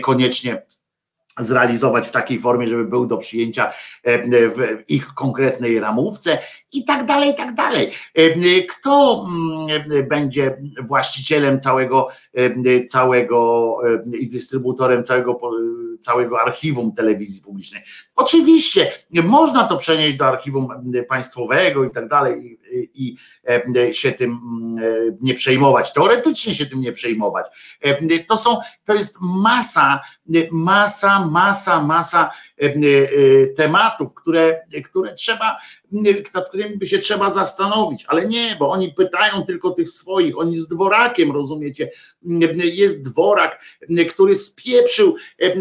koniecznie 0.02 0.61
zrealizować 1.40 2.08
w 2.08 2.11
takiej 2.11 2.40
formie, 2.40 2.68
żeby 2.68 2.85
był 2.85 3.06
do 3.06 3.18
przyjęcia 3.18 3.72
e, 4.03 4.50
w 4.50 4.84
ich 4.88 5.08
konkretnej 5.08 5.80
ramówce 5.80 6.38
i 6.72 6.85
tak 6.85 7.06
dalej, 7.06 7.32
i 7.32 7.35
tak 7.35 7.56
dalej. 7.56 7.92
E, 8.16 8.61
Kto 8.64 9.27
będzie 10.09 10.61
właścicielem 10.82 11.59
całego, 11.59 12.08
e, 12.34 12.85
całego 12.85 13.77
i 14.19 14.27
dystrybutorem 14.27 15.03
całego, 15.03 15.40
całego 16.01 16.42
archiwum 16.42 16.92
telewizji 16.92 17.42
publicznej? 17.42 17.82
Oczywiście 18.16 18.92
można 19.11 19.64
to 19.64 19.77
przenieść 19.77 20.16
do 20.16 20.26
archiwum 20.26 20.68
państwowego 21.09 21.84
i 21.84 21.92
tak 21.92 22.08
dalej 22.08 22.59
i, 22.74 23.16
e, 23.48 23.94
się 23.94 24.12
tym 24.12 24.32
mm, 24.32 24.84
e, 24.84 25.18
nie 25.22 25.34
przejmować, 25.34 25.94
teoretycznie 25.94 26.56
się 26.56 26.66
tym 26.66 26.82
nie 26.82 26.92
przejmować. 26.92 27.46
E, 27.82 28.20
To 28.28 28.38
są, 28.38 28.58
to 28.86 28.94
jest 28.94 29.18
masa, 29.22 30.00
masa, 30.52 31.26
masa, 31.26 31.84
masa 31.84 32.32
tematów, 33.58 34.14
które, 34.14 34.62
które 34.86 35.14
trzeba, 35.14 35.58
nad 36.34 36.50
którymi 36.50 36.77
by 36.77 36.85
się 36.85 37.00
trzeba 37.00 37.34
zastanowić, 37.34 38.06
ale 38.08 38.27
nie, 38.27 38.56
bo 38.59 38.69
oni 38.69 38.93
pytają 38.93 39.43
tylko 39.48 39.72
tych 39.72 39.90
swoich, 39.90 40.38
oni 40.38 40.58
z 40.58 40.68
dworakiem, 40.68 41.32
rozumiecie, 41.32 41.92
jest 42.74 43.01
dworak, 43.01 43.61
który 44.09 44.35
spieprzył 44.35 45.16
e, 45.42 45.45
e, 45.45 45.56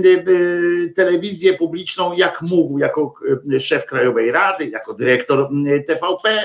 telewizję 0.96 1.54
publiczną 1.54 2.12
jak 2.12 2.42
mógł, 2.42 2.78
jako 2.78 3.14
e, 3.54 3.60
szef 3.60 3.86
Krajowej 3.86 4.32
Rady, 4.32 4.68
jako 4.68 4.94
dyrektor 4.94 5.48
TVP, 5.86 6.42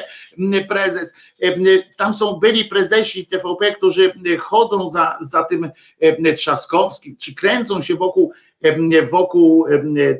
prezes. 0.67 1.15
Tam 1.97 2.13
są 2.13 2.33
byli 2.33 2.65
prezesi 2.65 3.25
TVP, 3.25 3.71
którzy 3.71 4.13
chodzą 4.39 4.89
za, 4.89 5.17
za 5.21 5.43
tym 5.43 5.71
Trzaskowskim, 6.37 7.17
czy 7.17 7.35
kręcą 7.35 7.81
się 7.81 7.95
wokół 7.95 8.33
wokół 9.11 9.65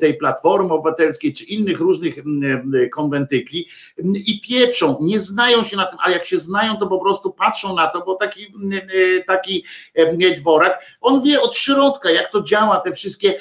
tej 0.02 0.18
Platformy 0.18 0.74
Obywatelskiej 0.74 1.34
czy 1.34 1.44
innych 1.44 1.80
różnych 1.80 2.16
konwentykli 2.92 3.68
i 4.28 4.42
pieprzą, 4.42 4.98
nie 5.02 5.20
znają 5.20 5.64
się 5.64 5.78
na 5.78 5.86
tym, 5.86 6.00
a 6.04 6.12
jak 6.12 6.26
się 6.26 6.38
znają, 6.38 6.78
to 6.78 6.88
po 6.88 7.00
prostu 7.00 7.32
patrzą 7.32 7.76
na 7.76 7.88
to, 7.88 8.04
bo 8.06 8.16
taki, 8.16 8.48
taki 9.28 9.66
dworak, 10.38 10.86
on 11.02 11.24
wie 11.24 11.42
od 11.42 11.58
środka, 11.58 12.12
jak 12.12 12.32
to 12.32 12.44
działa, 12.44 12.80
te 12.80 12.92
wszystkie, 12.92 13.38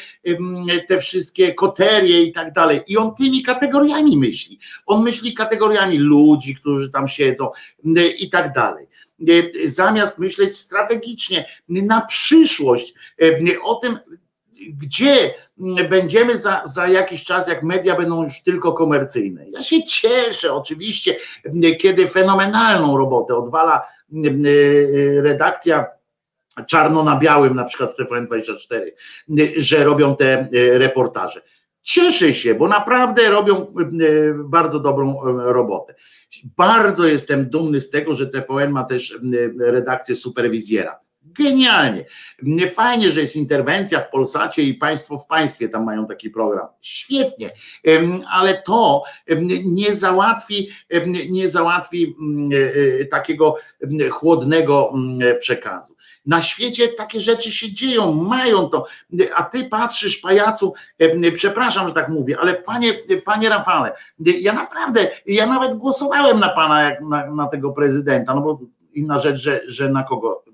te 0.88 0.98
wszystkie 0.98 1.54
koterie 1.54 2.22
i 2.22 2.32
tak 2.32 2.52
dalej. 2.52 2.80
I 2.86 2.96
on 2.96 3.14
tymi 3.14 3.42
kategoriami 3.42 4.18
myśli. 4.18 4.58
On 4.86 5.02
myśli 5.02 5.34
kategoriami 5.34 5.98
ludzi, 5.98 6.54
którzy 6.54 6.90
tam 6.90 7.08
siedzą 7.08 7.50
i 8.18 8.30
tak 8.30 8.52
dalej 8.52 8.86
zamiast 9.64 10.18
myśleć 10.18 10.56
strategicznie 10.56 11.44
na 11.68 12.00
przyszłość, 12.00 12.94
o 13.62 13.74
tym, 13.74 13.98
gdzie 14.70 15.34
będziemy 15.90 16.36
za, 16.36 16.62
za 16.64 16.88
jakiś 16.88 17.24
czas, 17.24 17.48
jak 17.48 17.62
media 17.62 17.96
będą 17.96 18.22
już 18.22 18.42
tylko 18.42 18.72
komercyjne. 18.72 19.50
Ja 19.50 19.62
się 19.62 19.84
cieszę 19.84 20.52
oczywiście, 20.52 21.16
kiedy 21.80 22.08
fenomenalną 22.08 22.96
robotę 22.96 23.34
odwala 23.34 23.86
redakcja 25.22 25.86
czarno 26.66 27.04
na 27.04 27.16
białym, 27.16 27.54
na 27.54 27.64
przykład 27.64 27.94
w 27.94 27.98
TVN24, 27.98 28.80
że 29.56 29.84
robią 29.84 30.16
te 30.16 30.48
reportaże. 30.52 31.42
Cieszę 31.82 32.34
się, 32.34 32.54
bo 32.54 32.68
naprawdę 32.68 33.30
robią 33.30 33.74
bardzo 34.44 34.80
dobrą 34.80 35.18
robotę. 35.38 35.94
Bardzo 36.56 37.06
jestem 37.06 37.48
dumny 37.48 37.80
z 37.80 37.90
tego, 37.90 38.14
że 38.14 38.26
TVN 38.26 38.70
ma 38.70 38.84
też 38.84 39.18
redakcję 39.58 40.14
superwizjera. 40.14 41.00
Genialnie. 41.24 42.04
Fajnie, 42.70 43.10
że 43.10 43.20
jest 43.20 43.36
interwencja 43.36 44.00
w 44.00 44.10
Polsacie 44.10 44.62
i 44.62 44.74
państwo 44.74 45.18
w 45.18 45.26
państwie 45.26 45.68
tam 45.68 45.84
mają 45.84 46.06
taki 46.06 46.30
program. 46.30 46.66
Świetnie, 46.80 47.50
ale 48.30 48.62
to 48.62 49.02
nie 49.64 49.94
załatwi, 49.94 50.68
nie 51.30 51.48
załatwi 51.48 52.16
takiego 53.10 53.56
chłodnego 54.10 54.92
przekazu. 55.40 55.96
Na 56.26 56.42
świecie 56.42 56.88
takie 56.88 57.20
rzeczy 57.20 57.52
się 57.52 57.72
dzieją, 57.72 58.12
mają 58.12 58.68
to, 58.68 58.86
a 59.34 59.42
ty 59.42 59.64
patrzysz, 59.64 60.16
pajacu, 60.16 60.74
przepraszam, 61.34 61.88
że 61.88 61.94
tak 61.94 62.08
mówię, 62.08 62.36
ale 62.40 62.54
panie, 62.54 62.94
panie 63.24 63.48
Rafale, 63.48 63.92
ja 64.18 64.52
naprawdę, 64.52 65.08
ja 65.26 65.46
nawet 65.46 65.74
głosowałem 65.74 66.40
na 66.40 66.48
pana, 66.48 66.82
jak 66.82 67.00
na, 67.00 67.30
na 67.30 67.46
tego 67.46 67.72
prezydenta, 67.72 68.34
no 68.34 68.40
bo 68.40 68.60
inna 68.94 69.18
rzecz, 69.18 69.36
że, 69.36 69.60
że 69.66 69.88
na 69.88 70.02
kogo, 70.02 70.44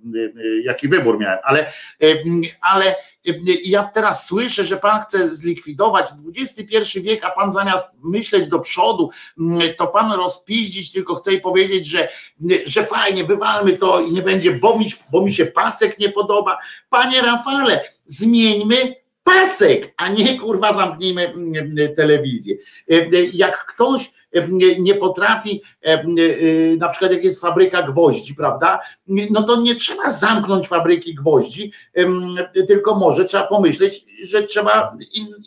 jaki 0.62 0.88
wybór 0.88 1.18
miałem, 1.18 1.38
ale, 1.44 1.72
ale 2.60 2.94
ja 3.64 3.82
teraz 3.82 4.26
słyszę, 4.26 4.64
że 4.64 4.76
pan 4.76 5.00
chce 5.00 5.34
zlikwidować 5.34 6.06
XXI 6.36 7.00
wiek, 7.00 7.24
a 7.24 7.30
pan 7.30 7.52
zamiast 7.52 7.96
myśleć 8.04 8.48
do 8.48 8.58
przodu, 8.58 9.10
to 9.76 9.86
pan 9.86 10.12
rozpiździć, 10.12 10.92
tylko 10.92 11.14
chce 11.14 11.32
i 11.32 11.40
powiedzieć, 11.40 11.86
że, 11.86 12.08
że 12.66 12.84
fajnie, 12.84 13.24
wywalmy 13.24 13.72
to 13.72 14.00
i 14.00 14.12
nie 14.12 14.22
będzie, 14.22 14.52
bo 14.52 14.78
mi, 14.78 14.92
bo 15.12 15.22
mi 15.22 15.32
się 15.32 15.46
pasek 15.46 15.98
nie 15.98 16.08
podoba. 16.08 16.58
Panie 16.90 17.22
Rafale, 17.22 17.84
zmieńmy 18.06 18.94
pasek, 19.28 19.94
a 19.96 20.08
nie 20.08 20.38
kurwa 20.38 20.72
zamknijmy 20.72 21.32
telewizję. 21.96 22.56
Jak 23.32 23.66
ktoś 23.66 24.12
nie 24.78 24.94
potrafi, 24.94 25.62
na 26.78 26.88
przykład 26.88 27.12
jak 27.12 27.24
jest 27.24 27.40
fabryka 27.40 27.82
gwoździ, 27.82 28.34
prawda, 28.34 28.80
no 29.30 29.42
to 29.42 29.60
nie 29.60 29.74
trzeba 29.74 30.10
zamknąć 30.10 30.68
fabryki 30.68 31.14
gwoździ, 31.14 31.72
tylko 32.68 32.94
może 32.94 33.24
trzeba 33.24 33.46
pomyśleć, 33.46 34.04
że 34.22 34.42
trzeba 34.42 34.96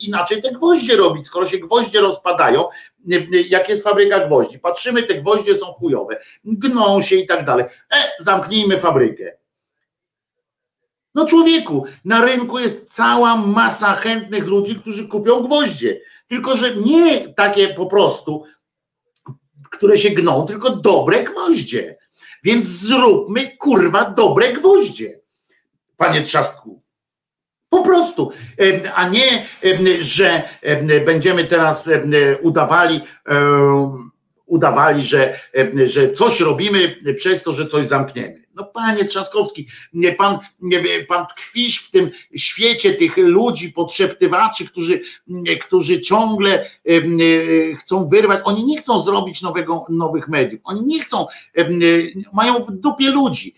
inaczej 0.06 0.42
te 0.42 0.52
gwoździe 0.52 0.96
robić, 0.96 1.26
skoro 1.26 1.46
się 1.46 1.58
gwoździe 1.58 2.00
rozpadają, 2.00 2.64
jak 3.48 3.68
jest 3.68 3.84
fabryka 3.84 4.26
gwoździ, 4.26 4.58
patrzymy, 4.58 5.02
te 5.02 5.14
gwoździe 5.14 5.54
są 5.54 5.66
chujowe, 5.66 6.20
gną 6.44 7.02
się 7.02 7.16
i 7.16 7.26
tak 7.26 7.44
dalej, 7.44 7.64
e, 7.64 7.96
zamknijmy 8.18 8.78
fabrykę. 8.78 9.41
No 11.14 11.26
człowieku, 11.26 11.84
na 12.04 12.24
rynku 12.24 12.58
jest 12.58 12.94
cała 12.94 13.36
masa 13.36 13.94
chętnych 13.94 14.46
ludzi, 14.46 14.76
którzy 14.76 15.08
kupią 15.08 15.42
gwoździe. 15.42 16.00
Tylko, 16.26 16.56
że 16.56 16.76
nie 16.76 17.28
takie 17.28 17.68
po 17.68 17.86
prostu, 17.86 18.44
które 19.70 19.98
się 19.98 20.10
gną, 20.10 20.46
tylko 20.46 20.76
dobre 20.76 21.24
gwoździe. 21.24 21.96
Więc 22.44 22.66
zróbmy 22.66 23.56
kurwa 23.56 24.10
dobre 24.10 24.52
gwoździe. 24.52 25.20
Panie 25.96 26.22
Trzasku. 26.22 26.82
Po 27.68 27.82
prostu, 27.82 28.30
a 28.94 29.08
nie, 29.08 29.46
że 30.00 30.42
będziemy 31.06 31.44
teraz 31.44 31.90
udawali, 32.42 33.00
udawali, 34.46 35.04
że, 35.04 35.40
że 35.84 36.12
coś 36.12 36.40
robimy 36.40 36.96
przez 37.16 37.42
to, 37.42 37.52
że 37.52 37.66
coś 37.66 37.86
zamkniemy. 37.86 38.41
No 38.62 38.68
panie 38.68 39.04
Trzaskowski, 39.04 39.66
pan, 40.18 40.38
pan 41.08 41.26
tkwisz 41.26 41.78
w 41.78 41.90
tym 41.90 42.10
świecie 42.36 42.94
tych 42.94 43.16
ludzi, 43.16 43.72
podszeptywaczy, 43.72 44.64
którzy, 44.64 45.00
którzy 45.60 46.00
ciągle 46.00 46.64
e, 46.64 46.66
chcą 47.76 48.08
wyrwać. 48.08 48.40
Oni 48.44 48.64
nie 48.64 48.78
chcą 48.78 49.00
zrobić 49.00 49.42
nowego, 49.42 49.84
nowych 49.88 50.28
mediów. 50.28 50.60
Oni 50.64 50.82
nie 50.84 51.00
chcą, 51.00 51.26
e, 51.56 51.64
mają 52.32 52.62
w 52.62 52.72
dupie 52.72 53.10
ludzi. 53.10 53.54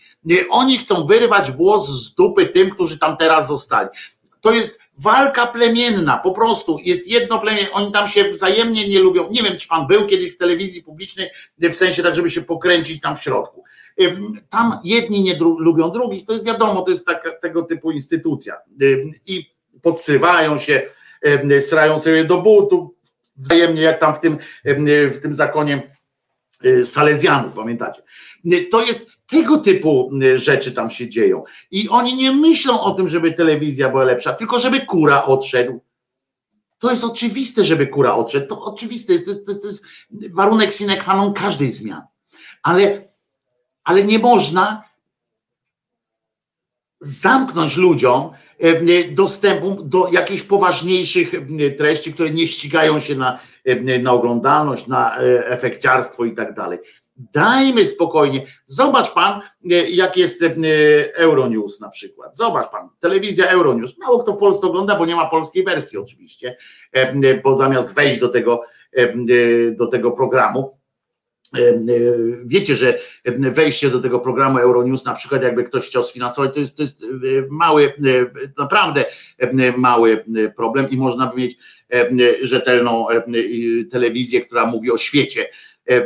Oni 0.49 0.77
chcą 0.77 1.05
wyrwać 1.05 1.51
włos 1.51 1.89
z 1.89 2.13
dupy 2.15 2.45
tym, 2.45 2.69
którzy 2.69 2.99
tam 2.99 3.17
teraz 3.17 3.47
zostali. 3.47 3.89
To 4.41 4.51
jest 4.51 4.79
walka 5.03 5.47
plemienna, 5.47 6.17
po 6.17 6.31
prostu 6.31 6.79
jest 6.83 7.07
jedno 7.07 7.39
plemię, 7.39 7.71
oni 7.71 7.91
tam 7.91 8.07
się 8.07 8.29
wzajemnie 8.29 8.87
nie 8.87 8.99
lubią. 8.99 9.29
Nie 9.31 9.43
wiem, 9.43 9.57
czy 9.57 9.67
pan 9.67 9.87
był 9.87 10.07
kiedyś 10.07 10.31
w 10.31 10.37
telewizji 10.37 10.83
publicznej, 10.83 11.29
w 11.59 11.73
sensie 11.73 12.03
tak, 12.03 12.15
żeby 12.15 12.29
się 12.29 12.41
pokręcić 12.41 13.01
tam 13.01 13.15
w 13.15 13.21
środku. 13.21 13.63
Tam 14.49 14.79
jedni 14.83 15.21
nie 15.23 15.35
dru- 15.35 15.59
lubią 15.59 15.89
drugich, 15.89 16.25
to 16.25 16.33
jest 16.33 16.45
wiadomo, 16.45 16.81
to 16.81 16.91
jest 16.91 17.05
taka, 17.05 17.31
tego 17.31 17.61
typu 17.63 17.91
instytucja. 17.91 18.53
I 19.25 19.55
podsywają 19.81 20.57
się, 20.57 20.89
srają 21.59 21.99
sobie 21.99 22.25
do 22.25 22.41
butów, 22.41 22.89
wzajemnie, 23.35 23.81
jak 23.81 23.99
tam 23.99 24.13
w 24.15 24.19
tym, 24.19 24.37
ym, 24.67 24.87
w 25.11 25.19
tym 25.19 25.35
zakonie 25.35 25.91
y, 26.65 26.85
Salezjanów, 26.85 27.53
pamiętacie? 27.53 28.01
Y, 28.53 28.65
To 28.71 28.81
jest 28.81 29.07
tego 29.27 29.57
typu 29.57 30.11
y, 30.23 30.37
rzeczy 30.37 30.71
tam 30.71 30.89
się 30.89 31.09
dzieją. 31.09 31.43
I 31.71 31.89
oni 31.89 32.15
nie 32.15 32.31
myślą 32.31 32.81
o 32.81 32.91
tym, 32.91 33.09
żeby 33.09 33.31
telewizja 33.31 33.89
była 33.89 34.03
lepsza, 34.03 34.33
tylko 34.33 34.59
żeby 34.59 34.85
kura 34.85 35.23
odszedł. 35.25 35.81
To 36.79 36.91
jest 36.91 37.03
oczywiste, 37.03 37.63
żeby 37.63 37.87
kura 37.87 38.15
odszedł. 38.15 38.47
To 38.47 38.61
oczywiste, 38.63 39.19
to, 39.19 39.35
to, 39.35 39.55
to 39.55 39.67
jest 39.67 39.85
warunek 40.31 40.71
sine 40.71 40.97
qua 40.97 41.15
non 41.15 41.33
każdej 41.33 41.71
zmiany. 41.71 42.01
Ale, 42.63 43.01
ale 43.85 44.03
nie 44.03 44.19
można 44.19 44.83
zamknąć 46.99 47.77
ludziom 47.77 48.31
e, 48.59 49.03
dostępu 49.11 49.83
do 49.83 50.09
jakichś 50.11 50.43
poważniejszych 50.43 51.33
e, 51.33 51.71
treści, 51.71 52.13
które 52.13 52.29
nie 52.29 52.47
ścigają 52.47 52.99
się 52.99 53.15
na, 53.15 53.39
e, 53.65 53.99
na 53.99 54.11
oglądalność, 54.11 54.87
na 54.87 55.17
e, 55.17 55.47
efekciarstwo 55.47 56.25
i 56.25 56.35
tak 56.35 56.53
dalej. 56.53 56.79
Dajmy 57.17 57.85
spokojnie. 57.85 58.45
Zobacz 58.65 59.13
pan, 59.13 59.41
e, 59.71 59.89
jak 59.89 60.17
jest 60.17 60.43
e, 60.43 60.49
Euronews 61.15 61.81
na 61.81 61.89
przykład. 61.89 62.37
Zobacz 62.37 62.71
pan, 62.71 62.89
telewizja 62.99 63.47
Euronews. 63.47 63.97
Mało 63.97 64.19
kto 64.19 64.33
w 64.33 64.37
Polsce 64.37 64.67
ogląda, 64.67 64.95
bo 64.95 65.05
nie 65.05 65.15
ma 65.15 65.29
polskiej 65.29 65.63
wersji 65.63 65.97
oczywiście, 65.97 66.57
e, 66.91 67.41
bo 67.41 67.55
zamiast 67.55 67.95
wejść 67.95 68.19
do 68.19 68.29
tego, 68.29 68.61
e, 68.93 69.13
do 69.71 69.87
tego 69.87 70.11
programu, 70.11 70.59
e, 70.59 70.74
e, 70.74 70.74
Wiecie, 72.45 72.75
że 72.75 72.99
wejście 73.25 73.89
do 73.89 73.99
tego 73.99 74.19
programu 74.19 74.59
Euronews, 74.59 75.05
na 75.05 75.13
przykład 75.13 75.43
jakby 75.43 75.63
ktoś 75.63 75.87
chciał 75.87 76.03
sfinansować, 76.03 76.53
to 76.53 76.59
jest, 76.59 76.77
to 76.77 76.83
jest 76.83 77.03
e, 77.03 77.05
mały, 77.49 77.85
e, 77.85 77.91
naprawdę 78.57 79.05
e, 79.37 79.77
mały 79.77 80.25
e, 80.35 80.49
problem 80.49 80.89
i 80.89 80.97
można 80.97 81.27
by 81.27 81.37
mieć 81.37 81.57
e, 81.93 82.09
rzetelną 82.41 83.09
e, 83.09 83.23
telewizję, 83.91 84.41
która 84.41 84.65
mówi 84.65 84.91
o 84.91 84.97
świecie 84.97 85.49
e, 85.85 86.03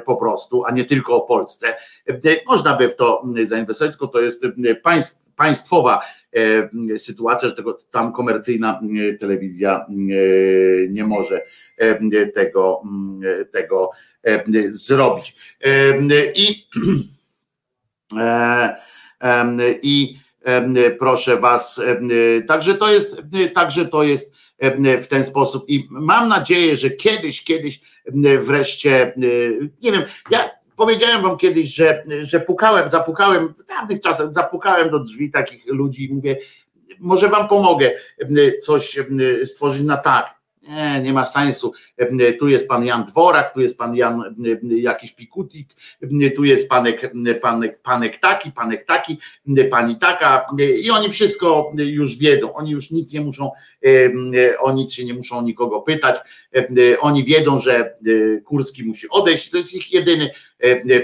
po 0.00 0.16
prostu, 0.16 0.64
a 0.64 0.70
nie 0.70 0.84
tylko 0.84 1.16
o 1.16 1.20
Polsce. 1.20 1.74
E, 2.08 2.36
Można 2.46 2.76
by 2.76 2.88
w 2.88 2.96
to 2.96 3.24
zainwestować, 3.42 3.92
tylko 3.92 4.08
to 4.08 4.20
jest 4.20 4.44
e, 4.44 4.74
państw, 4.74 5.22
państwowa 5.36 6.00
e, 6.00 6.21
sytuacja, 6.96 7.48
że 7.48 7.54
tego 7.54 7.78
tam 7.90 8.12
komercyjna 8.12 8.80
e, 9.10 9.14
telewizja 9.14 9.86
e, 9.88 9.92
nie 10.88 11.04
może 11.04 11.42
e, 11.76 12.26
tego, 12.26 12.82
e, 13.40 13.44
tego 13.44 13.90
e, 14.22 14.44
zrobić. 14.68 15.36
E, 15.64 16.32
I 16.34 16.66
e, 18.18 18.76
i 19.82 20.18
proszę 20.98 21.36
was, 21.36 21.82
także 22.46 22.74
to 22.74 22.92
jest, 22.92 23.22
także 23.54 23.86
to 23.86 24.02
jest 24.02 24.34
w 25.00 25.06
ten 25.06 25.24
sposób 25.24 25.64
i 25.68 25.88
mam 25.90 26.28
nadzieję, 26.28 26.76
że 26.76 26.90
kiedyś, 26.90 27.44
kiedyś 27.44 27.80
wreszcie, 28.40 29.12
nie 29.82 29.92
wiem, 29.92 30.02
ja 30.30 30.50
powiedziałem 30.76 31.22
wam 31.22 31.36
kiedyś, 31.36 31.74
że, 31.74 32.04
że 32.22 32.40
pukałem, 32.40 32.88
zapukałem 32.88 33.54
w 33.54 33.66
dawnych 33.66 34.00
czasach, 34.00 34.34
zapukałem 34.34 34.90
do 34.90 35.00
drzwi 35.00 35.30
takich 35.30 35.66
ludzi 35.66 36.04
i 36.04 36.14
mówię, 36.14 36.36
może 36.98 37.28
wam 37.28 37.48
pomogę 37.48 37.90
em, 38.18 38.36
coś 38.62 38.98
em, 38.98 39.18
stworzyć 39.44 39.82
na 39.82 39.96
tak. 39.96 40.41
Nie, 40.68 41.00
nie 41.00 41.12
ma 41.12 41.24
sensu. 41.24 41.72
Tu 42.38 42.48
jest 42.48 42.68
pan 42.68 42.84
Jan 42.84 43.04
Dworak, 43.04 43.54
tu 43.54 43.60
jest 43.60 43.78
pan 43.78 43.96
Jan 43.96 44.34
jakiś 44.62 45.12
Pikutik, 45.12 45.68
tu 46.36 46.44
jest 46.44 46.68
panek, 46.68 47.12
panek, 47.42 47.82
panek 47.82 48.18
taki, 48.18 48.52
panek 48.52 48.84
taki, 48.84 49.18
pani 49.70 49.96
taka 49.96 50.46
i 50.82 50.90
oni 50.90 51.10
wszystko 51.10 51.72
już 51.76 52.18
wiedzą. 52.18 52.54
Oni 52.54 52.70
już 52.70 52.90
nic 52.90 53.12
nie 53.12 53.20
muszą, 53.20 53.50
o 54.60 54.72
nic 54.72 54.92
się 54.92 55.04
nie 55.04 55.14
muszą 55.14 55.42
nikogo 55.42 55.80
pytać. 55.80 56.16
Oni 57.00 57.24
wiedzą, 57.24 57.58
że 57.58 57.96
Kurski 58.44 58.84
musi 58.84 59.08
odejść. 59.08 59.50
To 59.50 59.56
jest 59.56 59.74
ich 59.74 59.92
jedyny 59.92 60.30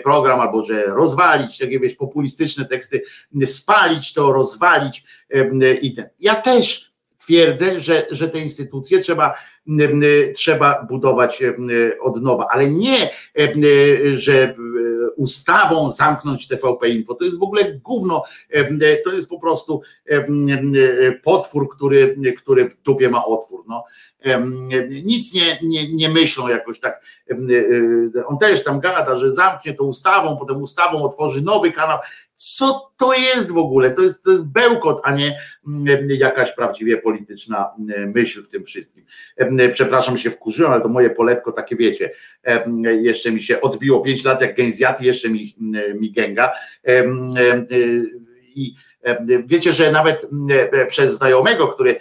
program, 0.04 0.40
albo 0.40 0.62
że 0.62 0.86
rozwalić 0.86 1.58
takie 1.58 1.80
wiesz, 1.80 1.94
populistyczne 1.94 2.64
teksty, 2.64 3.02
spalić 3.44 4.12
to, 4.12 4.32
rozwalić 4.32 5.04
i 5.82 5.92
ten. 5.92 6.08
Ja 6.20 6.34
też 6.34 6.87
twierdzę, 7.28 7.80
że, 7.80 8.06
że 8.10 8.28
te 8.28 8.38
instytucje 8.38 8.98
trzeba, 8.98 9.34
trzeba 10.34 10.86
budować 10.88 11.42
od 12.00 12.22
nowa, 12.22 12.46
ale 12.50 12.70
nie, 12.70 13.10
że 14.14 14.42
e, 14.42 14.54
ustawą 15.16 15.90
zamknąć 15.90 16.48
TVP 16.48 16.88
Info. 16.88 17.14
To 17.14 17.24
jest 17.24 17.38
w 17.38 17.42
ogóle 17.42 17.72
gówno, 17.72 18.24
to 19.04 19.12
jest 19.12 19.28
po 19.28 19.40
prostu 19.40 19.82
potwór, 21.24 21.68
który, 21.76 22.16
który 22.36 22.68
w 22.68 22.82
dupie 22.82 23.08
ma 23.08 23.24
otwór. 23.24 23.64
No. 23.68 23.84
Nic 25.04 25.34
nie, 25.34 25.58
nie, 25.62 25.92
nie 25.92 26.08
myślą 26.08 26.48
jakoś 26.48 26.80
tak. 26.80 27.02
em, 27.26 27.48
e, 28.16 28.26
On 28.26 28.38
też 28.38 28.64
tam 28.64 28.80
gada, 28.80 29.16
że 29.16 29.32
zamknie 29.32 29.74
to 29.74 29.84
ustawą, 29.84 30.36
potem 30.36 30.62
ustawą 30.62 31.04
otworzy 31.04 31.42
nowy 31.42 31.72
kanał. 31.72 31.98
Co 32.40 32.92
to 32.96 33.14
jest 33.14 33.50
w 33.50 33.58
ogóle? 33.58 33.90
To 33.90 34.02
jest, 34.02 34.24
to 34.24 34.30
jest 34.30 34.44
bełkot, 34.44 35.00
a 35.04 35.14
nie 35.14 35.38
mm, 35.66 36.08
jakaś 36.10 36.52
prawdziwie 36.52 36.96
polityczna 36.96 37.70
mm, 37.78 38.12
myśl 38.14 38.42
w 38.42 38.48
tym 38.48 38.64
wszystkim. 38.64 39.04
Przepraszam, 39.72 40.18
się 40.18 40.30
wkurzyłem, 40.30 40.72
ale 40.72 40.82
to 40.82 40.88
moje 40.88 41.10
poletko 41.10 41.52
takie 41.52 41.76
wiecie. 41.76 42.10
Jeszcze 43.00 43.32
mi 43.32 43.42
się 43.42 43.60
odbiło 43.60 44.00
5 44.00 44.24
lat 44.24 44.42
jak 44.42 44.56
gęzjat, 44.56 45.02
jeszcze 45.02 45.28
mi, 45.28 45.54
mm, 45.60 46.00
mi 46.00 46.12
gęga. 46.12 46.52
Y, 46.88 48.10
I 48.54 48.74
wiecie, 49.46 49.72
że 49.72 49.92
nawet 49.92 50.28
mm, 50.32 50.88
przez 50.88 51.14
znajomego, 51.14 51.68
który 51.68 52.00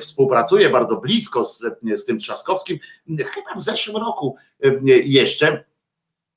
współpracuje 0.00 0.70
bardzo 0.70 0.96
blisko 0.96 1.44
z, 1.44 1.64
z 1.94 2.04
tym 2.04 2.18
Trzaskowskim, 2.18 2.78
chyba 3.06 3.54
w 3.56 3.62
zeszłym 3.62 3.96
roku 3.96 4.36
jeszcze 5.04 5.64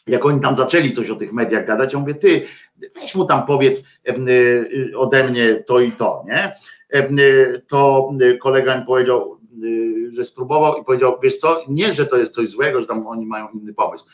jak 0.07 0.25
oni 0.25 0.41
tam 0.41 0.55
zaczęli 0.55 0.91
coś 0.91 1.09
o 1.09 1.15
tych 1.15 1.33
mediach 1.33 1.67
gadać, 1.67 1.93
ja 1.93 1.99
mówię, 1.99 2.15
ty, 2.15 2.45
weź 2.95 3.15
mu 3.15 3.25
tam 3.25 3.45
powiedz 3.45 3.83
em, 4.03 4.27
y, 4.29 4.91
ode 4.95 5.23
mnie 5.29 5.63
to 5.67 5.79
i 5.79 5.91
to, 5.91 6.23
nie? 6.27 6.51
Y, 6.95 7.61
To 7.67 8.11
y, 8.21 8.37
kolega 8.37 8.79
mi 8.79 8.85
powiedział, 8.85 9.39
y, 9.63 10.11
że 10.11 10.25
spróbował 10.25 10.81
i 10.81 10.85
powiedział, 10.85 11.19
wiesz 11.23 11.37
co, 11.37 11.63
nie, 11.67 11.93
że 11.93 12.05
to 12.05 12.17
jest 12.17 12.33
coś 12.33 12.47
złego, 12.47 12.81
że 12.81 12.87
tam 12.87 13.07
oni 13.07 13.25
mają 13.25 13.47
inny 13.49 13.73
pomysł, 13.73 14.05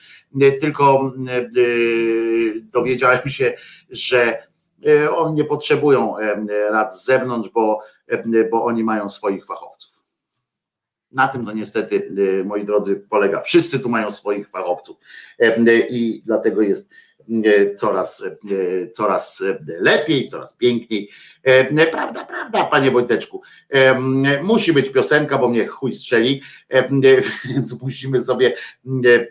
tylko 0.59 1.11
y, 1.55 1.59
y, 1.59 2.61
dowiedziałem 2.71 3.29
się, 3.29 3.53
że 3.89 4.47
y, 4.87 5.11
oni 5.11 5.35
nie 5.35 5.43
potrzebują 5.43 6.15
rad 6.69 6.97
z 6.97 7.05
zewnątrz, 7.05 7.49
bo, 7.49 7.79
bo 8.51 8.65
oni 8.65 8.83
mają 8.83 9.09
swoich 9.09 9.45
fachowców. 9.45 9.92
Na 11.13 11.27
tym 11.27 11.45
to 11.45 11.51
niestety, 11.51 12.09
y, 12.17 12.43
moi 12.45 12.65
drodzy, 12.65 12.95
polega. 13.09 13.41
Wszyscy 13.41 13.79
tu 13.79 13.89
mają 13.89 14.11
swoich 14.11 14.49
fachowców 14.49 14.97
Em, 15.39 15.67
y, 15.67 15.87
i 15.89 16.21
dlatego 16.25 16.61
jest 16.61 16.89
y, 17.45 17.75
coraz, 17.77 18.23
coraz 18.93 19.43
lepiej, 19.79 20.27
coraz 20.27 20.57
piękniej. 20.57 21.09
Em, 21.43 21.77
Prawda, 21.91 22.25
prawda, 22.25 22.63
panie 22.63 22.91
Wojteczku. 22.91 23.41
Em, 23.69 24.23
Musi 24.43 24.73
być 24.73 24.89
piosenka, 24.89 25.37
bo 25.37 25.49
mnie 25.49 25.67
chuj 25.67 25.93
strzeli, 25.93 26.41
więc 27.53 27.81
musimy 27.83 28.23
sobie 28.23 28.53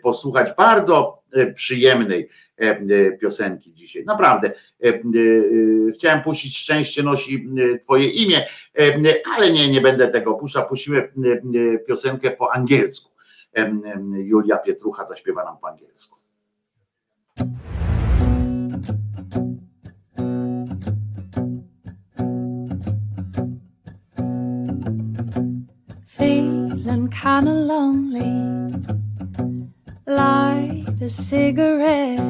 posłuchać 0.03 0.49
bardzo 0.57 1.23
przyjemnej 1.55 2.21
em, 2.21 2.27
E, 2.61 2.69
e, 2.69 3.11
piosenki 3.11 3.73
dzisiaj. 3.73 4.03
Naprawdę. 4.05 4.51
E, 4.83 4.99
chciałem 5.93 6.21
puścić 6.21 6.57
Szczęście 6.57 7.03
nosi 7.03 7.47
Twoje 7.83 8.07
imię, 8.07 8.45
ale 9.35 9.51
nie, 9.51 9.69
nie 9.69 9.81
będę 9.81 10.07
tego 10.07 10.33
puszczał. 10.33 10.67
Puścimy 10.67 11.11
piosenkę 11.87 12.31
po 12.31 12.53
angielsku. 12.53 13.11
Julia 14.13 14.57
Pietrucha 14.57 15.07
zaśpiewa 15.07 15.43
nam 15.43 15.57
po 15.57 15.67
angielsku. 15.67 16.19
Feeling 26.07 27.09
kinda 27.09 27.51
lonely. 27.51 28.43
Life 30.07 30.52
a 31.03 31.09
cigarette, 31.09 32.21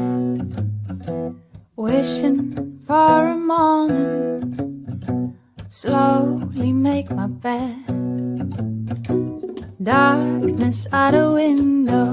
wishing 1.75 2.79
for 2.87 3.27
a 3.27 3.37
morning. 3.37 5.37
Slowly 5.69 6.73
make 6.73 7.11
my 7.11 7.27
bed. 7.27 7.85
Darkness 9.83 10.87
out 10.91 11.13
a 11.13 11.33
window. 11.33 12.09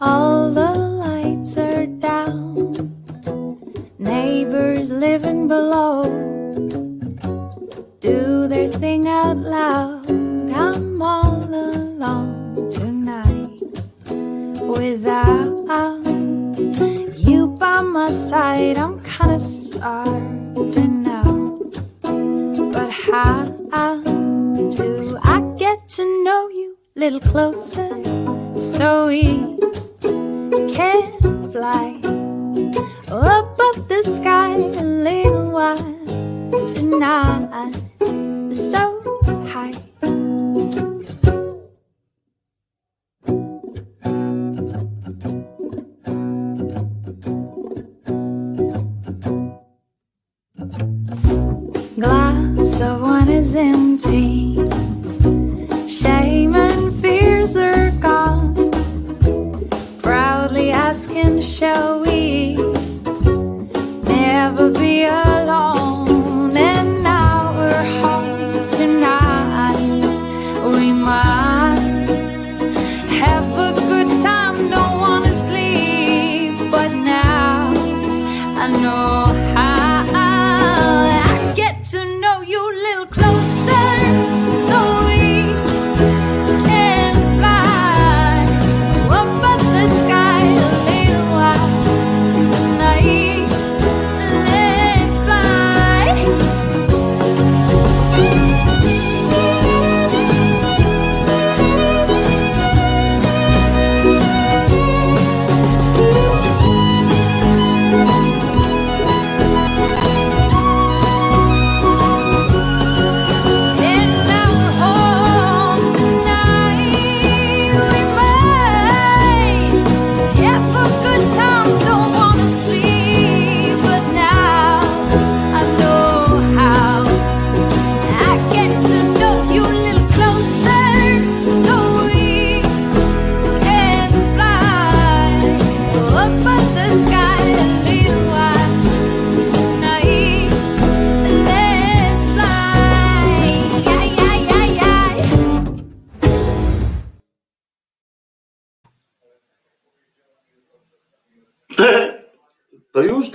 All 0.00 0.50
the 0.50 0.72
lights 1.04 1.56
are 1.56 1.86
down. 1.86 2.74
Neighbors 4.00 4.90
living 4.90 5.46
below 5.46 6.02
do 8.00 8.48
their 8.48 8.68
thing 8.68 9.06
out 9.06 9.36
loud. 9.36 10.10
I'm 10.10 11.00
all 11.00 11.44
alone 11.44 12.68
without 14.80 16.06
you 17.26 17.48
by 17.58 17.82
my 17.82 18.10
side. 18.10 18.78
I'm 18.78 18.98
kinda 19.00 19.38
starving 19.38 21.02
now. 21.02 21.32
But 22.74 22.90
how 22.90 23.44
do 24.78 25.18
I 25.34 25.36
get 25.58 25.78
to 25.96 26.02
know 26.24 26.48
you 26.48 26.68
a 26.96 27.00
little 27.00 27.20
closer 27.20 27.90
so 28.72 29.08
we 29.08 29.24
can 30.76 31.04
fly 31.52 32.00
up 33.08 33.58
above 33.60 33.78
the 33.92 34.02
sky 34.16 34.54
a 34.82 34.84
little 35.08 35.50
while 35.56 35.94
tonight? 36.74 37.89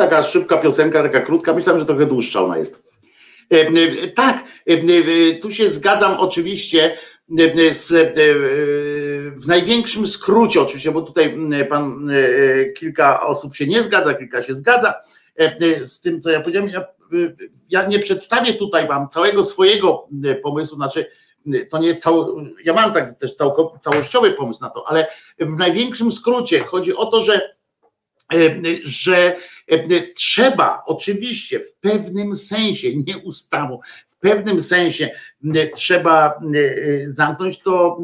Taka 0.09 0.23
szybka 0.23 0.57
piosenka, 0.57 1.03
taka 1.03 1.21
krótka. 1.21 1.53
Myślałem, 1.53 1.79
że 1.79 1.85
trochę 1.85 2.05
dłuższa 2.05 2.43
ona 2.43 2.57
jest. 2.57 2.83
E, 3.53 3.55
e, 3.55 4.07
Tak, 4.07 4.43
e, 4.65 5.35
tu 5.41 5.51
się 5.51 5.69
zgadzam 5.69 6.19
oczywiście 6.19 6.97
z, 7.71 8.17
w 9.43 9.47
największym 9.47 10.07
skrócie 10.07 10.61
oczywiście, 10.61 10.91
bo 10.91 11.01
tutaj 11.01 11.37
pan 11.69 12.09
kilka 12.77 13.21
osób 13.21 13.55
się 13.55 13.65
nie 13.65 13.83
zgadza, 13.83 14.13
kilka 14.13 14.41
się 14.41 14.55
zgadza 14.55 14.93
z 15.81 16.01
tym, 16.01 16.21
co 16.21 16.29
ja 16.29 16.41
powiedziałem. 16.41 16.69
Ja, 16.69 16.85
ja 17.69 17.85
nie 17.87 17.99
przedstawię 17.99 18.53
tutaj 18.53 18.87
wam 18.87 19.07
całego 19.07 19.43
swojego 19.43 20.07
pomysłu, 20.43 20.75
znaczy 20.75 21.05
to 21.69 21.77
nie 21.77 21.87
jest 21.87 22.01
cały, 22.01 22.25
ja 22.65 22.73
mam 22.73 22.93
tak 22.93 23.13
też 23.13 23.35
całko, 23.35 23.77
całościowy 23.81 24.31
pomysł 24.31 24.61
na 24.61 24.69
to, 24.69 24.87
ale 24.87 25.07
w 25.39 25.57
największym 25.57 26.11
skrócie 26.11 26.59
chodzi 26.59 26.95
o 26.95 27.05
to, 27.05 27.21
że 27.21 27.55
że 28.83 29.35
trzeba 30.15 30.83
oczywiście 30.85 31.59
w 31.59 31.75
pewnym 31.75 32.35
sensie, 32.35 32.87
nie 32.95 33.17
ustawą, 33.17 33.79
w 34.07 34.17
pewnym 34.17 34.61
sensie 34.61 35.09
m, 35.43 35.53
trzeba 35.75 36.39
zamknąć 37.07 37.59
to, 37.59 37.97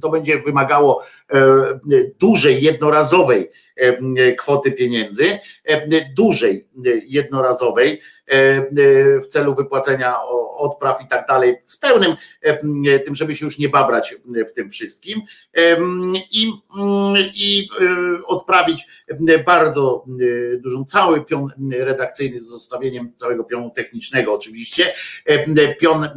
to 0.00 0.10
będzie 0.10 0.38
wymagało 0.38 1.02
e, 1.30 1.80
dużej, 2.18 2.62
jednorazowej 2.62 3.50
e, 3.76 4.32
kwoty 4.32 4.72
pieniędzy, 4.72 5.38
e, 5.64 6.14
dużej 6.14 6.66
e, 6.86 6.90
jednorazowej 7.06 7.92
e, 7.92 8.15
w 9.22 9.26
celu 9.28 9.54
wypłacenia 9.54 10.16
odpraw 10.56 11.02
i 11.02 11.08
tak 11.08 11.26
dalej, 11.28 11.56
z 11.64 11.76
pełnym 11.76 12.16
e, 12.42 13.00
tym, 13.00 13.14
żeby 13.14 13.36
się 13.36 13.44
już 13.44 13.58
nie 13.58 13.68
babrać 13.68 14.14
w 14.50 14.52
tym 14.52 14.70
wszystkim 14.70 15.20
i, 16.32 16.52
i 17.34 17.68
e, 17.80 18.24
odprawić 18.26 18.86
bardzo 19.46 20.04
e, 20.54 20.56
dużą, 20.56 20.84
cały 20.84 21.24
pion 21.24 21.52
redakcyjny 21.72 22.40
z 22.40 22.46
zostawieniem 22.46 23.12
całego 23.16 23.44
pionu 23.44 23.70
technicznego 23.70 24.34
oczywiście, 24.34 24.84
e, 25.24 25.74
pion 25.74 26.04
e, 26.04 26.08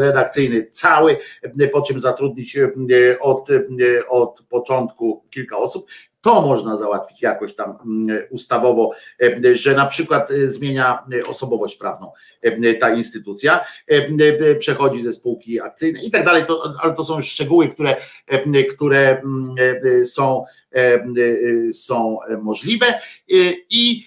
redakcyjny 0.00 0.66
cały, 0.70 1.16
e, 1.42 1.68
po 1.68 1.82
czym 1.82 2.00
zatrudnić 2.00 2.56
e, 2.56 2.70
od, 3.20 3.50
e, 3.50 4.08
od 4.08 4.42
początku 4.48 5.24
kilka 5.30 5.58
osób. 5.58 5.90
To 6.20 6.42
można 6.42 6.76
załatwić 6.76 7.22
jakoś 7.22 7.54
tam 7.54 7.78
mm, 7.86 8.26
ustawowo, 8.30 8.90
e, 9.22 9.54
że 9.54 9.74
na 9.74 9.86
przykład 9.86 10.30
e, 10.30 10.48
zmienia 10.48 11.04
osobowość 11.26 11.76
prawną 11.76 12.12
e, 12.42 12.74
ta 12.74 12.94
instytucja, 12.94 13.60
e, 13.86 14.54
przechodzi 14.54 15.02
ze 15.02 15.12
spółki 15.12 15.60
akcyjnej 15.60 16.06
i 16.06 16.10
tak 16.10 16.24
dalej, 16.24 16.42
ale 16.82 16.94
to 16.94 17.04
są 17.04 17.16
już 17.16 17.26
szczegóły, 17.26 17.68
które, 17.68 17.96
e, 18.26 18.64
które 18.64 19.22
e, 20.00 20.06
są, 20.06 20.44
e, 20.74 20.78
e, 20.78 21.02
są 21.72 22.18
możliwe. 22.42 22.86
E, 22.86 23.00
i, 23.70 24.06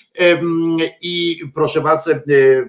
i 1.02 1.40
proszę 1.54 1.82
was, 1.82 2.08
e, 2.08 2.22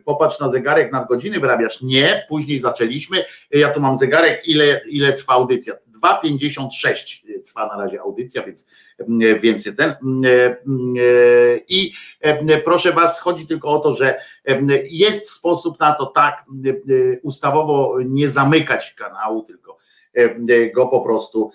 popatrz 0.04 0.40
na 0.40 0.48
zegarek 0.48 0.92
nad 0.92 1.08
godziny, 1.08 1.40
wyrabiasz. 1.40 1.82
Nie, 1.82 2.26
później 2.28 2.58
zaczęliśmy, 2.58 3.24
ja 3.50 3.68
tu 3.70 3.80
mam 3.80 3.96
zegarek, 3.96 4.48
ile, 4.48 4.80
ile 4.88 5.12
trwa 5.12 5.32
audycja, 5.32 5.74
2,56 6.02 7.22
trwa 7.46 7.66
na 7.66 7.82
razie 7.82 8.00
audycja, 8.00 8.42
więc 8.42 8.68
mm, 8.98 9.40
więcej 9.40 9.76
ten. 9.76 9.90
e, 9.90 10.56
I 11.68 11.92
proszę 12.64 12.92
Was, 12.92 13.20
chodzi 13.20 13.46
tylko 13.46 13.68
o 13.68 13.78
to, 13.78 13.96
że 13.96 14.20
jest 14.90 15.30
sposób 15.30 15.80
na 15.80 15.94
to 15.94 16.06
tak 16.06 16.44
ustawowo 17.22 17.96
nie 18.04 18.28
zamykać 18.28 18.94
kanału, 18.94 19.42
tylko 19.42 19.61
go 20.74 20.86
po 20.86 21.00
prostu 21.00 21.50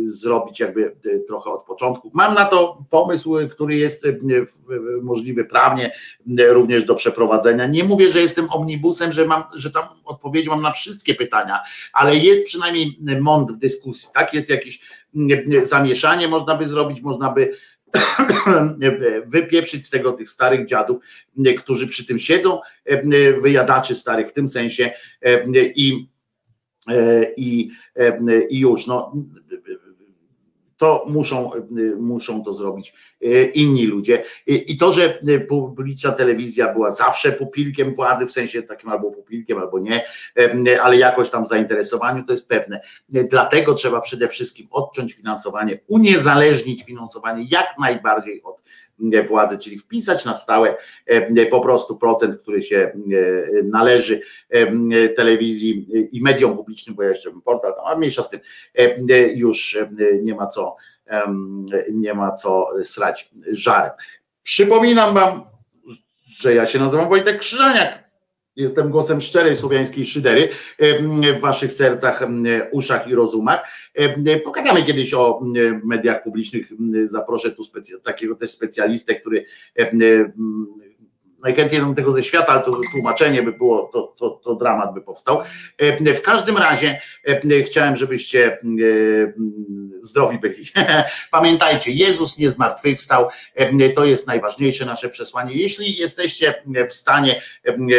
zrobić 0.00 0.60
jakby 0.60 0.96
trochę 1.26 1.50
od 1.50 1.64
początku. 1.64 2.10
Mam 2.14 2.34
na 2.34 2.44
to 2.44 2.84
pomysł, 2.90 3.36
który 3.50 3.76
jest 3.76 4.06
możliwy 5.02 5.44
prawnie 5.44 5.92
również 6.48 6.84
do 6.84 6.94
przeprowadzenia. 6.94 7.66
Nie 7.66 7.84
mówię, 7.84 8.12
że 8.12 8.20
jestem 8.20 8.50
omnibusem, 8.50 9.12
że 9.12 9.26
mam, 9.26 9.42
że 9.54 9.70
tam 9.70 9.84
odpowiedzi 10.04 10.48
mam 10.48 10.62
na 10.62 10.70
wszystkie 10.70 11.14
pytania, 11.14 11.60
ale 11.92 12.16
jest 12.16 12.44
przynajmniej 12.44 12.98
mąd 13.20 13.52
w 13.52 13.56
dyskusji, 13.56 14.08
tak? 14.14 14.34
Jest 14.34 14.50
jakieś 14.50 14.80
zamieszanie 15.62 16.28
można 16.28 16.54
by 16.54 16.68
zrobić, 16.68 17.02
można 17.02 17.32
by 17.32 17.50
wypieprzyć 19.26 19.86
z 19.86 19.90
tego 19.90 20.12
tych 20.12 20.28
starych 20.28 20.66
dziadów, 20.66 20.98
którzy 21.58 21.86
przy 21.86 22.06
tym 22.06 22.18
siedzą, 22.18 22.60
wyjadaczy 23.42 23.94
starych 23.94 24.28
w 24.28 24.32
tym 24.32 24.48
sensie 24.48 24.90
i, 25.74 26.08
i, 27.36 27.70
i 28.50 28.58
już. 28.58 28.86
No, 28.86 29.12
to 30.76 31.04
muszą, 31.08 31.50
muszą 31.98 32.44
to 32.44 32.52
zrobić 32.52 32.94
inni 33.54 33.86
ludzie. 33.86 34.24
I 34.46 34.76
to, 34.78 34.92
że 34.92 35.18
publiczna 35.48 36.12
telewizja 36.12 36.72
była 36.72 36.90
zawsze 36.90 37.32
pupilkiem 37.32 37.94
władzy, 37.94 38.26
w 38.26 38.32
sensie 38.32 38.62
takim 38.62 38.90
albo 38.90 39.10
pupilkiem, 39.10 39.58
albo 39.58 39.78
nie, 39.78 40.04
ale 40.82 40.96
jakoś 40.96 41.30
tam 41.30 41.44
w 41.44 41.48
zainteresowaniu, 41.48 42.24
to 42.24 42.32
jest 42.32 42.48
pewne. 42.48 42.80
Dlatego 43.08 43.74
trzeba 43.74 44.00
przede 44.00 44.28
wszystkim 44.28 44.68
odciąć 44.70 45.14
finansowanie, 45.14 45.78
uniezależnić 45.86 46.84
finansowanie 46.84 47.46
jak 47.50 47.66
najbardziej 47.80 48.42
od 48.42 48.62
władzy, 49.28 49.58
czyli 49.58 49.78
wpisać 49.78 50.24
na 50.24 50.34
stałe 50.34 50.76
po 51.50 51.60
prostu 51.60 51.96
procent, 51.96 52.36
który 52.36 52.62
się 52.62 52.92
należy 53.64 54.20
telewizji 55.16 55.86
i 56.12 56.22
mediom 56.22 56.56
publicznym, 56.56 56.96
bo 56.96 57.02
ja 57.02 57.08
jeszcze 57.08 57.30
bym 57.30 57.42
portal, 57.42 57.74
a 57.84 57.96
mniejsza 57.96 58.22
z 58.22 58.30
tym, 58.30 58.40
już 59.34 59.78
nie 60.22 60.34
ma 60.34 60.46
co, 60.46 60.76
nie 61.92 62.14
ma 62.14 62.32
co 62.32 62.68
srać 62.82 63.30
żarem. 63.50 63.92
Przypominam 64.42 65.14
wam, 65.14 65.44
że 66.24 66.54
ja 66.54 66.66
się 66.66 66.78
nazywam 66.78 67.08
Wojtek 67.08 67.38
Krzyżaniak. 67.38 68.05
Jestem 68.56 68.90
głosem 68.90 69.20
szczerej 69.20 69.56
słowiańskiej 69.56 70.06
szydery 70.06 70.48
w 71.36 71.40
waszych 71.40 71.72
sercach, 71.72 72.22
uszach 72.72 73.08
i 73.08 73.14
rozumach. 73.14 73.70
Pogadamy 74.44 74.84
kiedyś 74.84 75.14
o 75.14 75.40
mediach 75.84 76.22
publicznych. 76.22 76.66
Zaproszę 77.04 77.50
tu 77.50 77.62
takiego 78.02 78.34
też 78.34 78.50
specjalistę, 78.50 79.14
który 79.14 79.44
najchętniej 81.46 81.80
bym 81.80 81.94
tego 81.94 82.12
ze 82.12 82.22
świata, 82.22 82.52
ale 82.52 82.62
to 82.62 82.80
tłumaczenie 82.92 83.42
by 83.42 83.52
było, 83.52 83.90
to, 83.92 84.14
to, 84.18 84.30
to 84.30 84.54
dramat 84.54 84.94
by 84.94 85.00
powstał. 85.00 85.42
W 86.16 86.22
każdym 86.22 86.56
razie 86.56 87.00
chciałem, 87.66 87.96
żebyście 87.96 88.58
zdrowi 90.02 90.38
byli. 90.38 90.64
Pamiętajcie, 91.30 91.90
Jezus 91.92 92.38
nie 92.38 92.50
zmartwychwstał, 92.50 93.28
to 93.94 94.04
jest 94.04 94.26
najważniejsze 94.26 94.86
nasze 94.86 95.08
przesłanie. 95.08 95.54
Jeśli 95.54 95.96
jesteście 95.96 96.54
w 96.88 96.92
stanie 96.92 97.40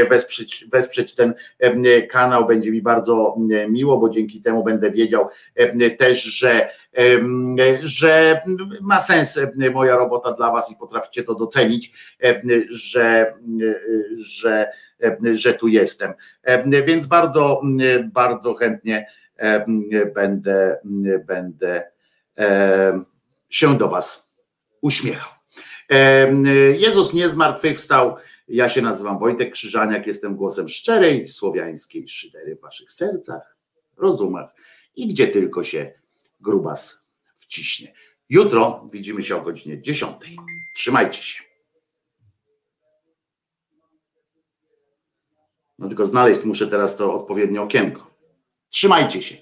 wesprzeć, 0.10 0.66
wesprzeć 0.72 1.14
ten 1.16 1.34
kanał, 2.10 2.46
będzie 2.46 2.72
mi 2.72 2.82
bardzo 2.82 3.36
miło, 3.70 3.98
bo 3.98 4.10
dzięki 4.10 4.42
temu 4.42 4.64
będę 4.64 4.92
wiedział 4.92 5.28
też, 5.98 6.24
że 6.24 6.70
że 7.84 8.42
ma 8.82 9.00
sens 9.00 9.40
moja 9.74 9.96
robota 9.96 10.32
dla 10.32 10.52
Was 10.52 10.72
i 10.72 10.76
potraficie 10.76 11.24
to 11.24 11.36
docenić, 11.36 11.94
że, 12.70 13.34
że, 14.16 14.72
że 15.34 15.54
tu 15.54 15.68
jestem. 15.68 16.14
Więc 16.86 17.06
bardzo, 17.06 17.62
bardzo 18.14 18.54
chętnie 18.54 19.08
będę, 20.16 20.78
będę 21.26 21.84
się 23.50 23.78
do 23.78 23.88
Was 23.88 24.32
uśmiechał. 24.82 25.32
Jezus 26.78 27.14
nie 27.14 27.30
zmartwychwstał. 27.30 28.16
Ja 28.48 28.70
się 28.70 28.82
nazywam 28.82 29.20
Wojtek 29.20 29.52
Krzyżaniak, 29.52 30.08
jestem 30.08 30.36
głosem 30.36 30.70
szczerej, 30.70 31.28
słowiańskiej 31.28 32.08
szydery 32.08 32.56
w 32.56 32.62
Waszych 32.62 32.92
sercach, 32.92 33.58
rozumach 33.98 34.50
i 34.96 35.08
gdzie 35.08 35.28
tylko 35.28 35.64
się 35.64 35.92
grubas 36.40 37.08
wciśnie. 37.36 37.94
Jutro 38.30 38.88
widzimy 38.92 39.24
się 39.24 39.36
o 39.36 39.42
godzinie 39.42 39.82
10. 39.82 40.12
Trzymajcie 40.76 41.22
się. 41.22 41.44
No 45.80 45.88
tylko 45.88 46.06
znaleźć 46.06 46.44
muszę 46.44 46.68
teraz 46.68 46.98
to 46.98 47.14
odpowiednie 47.14 47.62
okienko. 47.62 48.12
Trzymajcie 48.70 49.22
się. 49.22 49.38